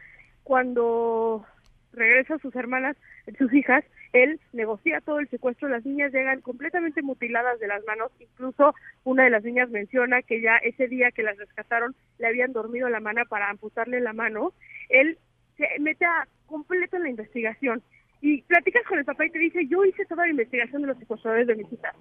cuando 0.42 1.44
regresa 1.92 2.34
a 2.34 2.38
sus 2.38 2.54
hermanas, 2.54 2.96
sus 3.38 3.52
hijas, 3.52 3.84
él 4.12 4.40
negocia 4.52 5.00
todo 5.00 5.20
el 5.20 5.28
secuestro, 5.28 5.68
las 5.68 5.84
niñas 5.84 6.12
llegan 6.12 6.40
completamente 6.40 7.02
mutiladas 7.02 7.60
de 7.60 7.68
las 7.68 7.84
manos, 7.84 8.10
incluso 8.18 8.74
una 9.04 9.24
de 9.24 9.30
las 9.30 9.44
niñas 9.44 9.70
menciona 9.70 10.22
que 10.22 10.40
ya 10.40 10.56
ese 10.56 10.88
día 10.88 11.10
que 11.12 11.22
las 11.22 11.36
rescataron 11.38 11.94
le 12.18 12.26
habían 12.26 12.52
dormido 12.52 12.88
la 12.88 13.00
mano 13.00 13.22
para 13.28 13.50
amputarle 13.50 14.00
la 14.00 14.12
mano, 14.12 14.52
él 14.88 15.18
se 15.60 15.80
mete 15.80 16.04
a 16.04 16.26
completo 16.46 16.96
en 16.96 17.04
la 17.04 17.10
investigación 17.10 17.82
y 18.20 18.42
platicas 18.42 18.84
con 18.86 18.98
el 18.98 19.04
papá 19.04 19.26
y 19.26 19.30
te 19.30 19.38
dice, 19.38 19.66
yo 19.66 19.84
hice 19.84 20.04
toda 20.06 20.24
la 20.24 20.30
investigación 20.30 20.82
de 20.82 20.88
los 20.88 20.98
secuestradores 20.98 21.46
de 21.46 21.54
mis 21.54 21.72
hijas. 21.72 21.94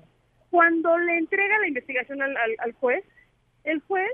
Cuando 0.49 0.97
le 0.97 1.17
entrega 1.17 1.59
la 1.59 1.67
investigación 1.67 2.21
al, 2.21 2.35
al, 2.35 2.73
juez, 2.73 3.03
el 3.63 3.79
juez 3.81 4.11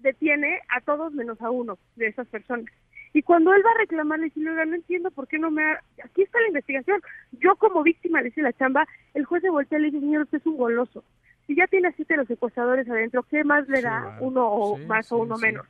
detiene 0.00 0.60
a 0.68 0.80
todos 0.82 1.12
menos 1.12 1.40
a 1.40 1.50
uno 1.50 1.78
de 1.96 2.08
esas 2.08 2.26
personas. 2.28 2.66
Y 3.12 3.22
cuando 3.22 3.54
él 3.54 3.62
va 3.64 3.70
a 3.70 3.78
reclamar, 3.78 4.18
le 4.18 4.26
dice, 4.26 4.40
no 4.40 4.60
entiendo 4.62 5.10
por 5.12 5.28
qué 5.28 5.38
no 5.38 5.50
me 5.50 5.62
ha... 5.64 5.80
Aquí 6.04 6.22
está 6.22 6.40
la 6.40 6.48
investigación. 6.48 7.00
Yo 7.32 7.54
como 7.56 7.82
víctima 7.82 8.20
le 8.20 8.28
hice 8.28 8.42
la 8.42 8.52
chamba, 8.52 8.86
el 9.14 9.24
juez 9.24 9.42
se 9.42 9.50
voltea 9.50 9.78
y 9.78 9.82
le 9.82 9.90
dice, 9.90 10.00
señor, 10.00 10.22
usted 10.22 10.38
es 10.38 10.46
un 10.46 10.56
goloso. 10.56 11.04
Si 11.46 11.54
ya 11.54 11.66
tiene 11.68 11.92
siete 11.92 12.16
los 12.16 12.26
secuestradores 12.26 12.88
adentro, 12.90 13.22
¿qué 13.22 13.44
más 13.44 13.68
le 13.68 13.82
da 13.82 14.18
uno 14.20 14.46
o 14.46 14.78
más 14.78 15.10
o 15.12 15.18
uno 15.18 15.36
menos? 15.38 15.66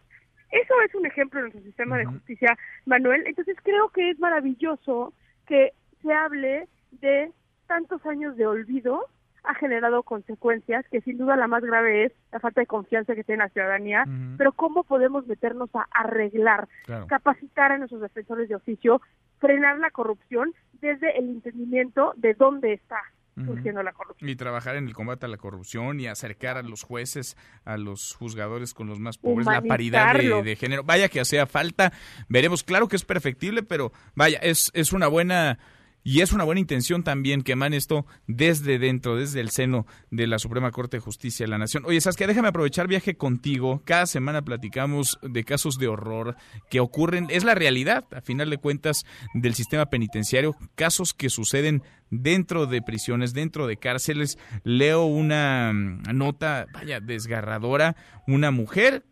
Eso 0.54 0.80
es 0.86 0.94
un 0.94 1.04
ejemplo 1.04 1.40
en 1.40 1.46
nuestro 1.46 1.62
sistema 1.64 1.98
de 1.98 2.04
justicia, 2.06 2.56
Manuel. 2.86 3.24
Entonces 3.26 3.56
creo 3.62 3.88
que 3.88 4.10
es 4.10 4.18
maravilloso 4.20 5.12
que 5.46 5.72
se 6.00 6.12
hable 6.12 6.68
de 6.92 7.32
tantos 7.66 8.06
años 8.06 8.36
de 8.36 8.46
olvido 8.46 9.08
ha 9.42 9.54
generado 9.56 10.04
consecuencias, 10.04 10.86
que 10.90 11.02
sin 11.02 11.18
duda 11.18 11.36
la 11.36 11.48
más 11.48 11.62
grave 11.62 12.04
es 12.04 12.12
la 12.32 12.40
falta 12.40 12.62
de 12.62 12.66
confianza 12.66 13.14
que 13.14 13.24
tiene 13.24 13.44
la 13.44 13.50
ciudadanía, 13.50 14.06
pero 14.38 14.52
cómo 14.52 14.84
podemos 14.84 15.26
meternos 15.26 15.68
a 15.74 15.86
arreglar, 15.90 16.66
capacitar 17.08 17.72
a 17.72 17.78
nuestros 17.78 18.00
defensores 18.00 18.48
de 18.48 18.54
oficio, 18.54 19.02
frenar 19.40 19.78
la 19.80 19.90
corrupción 19.90 20.54
desde 20.80 21.18
el 21.18 21.28
entendimiento 21.28 22.14
de 22.16 22.32
dónde 22.32 22.72
está 22.72 23.02
surgiendo 23.34 23.82
la 23.82 23.92
corrupción. 23.92 24.30
Y 24.30 24.36
trabajar 24.36 24.76
en 24.76 24.86
el 24.86 24.94
combate 24.94 25.26
a 25.26 25.28
la 25.28 25.36
corrupción 25.36 26.00
y 26.00 26.06
acercar 26.06 26.56
a 26.56 26.62
los 26.62 26.82
jueces, 26.82 27.36
a 27.64 27.76
los 27.76 28.14
juzgadores 28.14 28.74
con 28.74 28.88
los 28.88 28.98
más 28.98 29.18
pobres, 29.18 29.46
la 29.46 29.62
paridad 29.62 30.14
de, 30.14 30.42
de, 30.42 30.56
género. 30.56 30.84
Vaya 30.84 31.08
que 31.08 31.20
hacía 31.20 31.46
falta, 31.46 31.92
veremos, 32.28 32.62
claro 32.62 32.88
que 32.88 32.96
es 32.96 33.04
perfectible, 33.04 33.62
pero 33.62 33.92
vaya, 34.14 34.38
es, 34.38 34.70
es 34.74 34.92
una 34.92 35.08
buena 35.08 35.58
y 36.06 36.20
es 36.20 36.32
una 36.34 36.44
buena 36.44 36.60
intención 36.60 37.02
también 37.02 37.40
que 37.40 37.52
emane 37.52 37.78
esto 37.78 38.04
desde 38.26 38.78
dentro, 38.78 39.16
desde 39.16 39.40
el 39.40 39.48
seno 39.48 39.86
de 40.10 40.26
la 40.26 40.38
Suprema 40.38 40.70
Corte 40.70 40.98
de 40.98 41.00
Justicia 41.00 41.44
de 41.44 41.50
la 41.50 41.56
Nación. 41.56 41.84
Oye, 41.86 41.98
Saskia, 41.98 42.26
déjame 42.26 42.48
aprovechar 42.48 42.86
viaje 42.88 43.16
contigo. 43.16 43.80
Cada 43.86 44.04
semana 44.04 44.42
platicamos 44.42 45.18
de 45.22 45.44
casos 45.44 45.78
de 45.78 45.88
horror 45.88 46.36
que 46.68 46.80
ocurren. 46.80 47.28
Es 47.30 47.42
la 47.42 47.54
realidad, 47.54 48.04
a 48.12 48.20
final 48.20 48.50
de 48.50 48.58
cuentas, 48.58 49.06
del 49.32 49.54
sistema 49.54 49.86
penitenciario. 49.86 50.54
Casos 50.74 51.14
que 51.14 51.30
suceden 51.30 51.82
dentro 52.10 52.66
de 52.66 52.82
prisiones, 52.82 53.32
dentro 53.32 53.66
de 53.66 53.78
cárceles. 53.78 54.36
Leo 54.62 55.06
una 55.06 55.72
nota, 55.72 56.66
vaya, 56.74 57.00
desgarradora. 57.00 57.96
Una 58.26 58.50
mujer 58.50 59.04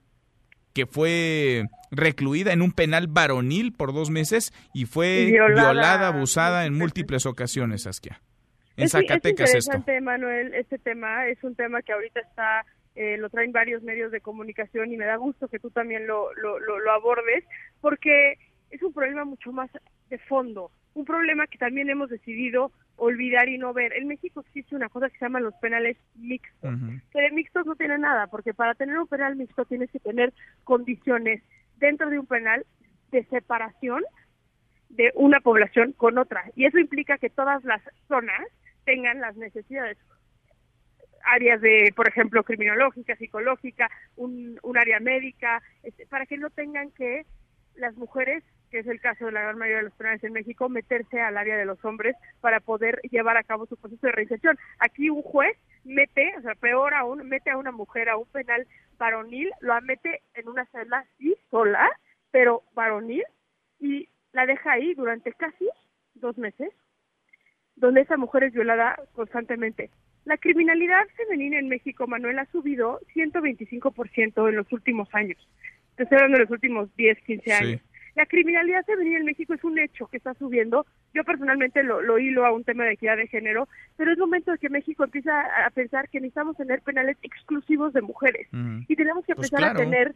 que 0.74 0.86
fue 0.86 1.64
recluida 1.90 2.52
en 2.52 2.62
un 2.62 2.72
penal 2.72 3.06
varonil 3.06 3.72
por 3.72 3.92
dos 3.92 4.10
meses 4.10 4.52
y 4.72 4.86
fue 4.86 5.26
violada, 5.26 6.08
abusada 6.08 6.66
en 6.66 6.74
múltiples 6.74 7.26
ocasiones, 7.26 7.86
Asquia. 7.86 8.20
En 8.76 8.88
Zacatecas 8.88 9.54
es 9.54 9.66
interesante, 9.66 10.00
Manuel, 10.00 10.54
este 10.54 10.78
tema. 10.78 11.26
Es 11.26 11.42
un 11.44 11.54
tema 11.54 11.82
que 11.82 11.92
ahorita 11.92 12.20
está, 12.20 12.64
eh, 12.94 13.18
lo 13.18 13.28
traen 13.28 13.52
varios 13.52 13.82
medios 13.82 14.10
de 14.10 14.20
comunicación 14.20 14.92
y 14.92 14.96
me 14.96 15.04
da 15.04 15.16
gusto 15.16 15.48
que 15.48 15.58
tú 15.58 15.70
también 15.70 16.06
lo, 16.06 16.32
lo, 16.34 16.58
lo 16.58 16.92
abordes, 16.92 17.44
porque 17.80 18.38
es 18.72 18.82
un 18.82 18.92
problema 18.92 19.24
mucho 19.24 19.52
más 19.52 19.70
de 20.08 20.18
fondo, 20.18 20.72
un 20.94 21.04
problema 21.04 21.46
que 21.46 21.58
también 21.58 21.88
hemos 21.90 22.10
decidido 22.10 22.72
olvidar 22.96 23.48
y 23.48 23.58
no 23.58 23.72
ver. 23.72 23.92
En 23.92 24.08
México 24.08 24.40
existe 24.40 24.74
una 24.74 24.88
cosa 24.88 25.08
que 25.08 25.18
se 25.18 25.24
llama 25.24 25.40
los 25.40 25.54
penales 25.54 25.96
mixtos, 26.14 26.74
que 27.12 27.20
de 27.20 27.30
mixtos 27.30 27.66
no 27.66 27.76
tiene 27.76 27.98
nada, 27.98 28.26
porque 28.26 28.54
para 28.54 28.74
tener 28.74 28.98
un 28.98 29.06
penal 29.06 29.36
mixto 29.36 29.64
tienes 29.66 29.90
que 29.90 30.00
tener 30.00 30.32
condiciones 30.64 31.42
dentro 31.76 32.10
de 32.10 32.18
un 32.18 32.26
penal 32.26 32.66
de 33.10 33.24
separación 33.24 34.02
de 34.88 35.10
una 35.14 35.40
población 35.40 35.92
con 35.92 36.18
otra. 36.18 36.44
Y 36.56 36.66
eso 36.66 36.78
implica 36.78 37.18
que 37.18 37.30
todas 37.30 37.64
las 37.64 37.82
zonas 38.08 38.46
tengan 38.84 39.20
las 39.20 39.36
necesidades 39.36 39.98
áreas 41.24 41.60
de, 41.60 41.92
por 41.94 42.08
ejemplo, 42.08 42.42
criminológica, 42.42 43.16
psicológica, 43.16 43.90
un, 44.16 44.58
un 44.62 44.78
área 44.78 44.98
médica, 44.98 45.62
este, 45.82 46.06
para 46.06 46.26
que 46.26 46.36
no 46.36 46.50
tengan 46.50 46.90
que 46.90 47.24
las 47.76 47.96
mujeres 47.96 48.42
que 48.72 48.78
es 48.78 48.86
el 48.86 49.00
caso 49.00 49.26
de 49.26 49.32
la 49.32 49.42
gran 49.42 49.58
mayoría 49.58 49.76
de 49.76 49.84
los 49.84 49.92
penales 49.92 50.24
en 50.24 50.32
México, 50.32 50.70
meterse 50.70 51.20
al 51.20 51.36
área 51.36 51.58
de 51.58 51.66
los 51.66 51.84
hombres 51.84 52.16
para 52.40 52.58
poder 52.58 53.00
llevar 53.10 53.36
a 53.36 53.44
cabo 53.44 53.66
su 53.66 53.76
proceso 53.76 54.06
de 54.06 54.12
reinserción. 54.12 54.58
Aquí 54.78 55.10
un 55.10 55.20
juez 55.22 55.58
mete, 55.84 56.32
o 56.38 56.40
sea, 56.40 56.54
peor 56.54 56.94
aún, 56.94 57.28
mete 57.28 57.50
a 57.50 57.58
una 57.58 57.70
mujer 57.70 58.08
a 58.08 58.16
un 58.16 58.26
penal 58.28 58.66
varonil, 58.98 59.50
lo 59.60 59.78
mete 59.82 60.22
en 60.34 60.48
una 60.48 60.64
celda, 60.66 61.04
sí, 61.18 61.36
sola, 61.50 61.86
pero 62.30 62.62
varonil, 62.74 63.24
y 63.78 64.08
la 64.32 64.46
deja 64.46 64.72
ahí 64.72 64.94
durante 64.94 65.32
casi 65.32 65.68
dos 66.14 66.38
meses, 66.38 66.70
donde 67.76 68.00
esa 68.00 68.16
mujer 68.16 68.44
es 68.44 68.54
violada 68.54 68.98
constantemente. 69.12 69.90
La 70.24 70.38
criminalidad 70.38 71.06
femenina 71.16 71.58
en 71.58 71.68
México, 71.68 72.06
Manuel, 72.06 72.38
ha 72.38 72.46
subido 72.46 73.00
125% 73.14 74.48
en 74.48 74.56
los 74.56 74.72
últimos 74.72 75.14
años. 75.14 75.46
Te 75.96 76.04
estoy 76.04 76.16
hablando 76.16 76.38
de 76.38 76.44
los 76.44 76.50
últimos 76.50 76.96
10, 76.96 77.18
15 77.22 77.52
años. 77.52 77.82
La 78.14 78.26
criminalidad 78.26 78.84
femenina 78.84 79.18
en 79.18 79.24
México 79.24 79.54
es 79.54 79.64
un 79.64 79.78
hecho 79.78 80.06
que 80.06 80.18
está 80.18 80.34
subiendo. 80.34 80.86
Yo 81.14 81.24
personalmente 81.24 81.82
lo, 81.82 82.02
lo 82.02 82.18
hilo 82.18 82.44
a 82.44 82.52
un 82.52 82.64
tema 82.64 82.84
de 82.84 82.92
equidad 82.92 83.16
de 83.16 83.26
género, 83.26 83.68
pero 83.96 84.12
es 84.12 84.18
momento 84.18 84.50
de 84.50 84.58
que 84.58 84.68
México 84.68 85.04
empiece 85.04 85.30
a 85.30 85.70
pensar 85.74 86.08
que 86.08 86.20
necesitamos 86.20 86.56
tener 86.56 86.82
penales 86.82 87.16
exclusivos 87.22 87.92
de 87.92 88.02
mujeres 88.02 88.48
y 88.88 88.96
tenemos 88.96 89.24
que 89.24 89.34
pues 89.34 89.52
empezar 89.52 89.70
a 89.70 89.74
tener 89.74 90.14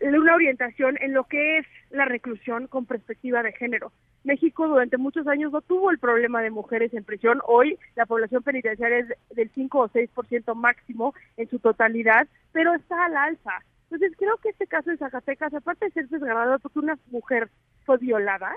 una 0.00 0.34
orientación 0.34 0.96
en 1.00 1.12
lo 1.12 1.24
que 1.24 1.58
es 1.58 1.66
la 1.90 2.04
reclusión 2.04 2.66
con 2.66 2.86
perspectiva 2.86 3.42
de 3.42 3.52
género. 3.52 3.92
México 4.24 4.68
durante 4.68 4.96
muchos 4.96 5.26
años 5.26 5.52
no 5.52 5.60
tuvo 5.60 5.90
el 5.90 5.98
problema 5.98 6.40
de 6.42 6.50
mujeres 6.50 6.94
en 6.94 7.04
prisión. 7.04 7.40
Hoy 7.46 7.78
la 7.96 8.06
población 8.06 8.42
penitenciaria 8.42 8.98
es 8.98 9.08
del 9.34 9.50
5 9.54 9.78
o 9.78 9.88
6% 9.88 10.54
máximo 10.54 11.14
en 11.36 11.48
su 11.50 11.58
totalidad, 11.58 12.28
pero 12.52 12.74
está 12.74 13.06
al 13.06 13.16
alza. 13.16 13.62
Entonces 13.92 14.16
creo 14.18 14.38
que 14.38 14.48
este 14.48 14.66
caso 14.66 14.90
de 14.90 14.96
Zacatecas, 14.96 15.52
aparte 15.52 15.84
de 15.84 15.92
ser 15.92 16.08
desgarrador 16.08 16.58
porque 16.60 16.78
una 16.78 16.98
mujer 17.10 17.50
fue 17.84 17.98
violada, 17.98 18.56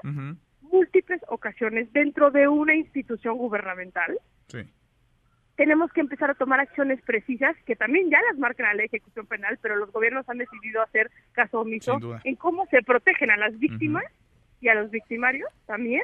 múltiples 0.62 1.22
ocasiones 1.28 1.92
dentro 1.92 2.32
de 2.32 2.48
una 2.48 2.74
institución 2.74 3.38
gubernamental, 3.38 4.18
tenemos 5.58 5.92
que 5.92 6.00
empezar 6.00 6.32
a 6.32 6.36
tomar 6.36 6.62
acciones 6.62 7.02
precisas 7.02 7.56
que 7.66 7.76
también 7.76 8.10
ya 8.10 8.20
las 8.30 8.40
marcan 8.40 8.68
a 8.68 8.74
la 8.76 8.84
ejecución 8.84 9.26
penal, 9.26 9.60
pero 9.62 9.76
los 9.76 9.92
gobiernos 9.92 10.28
han 10.30 10.38
decidido 10.38 10.82
hacer 10.82 11.12
caso 11.34 11.62
omiso 11.62 12.00
en 12.24 12.36
cómo 12.36 12.66
se 12.68 12.82
protegen 12.82 13.30
a 13.30 13.38
las 13.38 13.60
víctimas 13.60 14.06
y 14.62 14.70
a 14.70 14.76
los 14.76 14.90
victimarios 14.90 15.50
también 15.66 16.04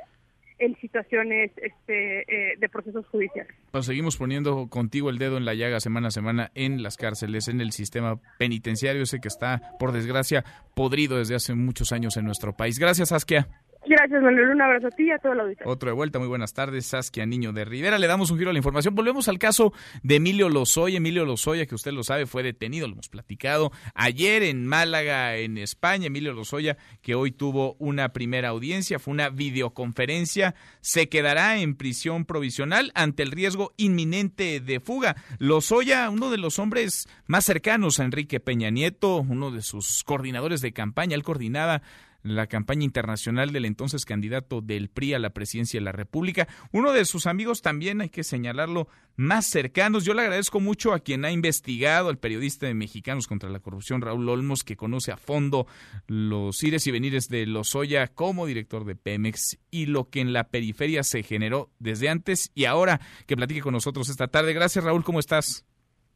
en 0.62 0.80
situaciones 0.80 1.52
este, 1.58 2.22
eh, 2.22 2.56
de 2.58 2.70
procesos 2.70 3.06
judiciales. 3.08 3.52
Nos 3.74 3.88
seguimos 3.88 4.16
poniendo 4.16 4.68
contigo 4.68 5.10
el 5.10 5.18
dedo 5.18 5.38
en 5.38 5.46
la 5.46 5.56
llaga 5.56 5.80
semana 5.80 6.10
a 6.10 6.12
semana 6.12 6.52
en 6.54 6.84
las 6.84 6.98
cárceles, 6.98 7.48
en 7.48 7.62
el 7.62 7.72
sistema 7.72 8.20
penitenciario, 8.38 9.02
ese 9.02 9.20
que 9.20 9.28
está, 9.28 9.76
por 9.80 9.92
desgracia, 9.92 10.46
podrido 10.76 11.18
desde 11.18 11.36
hace 11.36 11.56
muchos 11.56 11.92
años 11.92 12.16
en 12.16 12.26
nuestro 12.26 12.56
país. 12.56 12.78
Gracias, 12.78 13.12
Askia. 13.12 13.48
Gracias, 13.86 14.22
Manuel. 14.22 14.50
Un 14.50 14.62
abrazo 14.62 14.88
a 14.88 14.92
ti 14.92 15.06
y 15.08 15.12
a 15.12 15.18
todo 15.18 15.34
el 15.34 15.40
auditorio. 15.40 15.72
Otro 15.72 15.90
de 15.90 15.96
vuelta. 15.96 16.20
Muy 16.20 16.28
buenas 16.28 16.54
tardes, 16.54 16.86
Saskia 16.86 17.26
Niño 17.26 17.52
de 17.52 17.66
Rivera. 17.66 17.98
Le 17.98 18.06
damos 18.06 18.30
un 18.30 18.38
giro 18.38 18.52
a 18.52 18.54
la 18.54 18.60
información. 18.60 18.94
Volvemos 18.94 19.28
al 19.28 19.40
caso 19.40 19.74
de 20.04 20.18
Emilio 20.18 20.50
Lozoya. 20.50 20.98
Emilio 20.98 21.26
Lozoya, 21.26 21.66
que 21.66 21.74
usted 21.74 21.92
lo 21.92 22.04
sabe, 22.04 22.28
fue 22.28 22.44
detenido, 22.44 22.88
lo 22.88 22.94
hemos 22.94 23.10
platicado 23.10 23.72
ayer 23.96 24.44
en 24.44 24.68
Málaga, 24.68 25.36
en 25.38 25.58
España. 25.58 26.08
Emilio 26.08 26.34
Lozoya, 26.34 26.78
que 27.02 27.16
hoy 27.16 27.32
tuvo 27.32 27.76
una 27.80 28.10
primera 28.10 28.50
audiencia, 28.50 29.00
fue 29.00 29.14
una 29.14 29.30
videoconferencia. 29.30 30.54
Se 30.82 31.10
quedará 31.10 31.58
en 31.58 31.76
prisión 31.76 32.26
provisional 32.26 32.92
ante 32.94 33.24
el 33.24 33.32
riesgo 33.32 33.74
inminente 33.78 34.60
de 34.60 34.80
fuga. 34.80 35.16
Lozoya, 35.40 36.10
uno 36.12 36.30
de 36.30 36.38
los 36.38 36.60
hombres 36.60 37.08
más 37.26 37.46
cercanos 37.46 38.00
a 38.00 38.04
Enrique 38.04 38.40
Peña 38.40 38.70
Nieto, 38.70 39.18
uno 39.18 39.50
de 39.50 39.64
sus 39.64 40.04
coordinadores 40.04 40.62
de 40.62 40.72
campaña, 40.72 41.16
él 41.16 41.24
coordinaba 41.24 41.82
la 42.24 42.48
campaña 42.48 42.84
internacional 42.84 43.52
del 43.52 43.66
entonces 43.66 44.06
candidato 44.06 44.62
del 44.62 44.90
PRI 44.90 45.14
a 45.14 45.20
la 45.20 45.32
presidencia 45.32 45.80
de 45.80 45.86
la 45.86 45.92
República. 45.92 46.48
Uno 46.72 46.92
de 46.92 47.06
sus 47.06 47.28
amigos 47.28 47.62
también, 47.62 48.02
hay 48.02 48.10
que 48.10 48.24
señalarlo, 48.24 48.88
más 49.16 49.46
cercanos. 49.46 50.06
Yo 50.06 50.14
le 50.14 50.22
agradezco 50.22 50.60
mucho 50.60 50.94
a 50.94 51.00
quien 51.00 51.26
ha 51.26 51.32
investigado, 51.32 52.10
al 52.10 52.18
periodista 52.18 52.66
de 52.66 52.74
Mexicanos 52.74 53.28
contra 53.28 53.50
la 53.50 53.60
Corrupción, 53.60 54.02
Raúl 54.02 54.30
Olmos, 54.30 54.64
que 54.64 54.76
conoce 54.76 55.12
a 55.12 55.18
fondo 55.18 55.68
los 56.08 56.62
ires 56.64 56.86
y 56.88 56.92
venires 56.92 57.28
de 57.28 57.46
Lozoya 57.46 58.08
como 58.08 58.46
director 58.46 58.86
de 58.86 58.96
Pemex 58.96 59.58
y 59.70 59.86
lo 59.86 60.10
que 60.10 60.22
en 60.22 60.34
la 60.34 60.50
periferia 60.50 61.04
se 61.04 61.24
generó 61.24 61.72
desde 61.80 62.10
antes 62.10 62.52
y 62.54 62.66
ahora 62.66 63.02
que 63.28 63.36
platique 63.36 63.62
con 63.62 63.74
nosotros 63.74 64.10
esta 64.10 64.28
tarde. 64.28 64.54
Gracias, 64.54 64.84
Raúl, 64.84 65.04
¿cómo 65.04 65.20
estás? 65.20 65.66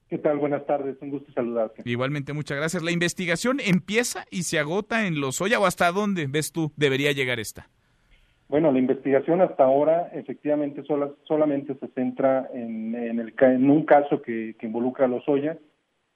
¿Qué 0.08 0.20
tal? 0.20 0.38
Buenas 0.38 0.66
tardes, 0.68 0.98
un 1.02 1.10
gusto 1.10 1.32
saludarte. 1.32 1.82
Igualmente, 1.84 2.32
muchas 2.34 2.58
gracias. 2.58 2.84
¿La 2.84 2.92
investigación 2.92 3.58
empieza 3.60 4.26
y 4.30 4.44
se 4.44 4.60
agota 4.60 5.08
en 5.08 5.16
los 5.16 5.40
Lozoya 5.40 5.60
o 5.60 5.66
hasta 5.66 5.92
dónde 5.92 6.28
ves 6.28 6.52
tú 6.52 6.72
debería 6.78 7.12
llegar 7.12 7.40
esta? 7.40 7.68
Bueno, 8.48 8.72
la 8.72 8.78
investigación 8.78 9.42
hasta 9.42 9.64
ahora 9.64 10.12
efectivamente 10.14 10.84
solamente 11.24 11.74
se 11.80 11.88
centra 11.88 12.48
en, 12.54 12.94
el, 12.96 13.34
en 13.40 13.70
un 13.72 13.84
caso 13.86 14.22
que, 14.22 14.56
involucra 14.62 15.06
a 15.06 15.08
los 15.08 15.28
Lozoya 15.28 15.58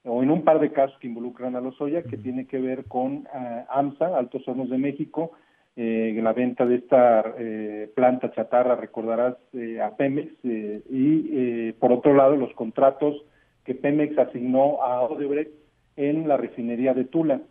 o 0.03 0.21
en 0.21 0.29
un 0.29 0.43
par 0.43 0.59
de 0.59 0.71
casos 0.71 0.97
que 0.99 1.07
involucran 1.07 1.55
a 1.55 1.61
los 1.61 1.79
Lozoya 1.79 2.03
que 2.03 2.17
tiene 2.17 2.45
que 2.45 2.59
ver 2.59 2.85
con 2.85 3.27
eh, 3.33 3.65
AMSA, 3.69 4.15
Altos 4.15 4.47
Hornos 4.47 4.69
de 4.69 4.77
México, 4.77 5.31
eh, 5.75 6.17
la 6.21 6.33
venta 6.33 6.67
de 6.67 6.75
esta 6.75 7.23
eh, 7.39 7.91
planta 7.95 8.31
chatarra, 8.31 8.75
recordarás, 8.75 9.35
a 9.83 9.95
Pemex, 9.97 10.31
y 10.43 11.71
por 11.73 11.91
otro 11.91 12.13
lado 12.13 12.35
los 12.35 12.53
contratos 12.53 13.23
que 13.65 13.75
Pemex 13.75 14.17
asignó 14.17 14.81
a 14.81 15.01
Odebrecht 15.03 15.51
en 15.95 16.27
la 16.27 16.37
refinería 16.37 16.93
de 16.93 17.05
Tula. 17.05 17.41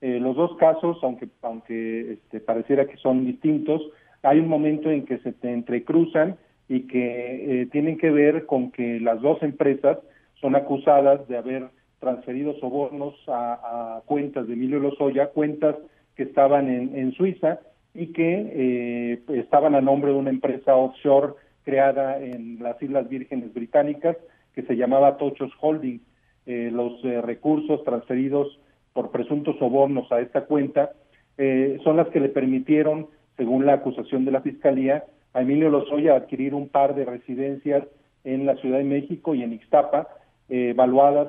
Eh, 0.00 0.18
los 0.18 0.34
dos 0.34 0.56
casos, 0.56 0.98
aunque, 1.02 1.28
aunque 1.42 2.14
este, 2.14 2.40
pareciera 2.40 2.86
que 2.86 2.96
son 2.96 3.24
distintos, 3.24 3.80
hay 4.22 4.40
un 4.40 4.48
momento 4.48 4.90
en 4.90 5.04
que 5.04 5.18
se 5.18 5.32
te 5.32 5.52
entrecruzan 5.52 6.36
y 6.68 6.88
que 6.88 7.62
eh, 7.62 7.66
tienen 7.66 7.98
que 7.98 8.10
ver 8.10 8.46
con 8.46 8.72
que 8.72 8.98
las 9.00 9.20
dos 9.20 9.42
empresas 9.42 9.98
son 10.40 10.56
acusadas 10.56 11.26
de 11.28 11.36
haber 11.36 11.68
transferido 12.00 12.54
sobornos 12.58 13.14
a, 13.28 14.02
cuentas 14.06 14.48
de 14.48 14.54
Emilio 14.54 14.80
Lozoya, 14.80 15.28
cuentas 15.28 15.76
que 16.16 16.24
estaban 16.24 16.68
en, 16.68 17.12
Suiza 17.12 17.60
y 17.94 18.08
que 18.08 18.50
eh, 18.52 19.22
estaban 19.28 19.76
a 19.76 19.80
nombre 19.80 20.10
de 20.10 20.18
una 20.18 20.30
empresa 20.30 20.74
offshore 20.74 21.34
creada 21.62 22.18
en 22.18 22.58
las 22.60 22.82
Islas 22.82 23.08
Vírgenes 23.08 23.54
Británicas 23.54 24.16
que 24.54 24.62
se 24.62 24.76
llamaba 24.76 25.16
Tochos 25.16 25.52
Holding. 25.60 26.00
Eh, 26.44 26.70
los 26.72 27.04
eh, 27.04 27.20
recursos 27.22 27.84
transferidos 27.84 28.58
por 28.92 29.10
presuntos 29.10 29.56
sobornos 29.58 30.10
a 30.10 30.20
esta 30.20 30.44
cuenta 30.46 30.90
eh, 31.38 31.78
son 31.84 31.96
las 31.96 32.08
que 32.08 32.20
le 32.20 32.28
permitieron, 32.28 33.06
según 33.36 33.64
la 33.64 33.74
acusación 33.74 34.24
de 34.24 34.32
la 34.32 34.40
Fiscalía, 34.40 35.04
a 35.34 35.42
Emilio 35.42 35.70
Lozoya 35.70 36.16
adquirir 36.16 36.54
un 36.54 36.68
par 36.68 36.94
de 36.94 37.04
residencias 37.04 37.84
en 38.24 38.44
la 38.44 38.56
Ciudad 38.56 38.78
de 38.78 38.84
México 38.84 39.34
y 39.34 39.42
en 39.42 39.52
Ixtapa, 39.54 40.08
evaluadas 40.48 41.28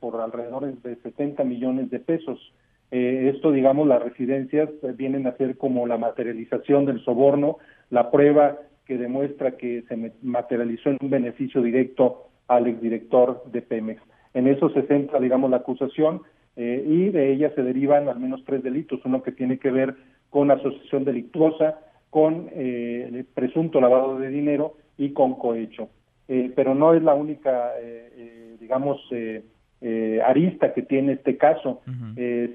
por 0.00 0.20
alrededor 0.20 0.66
de 0.82 0.96
70 0.96 1.44
millones 1.44 1.88
de 1.88 2.00
pesos. 2.00 2.52
esto, 2.90 3.52
digamos, 3.52 3.86
las 3.86 4.02
residencias 4.02 4.68
vienen 4.96 5.28
a 5.28 5.36
ser 5.36 5.56
como 5.56 5.86
la 5.86 5.96
materialización 5.96 6.84
del 6.84 7.00
soborno, 7.04 7.58
la 7.90 8.10
prueba 8.10 8.58
que 8.84 8.98
demuestra 8.98 9.56
que 9.56 9.84
se 9.88 10.12
materializó 10.22 10.90
en 10.90 10.98
un 11.00 11.10
beneficio 11.10 11.62
directo 11.62 12.25
al 12.48 12.66
exdirector 12.66 13.42
de 13.50 13.62
Pemex. 13.62 14.02
En 14.34 14.46
eso 14.46 14.68
se 14.70 14.82
centra, 14.82 15.18
digamos, 15.18 15.50
la 15.50 15.58
acusación 15.58 16.22
eh, 16.56 16.84
y 16.86 17.10
de 17.10 17.32
ella 17.32 17.52
se 17.54 17.62
derivan 17.62 18.08
al 18.08 18.18
menos 18.18 18.42
tres 18.44 18.62
delitos, 18.62 19.00
uno 19.04 19.22
que 19.22 19.32
tiene 19.32 19.58
que 19.58 19.70
ver 19.70 19.94
con 20.30 20.50
asociación 20.50 21.04
delictuosa, 21.04 21.78
con 22.10 22.48
eh, 22.52 23.24
presunto 23.34 23.80
lavado 23.80 24.18
de 24.18 24.28
dinero 24.28 24.74
y 24.96 25.10
con 25.10 25.34
cohecho. 25.34 25.88
Eh, 26.28 26.52
pero 26.56 26.74
no 26.74 26.94
es 26.94 27.02
la 27.02 27.14
única, 27.14 27.72
digamos, 28.58 29.00
arista 30.24 30.72
que 30.72 30.82
tiene 30.82 31.12
este 31.12 31.36
caso. 31.36 31.82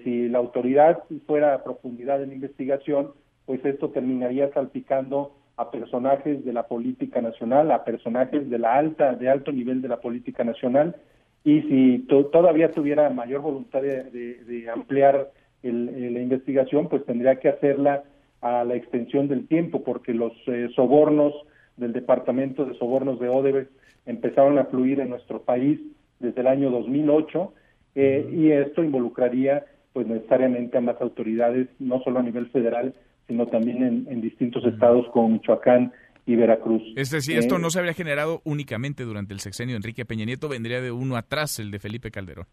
si 0.03 0.27
la 0.29 0.39
autoridad 0.39 1.03
fuera 1.25 1.53
a 1.53 1.63
profundidad 1.63 2.21
en 2.21 2.29
la 2.29 2.35
investigación, 2.35 3.11
pues 3.45 3.63
esto 3.63 3.89
terminaría 3.89 4.51
salpicando 4.51 5.35
a 5.61 5.71
personajes 5.71 6.43
de 6.43 6.53
la 6.53 6.63
política 6.63 7.21
nacional, 7.21 7.71
a 7.71 7.83
personajes 7.83 8.49
de 8.49 8.59
la 8.59 8.75
alta, 8.75 9.13
de 9.13 9.29
alto 9.29 9.51
nivel 9.51 9.81
de 9.81 9.87
la 9.87 10.01
política 10.01 10.43
nacional, 10.43 10.95
y 11.43 11.61
si 11.63 11.99
todavía 12.31 12.71
tuviera 12.71 13.09
mayor 13.09 13.41
voluntad 13.41 13.81
de, 13.81 14.69
ampliar 14.73 15.31
la 15.63 16.19
investigación, 16.19 16.87
pues 16.87 17.05
tendría 17.05 17.35
que 17.37 17.49
hacerla 17.49 18.03
a 18.41 18.63
la 18.63 18.75
extensión 18.75 19.27
del 19.27 19.47
tiempo, 19.47 19.83
porque 19.83 20.13
los 20.13 20.33
eh, 20.47 20.69
sobornos 20.75 21.33
del 21.77 21.93
Departamento 21.93 22.65
de 22.65 22.75
Sobornos 22.75 23.19
de 23.19 23.29
Odebrecht 23.29 23.71
empezaron 24.05 24.57
a 24.57 24.65
fluir 24.65 24.99
en 24.99 25.09
nuestro 25.09 25.41
país 25.41 25.79
desde 26.19 26.41
el 26.41 26.47
año 26.47 26.69
2008 26.69 27.53
eh, 27.95 28.29
y 28.31 28.51
esto 28.51 28.83
involucraría 28.83 29.65
pues 29.93 30.07
necesariamente 30.07 30.77
a 30.77 30.81
más 30.81 30.99
autoridades, 31.01 31.67
no 31.79 32.01
solo 32.01 32.19
a 32.19 32.23
nivel 32.23 32.47
federal, 32.47 32.93
sino 33.27 33.47
también 33.47 34.05
en, 34.07 34.21
distintos 34.21 34.63
estados 34.65 35.05
como 35.11 35.29
Michoacán 35.29 35.91
y 36.25 36.35
Veracruz. 36.35 36.81
Es 36.95 37.09
decir, 37.09 37.37
esto 37.37 37.55
eh, 37.55 37.59
no 37.59 37.69
se 37.69 37.79
habría 37.79 37.93
generado 37.93 38.41
únicamente 38.43 39.03
durante 39.03 39.33
el 39.33 39.39
sexenio 39.39 39.73
de 39.73 39.77
Enrique 39.77 40.05
Peña 40.05 40.25
Nieto, 40.25 40.49
vendría 40.49 40.81
de 40.81 40.91
uno 40.91 41.15
atrás 41.15 41.59
el 41.59 41.71
de 41.71 41.79
Felipe 41.79 42.11
Calderón. 42.11 42.45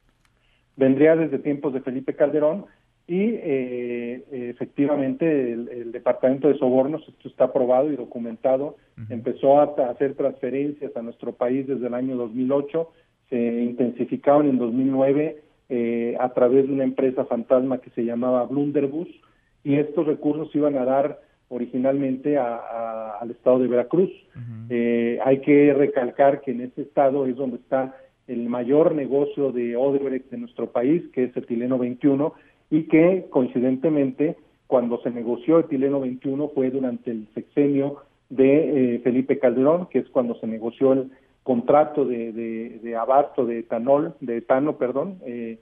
Vendría 0.77 1.17
desde 1.17 1.39
tiempos 1.39 1.75
de 1.75 1.81
Felipe 1.81 2.15
Calderón 2.15 2.67
y 3.09 3.21
eh, 3.21 4.25
efectivamente 4.31 5.53
el, 5.53 5.93
Departamento 5.93 6.49
de 6.49 6.59
Sobornos, 6.59 7.03
esto 7.09 7.29
está 7.29 7.45
aprobado 7.45 7.91
y 7.91 7.97
documentado, 7.97 8.77
empezó 9.09 9.61
a, 9.61 9.65
hacer 9.91 10.15
transferencias 10.15 10.95
a 10.97 11.03
nuestro 11.03 11.33
país 11.33 11.67
desde 11.67 11.87
el 11.87 11.95
año 11.95 12.17
2008, 12.17 12.91
se 13.31 13.37
intensificaron 13.37 14.49
en 14.49 14.59
2009 14.59 15.43
eh, 15.71 16.17
a 16.19 16.29
través 16.31 16.67
de 16.67 16.73
una 16.73 16.85
empresa 16.85 17.25
fantasma 17.27 17.79
que 17.79 17.91
se 17.91 18.05
llamaba 18.05 18.45
Blunderbus, 18.45 19.09
y 19.65 19.77
estos 19.77 20.07
recursos 20.07 20.55
iban 20.55 20.77
a 20.77 20.85
dar 20.85 21.21
originalmente 21.49 22.37
al 22.39 23.31
estado 23.31 23.59
de 23.59 23.69
Veracruz. 23.69 24.11
Eh, 24.69 25.19
hay 25.25 25.41
que 25.41 25.73
recalcar 25.73 26.43
que 26.43 26.51
en 26.51 26.61
ese 26.61 26.83
estado 26.83 27.27
es 27.27 27.37
donde 27.37 27.57
está 27.57 27.97
el 28.27 28.49
mayor 28.49 28.95
negocio 28.95 29.51
de 29.53 29.75
Odebrecht 29.77 30.31
de 30.31 30.37
nuestro 30.37 30.71
país, 30.71 31.03
que 31.13 31.25
es 31.25 31.37
Etileno 31.37 31.79
21, 31.79 32.35
y 32.71 32.83
que 32.85 33.27
coincidentemente 33.31 34.37
cuando 34.67 35.01
se 35.01 35.11
negoció 35.11 35.59
Etileno 35.59 36.01
21 36.01 36.49
fue 36.49 36.71
durante 36.71 37.11
el 37.11 37.27
sexenio 37.35 38.03
de 38.29 38.97
eh, 38.97 38.99
Felipe 39.01 39.39
Calderón, 39.39 39.87
que 39.87 40.01
es 40.01 40.09
cuando 40.11 40.35
se 40.35 40.47
negoció 40.47 40.93
el 40.93 41.11
contrato 41.43 42.05
de, 42.05 42.33
de, 42.33 42.97
abasto 42.97 43.47
de 43.47 43.61
etanol, 43.61 44.15
de 44.21 44.37
etano, 44.37 44.77
perdón, 44.77 45.19
eh, 45.25 45.59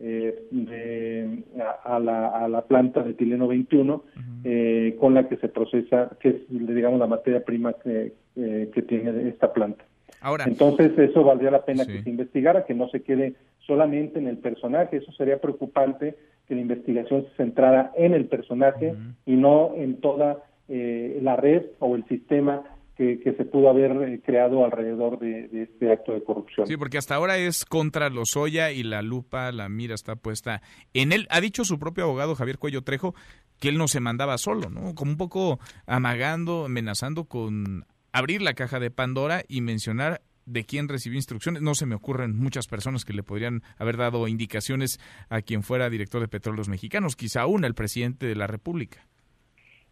eh, 0.00 1.42
a, 1.84 1.98
la, 1.98 2.28
a, 2.28 2.48
la, 2.48 2.62
planta 2.62 3.02
de 3.02 3.10
etileno 3.10 3.48
21 3.48 4.04
eh, 4.44 4.96
con 5.00 5.14
la 5.14 5.28
que 5.28 5.36
se 5.36 5.48
procesa, 5.48 6.10
que 6.20 6.28
es 6.28 6.36
digamos 6.48 7.00
la 7.00 7.06
materia 7.06 7.44
prima 7.44 7.72
que, 7.72 8.12
eh, 8.36 8.70
que 8.72 8.82
tiene 8.82 9.28
esta 9.28 9.52
planta. 9.52 9.84
Ahora, 10.20 10.44
Entonces 10.46 10.96
eso 10.98 11.22
valdría 11.24 11.50
la 11.50 11.64
pena 11.64 11.84
que 11.84 12.02
se 12.02 12.10
investigara, 12.10 12.64
que 12.64 12.74
no 12.74 12.88
se 12.88 13.02
quede 13.02 13.34
solamente 13.66 14.18
en 14.18 14.26
el 14.26 14.38
personaje, 14.38 14.96
eso 14.96 15.12
sería 15.12 15.40
preocupante 15.40 16.16
que 16.46 16.54
la 16.54 16.60
investigación 16.62 17.24
se 17.24 17.36
centrara 17.36 17.92
en 17.96 18.14
el 18.14 18.26
personaje 18.26 18.94
y 19.26 19.36
no 19.36 19.72
en 19.76 20.00
toda 20.00 20.42
eh, 20.68 21.18
la 21.22 21.36
red 21.36 21.62
o 21.78 21.94
el 21.94 22.04
sistema 22.06 22.62
que, 22.98 23.34
se 23.36 23.44
pudo 23.44 23.70
haber 23.70 23.92
eh, 24.08 24.20
creado 24.24 24.64
alrededor 24.64 25.20
de, 25.20 25.48
este 25.62 25.92
acto 25.92 26.12
de 26.12 26.24
corrupción. 26.24 26.66
Sí, 26.66 26.76
porque 26.76 26.98
hasta 26.98 27.14
ahora 27.14 27.38
es 27.38 27.64
contra 27.64 28.10
Lozoya 28.10 28.72
y 28.72 28.82
la 28.82 29.02
lupa, 29.02 29.52
la 29.52 29.68
mira 29.68 29.94
está 29.94 30.16
puesta 30.16 30.62
en 30.94 31.12
él. 31.12 31.28
Ha 31.30 31.40
dicho 31.40 31.64
su 31.64 31.78
propio 31.78 32.04
abogado 32.04 32.34
Javier 32.34 32.58
Cuello 32.58 32.82
Trejo 32.82 33.14
que 33.60 33.68
él 33.68 33.78
no 33.78 33.86
se 33.86 34.00
mandaba 34.00 34.36
solo, 34.36 34.68
¿no? 34.68 34.96
Como 34.96 35.12
un 35.12 35.16
poco 35.16 35.60
amagando, 35.86 36.64
amenazando 36.64 37.24
con 37.24 37.86
abrir 38.12 38.42
la 38.42 38.54
caja 38.54 38.80
de 38.80 38.90
Pandora 38.90 39.42
y 39.46 39.60
mencionar 39.60 40.22
de 40.44 40.64
quién 40.64 40.88
recibió 40.88 41.18
instrucciones. 41.18 41.62
No 41.62 41.76
se 41.76 41.86
me 41.86 41.94
ocurren 41.94 42.36
muchas 42.36 42.66
personas 42.66 43.04
que 43.04 43.12
le 43.12 43.22
podrían 43.22 43.62
haber 43.76 43.96
dado 43.96 44.26
indicaciones 44.26 44.98
a 45.28 45.40
quien 45.42 45.62
fuera 45.62 45.88
director 45.88 46.20
de 46.20 46.28
Petróleos 46.28 46.68
Mexicanos, 46.68 47.14
quizá 47.14 47.42
aún 47.42 47.64
el 47.64 47.74
presidente 47.74 48.26
de 48.26 48.34
la 48.34 48.48
República. 48.48 49.06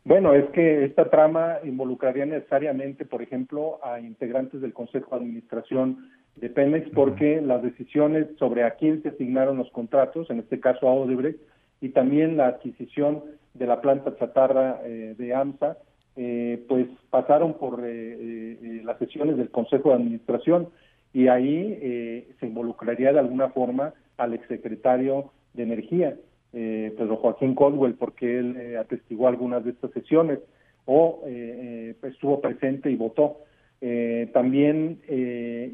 Bueno, 0.07 0.35
es 0.35 0.49
que 0.51 0.85
esta 0.85 1.11
trama 1.11 1.57
involucraría 1.65 2.25
necesariamente, 2.27 3.05
por 3.05 3.23
ejemplo, 3.23 3.81
a 3.83 3.99
integrantes 3.99 4.61
del 4.61 4.73
Consejo 4.73 5.11
de 5.11 5.17
Administración 5.17 6.11
de 6.37 6.49
Pemex, 6.49 6.89
porque 6.91 7.41
las 7.41 7.61
decisiones 7.61 8.29
sobre 8.39 8.63
a 8.63 8.77
quién 8.77 9.03
se 9.03 9.09
asignaron 9.09 9.57
los 9.57 9.69
contratos, 9.73 10.31
en 10.31 10.39
este 10.39 10.61
caso 10.61 10.89
a 10.89 10.93
Odebrecht, 10.93 11.41
y 11.81 11.89
también 11.89 12.37
la 12.37 12.47
adquisición 12.47 13.25
de 13.55 13.67
la 13.67 13.81
planta 13.81 14.15
chatarra 14.17 14.81
eh, 14.85 15.17
de 15.19 15.35
AMSA, 15.35 15.77
eh, 16.15 16.65
pues 16.69 16.87
pasaron 17.11 17.55
por 17.55 17.83
eh, 17.85 18.83
las 18.85 18.99
sesiones 18.99 19.37
del 19.37 19.51
Consejo 19.51 19.89
de 19.89 19.97
Administración. 19.97 20.69
Y 21.13 21.27
ahí 21.27 22.27
se 22.39 22.47
involucraría 22.47 23.13
de 23.13 23.19
alguna 23.19 23.49
forma 23.49 23.95
al 24.19 24.35
exsecretario 24.35 25.33
de 25.55 25.65
Energía 25.65 26.15
eh, 26.59 26.95
Pedro 26.97 27.17
Joaquín 27.17 27.55
Caldwell, 27.55 27.95
porque 27.95 28.39
él 28.39 28.57
eh, 28.57 28.77
atestiguó 28.79 29.29
algunas 29.29 29.63
de 29.63 29.73
estas 29.73 29.91
sesiones 29.91 30.39
o 30.87 31.21
eh, 31.27 31.95
eh 32.03 32.09
estuvo 32.09 32.41
presente 32.41 32.91
y 32.91 32.97
votó. 32.97 33.39
Eh, 33.83 34.31
también 34.33 35.01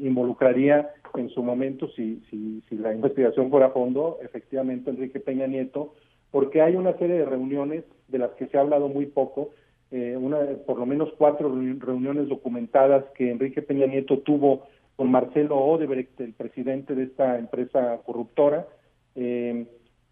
involucraría 0.01 0.89
en 1.15 1.29
su 1.29 1.41
momento, 1.41 1.87
si, 1.95 2.21
si, 2.29 2.61
si 2.67 2.75
la 2.75 2.93
investigación 2.93 3.49
fuera 3.49 3.67
a 3.67 3.71
fondo, 3.71 4.17
efectivamente 4.21 4.89
Enrique 4.89 5.21
Peña 5.21 5.47
Nieto, 5.47 5.93
porque 6.31 6.61
hay 6.61 6.75
una 6.75 6.97
serie 6.97 7.19
de 7.19 7.25
reuniones 7.25 7.85
de 8.09 8.17
las 8.17 8.31
que 8.31 8.47
se 8.47 8.57
ha 8.57 8.61
hablado 8.61 8.89
muy 8.89 9.05
poco, 9.05 9.51
una, 9.91 10.39
por 10.65 10.79
lo 10.79 10.87
menos 10.87 11.13
cuatro 11.19 11.53
reuniones 11.79 12.27
documentadas 12.27 13.05
que 13.15 13.29
Enrique 13.29 13.61
Peña 13.61 13.85
Nieto 13.85 14.19
tuvo 14.19 14.63
con 14.95 15.11
Marcelo 15.11 15.57
Odebrecht, 15.57 16.19
el 16.19 16.33
presidente 16.33 16.95
de 16.95 17.03
esta 17.03 17.37
empresa 17.37 17.99
corruptora, 18.05 18.67
eh, 19.15 19.65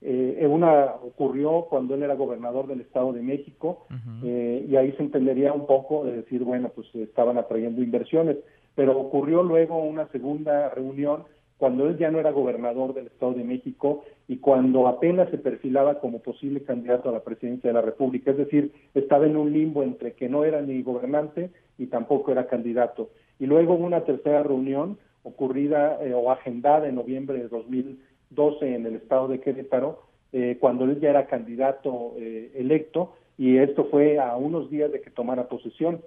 eh, 0.03 0.47
una 0.49 0.95
ocurrió 0.95 1.67
cuando 1.69 1.93
él 1.93 2.01
era 2.01 2.15
gobernador 2.15 2.65
del 2.65 2.81
Estado 2.81 3.13
de 3.13 3.21
México 3.21 3.85
eh, 4.23 4.65
y 4.67 4.75
ahí 4.75 4.91
se 4.93 5.03
entendería 5.03 5.53
un 5.53 5.67
poco 5.67 6.05
de 6.05 6.17
decir, 6.17 6.43
bueno, 6.43 6.71
pues 6.73 6.87
estaban 6.95 7.37
atrayendo 7.37 7.83
inversiones, 7.83 8.37
pero 8.73 8.99
ocurrió 8.99 9.43
luego 9.43 9.77
una 9.77 10.07
segunda 10.07 10.69
reunión 10.69 11.23
cuando 11.57 11.87
él 11.87 11.99
ya 11.99 12.09
no 12.09 12.19
era 12.19 12.31
gobernador 12.31 12.95
del 12.95 13.05
Estado 13.05 13.35
de 13.35 13.43
México 13.43 14.03
y 14.27 14.37
cuando 14.37 14.87
apenas 14.87 15.29
se 15.29 15.37
perfilaba 15.37 15.99
como 15.99 16.17
posible 16.17 16.63
candidato 16.63 17.09
a 17.09 17.11
la 17.11 17.23
presidencia 17.23 17.69
de 17.69 17.75
la 17.75 17.81
República, 17.81 18.31
es 18.31 18.37
decir, 18.37 18.71
estaba 18.95 19.27
en 19.27 19.37
un 19.37 19.53
limbo 19.53 19.83
entre 19.83 20.13
que 20.13 20.27
no 20.27 20.43
era 20.43 20.61
ni 20.61 20.81
gobernante 20.81 21.51
y 21.77 21.85
tampoco 21.85 22.31
era 22.31 22.47
candidato. 22.47 23.11
Y 23.37 23.45
luego 23.45 23.75
una 23.75 24.03
tercera 24.03 24.41
reunión 24.41 24.97
ocurrida 25.21 25.99
eh, 26.03 26.15
o 26.15 26.31
agendada 26.31 26.87
en 26.87 26.95
noviembre 26.95 27.37
de 27.37 27.47
2000 27.47 27.99
12 28.31 28.75
en 28.75 28.85
el 28.85 28.95
estado 28.95 29.27
de 29.27 29.39
Querétaro, 29.39 30.03
eh, 30.33 30.57
cuando 30.59 30.85
él 30.85 30.99
ya 30.99 31.09
era 31.09 31.27
candidato 31.27 32.13
eh, 32.17 32.51
electo, 32.55 33.13
y 33.37 33.57
esto 33.57 33.85
fue 33.85 34.19
a 34.19 34.35
unos 34.37 34.69
días 34.69 34.91
de 34.91 35.01
que 35.01 35.09
tomara 35.09 35.47
posesión. 35.47 36.01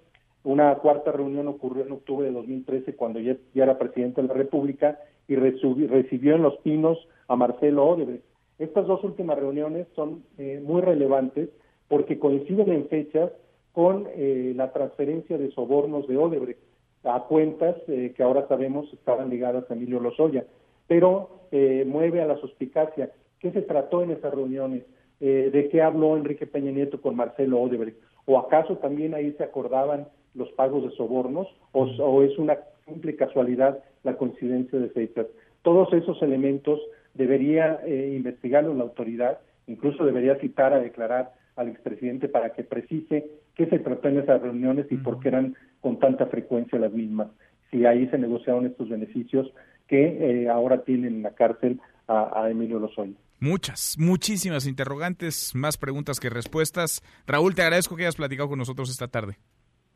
Una 0.45 0.75
cuarta 0.77 1.13
reunión 1.13 1.49
ocurrió 1.49 1.85
en 1.85 1.93
octubre 1.93 2.27
de 2.27 2.33
2013, 2.33 2.95
cuando 2.97 3.21
ya, 3.21 3.37
era 3.55 3.79
presidente 3.79 4.23
de 4.23 4.29
la 4.29 4.35
República, 4.35 4.99
y 5.27 5.37
recibió 5.37 6.37
en 6.37 6.43
Los 6.43 6.57
Pinos 6.59 6.99
a 7.29 7.37
Marcelo 7.37 7.87
Odebrecht. 7.87 8.25
Estas 8.59 8.87
dos 8.87 9.03
últimas 9.05 9.39
reuniones 9.39 9.87
son 9.97 10.23
eh, 10.39 10.61
muy 10.63 10.81
relevantes 10.81 11.49
porque 11.89 12.19
coinciden 12.19 12.71
en 12.73 12.89
fechas 12.89 13.31
con 13.73 14.07
eh, 14.15 14.53
la 14.55 14.73
transferencia 14.73 15.39
de 15.39 15.51
sobornos 15.51 16.07
de 16.07 16.17
Odebrecht 16.17 16.61
a 17.03 17.25
cuentas 17.25 17.77
que 17.87 18.23
ahora 18.23 18.49
sabemos 18.49 18.91
estaban 18.95 19.29
ligadas 19.29 19.71
a 19.71 19.75
Emilio 19.75 20.01
Lozoya, 20.01 20.47
pero 20.87 21.31
mueve 21.87 22.21
a 22.21 22.27
la 22.27 22.37
suspicacia. 22.39 23.11
¿Qué 23.39 23.53
se 23.53 23.63
trató 23.63 24.03
en 24.03 24.11
esas 24.11 24.35
reuniones? 24.35 24.83
¿De 25.21 25.69
qué 25.71 25.83
habló 25.83 26.17
Enrique 26.17 26.47
Peña 26.47 26.73
Nieto 26.73 27.01
con 27.01 27.15
Marcelo 27.15 27.61
Odebrecht? 27.61 27.99
¿O 28.27 28.39
acaso 28.39 28.79
también 28.79 29.15
ahí 29.15 29.33
se 29.33 29.45
acordaban 29.45 30.09
los 30.35 30.51
pagos 30.53 30.83
de 30.83 30.97
sobornos? 30.97 31.47
¿O, 31.73 31.85
o 31.85 32.23
es 32.23 32.37
una 32.39 32.59
simple 32.87 33.15
casualidad 33.15 33.79
la 34.03 34.17
coincidencia 34.17 34.79
de 34.79 34.89
fechas? 34.89 35.27
Todos 35.63 35.93
esos 35.93 36.21
elementos 36.23 36.81
debería 37.15 37.81
eh, 37.87 38.13
investigarlo 38.15 38.75
la 38.75 38.83
autoridad, 38.83 39.39
incluso 39.67 40.05
debería 40.05 40.37
citar 40.37 40.73
a 40.73 40.81
declarar 40.81 41.33
al 41.57 41.69
expresidente 41.69 42.29
para 42.29 42.51
que 42.53 42.65
precise 42.65 43.31
qué 43.55 43.67
se 43.67 43.79
trató 43.79 44.09
en 44.09 44.19
esas 44.19 44.43
reuniones 44.43 44.87
y 44.91 44.97
por 44.97 45.21
qué 45.21 45.29
eran 45.29 45.55
con 45.81 45.99
tanta 45.99 46.27
frecuencia 46.27 46.79
las 46.79 46.93
mismas. 46.93 47.29
Si 47.71 47.87
ahí 47.87 48.09
se 48.09 48.19
negociaron 48.19 48.67
estos 48.67 48.89
beneficios 48.89 49.53
que 49.95 50.43
eh, 50.43 50.49
ahora 50.49 50.83
tienen 50.83 51.15
en 51.15 51.23
la 51.23 51.35
cárcel 51.35 51.81
a, 52.09 52.43
a 52.43 52.51
Emilio 52.51 52.81
Lozoya. 52.81 53.15
Muchas, 53.39 53.95
muchísimas 53.97 54.67
interrogantes, 54.67 55.55
más 55.55 55.77
preguntas 55.77 56.19
que 56.19 56.31
respuestas. 56.31 57.01
Raúl, 57.27 57.55
te 57.55 57.63
agradezco 57.63 57.95
que 57.95 58.03
hayas 58.03 58.17
platicado 58.17 58.49
con 58.49 58.59
nosotros 58.59 58.91
esta 58.91 59.07
tarde. 59.07 59.39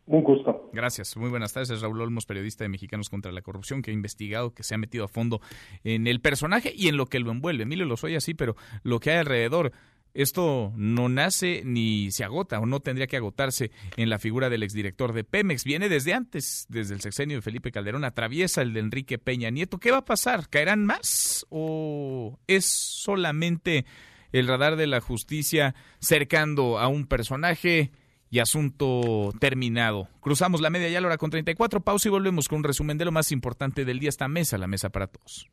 Un 0.06 0.22
gusto. 0.22 0.70
Gracias. 0.72 1.16
Muy 1.16 1.30
buenas 1.30 1.52
tardes. 1.52 1.70
Es 1.70 1.82
Raúl 1.82 2.00
Olmos, 2.00 2.26
periodista 2.26 2.64
de 2.64 2.68
Mexicanos 2.68 3.10
contra 3.10 3.32
la 3.32 3.42
Corrupción, 3.42 3.82
que 3.82 3.90
ha 3.90 3.94
investigado, 3.94 4.54
que 4.54 4.62
se 4.62 4.74
ha 4.74 4.78
metido 4.78 5.04
a 5.04 5.08
fondo 5.08 5.40
en 5.82 6.06
el 6.06 6.20
personaje 6.20 6.72
y 6.74 6.88
en 6.88 6.96
lo 6.96 7.06
que 7.06 7.18
lo 7.18 7.30
envuelve. 7.30 7.64
Emilio 7.64 7.84
lo 7.84 7.96
soy 7.96 8.14
así, 8.14 8.34
pero 8.34 8.54
lo 8.84 9.00
que 9.00 9.10
hay 9.10 9.18
alrededor. 9.18 9.72
Esto 10.14 10.72
no 10.76 11.08
nace 11.08 11.62
ni 11.64 12.10
se 12.10 12.24
agota 12.24 12.58
o 12.58 12.66
no 12.66 12.80
tendría 12.80 13.06
que 13.06 13.16
agotarse 13.16 13.70
en 13.96 14.10
la 14.10 14.18
figura 14.18 14.50
del 14.50 14.62
exdirector 14.62 15.12
de 15.12 15.24
Pemex. 15.24 15.64
Viene 15.64 15.88
desde 15.88 16.14
antes, 16.14 16.66
desde 16.68 16.94
el 16.94 17.00
sexenio 17.00 17.36
de 17.36 17.42
Felipe 17.42 17.70
Calderón, 17.70 18.04
atraviesa 18.04 18.62
el 18.62 18.72
de 18.72 18.80
Enrique 18.80 19.18
Peña 19.18 19.50
Nieto. 19.50 19.78
¿Qué 19.78 19.90
va 19.90 19.98
a 19.98 20.04
pasar? 20.04 20.48
¿Caerán 20.48 20.84
más 20.84 21.46
o 21.50 22.38
es 22.46 22.64
solamente 22.66 23.84
el 24.32 24.48
radar 24.48 24.76
de 24.76 24.86
la 24.86 25.00
justicia 25.00 25.74
cercando 26.00 26.78
a 26.78 26.88
un 26.88 27.06
personaje 27.06 27.90
y 28.30 28.40
asunto 28.40 29.32
terminado. 29.38 30.08
Cruzamos 30.20 30.60
la 30.60 30.70
media 30.70 30.88
ya 30.88 31.00
la 31.00 31.06
hora 31.08 31.18
con 31.18 31.30
34, 31.30 31.80
pausa 31.80 32.08
y 32.08 32.10
volvemos 32.10 32.48
con 32.48 32.58
un 32.58 32.64
resumen 32.64 32.98
de 32.98 33.04
lo 33.04 33.12
más 33.12 33.32
importante 33.32 33.84
del 33.84 33.98
día. 33.98 34.10
Esta 34.10 34.28
mesa, 34.28 34.58
la 34.58 34.66
mesa 34.66 34.90
para 34.90 35.06
todos. 35.06 35.48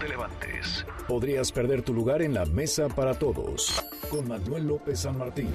Te 0.00 0.08
levantes. 0.08 0.86
Podrías 1.06 1.52
perder 1.52 1.82
tu 1.82 1.92
lugar 1.92 2.22
en 2.22 2.32
la 2.32 2.46
mesa 2.46 2.88
para 2.88 3.14
todos. 3.14 3.84
Con 4.10 4.26
Manuel 4.26 4.66
López 4.66 5.00
San 5.00 5.18
Martín. 5.18 5.48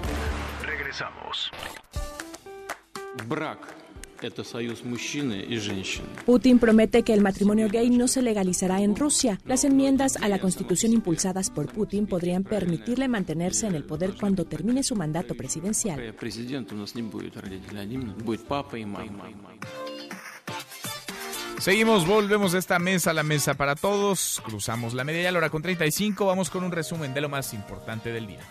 Regresamos. 0.63 1.51
Brack 3.27 3.85
Putin 6.25 6.59
promete 6.59 7.03
que 7.03 7.13
el 7.13 7.21
matrimonio 7.21 7.67
gay 7.69 7.89
no 7.89 8.07
se 8.07 8.21
legalizará 8.21 8.81
en 8.81 8.95
Rusia. 8.95 9.39
Las 9.45 9.63
enmiendas 9.63 10.17
a 10.17 10.29
la 10.29 10.39
constitución 10.39 10.93
impulsadas 10.93 11.49
por 11.49 11.71
Putin 11.71 12.07
podrían 12.07 12.43
permitirle 12.43 13.07
mantenerse 13.07 13.67
en 13.67 13.75
el 13.75 13.83
poder 13.83 14.13
cuando 14.19 14.45
termine 14.45 14.83
su 14.83 14.95
mandato 14.95 15.35
presidencial. 15.35 15.99
Seguimos, 21.59 22.05
volvemos 22.05 22.53
a 22.53 22.57
esta 22.57 22.79
mesa, 22.79 23.13
la 23.13 23.23
mesa 23.23 23.53
para 23.53 23.75
todos. 23.75 24.41
Cruzamos 24.45 24.93
la 24.93 25.03
media 25.03 25.31
la 25.31 25.37
hora 25.39 25.49
con 25.49 25.61
35. 25.61 26.25
Vamos 26.25 26.49
con 26.49 26.63
un 26.63 26.71
resumen 26.71 27.13
de 27.13 27.21
lo 27.21 27.29
más 27.29 27.53
importante 27.53 28.11
del 28.11 28.27
día. 28.27 28.41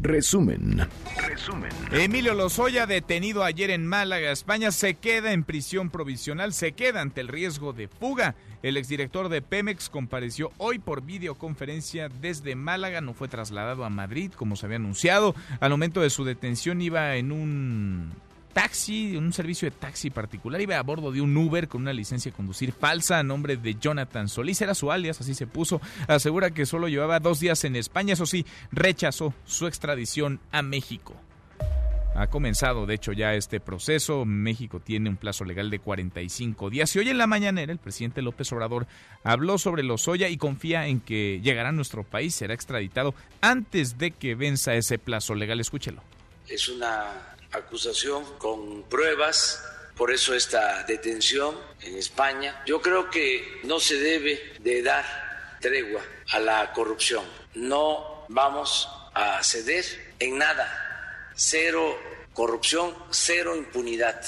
Resumen. 0.00 0.86
Resumen. 1.16 1.70
Emilio 1.90 2.32
Lozoya, 2.34 2.86
detenido 2.86 3.42
ayer 3.42 3.70
en 3.70 3.84
Málaga, 3.84 4.30
España, 4.30 4.70
se 4.70 4.94
queda 4.94 5.32
en 5.32 5.42
prisión 5.42 5.90
provisional, 5.90 6.52
se 6.52 6.72
queda 6.72 7.00
ante 7.00 7.20
el 7.20 7.26
riesgo 7.26 7.72
de 7.72 7.88
fuga. 7.88 8.36
El 8.62 8.76
exdirector 8.76 9.28
de 9.28 9.42
Pemex 9.42 9.88
compareció 9.88 10.52
hoy 10.56 10.78
por 10.78 11.02
videoconferencia 11.02 12.08
desde 12.08 12.54
Málaga, 12.54 13.00
no 13.00 13.12
fue 13.12 13.26
trasladado 13.26 13.84
a 13.84 13.90
Madrid 13.90 14.32
como 14.32 14.54
se 14.54 14.66
había 14.66 14.76
anunciado. 14.76 15.34
Al 15.58 15.70
momento 15.70 16.00
de 16.00 16.10
su 16.10 16.24
detención 16.24 16.80
iba 16.80 17.16
en 17.16 17.32
un 17.32 18.12
taxi, 18.58 19.16
un 19.16 19.32
servicio 19.32 19.70
de 19.70 19.76
taxi 19.76 20.10
particular. 20.10 20.60
Iba 20.60 20.78
a 20.78 20.82
bordo 20.82 21.12
de 21.12 21.20
un 21.20 21.36
Uber 21.36 21.68
con 21.68 21.82
una 21.82 21.92
licencia 21.92 22.32
de 22.32 22.36
conducir 22.36 22.72
falsa 22.72 23.20
a 23.20 23.22
nombre 23.22 23.56
de 23.56 23.76
Jonathan 23.76 24.28
Solís. 24.28 24.60
Era 24.60 24.74
su 24.74 24.90
alias, 24.90 25.20
así 25.20 25.32
se 25.34 25.46
puso. 25.46 25.80
Asegura 26.08 26.50
que 26.50 26.66
solo 26.66 26.88
llevaba 26.88 27.20
dos 27.20 27.38
días 27.38 27.62
en 27.62 27.76
España. 27.76 28.14
Eso 28.14 28.26
sí, 28.26 28.44
rechazó 28.72 29.32
su 29.44 29.68
extradición 29.68 30.40
a 30.50 30.62
México. 30.62 31.14
Ha 32.16 32.26
comenzado, 32.26 32.84
de 32.84 32.94
hecho, 32.94 33.12
ya 33.12 33.34
este 33.34 33.60
proceso. 33.60 34.24
México 34.24 34.80
tiene 34.80 35.08
un 35.08 35.16
plazo 35.16 35.44
legal 35.44 35.70
de 35.70 35.78
45 35.78 36.68
días. 36.68 36.96
Y 36.96 36.98
hoy 36.98 37.10
en 37.10 37.18
la 37.18 37.28
mañanera, 37.28 37.70
el 37.70 37.78
presidente 37.78 38.22
López 38.22 38.52
Obrador 38.52 38.88
habló 39.22 39.58
sobre 39.58 39.84
Lozoya 39.84 40.28
y 40.28 40.36
confía 40.36 40.88
en 40.88 40.98
que 40.98 41.40
llegará 41.44 41.68
a 41.68 41.72
nuestro 41.72 42.02
país, 42.02 42.34
será 42.34 42.54
extraditado 42.54 43.14
antes 43.40 43.98
de 43.98 44.10
que 44.10 44.34
venza 44.34 44.74
ese 44.74 44.98
plazo 44.98 45.36
legal. 45.36 45.60
Escúchelo. 45.60 46.02
Es 46.48 46.68
una 46.68 47.36
acusación 47.52 48.24
con 48.38 48.82
pruebas, 48.84 49.62
por 49.96 50.12
eso 50.12 50.34
esta 50.34 50.84
detención 50.84 51.56
en 51.82 51.96
España. 51.96 52.62
Yo 52.66 52.80
creo 52.80 53.10
que 53.10 53.60
no 53.64 53.80
se 53.80 53.98
debe 53.98 54.54
de 54.60 54.82
dar 54.82 55.04
tregua 55.60 56.02
a 56.30 56.38
la 56.38 56.72
corrupción. 56.72 57.24
No 57.54 58.24
vamos 58.28 58.88
a 59.14 59.42
ceder 59.42 59.84
en 60.18 60.38
nada. 60.38 61.30
Cero 61.34 61.96
corrupción, 62.32 62.94
cero 63.10 63.56
impunidad. 63.56 64.20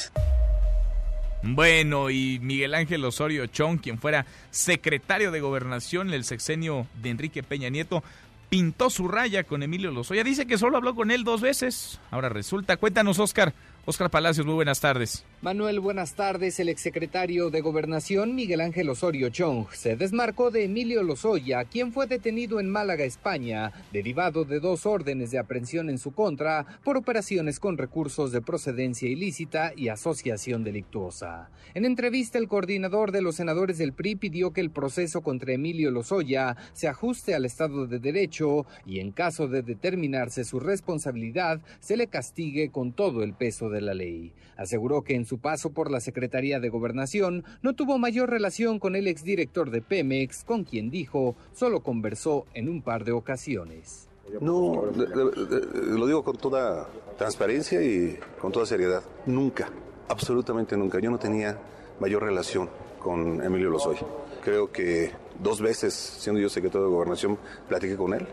Bueno, 1.42 2.10
y 2.10 2.38
Miguel 2.40 2.74
Ángel 2.74 3.04
Osorio 3.04 3.46
Chong, 3.46 3.80
quien 3.80 3.98
fuera 3.98 4.26
secretario 4.50 5.30
de 5.30 5.40
gobernación 5.40 6.08
en 6.08 6.14
el 6.14 6.24
sexenio 6.24 6.86
de 7.00 7.10
Enrique 7.10 7.42
Peña 7.42 7.70
Nieto, 7.70 8.02
pintó 8.50 8.90
su 8.90 9.08
raya 9.08 9.44
con 9.44 9.62
Emilio 9.62 9.90
Lozoya. 9.90 10.24
Dice 10.24 10.46
que 10.46 10.58
solo 10.58 10.76
habló 10.76 10.94
con 10.94 11.10
él 11.10 11.24
dos 11.24 11.40
veces. 11.40 12.00
Ahora 12.10 12.28
resulta. 12.28 12.76
Cuéntanos, 12.76 13.18
Oscar. 13.18 13.54
Oscar 13.86 14.10
Palacios, 14.10 14.44
muy 14.44 14.56
buenas 14.56 14.80
tardes. 14.80 15.24
Manuel, 15.42 15.80
buenas 15.80 16.16
tardes. 16.16 16.60
El 16.60 16.68
exsecretario 16.68 17.48
de 17.48 17.62
Gobernación, 17.62 18.34
Miguel 18.34 18.60
Ángel 18.60 18.90
Osorio 18.90 19.30
Chong, 19.30 19.68
se 19.72 19.96
desmarcó 19.96 20.50
de 20.50 20.64
Emilio 20.64 21.02
Lozoya, 21.02 21.64
quien 21.64 21.94
fue 21.94 22.06
detenido 22.06 22.60
en 22.60 22.68
Málaga, 22.68 23.04
España, 23.04 23.72
derivado 23.90 24.44
de 24.44 24.60
dos 24.60 24.84
órdenes 24.84 25.30
de 25.30 25.38
aprehensión 25.38 25.88
en 25.88 25.96
su 25.96 26.12
contra 26.12 26.66
por 26.84 26.98
operaciones 26.98 27.58
con 27.58 27.78
recursos 27.78 28.32
de 28.32 28.42
procedencia 28.42 29.08
ilícita 29.08 29.72
y 29.74 29.88
asociación 29.88 30.62
delictuosa. 30.62 31.48
En 31.72 31.86
entrevista, 31.86 32.36
el 32.36 32.46
coordinador 32.46 33.10
de 33.10 33.22
los 33.22 33.36
senadores 33.36 33.78
del 33.78 33.94
PRI 33.94 34.16
pidió 34.16 34.52
que 34.52 34.60
el 34.60 34.70
proceso 34.70 35.22
contra 35.22 35.54
Emilio 35.54 35.90
Lozoya 35.90 36.58
se 36.74 36.86
ajuste 36.86 37.34
al 37.34 37.46
Estado 37.46 37.86
de 37.86 37.98
Derecho 37.98 38.66
y, 38.84 39.00
en 39.00 39.10
caso 39.10 39.48
de 39.48 39.62
determinarse 39.62 40.44
su 40.44 40.60
responsabilidad, 40.60 41.62
se 41.78 41.96
le 41.96 42.08
castigue 42.08 42.70
con 42.70 42.92
todo 42.92 43.22
el 43.22 43.32
peso 43.32 43.70
de 43.70 43.80
la 43.80 43.94
ley. 43.94 44.34
Aseguró 44.58 45.02
que 45.02 45.14
en 45.14 45.29
su 45.30 45.38
paso 45.38 45.70
por 45.70 45.92
la 45.92 46.00
Secretaría 46.00 46.58
de 46.58 46.70
Gobernación 46.70 47.44
no 47.62 47.74
tuvo 47.74 47.98
mayor 47.98 48.30
relación 48.30 48.80
con 48.80 48.96
el 48.96 49.06
exdirector 49.06 49.70
de 49.70 49.80
Pemex, 49.80 50.42
con 50.42 50.64
quien 50.64 50.90
dijo 50.90 51.36
solo 51.52 51.84
conversó 51.84 52.46
en 52.52 52.68
un 52.68 52.82
par 52.82 53.04
de 53.04 53.12
ocasiones. 53.12 54.08
No, 54.40 54.86
lo 54.86 56.06
digo 56.08 56.24
con 56.24 56.36
toda 56.36 56.88
transparencia 57.16 57.80
y 57.80 58.18
con 58.40 58.50
toda 58.50 58.66
seriedad. 58.66 59.04
Nunca, 59.24 59.70
absolutamente 60.08 60.76
nunca. 60.76 60.98
Yo 60.98 61.12
no 61.12 61.18
tenía 61.20 61.56
mayor 62.00 62.24
relación 62.24 62.68
con 62.98 63.40
Emilio 63.40 63.70
Lozoya. 63.70 64.02
Creo 64.42 64.72
que 64.72 65.12
dos 65.40 65.60
veces, 65.60 65.94
siendo 65.94 66.40
yo 66.40 66.48
secretario 66.48 66.88
de 66.88 66.92
Gobernación, 66.92 67.38
platiqué 67.68 67.96
con 67.96 68.14
él. 68.14 68.26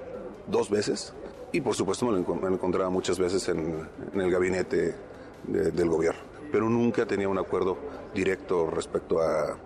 Dos 0.47 0.71
veces. 0.71 1.13
Y 1.51 1.61
por 1.61 1.75
supuesto 1.75 2.07
me 2.07 2.13
lo, 2.13 2.47
encontraba 2.47 2.89
muchas 2.89 3.19
veces 3.19 3.47
en 3.49 3.87
el 4.15 4.31
gabinete 4.31 4.95
del 5.47 5.89
gobierno, 5.89 6.21
pero 6.51 6.69
nunca 6.69 7.05
tenía 7.05 7.29
un 7.29 7.37
acuerdo 7.37 7.77
directo 8.13 8.69
respecto 8.69 9.21
a 9.21 9.57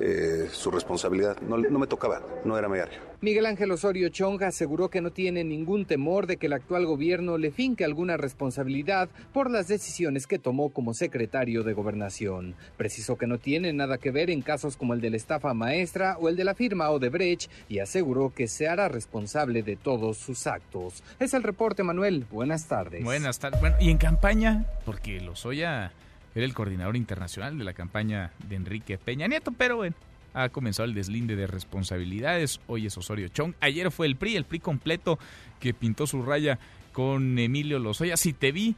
eh, 0.00 0.48
su 0.50 0.72
responsabilidad. 0.72 1.40
No, 1.42 1.56
no, 1.56 1.78
me 1.78 1.86
tocaba, 1.86 2.20
no 2.44 2.58
era 2.58 2.68
mi 2.68 2.80
área. 2.80 3.00
Miguel 3.20 3.46
Ángel 3.46 3.70
Osorio 3.70 4.08
Chonga 4.08 4.48
aseguró 4.48 4.90
que 4.90 5.00
no 5.00 5.12
tiene 5.12 5.44
ningún 5.44 5.86
temor 5.86 6.26
de 6.26 6.36
que 6.36 6.46
el 6.46 6.52
actual 6.52 6.84
gobierno 6.84 7.38
le 7.38 7.52
finque 7.52 7.84
alguna 7.84 8.16
responsabilidad 8.16 9.08
por 9.32 9.50
las 9.50 9.68
decisiones 9.68 10.26
que 10.26 10.40
tomó 10.40 10.70
como 10.70 10.94
secretario 10.94 11.62
de 11.62 11.74
gobernación. 11.74 12.56
Precisó 12.76 13.16
que 13.16 13.28
no 13.28 13.38
tiene 13.38 13.72
nada 13.72 13.98
que 13.98 14.10
ver 14.10 14.30
en 14.30 14.42
casos 14.42 14.76
como 14.76 14.94
el 14.94 15.00
de 15.00 15.10
la 15.10 15.16
estafa 15.16 15.54
maestra 15.54 16.18
o 16.18 16.28
el 16.28 16.34
de 16.34 16.44
la 16.44 16.56
firma 16.56 16.90
Odebrecht 16.90 17.48
y 17.68 17.78
aseguró 17.78 18.34
que 18.34 18.48
se 18.48 18.66
hará 18.66 18.88
responsable 18.88 19.62
de 19.62 19.76
todos 19.76 20.18
sus 20.18 20.48
actos. 20.48 21.04
Es 21.20 21.34
el 21.34 21.44
reporte, 21.44 21.84
Manuel. 21.84 22.26
Buenas 22.32 22.66
tardes. 22.66 23.04
Buenas 23.04 23.38
tardes. 23.38 23.60
Bueno, 23.60 23.76
y 23.80 23.90
en 23.90 23.98
campaña, 23.98 24.66
porque 24.84 25.20
Lozoya 25.20 25.92
era 26.34 26.44
el 26.44 26.54
coordinador 26.54 26.96
internacional 26.96 27.56
de 27.56 27.64
la 27.64 27.72
campaña 27.72 28.32
de 28.48 28.56
Enrique 28.56 28.98
Peña 28.98 29.26
Nieto, 29.26 29.52
pero 29.52 29.76
bueno, 29.76 29.94
ha 30.34 30.48
comenzado 30.48 30.88
el 30.88 30.94
deslinde 30.94 31.36
de 31.36 31.46
responsabilidades. 31.46 32.60
Hoy 32.66 32.86
es 32.86 32.98
Osorio 32.98 33.28
Chong. 33.28 33.54
Ayer 33.60 33.90
fue 33.90 34.06
el 34.06 34.16
PRI, 34.16 34.36
el 34.36 34.44
PRI 34.44 34.58
completo 34.58 35.18
que 35.60 35.72
pintó 35.74 36.06
su 36.06 36.22
raya 36.22 36.58
con 36.92 37.38
Emilio 37.38 37.78
Lozoya. 37.78 38.16
Si 38.16 38.32
te 38.32 38.52
vi, 38.52 38.74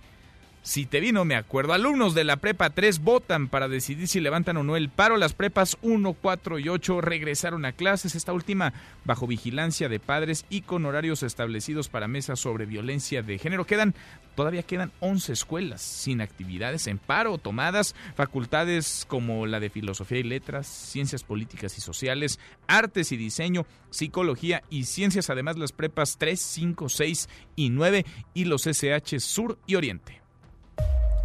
si 0.66 0.84
te 0.84 0.98
vi, 0.98 1.12
no 1.12 1.24
me 1.24 1.36
acuerdo. 1.36 1.74
Alumnos 1.74 2.12
de 2.12 2.24
la 2.24 2.38
prepa 2.38 2.70
3 2.70 2.98
votan 2.98 3.46
para 3.46 3.68
decidir 3.68 4.08
si 4.08 4.18
levantan 4.18 4.56
o 4.56 4.64
no 4.64 4.74
el 4.74 4.88
paro. 4.88 5.16
Las 5.16 5.32
prepas 5.32 5.78
1, 5.80 6.12
4 6.14 6.58
y 6.58 6.68
8 6.68 7.00
regresaron 7.02 7.64
a 7.64 7.70
clases. 7.70 8.16
Esta 8.16 8.32
última 8.32 8.72
bajo 9.04 9.28
vigilancia 9.28 9.88
de 9.88 10.00
padres 10.00 10.44
y 10.50 10.62
con 10.62 10.84
horarios 10.84 11.22
establecidos 11.22 11.88
para 11.88 12.08
mesas 12.08 12.40
sobre 12.40 12.66
violencia 12.66 13.22
de 13.22 13.38
género. 13.38 13.64
Quedan, 13.64 13.94
todavía 14.34 14.64
quedan 14.64 14.90
11 14.98 15.34
escuelas 15.34 15.82
sin 15.82 16.20
actividades 16.20 16.88
en 16.88 16.98
paro 16.98 17.38
tomadas. 17.38 17.94
Facultades 18.16 19.06
como 19.06 19.46
la 19.46 19.60
de 19.60 19.70
filosofía 19.70 20.18
y 20.18 20.24
letras, 20.24 20.66
ciencias 20.66 21.22
políticas 21.22 21.78
y 21.78 21.80
sociales, 21.80 22.40
artes 22.66 23.12
y 23.12 23.16
diseño, 23.16 23.66
psicología 23.90 24.64
y 24.68 24.82
ciencias. 24.82 25.30
Además, 25.30 25.58
las 25.58 25.70
prepas 25.70 26.18
3, 26.18 26.40
5, 26.40 26.88
6 26.88 27.28
y 27.54 27.70
9 27.70 28.04
y 28.34 28.46
los 28.46 28.66
SH 28.66 29.20
Sur 29.20 29.60
y 29.68 29.76
Oriente. 29.76 30.25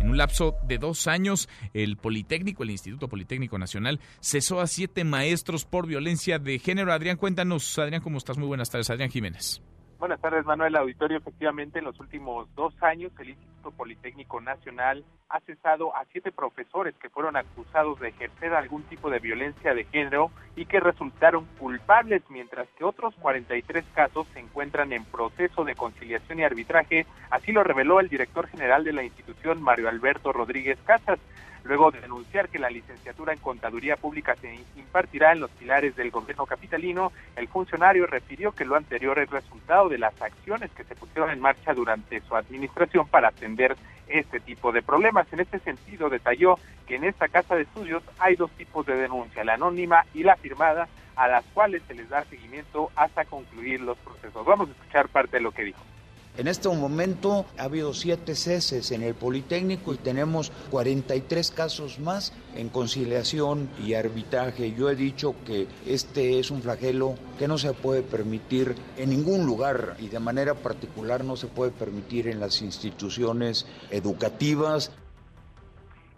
En 0.01 0.09
un 0.09 0.17
lapso 0.17 0.57
de 0.63 0.79
dos 0.79 1.05
años, 1.05 1.47
el 1.75 1.95
Politécnico, 1.95 2.63
el 2.63 2.71
Instituto 2.71 3.07
Politécnico 3.07 3.59
Nacional, 3.59 3.99
cesó 4.19 4.59
a 4.59 4.65
siete 4.65 5.03
maestros 5.03 5.63
por 5.63 5.85
violencia 5.85 6.39
de 6.39 6.57
género. 6.57 6.91
Adrián, 6.91 7.17
cuéntanos, 7.17 7.77
Adrián, 7.77 8.01
¿cómo 8.01 8.17
estás? 8.17 8.39
Muy 8.39 8.47
buenas 8.47 8.71
tardes, 8.71 8.89
Adrián 8.89 9.11
Jiménez. 9.11 9.61
Buenas 10.01 10.19
tardes, 10.19 10.47
Manuel 10.47 10.75
Auditorio. 10.77 11.19
Efectivamente, 11.19 11.77
en 11.77 11.85
los 11.85 11.99
últimos 11.99 12.47
dos 12.55 12.73
años, 12.81 13.11
el 13.19 13.29
Instituto 13.29 13.69
Politécnico 13.69 14.41
Nacional 14.41 15.05
ha 15.29 15.39
cesado 15.41 15.95
a 15.95 16.05
siete 16.11 16.31
profesores 16.31 16.95
que 16.95 17.11
fueron 17.11 17.37
acusados 17.37 17.99
de 17.99 18.07
ejercer 18.07 18.55
algún 18.55 18.81
tipo 18.81 19.11
de 19.11 19.19
violencia 19.19 19.75
de 19.75 19.83
género 19.83 20.31
y 20.55 20.65
que 20.65 20.79
resultaron 20.79 21.45
culpables, 21.59 22.23
mientras 22.29 22.67
que 22.69 22.83
otros 22.83 23.13
43 23.21 23.85
casos 23.93 24.25
se 24.33 24.39
encuentran 24.39 24.91
en 24.91 25.05
proceso 25.05 25.63
de 25.65 25.75
conciliación 25.75 26.39
y 26.39 26.45
arbitraje. 26.45 27.05
Así 27.29 27.51
lo 27.51 27.63
reveló 27.63 27.99
el 27.99 28.09
director 28.09 28.47
general 28.47 28.83
de 28.83 28.93
la 28.93 29.03
institución, 29.03 29.61
Mario 29.61 29.87
Alberto 29.87 30.33
Rodríguez 30.33 30.79
Casas 30.83 31.19
luego 31.63 31.91
de 31.91 32.01
denunciar 32.01 32.49
que 32.49 32.59
la 32.59 32.69
licenciatura 32.69 33.33
en 33.33 33.39
Contaduría 33.39 33.97
Pública 33.97 34.35
se 34.35 34.53
impartirá 34.75 35.31
en 35.31 35.41
los 35.41 35.51
pilares 35.51 35.95
del 35.95 36.11
gobierno 36.11 36.45
capitalino, 36.45 37.11
el 37.35 37.47
funcionario 37.47 38.07
refirió 38.07 38.51
que 38.51 38.65
lo 38.65 38.75
anterior 38.75 39.19
es 39.19 39.29
resultado 39.29 39.89
de 39.89 39.97
las 39.97 40.19
acciones 40.21 40.71
que 40.71 40.83
se 40.83 40.95
pusieron 40.95 41.29
en 41.29 41.39
marcha 41.39 41.73
durante 41.73 42.21
su 42.21 42.35
administración 42.35 43.07
para 43.07 43.29
atender 43.29 43.75
este 44.07 44.39
tipo 44.39 44.71
de 44.71 44.81
problemas. 44.81 45.31
En 45.31 45.39
este 45.39 45.59
sentido, 45.59 46.09
detalló 46.09 46.57
que 46.87 46.95
en 46.95 47.03
esta 47.03 47.27
casa 47.27 47.55
de 47.55 47.63
estudios 47.63 48.03
hay 48.19 48.35
dos 48.35 48.51
tipos 48.51 48.85
de 48.85 48.95
denuncia, 48.95 49.43
la 49.43 49.53
anónima 49.53 50.05
y 50.13 50.23
la 50.23 50.35
firmada, 50.35 50.87
a 51.15 51.27
las 51.27 51.45
cuales 51.53 51.83
se 51.87 51.93
les 51.93 52.09
da 52.09 52.23
seguimiento 52.25 52.89
hasta 52.95 53.25
concluir 53.25 53.81
los 53.81 53.97
procesos. 53.99 54.45
Vamos 54.45 54.69
a 54.69 54.71
escuchar 54.71 55.09
parte 55.09 55.37
de 55.37 55.43
lo 55.43 55.51
que 55.51 55.63
dijo. 55.63 55.90
En 56.37 56.47
este 56.47 56.69
momento 56.69 57.45
ha 57.57 57.63
habido 57.63 57.93
siete 57.93 58.35
ceses 58.35 58.91
en 58.91 59.03
el 59.03 59.15
Politécnico 59.15 59.93
y 59.93 59.97
tenemos 59.97 60.49
43 60.71 61.51
casos 61.51 61.99
más 61.99 62.33
en 62.55 62.69
conciliación 62.69 63.69
y 63.83 63.95
arbitraje. 63.95 64.71
Yo 64.71 64.89
he 64.89 64.95
dicho 64.95 65.35
que 65.45 65.67
este 65.85 66.39
es 66.39 66.49
un 66.49 66.61
flagelo 66.61 67.15
que 67.37 67.49
no 67.49 67.57
se 67.57 67.73
puede 67.73 68.01
permitir 68.01 68.75
en 68.95 69.09
ningún 69.09 69.45
lugar 69.45 69.95
y 69.99 70.07
de 70.07 70.19
manera 70.19 70.53
particular 70.53 71.25
no 71.25 71.35
se 71.35 71.47
puede 71.47 71.71
permitir 71.71 72.29
en 72.29 72.39
las 72.39 72.61
instituciones 72.61 73.67
educativas. 73.89 74.95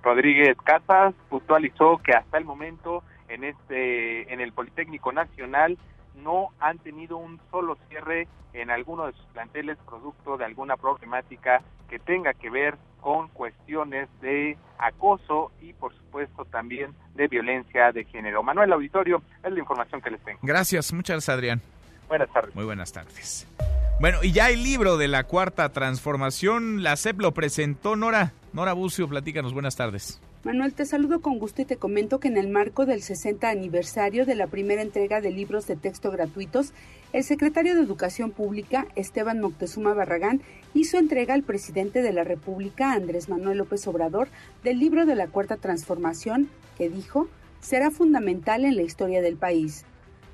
Rodríguez 0.03 0.55
Casas 0.63 1.15
puntualizó 1.29 1.97
que 1.97 2.13
hasta 2.13 2.37
el 2.37 2.45
momento 2.45 3.03
en 3.29 3.45
este 3.45 4.31
en 4.31 4.41
el 4.41 4.51
Politécnico 4.51 5.11
Nacional 5.11 5.79
no 6.15 6.49
han 6.59 6.79
tenido 6.79 7.17
un 7.17 7.39
solo 7.51 7.77
cierre 7.89 8.27
en 8.53 8.69
alguno 8.69 9.07
de 9.07 9.13
sus 9.13 9.25
planteles 9.27 9.77
producto 9.85 10.37
de 10.37 10.45
alguna 10.45 10.77
problemática 10.77 11.61
que 11.89 11.99
tenga 11.99 12.33
que 12.33 12.49
ver 12.49 12.75
con 13.01 13.27
cuestiones 13.29 14.07
de 14.21 14.57
acoso 14.77 15.51
y 15.61 15.73
por 15.73 15.93
supuesto 15.95 16.45
también 16.45 16.93
de 17.15 17.27
violencia 17.27 17.91
de 17.91 18.05
género. 18.05 18.43
Manuel 18.43 18.71
Auditorio, 18.73 19.21
es 19.43 19.51
la 19.51 19.59
información 19.59 20.01
que 20.01 20.11
les 20.11 20.23
tengo. 20.23 20.39
Gracias, 20.41 20.93
muchas 20.93 21.15
gracias 21.15 21.35
Adrián. 21.35 21.61
Buenas 22.07 22.31
tardes. 22.31 22.55
Muy 22.55 22.65
buenas 22.65 22.91
tardes. 22.93 23.47
Bueno, 23.99 24.19
y 24.21 24.31
ya 24.31 24.49
el 24.49 24.63
libro 24.63 24.97
de 24.97 25.07
la 25.07 25.23
cuarta 25.23 25.69
transformación, 25.69 26.83
la 26.83 26.95
CEP 26.95 27.21
lo 27.21 27.33
presentó 27.33 27.95
Nora. 27.95 28.33
Nora 28.51 28.73
Bucio, 28.73 29.07
platícanos, 29.07 29.53
buenas 29.53 29.75
tardes. 29.75 30.21
Manuel, 30.43 30.73
te 30.73 30.85
saludo 30.85 31.21
con 31.21 31.39
gusto 31.39 31.61
y 31.61 31.65
te 31.65 31.77
comento 31.77 32.19
que 32.19 32.27
en 32.27 32.35
el 32.35 32.49
marco 32.49 32.85
del 32.85 33.01
60 33.01 33.49
aniversario 33.49 34.25
de 34.25 34.35
la 34.35 34.47
primera 34.47 34.81
entrega 34.81 35.21
de 35.21 35.31
libros 35.31 35.67
de 35.67 35.77
texto 35.77 36.11
gratuitos, 36.11 36.73
el 37.13 37.23
secretario 37.23 37.75
de 37.75 37.81
Educación 37.81 38.31
Pública, 38.31 38.85
Esteban 38.97 39.39
Moctezuma 39.39 39.93
Barragán, 39.93 40.41
hizo 40.73 40.97
entrega 40.97 41.33
al 41.33 41.43
presidente 41.43 42.01
de 42.01 42.11
la 42.11 42.25
República, 42.25 42.91
Andrés 42.91 43.29
Manuel 43.29 43.59
López 43.59 43.87
Obrador, 43.87 44.27
del 44.65 44.79
libro 44.79 45.05
de 45.05 45.15
la 45.15 45.27
Cuarta 45.27 45.55
Transformación, 45.55 46.49
que 46.77 46.89
dijo 46.89 47.29
será 47.61 47.89
fundamental 47.89 48.65
en 48.65 48.75
la 48.75 48.81
historia 48.81 49.21
del 49.21 49.37
país. 49.37 49.85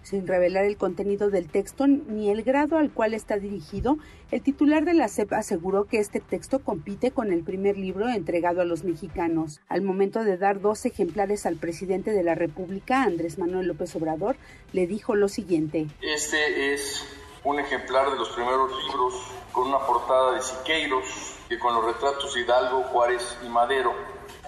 Sin 0.04 0.28
revelar 0.28 0.66
el 0.66 0.78
contenido 0.78 1.30
del 1.30 1.50
texto 1.50 1.88
ni 1.88 2.30
el 2.30 2.44
grado 2.44 2.78
al 2.78 2.92
cual 2.92 3.14
está 3.14 3.38
dirigido, 3.38 3.98
el 4.32 4.42
titular 4.42 4.86
de 4.86 4.94
la 4.94 5.08
CEP 5.08 5.34
aseguró 5.34 5.86
que 5.86 6.00
este 6.00 6.20
texto 6.20 6.60
compite 6.60 7.12
con 7.12 7.32
el 7.32 7.44
primer 7.44 7.78
libro 7.78 8.08
entregado 8.08 8.62
a 8.62 8.66
los 8.66 8.84
mexicanos. 8.84 9.62
Al 9.68 9.82
momento 9.82 10.24
de 10.24 10.38
dar 10.38 10.62
dos 10.62 10.86
ejemplares 10.86 11.46
al 11.46 11.58
presidente 11.58 12.12
de 12.12 12.24
la 12.24 12.36
República, 12.36 13.04
Andrés 13.04 13.38
Manuel 13.38 13.68
López 13.68 13.96
Obrador, 13.96 14.38
le 14.74 14.88
dijo 14.88 15.16
lo 15.16 15.28
siguiente. 15.28 15.88
Este 16.02 16.74
es 16.74 17.06
un 17.44 17.60
ejemplar 17.60 18.12
de 18.12 18.18
los 18.18 18.30
primeros 18.30 18.72
libros 18.86 19.14
con 19.52 19.68
una 19.68 19.80
portada 19.80 20.36
de 20.36 20.42
Siqueiros, 20.42 21.06
que 21.48 21.58
con 21.58 21.74
los 21.74 21.86
retratos 21.86 22.34
de 22.34 22.42
Hidalgo, 22.42 22.84
Juárez 22.84 23.38
y 23.46 23.50
Madero 23.50 23.94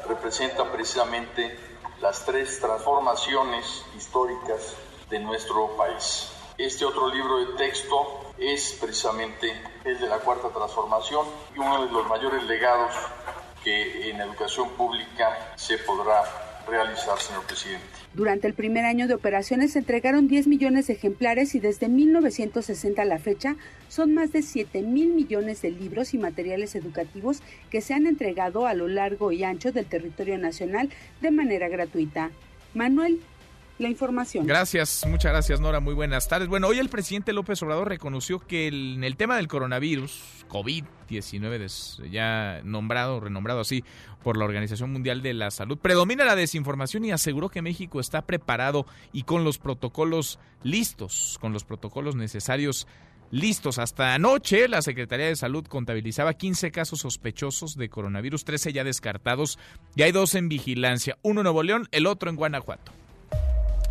representa 0.07 0.71
precisamente 0.71 1.55
las 2.01 2.25
tres 2.25 2.59
transformaciones 2.59 3.85
históricas 3.95 4.75
de 5.11 5.19
nuestro 5.19 5.75
país. 5.77 6.31
Este 6.57 6.85
otro 6.85 7.13
libro 7.13 7.39
de 7.39 7.57
texto 7.57 8.33
es 8.37 8.77
precisamente 8.79 9.51
el 9.83 9.99
de 9.99 10.07
la 10.07 10.19
cuarta 10.19 10.49
transformación 10.49 11.25
y 11.55 11.59
uno 11.59 11.85
de 11.85 11.91
los 11.91 12.07
mayores 12.07 12.43
legados 12.43 12.93
que 13.63 14.09
en 14.09 14.21
educación 14.21 14.69
pública 14.69 15.53
se 15.55 15.77
podrá 15.79 16.23
realizar, 16.67 17.19
señor 17.19 17.43
presidente. 17.45 17.85
Durante 18.13 18.47
el 18.47 18.53
primer 18.53 18.85
año 18.85 19.07
de 19.07 19.13
operaciones 19.13 19.73
se 19.73 19.79
entregaron 19.79 20.27
10 20.27 20.47
millones 20.47 20.87
de 20.87 20.93
ejemplares 20.93 21.55
y 21.55 21.59
desde 21.59 21.89
1960 21.89 23.01
a 23.01 23.05
la 23.05 23.19
fecha 23.19 23.55
son 23.89 24.13
más 24.13 24.31
de 24.31 24.41
7 24.41 24.81
mil 24.81 25.09
millones 25.13 25.61
de 25.61 25.71
libros 25.71 26.13
y 26.13 26.17
materiales 26.17 26.75
educativos 26.75 27.41
que 27.69 27.81
se 27.81 27.93
han 27.93 28.07
entregado 28.07 28.67
a 28.67 28.73
lo 28.73 28.87
largo 28.87 29.31
y 29.31 29.43
ancho 29.43 29.71
del 29.71 29.85
territorio 29.85 30.37
nacional 30.37 30.89
de 31.21 31.31
manera 31.31 31.67
gratuita. 31.67 32.31
Manuel 32.73 33.21
la 33.81 33.89
información. 33.89 34.45
Gracias, 34.45 35.05
muchas 35.07 35.31
gracias 35.31 35.59
Nora, 35.59 35.79
muy 35.79 35.93
buenas 35.93 36.27
tardes. 36.27 36.47
Bueno, 36.47 36.67
hoy 36.67 36.79
el 36.79 36.89
presidente 36.89 37.33
López 37.33 37.61
Obrador 37.63 37.89
reconoció 37.89 38.39
que 38.39 38.67
en 38.67 39.03
el 39.03 39.17
tema 39.17 39.35
del 39.35 39.47
coronavirus, 39.47 40.45
COVID-19, 40.49 42.09
ya 42.09 42.61
nombrado, 42.63 43.19
renombrado 43.19 43.61
así 43.61 43.83
por 44.23 44.37
la 44.37 44.45
Organización 44.45 44.91
Mundial 44.91 45.21
de 45.21 45.33
la 45.33 45.51
Salud, 45.51 45.77
predomina 45.77 46.23
la 46.23 46.35
desinformación 46.35 47.05
y 47.05 47.11
aseguró 47.11 47.49
que 47.49 47.61
México 47.61 47.99
está 47.99 48.21
preparado 48.21 48.85
y 49.11 49.23
con 49.23 49.43
los 49.43 49.57
protocolos 49.57 50.39
listos, 50.63 51.37
con 51.41 51.53
los 51.53 51.63
protocolos 51.63 52.15
necesarios 52.15 52.87
listos. 53.31 53.79
Hasta 53.79 54.13
anoche 54.13 54.67
la 54.67 54.81
Secretaría 54.81 55.25
de 55.25 55.35
Salud 55.35 55.65
contabilizaba 55.65 56.33
15 56.33 56.71
casos 56.71 56.99
sospechosos 56.99 57.75
de 57.75 57.89
coronavirus, 57.89 58.45
13 58.45 58.73
ya 58.73 58.83
descartados 58.83 59.57
y 59.95 60.03
hay 60.03 60.11
dos 60.11 60.35
en 60.35 60.49
vigilancia, 60.49 61.17
uno 61.23 61.41
en 61.41 61.45
Nuevo 61.45 61.63
León, 61.63 61.87
el 61.91 62.05
otro 62.05 62.29
en 62.29 62.35
Guanajuato. 62.35 62.91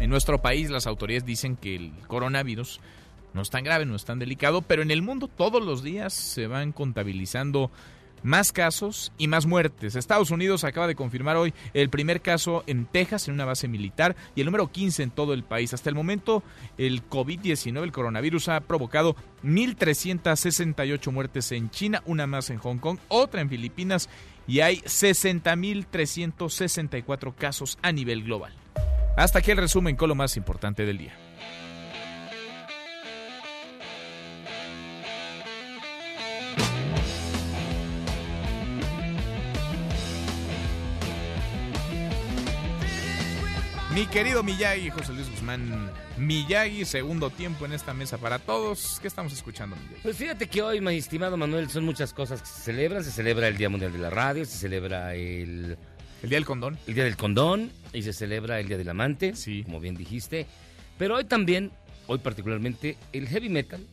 En 0.01 0.09
nuestro 0.09 0.41
país 0.41 0.71
las 0.71 0.87
autoridades 0.87 1.27
dicen 1.27 1.57
que 1.57 1.77
el 1.77 1.93
coronavirus 2.07 2.81
no 3.35 3.43
es 3.43 3.51
tan 3.51 3.65
grave, 3.65 3.85
no 3.85 3.95
es 3.95 4.07
tan 4.07 4.19
delicado, 4.19 4.63
pero 4.63 4.81
en 4.81 4.91
el 4.91 5.03
mundo 5.03 5.29
todos 5.29 5.63
los 5.63 5.83
días 5.83 6.15
se 6.15 6.47
van 6.47 6.73
contabilizando 6.73 7.71
más 8.23 8.51
casos 8.51 9.13
y 9.19 9.29
más 9.29 9.45
muertes. 9.45 9.97
Estados 9.97 10.31
Unidos 10.31 10.65
acaba 10.65 10.87
de 10.87 10.95
confirmar 10.95 11.37
hoy 11.37 11.53
el 11.75 11.91
primer 11.91 12.23
caso 12.23 12.65
en 12.67 12.87
Texas, 12.87 13.29
en 13.29 13.35
una 13.35 13.45
base 13.45 13.69
militar, 13.69 14.17
y 14.35 14.41
el 14.41 14.47
número 14.47 14.73
15 14.73 15.03
en 15.03 15.11
todo 15.11 15.35
el 15.35 15.45
país. 15.45 15.75
Hasta 15.75 15.91
el 15.91 15.95
momento, 15.95 16.43
el 16.79 17.07
COVID-19, 17.07 17.83
el 17.83 17.93
coronavirus, 17.93 18.49
ha 18.49 18.61
provocado 18.61 19.17
1.368 19.45 21.13
muertes 21.13 21.53
en 21.53 21.69
China, 21.69 22.03
una 22.07 22.27
más 22.27 22.49
en 22.49 22.57
Hong 22.59 22.79
Kong, 22.79 22.97
otra 23.09 23.43
en 23.43 23.51
Filipinas, 23.51 24.09
y 24.47 24.61
hay 24.61 24.79
60.364 24.79 27.35
casos 27.35 27.79
a 27.83 27.93
nivel 27.93 28.25
global. 28.25 28.55
Hasta 29.17 29.41
aquí 29.41 29.51
el 29.51 29.59
resumen 29.59 29.97
con 29.97 30.09
lo 30.09 30.15
más 30.15 30.37
importante 30.37 30.87
del 30.87 30.99
día. 30.99 31.13
Mi 43.93 44.07
querido 44.07 44.43
Miyagi, 44.43 44.89
José 44.89 45.13
Luis 45.13 45.29
Guzmán 45.29 45.91
Miyagi, 46.17 46.85
segundo 46.85 47.29
tiempo 47.29 47.67
en 47.67 47.73
esta 47.73 47.93
mesa 47.93 48.17
para 48.17 48.39
todos. 48.39 48.99
¿Qué 49.03 49.09
estamos 49.09 49.33
escuchando, 49.33 49.77
Miyagi? 49.77 50.01
Pues 50.03 50.17
fíjate 50.17 50.49
que 50.49 50.63
hoy, 50.63 50.81
mi 50.81 50.97
estimado 50.97 51.37
Manuel, 51.37 51.69
son 51.69 51.85
muchas 51.85 52.15
cosas 52.15 52.41
que 52.41 52.49
se 52.49 52.63
celebran. 52.63 53.05
Se 53.05 53.11
celebra 53.11 53.49
el 53.49 53.57
Día 53.57 53.69
Mundial 53.69 53.93
de 53.93 53.99
la 53.99 54.09
Radio, 54.09 54.45
se 54.47 54.57
celebra 54.57 55.15
el... 55.15 55.77
El 56.23 56.29
Día 56.29 56.37
del 56.37 56.47
Condón. 56.47 56.79
El 56.87 56.95
Día 56.95 57.05
del 57.05 57.17
Condón 57.17 57.71
y 57.93 58.03
se 58.03 58.13
celebra 58.13 58.61
el 58.61 58.69
Día 58.69 58.77
del 58.77 58.89
Amante, 58.89 59.35
sí. 59.35 59.63
como 59.65 59.81
bien 59.81 59.97
dijiste. 59.97 60.47
Pero 60.99 61.17
hoy 61.17 61.25
también, 61.25 61.71
hoy 62.07 62.19
particularmente, 62.19 62.97
el 63.13 63.27
heavy 63.27 63.49
metal, 63.49 63.87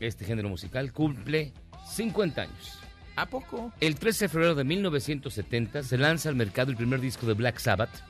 este 0.00 0.24
género 0.24 0.48
musical, 0.48 0.92
cumple 0.92 1.52
50 1.88 2.42
años. 2.42 2.78
¿A 3.14 3.26
poco? 3.26 3.72
El 3.80 3.96
13 3.96 4.24
de 4.24 4.28
febrero 4.28 4.54
de 4.54 4.64
1970 4.64 5.82
se 5.82 5.98
lanza 5.98 6.28
al 6.28 6.34
mercado 6.34 6.70
el 6.70 6.76
primer 6.76 7.00
disco 7.00 7.26
de 7.26 7.34
Black 7.34 7.58
Sabbath, 7.58 8.02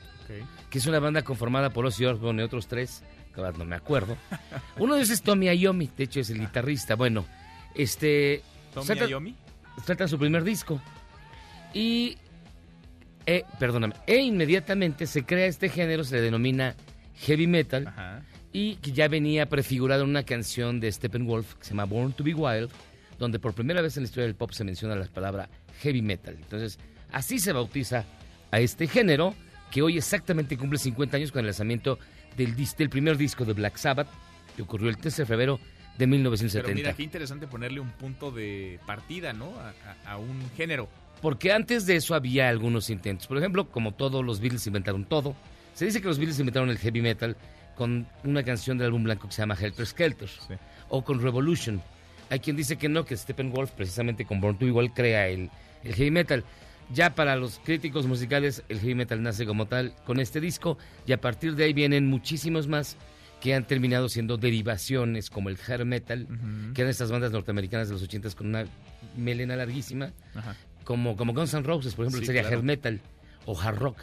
que 0.70 0.78
es 0.78 0.86
una 0.86 1.00
banda 1.00 1.22
conformada 1.22 1.70
por 1.70 1.84
Ozzy 1.84 2.06
Osbourne 2.06 2.42
y 2.42 2.44
otros 2.44 2.68
tres, 2.68 3.02
que 3.34 3.42
no 3.42 3.64
me 3.64 3.76
acuerdo. 3.76 4.16
Uno 4.78 4.94
de 4.94 5.00
ellos 5.00 5.10
es 5.10 5.22
Tommy 5.22 5.54
Iommi, 5.54 5.90
de 5.96 6.04
hecho 6.04 6.20
es 6.20 6.30
el 6.30 6.40
guitarrista. 6.40 6.94
Bueno, 6.94 7.26
este... 7.74 8.42
¿Tommy 8.72 9.10
Iommi? 9.10 9.34
Trata 9.84 10.08
su 10.08 10.18
primer 10.18 10.44
disco. 10.44 10.80
Y... 11.74 12.16
Eh, 13.26 13.44
perdóname. 13.58 13.94
E 14.06 14.18
inmediatamente 14.18 15.06
se 15.06 15.24
crea 15.24 15.46
este 15.46 15.68
género, 15.68 16.04
se 16.04 16.16
le 16.16 16.22
denomina 16.22 16.74
heavy 17.16 17.46
metal. 17.46 17.92
Y 18.52 18.76
que 18.76 18.92
ya 18.92 19.08
venía 19.08 19.46
prefigurado 19.46 20.04
en 20.04 20.10
una 20.10 20.24
canción 20.24 20.78
de 20.78 20.92
Steppenwolf 20.92 21.54
que 21.54 21.64
se 21.64 21.70
llama 21.70 21.84
Born 21.84 22.12
to 22.12 22.22
be 22.22 22.34
Wild 22.34 22.70
donde 23.22 23.38
por 23.38 23.54
primera 23.54 23.80
vez 23.80 23.96
en 23.96 24.02
la 24.02 24.08
historia 24.08 24.26
del 24.26 24.34
pop 24.34 24.50
se 24.50 24.64
menciona 24.64 24.96
la 24.96 25.06
palabra 25.06 25.48
heavy 25.80 26.02
metal. 26.02 26.36
Entonces, 26.36 26.78
así 27.12 27.38
se 27.38 27.52
bautiza 27.52 28.04
a 28.50 28.58
este 28.58 28.88
género, 28.88 29.34
que 29.70 29.80
hoy 29.80 29.96
exactamente 29.96 30.56
cumple 30.56 30.78
50 30.78 31.16
años 31.16 31.30
con 31.30 31.40
el 31.40 31.46
lanzamiento 31.46 32.00
del, 32.36 32.54
del 32.56 32.90
primer 32.90 33.16
disco 33.16 33.44
de 33.44 33.52
Black 33.52 33.76
Sabbath, 33.76 34.08
que 34.56 34.62
ocurrió 34.62 34.88
el 34.88 34.96
13 34.96 35.22
de 35.22 35.26
febrero 35.26 35.60
de 35.96 36.06
1970. 36.08 36.66
Pero 36.66 36.74
mira, 36.74 36.96
qué 36.96 37.04
interesante 37.04 37.46
ponerle 37.46 37.78
un 37.78 37.90
punto 37.92 38.32
de 38.32 38.80
partida, 38.86 39.32
¿no? 39.32 39.52
A, 40.04 40.16
un 40.16 40.50
género. 40.56 40.88
Porque 41.22 41.52
antes 41.52 41.86
de 41.86 41.96
eso 41.96 42.14
había 42.14 42.48
algunos 42.48 42.90
intentos. 42.90 43.26
Por 43.26 43.38
ejemplo, 43.38 43.70
como 43.70 43.92
todos 43.92 44.24
los 44.24 44.40
Beatles 44.40 44.66
inventaron 44.66 45.06
todo, 45.06 45.34
se 45.72 45.86
dice 45.86 46.02
que 46.02 46.08
los 46.08 46.18
Beatles 46.18 46.38
inventaron 46.40 46.68
el 46.68 46.78
heavy 46.78 47.00
metal 47.00 47.36
con 47.76 48.06
una 48.24 48.42
canción 48.42 48.76
del 48.76 48.88
álbum 48.88 49.04
blanco 49.04 49.28
que 49.28 49.34
se 49.34 49.42
llama 49.42 49.56
Helter 49.58 49.86
Skelter, 49.86 50.28
o 50.90 51.02
con 51.02 51.22
Revolution, 51.22 51.80
hay 52.32 52.40
quien 52.40 52.56
dice 52.56 52.76
que 52.76 52.88
no, 52.88 53.04
que 53.04 53.14
Steppenwolf 53.14 53.72
precisamente 53.72 54.24
con 54.24 54.40
Born 54.40 54.56
to 54.56 54.64
igual 54.64 54.94
crea 54.94 55.28
el, 55.28 55.50
el 55.84 55.94
heavy 55.94 56.10
metal. 56.10 56.44
Ya 56.90 57.14
para 57.14 57.36
los 57.36 57.60
críticos 57.62 58.06
musicales, 58.06 58.64
el 58.70 58.80
heavy 58.80 58.94
metal 58.94 59.22
nace 59.22 59.44
como 59.44 59.66
tal 59.66 59.94
con 60.06 60.18
este 60.18 60.40
disco 60.40 60.78
y 61.06 61.12
a 61.12 61.20
partir 61.20 61.56
de 61.56 61.64
ahí 61.64 61.74
vienen 61.74 62.06
muchísimos 62.06 62.68
más 62.68 62.96
que 63.42 63.54
han 63.54 63.66
terminado 63.66 64.08
siendo 64.08 64.38
derivaciones 64.38 65.28
como 65.28 65.50
el 65.50 65.58
hair 65.68 65.84
metal, 65.84 66.26
que 66.72 66.80
eran 66.80 66.90
estas 66.90 67.10
bandas 67.10 67.32
norteamericanas 67.32 67.88
de 67.88 67.94
los 67.94 68.02
80 68.02 68.30
con 68.30 68.46
una 68.46 68.64
melena 69.14 69.54
larguísima, 69.54 70.12
como, 70.84 71.16
como 71.16 71.32
Guns 71.32 71.54
N' 71.54 71.62
Roses, 71.62 71.94
por 71.94 72.04
ejemplo, 72.04 72.20
que 72.20 72.26
sería 72.26 72.48
hair 72.48 72.62
metal 72.62 73.00
o 73.46 73.58
hard 73.58 73.78
rock. 73.78 73.98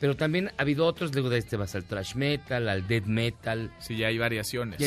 Pero 0.00 0.16
también 0.16 0.50
ha 0.58 0.62
habido 0.62 0.84
otros, 0.86 1.14
luego 1.14 1.30
de 1.30 1.38
este 1.38 1.56
vas 1.56 1.74
al 1.74 1.84
thrash 1.84 2.14
metal, 2.14 2.68
al 2.68 2.86
death 2.86 3.06
metal. 3.06 3.70
Sí, 3.78 3.96
ya 3.96 4.08
hay 4.08 4.18
variaciones. 4.18 4.78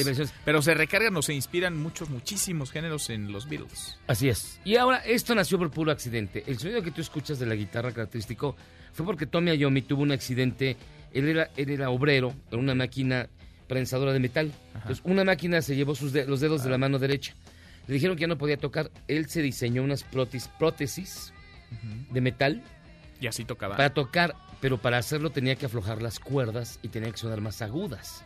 Pero 0.45 0.61
se 0.61 0.73
recargan 0.73 1.15
o 1.15 1.22
se 1.22 1.34
inspiran 1.34 1.76
muchos, 1.76 2.09
muchísimos 2.09 2.72
géneros 2.72 3.09
en 3.09 3.31
los 3.31 3.49
Beatles. 3.49 3.97
Así 4.05 4.30
es. 4.30 4.59
Y 4.64 4.76
ahora, 4.76 4.97
esto 4.97 5.34
nació 5.34 5.57
por 5.57 5.72
puro 5.72 5.91
accidente. 5.91 6.43
El 6.45 6.59
sonido 6.59 6.84
que 6.84 6.91
tú 6.91 7.01
escuchas 7.01 7.39
de 7.39 7.45
la 7.45 7.55
guitarra 7.55 7.91
característico 7.93 8.55
fue 8.93 9.05
porque 9.05 9.26
Tommy 9.26 9.51
Ayomi 9.51 9.81
tuvo 9.81 10.03
un 10.03 10.11
accidente. 10.11 10.77
Él 11.14 11.30
era, 11.30 11.49
él 11.55 11.69
era 11.69 11.89
obrero 11.89 12.35
en 12.51 12.59
una 12.59 12.76
máquina 12.76 13.27
prensadora 13.68 14.14
de 14.14 14.19
metal. 14.19 14.51
Entonces, 14.76 15.01
una 15.03 15.23
máquina 15.23 15.61
se 15.61 15.76
llevó 15.76 15.95
sus 15.95 16.14
los 16.14 16.39
dedos 16.41 16.64
de 16.64 16.69
la 16.69 16.77
mano 16.77 16.99
derecha. 16.99 17.34
Le 17.88 17.93
dijeron 17.93 18.15
que 18.15 18.22
ya 18.22 18.27
no 18.27 18.38
podía 18.38 18.57
tocar. 18.57 18.91
Él 19.07 19.27
se 19.27 19.41
diseñó 19.41 19.84
unas 19.84 20.03
prótesis, 20.03 21.34
de 22.11 22.22
metal. 22.22 22.61
Y 23.19 23.27
así 23.27 23.45
tocaba. 23.45 23.76
Para 23.76 23.93
tocar 23.93 24.35
pero 24.59 24.77
para 24.77 24.97
hacerlo 24.97 25.30
tenía 25.30 25.55
que 25.55 25.65
aflojar 25.65 26.01
las 26.01 26.19
cuerdas 26.19 26.80
y 26.81 26.88
tenía 26.89 27.11
que 27.11 27.18
sonar 27.18 27.41
más 27.41 27.61
agudas. 27.61 28.23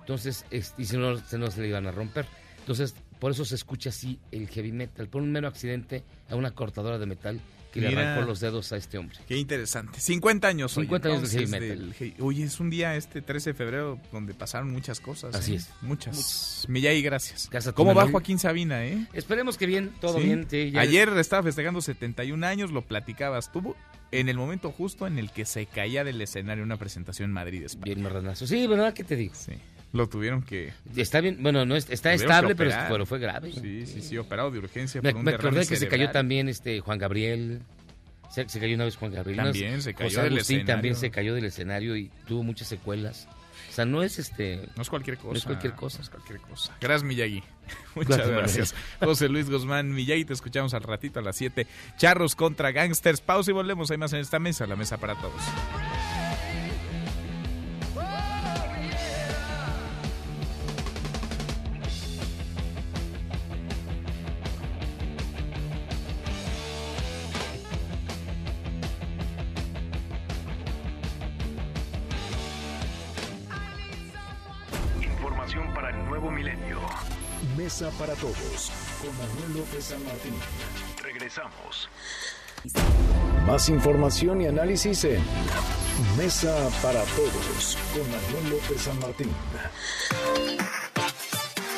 Entonces, 0.00 0.46
y 0.50 0.84
si 0.84 0.96
no, 0.96 1.18
se 1.18 1.38
no 1.38 1.50
se 1.50 1.60
le 1.60 1.68
iban 1.68 1.86
a 1.86 1.92
romper. 1.92 2.26
Entonces, 2.60 2.94
por 3.18 3.32
eso 3.32 3.44
se 3.44 3.54
escucha 3.54 3.90
así 3.90 4.18
el 4.30 4.48
heavy 4.48 4.72
metal, 4.72 5.08
por 5.08 5.22
un 5.22 5.32
mero 5.32 5.48
accidente 5.48 6.04
a 6.30 6.36
una 6.36 6.52
cortadora 6.52 6.98
de 6.98 7.06
metal 7.06 7.40
que 7.72 7.80
le 7.80 7.88
arrancó 7.88 8.26
los 8.26 8.40
dedos 8.40 8.72
a 8.72 8.76
este 8.76 8.98
hombre. 8.98 9.18
Qué 9.26 9.36
interesante. 9.36 10.00
50 10.00 10.48
años 10.48 10.72
50 10.72 11.08
años 11.08 11.30
de 11.30 11.38
heavy 11.38 11.50
metal. 11.50 11.94
Oye, 12.20 12.44
es 12.44 12.60
un 12.60 12.70
día 12.70 12.96
este 12.96 13.22
13 13.22 13.50
de 13.50 13.54
febrero 13.54 14.00
donde 14.12 14.34
pasaron 14.34 14.70
muchas 14.70 15.00
cosas. 15.00 15.34
Así 15.34 15.54
¿eh? 15.54 15.56
es. 15.56 15.70
Muchas. 15.80 16.66
Millay, 16.68 17.02
gracias. 17.02 17.48
gracias 17.50 17.74
¿Cómo 17.74 17.94
va 17.94 18.08
Joaquín 18.08 18.38
Sabina, 18.38 18.84
eh? 18.84 19.06
Esperemos 19.12 19.56
que 19.56 19.66
bien, 19.66 19.92
todo 20.00 20.18
bien. 20.18 20.46
Ayer 20.76 21.08
estaba 21.18 21.42
festejando 21.42 21.80
71 21.80 22.46
años, 22.46 22.70
lo 22.70 22.82
platicabas. 22.82 23.52
Tuvo 23.52 23.76
en 24.10 24.28
el 24.28 24.36
momento 24.36 24.70
justo 24.72 25.06
en 25.06 25.18
el 25.18 25.30
que 25.30 25.44
se 25.44 25.66
caía 25.66 26.04
del 26.04 26.20
escenario 26.20 26.64
una 26.64 26.76
presentación 26.76 27.30
en 27.30 27.34
Madrid, 27.34 27.62
España. 27.64 27.94
Bien 27.94 28.02
marranazo. 28.02 28.46
Sí, 28.46 28.66
¿verdad? 28.66 28.94
¿Qué 28.94 29.04
te 29.04 29.16
digo? 29.16 29.34
Sí. 29.34 29.52
Lo 29.92 30.08
tuvieron 30.08 30.42
que... 30.42 30.72
Está 30.96 31.20
bien, 31.20 31.38
bueno, 31.40 31.64
no 31.64 31.74
está 31.74 32.12
estable, 32.12 32.54
pero, 32.54 33.06
fue 33.06 33.18
grave. 33.18 33.52
Sí, 33.52 33.86
sí, 33.86 34.02
sí, 34.02 34.18
operado 34.18 34.50
de 34.50 34.58
urgencia. 34.58 35.00
Me, 35.00 35.14
me 35.14 35.32
acordé 35.32 35.66
que 35.66 35.76
se 35.76 35.88
cayó 35.88 36.10
también 36.10 36.48
este 36.48 36.80
Juan 36.80 36.98
Gabriel. 36.98 37.60
Se, 38.30 38.46
cayó 38.60 38.74
una 38.74 38.84
vez 38.84 38.96
Juan 38.96 39.12
Gabriel. 39.12 39.38
También 39.38 39.80
se 39.80 39.94
cayó 39.94 40.22
del 40.22 40.38
escenario. 40.38 40.66
también 40.66 40.94
se 40.94 41.10
cayó 41.10 41.34
del 41.34 41.46
escenario 41.46 41.96
y 41.96 42.10
tuvo 42.26 42.42
muchas 42.42 42.68
secuelas. 42.68 43.26
O 43.70 43.72
sea, 43.72 43.84
no 43.84 44.02
es 44.02 44.18
este. 44.18 44.68
No 44.76 44.82
es 44.82 44.90
cualquier 44.90 45.16
cosa. 45.16 45.32
No 45.32 45.38
es 45.38 45.44
cualquier 45.44 45.72
cosa. 45.72 45.98
No 45.98 46.04
es 46.04 46.10
cualquier 46.10 46.40
cosa. 46.40 46.76
Gracias, 46.80 47.04
Miyagi. 47.04 47.42
Muchas 47.94 48.28
gracias. 48.28 48.74
José 49.00 49.28
Luis 49.28 49.48
Guzmán 49.48 49.92
Miyagi, 49.94 50.24
te 50.24 50.32
escuchamos 50.32 50.74
al 50.74 50.82
ratito 50.82 51.20
a 51.20 51.22
las 51.22 51.36
7. 51.36 51.66
Charros 51.96 52.34
contra 52.34 52.72
gangsters. 52.72 53.20
Pausa 53.20 53.50
y 53.50 53.54
volvemos. 53.54 53.90
Hay 53.90 53.98
más 53.98 54.12
en 54.12 54.20
esta 54.20 54.38
mesa, 54.38 54.66
la 54.66 54.76
mesa 54.76 54.98
para 54.98 55.14
todos. 55.14 55.42
Para 78.08 78.20
Todos 78.20 78.72
con 79.02 79.18
Manuel 79.18 79.58
López 79.58 79.84
San 79.84 80.02
Martín. 80.02 80.32
Regresamos. 81.02 81.90
Más 83.46 83.68
información 83.68 84.40
y 84.40 84.46
análisis 84.46 85.04
en 85.04 85.22
Mesa 86.16 86.70
para 86.82 87.02
Todos 87.02 87.76
con 87.92 88.10
Manuel 88.10 88.50
López 88.50 88.80
San 88.80 88.98
Martín. 89.00 89.30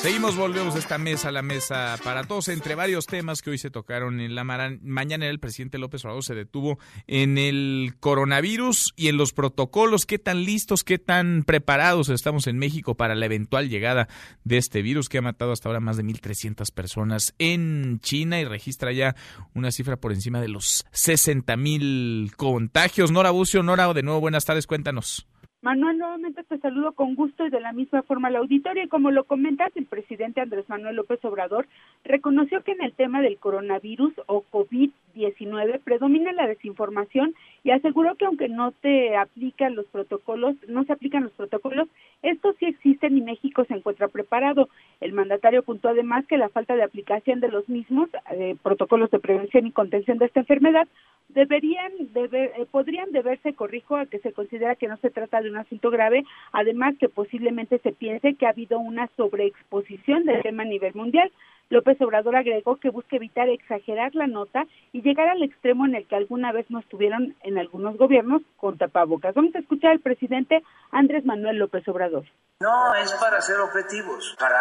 Seguimos, 0.02 0.34
volvemos 0.34 0.76
a 0.76 0.78
esta 0.78 0.96
mesa, 0.96 1.30
la 1.30 1.42
mesa 1.42 1.98
para 2.02 2.24
todos, 2.24 2.48
entre 2.48 2.74
varios 2.74 3.04
temas 3.04 3.42
que 3.42 3.50
hoy 3.50 3.58
se 3.58 3.70
tocaron 3.70 4.20
en 4.20 4.34
la 4.34 4.44
mañana. 4.44 5.28
El 5.28 5.38
presidente 5.38 5.76
López 5.76 6.02
Obrador 6.06 6.24
se 6.24 6.34
detuvo 6.34 6.78
en 7.06 7.36
el 7.36 7.92
coronavirus 8.00 8.94
y 8.96 9.08
en 9.08 9.18
los 9.18 9.34
protocolos. 9.34 10.06
¿Qué 10.06 10.18
tan 10.18 10.44
listos, 10.44 10.84
qué 10.84 10.98
tan 10.98 11.44
preparados 11.44 12.08
estamos 12.08 12.46
en 12.46 12.56
México 12.56 12.94
para 12.94 13.14
la 13.14 13.26
eventual 13.26 13.68
llegada 13.68 14.08
de 14.42 14.56
este 14.56 14.80
virus 14.80 15.10
que 15.10 15.18
ha 15.18 15.22
matado 15.22 15.52
hasta 15.52 15.68
ahora 15.68 15.80
más 15.80 15.98
de 15.98 16.04
1.300 16.04 16.72
personas 16.72 17.34
en 17.38 18.00
China 18.00 18.40
y 18.40 18.46
registra 18.46 18.92
ya 18.92 19.16
una 19.52 19.70
cifra 19.70 19.98
por 19.98 20.12
encima 20.12 20.40
de 20.40 20.48
los 20.48 20.86
60.000 20.94 22.34
contagios? 22.36 23.12
Nora 23.12 23.32
Bucio, 23.32 23.62
Nora, 23.62 23.92
de 23.92 24.02
nuevo, 24.02 24.20
buenas 24.20 24.46
tardes, 24.46 24.66
cuéntanos. 24.66 25.26
Manuel, 25.62 25.98
nuevamente 25.98 26.42
te 26.42 26.58
saludo 26.58 26.92
con 26.92 27.14
gusto 27.14 27.44
y 27.44 27.50
de 27.50 27.60
la 27.60 27.72
misma 27.72 28.02
forma 28.02 28.28
al 28.28 28.36
auditorio. 28.36 28.84
Y 28.84 28.88
como 28.88 29.10
lo 29.10 29.24
comentas, 29.24 29.70
el 29.74 29.84
presidente 29.84 30.40
Andrés 30.40 30.66
Manuel 30.70 30.96
López 30.96 31.22
Obrador 31.24 31.66
reconoció 32.04 32.62
que 32.62 32.72
en 32.72 32.82
el 32.82 32.92
tema 32.92 33.20
del 33.20 33.38
coronavirus 33.38 34.12
o 34.26 34.44
COVID-19 34.50 35.80
predomina 35.84 36.32
la 36.32 36.46
desinformación 36.46 37.34
y 37.62 37.70
aseguró 37.70 38.14
que 38.14 38.24
aunque 38.24 38.48
no 38.48 38.72
te 38.72 39.16
aplican 39.16 39.74
los 39.74 39.86
protocolos, 39.86 40.56
no 40.68 40.84
se 40.84 40.92
aplican 40.92 41.24
los 41.24 41.32
protocolos, 41.32 41.88
estos 42.22 42.56
sí 42.56 42.66
existen 42.66 43.16
y 43.16 43.20
México 43.20 43.64
se 43.64 43.74
encuentra 43.74 44.08
preparado. 44.08 44.68
El 45.00 45.12
mandatario 45.12 45.60
apuntó 45.60 45.88
además 45.88 46.26
que 46.26 46.38
la 46.38 46.48
falta 46.48 46.74
de 46.74 46.82
aplicación 46.82 47.40
de 47.40 47.48
los 47.48 47.68
mismos 47.68 48.08
eh, 48.32 48.56
protocolos 48.62 49.10
de 49.10 49.18
prevención 49.18 49.66
y 49.66 49.72
contención 49.72 50.18
de 50.18 50.26
esta 50.26 50.40
enfermedad 50.40 50.88
deberían 51.34 51.92
deber, 52.12 52.52
eh, 52.56 52.66
podrían 52.70 53.12
deberse, 53.12 53.54
corrijo, 53.54 53.96
a 53.96 54.06
que 54.06 54.18
se 54.18 54.32
considera 54.32 54.74
que 54.74 54.88
no 54.88 54.96
se 54.98 55.10
trata 55.10 55.40
de 55.40 55.50
un 55.50 55.56
asunto 55.56 55.90
grave, 55.90 56.24
además 56.52 56.94
que 56.98 57.08
posiblemente 57.08 57.78
se 57.78 57.92
piense 57.92 58.34
que 58.34 58.46
ha 58.46 58.50
habido 58.50 58.78
una 58.78 59.08
sobreexposición 59.16 60.24
del 60.24 60.42
tema 60.42 60.62
a 60.62 60.66
nivel 60.66 60.94
mundial. 60.94 61.30
López 61.70 62.00
Obrador 62.00 62.34
agregó 62.34 62.76
que 62.76 62.90
busca 62.90 63.16
evitar 63.16 63.48
exagerar 63.48 64.14
la 64.14 64.26
nota 64.26 64.64
y 64.92 65.02
llegar 65.02 65.28
al 65.28 65.42
extremo 65.42 65.86
en 65.86 65.94
el 65.94 66.06
que 66.06 66.16
alguna 66.16 66.50
vez 66.52 66.68
no 66.68 66.80
estuvieron 66.80 67.36
en 67.42 67.58
algunos 67.58 67.96
gobiernos 67.96 68.42
con 68.56 68.76
tapabocas. 68.76 69.34
Vamos 69.34 69.54
a 69.54 69.60
escuchar 69.60 69.92
al 69.92 70.00
presidente 70.00 70.64
Andrés 70.90 71.24
Manuel 71.24 71.58
López 71.58 71.86
Obrador. 71.88 72.24
No, 72.58 72.94
es 72.96 73.12
para 73.14 73.40
ser 73.40 73.60
objetivos, 73.60 74.36
para 74.38 74.60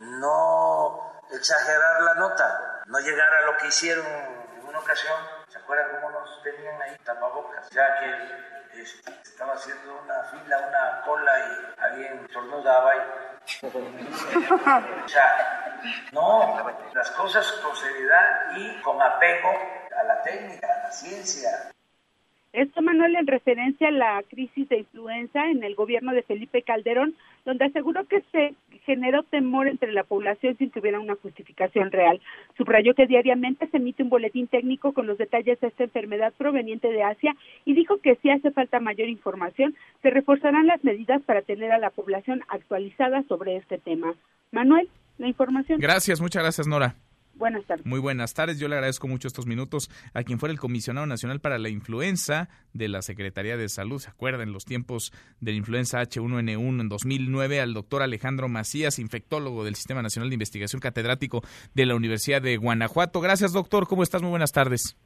no 0.00 0.98
exagerar 1.32 2.02
la 2.02 2.14
nota, 2.20 2.82
no 2.86 2.98
llegar 2.98 3.32
a 3.32 3.46
lo 3.46 3.56
que 3.58 3.68
hicieron 3.68 4.04
en 4.06 4.68
una 4.68 4.80
ocasión. 4.80 5.16
¿Se 5.48 5.58
acuerdan 5.58 6.00
cómo 6.00 6.10
nos 6.10 6.42
tenían 6.42 6.82
ahí 6.82 6.96
tapabocas? 7.04 7.70
Ya 7.70 7.86
que 8.00 8.59
estaba 8.78 9.54
haciendo 9.54 10.00
una 10.02 10.22
fila, 10.24 10.58
una 10.68 11.02
cola 11.04 11.32
y 11.38 11.82
alguien 11.82 12.26
tornudaba 12.32 12.96
y 12.96 13.30
o 13.66 15.08
sea, 15.08 15.80
no, 16.12 16.56
las 16.94 17.10
cosas 17.12 17.50
con 17.64 17.74
seriedad 17.74 18.56
y 18.56 18.80
con 18.82 19.00
apego 19.00 19.48
a 19.98 20.04
la 20.04 20.22
técnica, 20.22 20.68
a 20.68 20.82
la 20.84 20.92
ciencia. 20.92 21.72
Esto, 22.52 22.82
Manuel, 22.82 23.16
en 23.16 23.26
referencia 23.26 23.88
a 23.88 23.92
la 23.92 24.22
crisis 24.28 24.68
de 24.68 24.78
influenza 24.78 25.46
en 25.46 25.62
el 25.62 25.74
gobierno 25.74 26.12
de 26.12 26.22
Felipe 26.22 26.62
Calderón, 26.62 27.14
donde 27.44 27.66
aseguró 27.66 28.04
que 28.06 28.22
se 28.32 28.54
generó 28.84 29.22
temor 29.24 29.68
entre 29.68 29.92
la 29.92 30.04
población 30.04 30.56
sin 30.56 30.70
que 30.70 30.80
hubiera 30.80 31.00
una 31.00 31.16
justificación 31.16 31.90
real. 31.90 32.20
Subrayó 32.56 32.94
que 32.94 33.06
diariamente 33.06 33.68
se 33.68 33.76
emite 33.76 34.02
un 34.02 34.08
boletín 34.08 34.46
técnico 34.48 34.92
con 34.92 35.06
los 35.06 35.18
detalles 35.18 35.60
de 35.60 35.68
esta 35.68 35.84
enfermedad 35.84 36.32
proveniente 36.36 36.88
de 36.88 37.02
Asia 37.02 37.36
y 37.64 37.74
dijo 37.74 37.98
que 37.98 38.16
si 38.16 38.30
hace 38.30 38.50
falta 38.50 38.80
mayor 38.80 39.08
información, 39.08 39.74
se 40.02 40.10
reforzarán 40.10 40.66
las 40.66 40.82
medidas 40.84 41.22
para 41.22 41.42
tener 41.42 41.72
a 41.72 41.78
la 41.78 41.90
población 41.90 42.42
actualizada 42.48 43.22
sobre 43.28 43.56
este 43.56 43.78
tema. 43.78 44.14
Manuel, 44.52 44.88
la 45.18 45.28
información. 45.28 45.80
Gracias, 45.80 46.20
muchas 46.20 46.42
gracias, 46.42 46.66
Nora. 46.66 46.94
Buenas 47.40 47.64
tardes. 47.64 47.86
Muy 47.86 48.00
buenas 48.00 48.34
tardes. 48.34 48.58
Yo 48.58 48.68
le 48.68 48.74
agradezco 48.74 49.08
mucho 49.08 49.26
estos 49.26 49.46
minutos 49.46 49.90
a 50.12 50.22
quien 50.22 50.38
fuera 50.38 50.52
el 50.52 50.60
comisionado 50.60 51.06
nacional 51.06 51.40
para 51.40 51.58
la 51.58 51.70
influenza 51.70 52.50
de 52.74 52.88
la 52.88 53.00
Secretaría 53.00 53.56
de 53.56 53.70
Salud. 53.70 53.98
¿Se 53.98 54.10
acuerdan 54.10 54.52
los 54.52 54.66
tiempos 54.66 55.10
de 55.40 55.52
la 55.52 55.56
influenza 55.56 56.02
H1N1 56.02 56.80
en 56.82 56.88
2009? 56.90 57.62
Al 57.62 57.72
doctor 57.72 58.02
Alejandro 58.02 58.50
Macías, 58.50 58.98
infectólogo 58.98 59.64
del 59.64 59.74
Sistema 59.74 60.02
Nacional 60.02 60.28
de 60.28 60.34
Investigación, 60.34 60.80
catedrático 60.80 61.42
de 61.74 61.86
la 61.86 61.94
Universidad 61.96 62.42
de 62.42 62.58
Guanajuato. 62.58 63.22
Gracias, 63.22 63.52
doctor. 63.52 63.88
¿Cómo 63.88 64.02
estás? 64.02 64.20
Muy 64.20 64.30
buenas 64.30 64.52
tardes. 64.52 64.98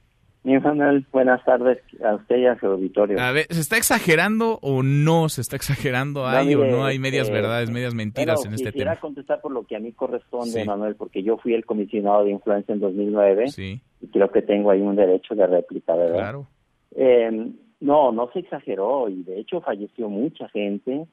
Mi 0.45 0.59
Manuel, 0.59 1.07
buenas 1.11 1.43
tardes 1.43 1.79
a 2.05 2.17
usted 2.17 2.37
y 2.37 2.47
a 2.47 2.59
su 2.61 2.67
auditorio. 2.67 3.19
A 3.19 3.33
ver, 3.33 3.47
¿se 3.49 3.61
está 3.61 3.79
exagerando 3.79 4.59
o 4.61 4.83
no 4.83 5.31
se 5.31 5.41
está 5.41 5.57
exagerando? 5.57 6.27
¿Hay 6.27 6.55
o 6.55 6.67
no 6.67 6.85
hay 6.85 6.99
medias 6.99 7.29
este, 7.29 7.35
verdades, 7.35 7.71
medias 7.71 7.95
mentiras 7.95 8.45
en 8.45 8.53
este 8.53 8.65
tema? 8.65 8.73
Quisiera 8.73 9.01
contestar 9.01 9.41
por 9.41 9.53
lo 9.53 9.65
que 9.65 9.75
a 9.75 9.81
mí 9.81 9.93
corresponde, 9.93 10.63
Manuel, 10.67 10.97
porque 10.97 11.23
yo 11.23 11.39
fui 11.39 11.55
el 11.55 11.65
comisionado 11.65 12.25
de 12.25 12.33
influencia 12.33 12.75
en 12.75 12.81
2009 12.81 13.49
sí. 13.49 13.81
y 14.03 14.07
creo 14.09 14.31
que 14.31 14.43
tengo 14.43 14.71
ahí 14.71 14.83
un 14.83 14.97
derecho 14.97 15.35
de 15.35 15.47
réplica, 15.47 15.95
¿verdad? 15.95 16.19
Claro. 16.19 16.47
Eh, 16.95 17.51
no, 17.81 18.13
no 18.13 18.31
se 18.35 18.41
exageró 18.41 19.09
y 19.09 19.23
de 19.23 19.41
hecho 19.41 19.63
falleció 19.63 20.11
mucha 20.11 20.51
gente. 20.51 21.07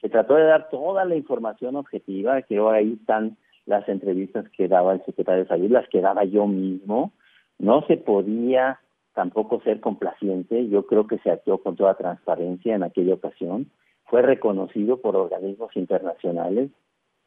Se 0.00 0.08
trató 0.08 0.34
de 0.36 0.44
dar 0.44 0.70
toda 0.70 1.04
la 1.04 1.14
información 1.14 1.76
objetiva, 1.76 2.40
creo 2.40 2.70
ahí 2.70 2.96
están 2.98 3.36
las 3.66 3.86
entrevistas 3.86 4.46
que 4.56 4.66
daba 4.66 4.94
el 4.94 5.04
secretario 5.04 5.42
de 5.42 5.48
Salud, 5.48 5.70
las 5.70 5.86
que 5.90 6.00
daba 6.00 6.24
yo 6.24 6.46
mismo 6.46 7.12
no 7.58 7.84
se 7.86 7.96
podía 7.96 8.80
tampoco 9.14 9.60
ser 9.62 9.80
complaciente, 9.80 10.68
yo 10.68 10.86
creo 10.86 11.06
que 11.06 11.18
se 11.18 11.30
actuó 11.30 11.58
con 11.58 11.76
toda 11.76 11.96
transparencia 11.96 12.76
en 12.76 12.84
aquella 12.84 13.14
ocasión, 13.14 13.70
fue 14.04 14.22
reconocido 14.22 15.00
por 15.00 15.16
organismos 15.16 15.76
internacionales 15.76 16.70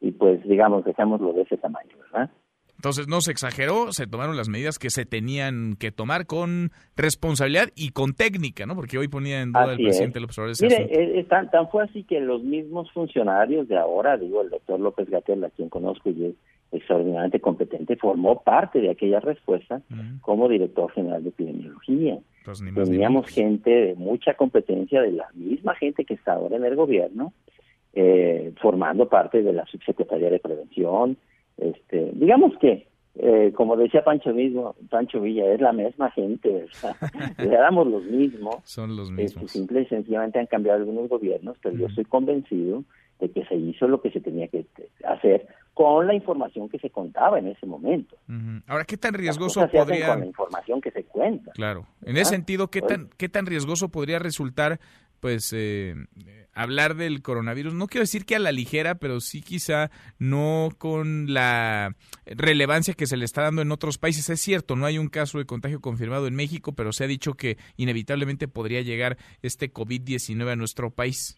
y 0.00 0.12
pues 0.12 0.42
digamos, 0.44 0.84
dejámoslo 0.84 1.32
de 1.32 1.42
ese 1.42 1.58
tamaño, 1.58 1.96
¿verdad? 1.98 2.30
Entonces 2.76 3.06
no 3.06 3.20
se 3.20 3.30
exageró, 3.30 3.92
se 3.92 4.08
tomaron 4.08 4.36
las 4.36 4.48
medidas 4.48 4.78
que 4.78 4.90
se 4.90 5.04
tenían 5.04 5.76
que 5.78 5.92
tomar 5.92 6.26
con 6.26 6.72
responsabilidad 6.96 7.68
y 7.76 7.90
con 7.90 8.14
técnica, 8.14 8.66
¿no? 8.66 8.74
Porque 8.74 8.98
hoy 8.98 9.06
ponía 9.06 9.40
en 9.40 9.52
duda 9.52 9.72
el 9.72 9.76
presidente 9.76 10.18
López 10.18 10.38
Obrador 10.38 10.56
Mire, 10.62 10.82
eh, 10.84 11.20
eh, 11.20 11.24
tan, 11.24 11.48
tan, 11.50 11.68
fue 11.68 11.84
así 11.84 12.02
que 12.02 12.18
los 12.18 12.42
mismos 12.42 12.90
funcionarios 12.90 13.68
de 13.68 13.78
ahora, 13.78 14.16
digo, 14.16 14.42
el 14.42 14.50
doctor 14.50 14.80
López 14.80 15.08
Gatel, 15.08 15.44
a 15.44 15.50
quien 15.50 15.68
conozco 15.68 16.10
y 16.10 16.24
es 16.24 16.34
extraordinariamente 16.72 17.40
competente, 17.40 17.96
formó 17.96 18.42
parte 18.42 18.80
de 18.80 18.90
aquella 18.90 19.20
respuesta 19.20 19.82
como 20.22 20.48
director 20.48 20.90
general 20.92 21.22
de 21.22 21.28
epidemiología. 21.28 22.18
Pues 22.44 22.62
Teníamos 22.74 23.26
gente 23.26 23.70
de 23.70 23.94
mucha 23.94 24.34
competencia, 24.34 25.02
de 25.02 25.12
la 25.12 25.28
misma 25.34 25.74
gente 25.76 26.04
que 26.04 26.14
está 26.14 26.32
ahora 26.32 26.56
en 26.56 26.64
el 26.64 26.74
gobierno, 26.74 27.32
eh, 27.92 28.52
formando 28.60 29.08
parte 29.08 29.42
de 29.42 29.52
la 29.52 29.66
subsecretaría 29.66 30.30
de 30.30 30.40
prevención. 30.40 31.18
Este, 31.58 32.10
digamos 32.14 32.56
que, 32.58 32.86
eh, 33.16 33.52
como 33.54 33.76
decía 33.76 34.02
Pancho 34.02 34.32
mismo, 34.32 34.74
Pancho 34.88 35.20
Villa, 35.20 35.52
es 35.52 35.60
la 35.60 35.74
misma 35.74 36.10
gente, 36.10 36.66
le 37.38 37.48
damos 37.48 37.86
los 37.86 38.04
mismos. 38.04 38.56
Son 38.64 38.96
los 38.96 39.10
este, 39.10 39.22
mismos. 39.22 39.50
simple 39.50 39.82
y 39.82 39.86
sencillamente 39.86 40.38
han 40.38 40.46
cambiado 40.46 40.78
algunos 40.78 41.10
gobiernos, 41.10 41.58
pero 41.62 41.76
yo 41.76 41.86
estoy 41.86 42.06
convencido 42.06 42.82
de 43.22 43.30
que 43.30 43.44
se 43.46 43.54
hizo 43.54 43.86
lo 43.86 44.02
que 44.02 44.10
se 44.10 44.20
tenía 44.20 44.48
que 44.48 44.66
hacer 45.04 45.46
con 45.74 46.06
la 46.06 46.14
información 46.14 46.68
que 46.68 46.78
se 46.78 46.90
contaba 46.90 47.38
en 47.38 47.46
ese 47.46 47.66
momento. 47.66 48.16
Ahora, 48.66 48.84
¿qué 48.84 48.96
tan 48.96 49.14
riesgoso 49.14 49.66
podría 49.68 50.08
con 50.08 50.20
la 50.20 50.26
información 50.26 50.80
que 50.80 50.90
se 50.90 51.04
cuenta? 51.04 51.52
Claro. 51.52 51.86
En 52.04 52.16
ese 52.16 52.30
sentido, 52.30 52.68
¿qué 52.68 52.82
tan 52.82 53.08
qué 53.16 53.28
tan 53.28 53.46
riesgoso 53.46 53.88
podría 53.88 54.18
resultar 54.18 54.80
pues 55.20 55.52
eh, 55.56 55.94
hablar 56.52 56.96
del 56.96 57.22
coronavirus? 57.22 57.74
No 57.74 57.86
quiero 57.86 58.02
decir 58.02 58.26
que 58.26 58.34
a 58.34 58.40
la 58.40 58.50
ligera, 58.50 58.96
pero 58.96 59.20
sí 59.20 59.40
quizá 59.40 59.92
no 60.18 60.70
con 60.76 61.32
la 61.32 61.94
relevancia 62.26 62.94
que 62.94 63.06
se 63.06 63.16
le 63.16 63.24
está 63.24 63.42
dando 63.42 63.62
en 63.62 63.70
otros 63.70 63.98
países. 63.98 64.28
Es 64.30 64.40
cierto, 64.40 64.74
no 64.74 64.84
hay 64.84 64.98
un 64.98 65.08
caso 65.08 65.38
de 65.38 65.46
contagio 65.46 65.80
confirmado 65.80 66.26
en 66.26 66.34
México, 66.34 66.72
pero 66.72 66.92
se 66.92 67.04
ha 67.04 67.06
dicho 67.06 67.34
que 67.34 67.56
inevitablemente 67.76 68.48
podría 68.48 68.82
llegar 68.82 69.16
este 69.42 69.72
COVID-19 69.72 70.50
a 70.50 70.56
nuestro 70.56 70.90
país. 70.90 71.36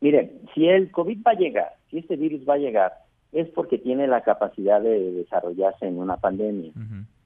Mire, 0.00 0.32
si 0.54 0.68
el 0.68 0.90
COVID 0.90 1.18
va 1.26 1.32
a 1.32 1.38
llegar, 1.38 1.72
si 1.90 1.98
este 1.98 2.16
virus 2.16 2.48
va 2.48 2.54
a 2.54 2.58
llegar, 2.58 2.92
es 3.32 3.48
porque 3.48 3.78
tiene 3.78 4.06
la 4.06 4.22
capacidad 4.22 4.80
de 4.80 5.12
desarrollarse 5.12 5.86
en 5.86 5.98
una 5.98 6.16
pandemia. 6.16 6.72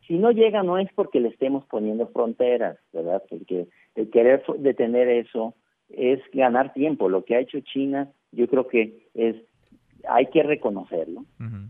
Si 0.06 0.18
no 0.18 0.32
llega, 0.32 0.62
no 0.62 0.78
es 0.78 0.88
porque 0.94 1.20
le 1.20 1.28
estemos 1.28 1.64
poniendo 1.66 2.08
fronteras, 2.08 2.76
¿verdad? 2.92 3.22
Porque 3.28 3.68
el 3.94 4.10
querer 4.10 4.42
detener 4.58 5.08
eso 5.08 5.54
es 5.88 6.20
ganar 6.32 6.72
tiempo. 6.72 7.08
Lo 7.08 7.24
que 7.24 7.36
ha 7.36 7.40
hecho 7.40 7.60
China, 7.60 8.08
yo 8.32 8.48
creo 8.48 8.66
que 8.66 9.06
es 9.14 9.36
hay 10.08 10.26
que 10.26 10.42
reconocerlo, 10.42 11.24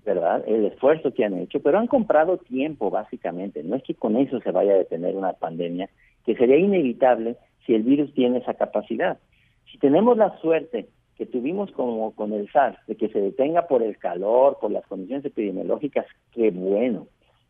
¿verdad? 0.04 0.42
El 0.46 0.64
esfuerzo 0.64 1.12
que 1.12 1.24
han 1.24 1.38
hecho, 1.38 1.60
pero 1.60 1.78
han 1.78 1.86
comprado 1.86 2.38
tiempo 2.38 2.90
básicamente. 2.90 3.62
No 3.62 3.76
es 3.76 3.82
que 3.82 3.94
con 3.94 4.16
eso 4.16 4.40
se 4.40 4.50
vaya 4.50 4.72
a 4.72 4.78
detener 4.78 5.16
una 5.16 5.34
pandemia, 5.34 5.90
que 6.24 6.34
sería 6.36 6.56
inevitable 6.56 7.36
si 7.66 7.74
el 7.74 7.82
virus 7.82 8.12
tiene 8.14 8.38
esa 8.38 8.54
capacidad. 8.54 9.18
Si 9.72 9.78
tenemos 9.78 10.18
la 10.18 10.38
suerte 10.40 10.90
que 11.16 11.24
tuvimos 11.24 11.70
como 11.72 12.14
con 12.14 12.34
el 12.34 12.50
SARS, 12.52 12.78
de 12.86 12.94
que 12.94 13.08
se 13.08 13.20
detenga 13.20 13.66
por 13.66 13.82
el 13.82 13.96
calor, 13.96 14.58
por 14.60 14.70
las 14.70 14.86
condiciones 14.86 15.24
epidemiológicas, 15.24 16.06
qué 16.32 16.50
bueno. 16.50 17.06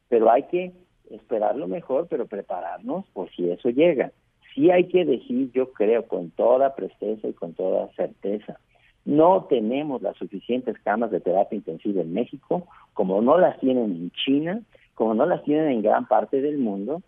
Pero 0.09 0.31
hay 0.31 0.44
que 0.44 0.73
esperar 1.11 1.57
lo 1.57 1.66
mejor, 1.66 2.07
pero 2.09 2.27
prepararnos 2.27 3.05
por 3.12 3.28
si 3.32 3.51
eso 3.51 3.70
llega. 3.70 4.12
Sí 4.55 4.70
hay 4.70 4.85
que 4.85 5.05
decir, 5.05 5.51
yo 5.53 5.73
creo, 5.73 6.07
con 6.07 6.31
toda 6.31 6.77
presteza 6.77 7.27
y 7.27 7.32
con 7.32 7.55
toda 7.55 7.89
certeza, 7.94 8.61
no 9.05 9.47
tenemos 9.49 10.01
las 10.01 10.16
suficientes 10.16 10.78
camas 10.85 11.11
de 11.11 11.20
terapia 11.20 11.57
intensiva 11.57 12.03
en 12.03 12.12
México, 12.12 12.69
como 12.93 13.20
no 13.20 13.36
las 13.36 13.59
tienen 13.59 13.85
en 13.85 14.11
China, 14.12 14.61
como 14.94 15.15
no 15.15 15.27
las 15.27 15.43
tienen 15.43 15.69
en 15.70 15.82
gran 15.82 16.07
parte 16.07 16.40
del 16.40 16.59
mundo. 16.59 17.03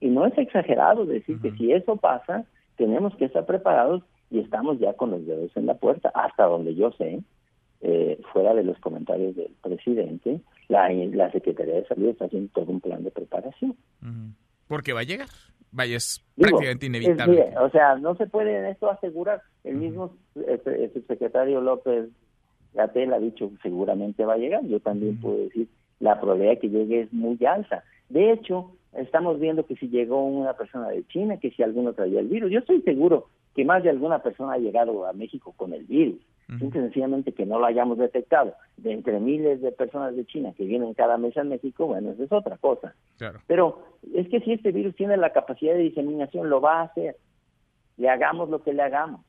Y 0.00 0.08
no 0.08 0.24
es 0.24 0.36
exagerado 0.38 1.04
decir 1.04 1.38
que 1.40 1.52
si 1.52 1.72
eso 1.72 1.96
pasa, 1.96 2.46
tenemos 2.76 3.14
que 3.16 3.26
estar 3.26 3.44
preparados 3.44 4.02
y 4.32 4.40
estamos 4.40 4.78
ya 4.78 4.94
con 4.94 5.10
los 5.10 5.26
dedos 5.26 5.54
en 5.56 5.66
la 5.66 5.74
puerta, 5.74 6.10
hasta 6.14 6.44
donde 6.44 6.74
yo 6.74 6.90
sé, 6.92 7.20
eh, 7.82 8.18
fuera 8.32 8.54
de 8.54 8.64
los 8.64 8.78
comentarios 8.78 9.36
del 9.36 9.52
presidente, 9.62 10.40
la, 10.68 10.88
la 10.88 11.30
Secretaría 11.30 11.74
de 11.74 11.86
Salud 11.86 12.08
está 12.08 12.24
haciendo 12.24 12.50
todo 12.54 12.72
un 12.72 12.80
plan 12.80 13.04
de 13.04 13.10
preparación. 13.10 13.76
Porque 14.68 14.94
va 14.94 15.00
a 15.00 15.04
llegar, 15.04 15.28
vaya, 15.70 15.96
es 15.96 16.24
prácticamente 16.34 16.86
inevitable. 16.86 17.48
Es, 17.50 17.56
o 17.58 17.68
sea, 17.68 17.96
no 17.96 18.16
se 18.16 18.26
puede 18.26 18.56
en 18.56 18.66
esto 18.66 18.90
asegurar. 18.90 19.42
El 19.64 19.76
mismo 19.76 20.16
el, 20.34 20.92
subsecretario 20.94 21.60
López 21.60 22.08
Gatel 22.72 23.12
ha 23.12 23.18
dicho 23.18 23.50
seguramente 23.62 24.24
va 24.24 24.34
a 24.34 24.38
llegar. 24.38 24.64
Yo 24.64 24.80
también 24.80 25.20
puedo 25.20 25.36
decir, 25.36 25.68
la 26.00 26.18
probabilidad 26.18 26.52
de 26.52 26.58
que 26.60 26.70
llegue 26.70 27.00
es 27.02 27.12
muy 27.12 27.38
alta. 27.44 27.84
De 28.08 28.32
hecho, 28.32 28.72
estamos 28.94 29.38
viendo 29.38 29.66
que 29.66 29.76
si 29.76 29.88
llegó 29.88 30.24
una 30.24 30.54
persona 30.54 30.88
de 30.88 31.06
China, 31.08 31.36
que 31.36 31.50
si 31.50 31.62
alguno 31.62 31.92
traía 31.92 32.20
el 32.20 32.28
virus, 32.28 32.50
yo 32.50 32.60
estoy 32.60 32.80
seguro 32.80 33.28
que 33.54 33.64
más 33.64 33.82
de 33.82 33.90
alguna 33.90 34.20
persona 34.20 34.54
ha 34.54 34.58
llegado 34.58 35.06
a 35.06 35.12
México 35.12 35.52
con 35.56 35.72
el 35.72 35.84
virus. 35.84 36.20
sencillamente 36.72 37.32
que 37.32 37.46
no 37.46 37.58
lo 37.58 37.66
hayamos 37.66 37.98
detectado. 37.98 38.54
De 38.76 38.92
entre 38.92 39.20
miles 39.20 39.62
de 39.62 39.72
personas 39.72 40.14
de 40.14 40.26
China 40.26 40.52
que 40.56 40.64
vienen 40.64 40.94
cada 40.94 41.16
mes 41.16 41.36
a 41.36 41.44
México, 41.44 41.86
bueno, 41.86 42.10
eso 42.10 42.24
es 42.24 42.32
otra 42.32 42.56
cosa. 42.58 42.94
Pero 43.46 43.84
es 44.14 44.28
que 44.28 44.40
si 44.40 44.52
este 44.52 44.72
virus 44.72 44.94
tiene 44.96 45.16
la 45.16 45.32
capacidad 45.32 45.74
de 45.74 45.80
diseminación, 45.80 46.50
lo 46.50 46.60
va 46.60 46.80
a 46.80 46.84
hacer. 46.84 47.16
Le 47.96 48.08
hagamos 48.08 48.50
lo 48.50 48.62
que 48.62 48.72
le 48.72 48.82
hagamos. 48.82 49.20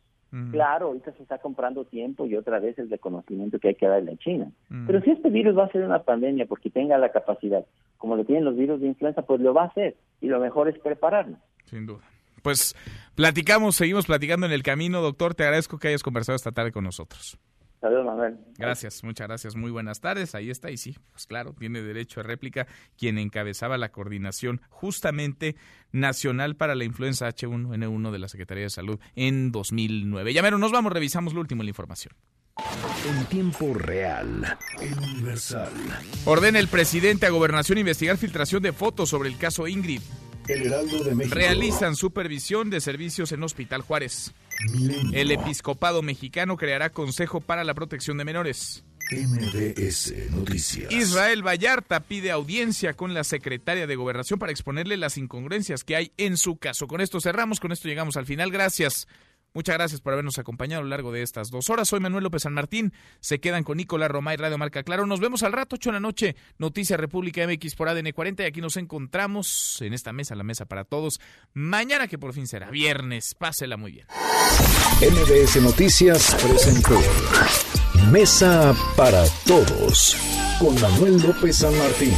Claro, 0.50 0.88
ahorita 0.88 1.12
se 1.12 1.22
está 1.22 1.38
comprando 1.38 1.86
tiempo 1.86 2.26
y 2.26 2.36
otra 2.36 2.58
vez 2.60 2.80
el 2.80 2.90
reconocimiento 2.90 3.60
que 3.60 3.68
hay 3.68 3.76
que 3.76 3.86
darle 3.86 4.14
a 4.14 4.18
China. 4.18 4.52
Pero 4.88 5.00
si 5.02 5.12
este 5.12 5.30
virus 5.30 5.56
va 5.56 5.66
a 5.66 5.72
ser 5.72 5.86
una 5.86 6.02
pandemia 6.02 6.48
porque 6.48 6.72
tenga 6.72 6.98
la 6.98 7.12
capacidad, 7.12 7.64
como 8.00 8.16
lo 8.16 8.26
tienen 8.26 8.44
los 8.44 8.58
virus 8.58 8.82
de 8.82 8.88
influenza, 8.88 9.22
pues 9.22 9.40
lo 9.42 9.54
va 9.54 9.64
a 9.64 9.68
hacer. 9.68 9.96
Y 10.22 10.28
lo 10.28 10.40
mejor 10.40 10.70
es 10.70 10.80
prepararnos. 10.80 11.40
Sin 11.66 11.86
duda. 11.86 12.02
Pues 12.44 12.76
platicamos, 13.16 13.76
seguimos 13.76 14.06
platicando 14.06 14.46
en 14.46 14.52
el 14.52 14.62
camino. 14.62 15.02
Doctor, 15.02 15.34
te 15.34 15.44
agradezco 15.44 15.80
que 15.80 15.88
hayas 15.88 16.04
conversado 16.04 16.36
esta 16.36 16.52
tarde 16.52 16.72
con 16.72 16.84
nosotros. 16.84 17.40
Saludos, 17.84 18.06
Manuel. 18.06 18.38
Gracias, 18.58 19.04
muchas 19.04 19.28
gracias. 19.28 19.56
Muy 19.58 19.70
buenas 19.70 20.00
tardes. 20.00 20.36
Ahí 20.36 20.50
está. 20.50 20.72
Y 20.72 20.78
sí, 20.78 20.96
pues 21.12 21.26
claro, 21.26 21.54
tiene 21.58 21.82
derecho 21.82 22.22
a 22.22 22.24
réplica 22.24 22.66
quien 22.98 23.18
encabezaba 23.18 23.78
la 23.78 23.92
coordinación 23.92 24.62
justamente 24.70 25.58
nacional 25.92 26.56
para 26.56 26.76
la 26.76 26.86
influenza 26.86 27.28
H1N1 27.28 28.12
de 28.12 28.20
la 28.20 28.30
Secretaría 28.30 28.64
de 28.64 28.70
Salud 28.70 29.00
en 29.16 29.52
2009. 29.52 30.34
Ya 30.34 30.42
mero, 30.42 30.58
nos 30.58 30.72
vamos, 30.72 30.94
revisamos 30.94 31.34
lo 31.34 31.42
último 31.42 31.62
en 31.62 31.66
la 31.66 31.72
información. 31.72 32.14
En 33.10 33.26
tiempo 33.26 33.74
real, 33.74 34.58
en 34.80 35.00
Universal. 35.00 35.74
Ordena 36.24 36.60
el 36.60 36.70
presidente 36.70 37.26
a 37.26 37.32
Gobernación 37.32 37.80
investigar 37.80 38.16
filtración 38.16 38.64
de 38.64 38.72
fotos 38.72 39.10
sobre 39.10 39.28
el 39.28 39.38
caso 39.38 39.68
Ingrid. 39.68 40.02
El 40.48 40.66
Heraldo 40.68 41.04
de 41.04 41.16
México. 41.16 41.36
Realizan 41.36 41.96
supervisión 41.96 42.70
de 42.70 42.82
servicios 42.82 43.32
en 43.32 43.44
Hospital 43.44 43.82
Juárez. 43.82 44.34
El 45.14 45.32
episcopado 45.32 46.02
mexicano 46.02 46.58
creará 46.58 46.90
Consejo 46.90 47.42
para 47.42 47.64
la 47.64 47.74
Protección 47.74 48.18
de 48.18 48.26
Menores. 48.26 48.84
MBS 49.12 50.32
Noticias. 50.32 50.92
Israel 50.92 51.46
Vallarta 51.46 52.00
pide 52.02 52.32
audiencia 52.32 52.94
con 52.94 53.14
la 53.14 53.24
secretaria 53.24 53.86
de 53.86 53.96
Gobernación 53.96 54.40
para 54.40 54.52
exponerle 54.52 54.98
las 54.98 55.18
incongruencias 55.18 55.84
que 55.84 55.96
hay 55.96 56.12
en 56.18 56.38
su 56.38 56.58
caso. 56.58 56.88
Con 56.88 57.02
esto 57.02 57.20
cerramos, 57.22 57.60
con 57.60 57.72
esto 57.72 57.88
llegamos 57.88 58.18
al 58.18 58.26
final. 58.26 58.52
Gracias. 58.52 59.08
Muchas 59.54 59.76
gracias 59.76 60.02
por 60.02 60.14
habernos 60.14 60.40
acompañado 60.40 60.82
a 60.82 60.84
lo 60.84 60.90
largo 60.90 61.12
de 61.12 61.22
estas 61.22 61.52
dos 61.52 61.70
horas. 61.70 61.88
Soy 61.88 62.00
Manuel 62.00 62.24
López 62.24 62.44
San 62.44 62.54
Martín. 62.54 62.92
Se 63.20 63.40
quedan 63.40 63.64
con 63.64 63.78
Nicolás 63.78 64.10
Romay, 64.10 64.36
Radio 64.38 64.58
Marca 64.58 64.84
Claro. 64.84 65.06
Nos 65.06 65.20
vemos 65.20 65.44
al 65.44 65.54
rato, 65.54 65.76
8 65.76 65.90
de 65.90 65.94
la 65.94 66.00
noche. 66.00 66.36
Noticias 66.58 67.00
República 67.00 67.46
MX 67.46 67.76
por 67.76 67.88
ADN 67.88 68.12
40. 68.12 68.44
Y 68.44 68.46
aquí 68.48 68.62
nos 68.62 68.78
encontramos 68.78 69.80
en 69.82 69.94
esta 69.94 70.12
mesa, 70.12 70.34
la 70.36 70.44
mesa 70.44 70.66
para 70.66 70.86
todos. 70.86 71.20
Mañana, 71.54 72.08
que 72.08 72.18
por 72.18 72.34
fin 72.34 72.48
será 72.48 72.72
viernes. 72.72 73.36
Pásela 73.36 73.78
muy 73.78 73.92
bien. 73.92 74.08
MBS 75.02 75.62
Noticias 75.62 76.36
presentó 76.44 77.00
Mesa 78.12 78.76
para 78.96 79.24
Todos 79.46 80.18
con 80.60 80.80
Manuel 80.82 81.22
López 81.22 81.58
San 81.58 81.78
Martín. 81.78 82.14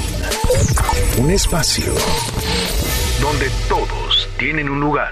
Un 1.18 1.32
espacio 1.32 1.94
donde 3.22 3.49
todos 3.68 4.30
tienen 4.38 4.70
un 4.70 4.80
lugar. 4.80 5.12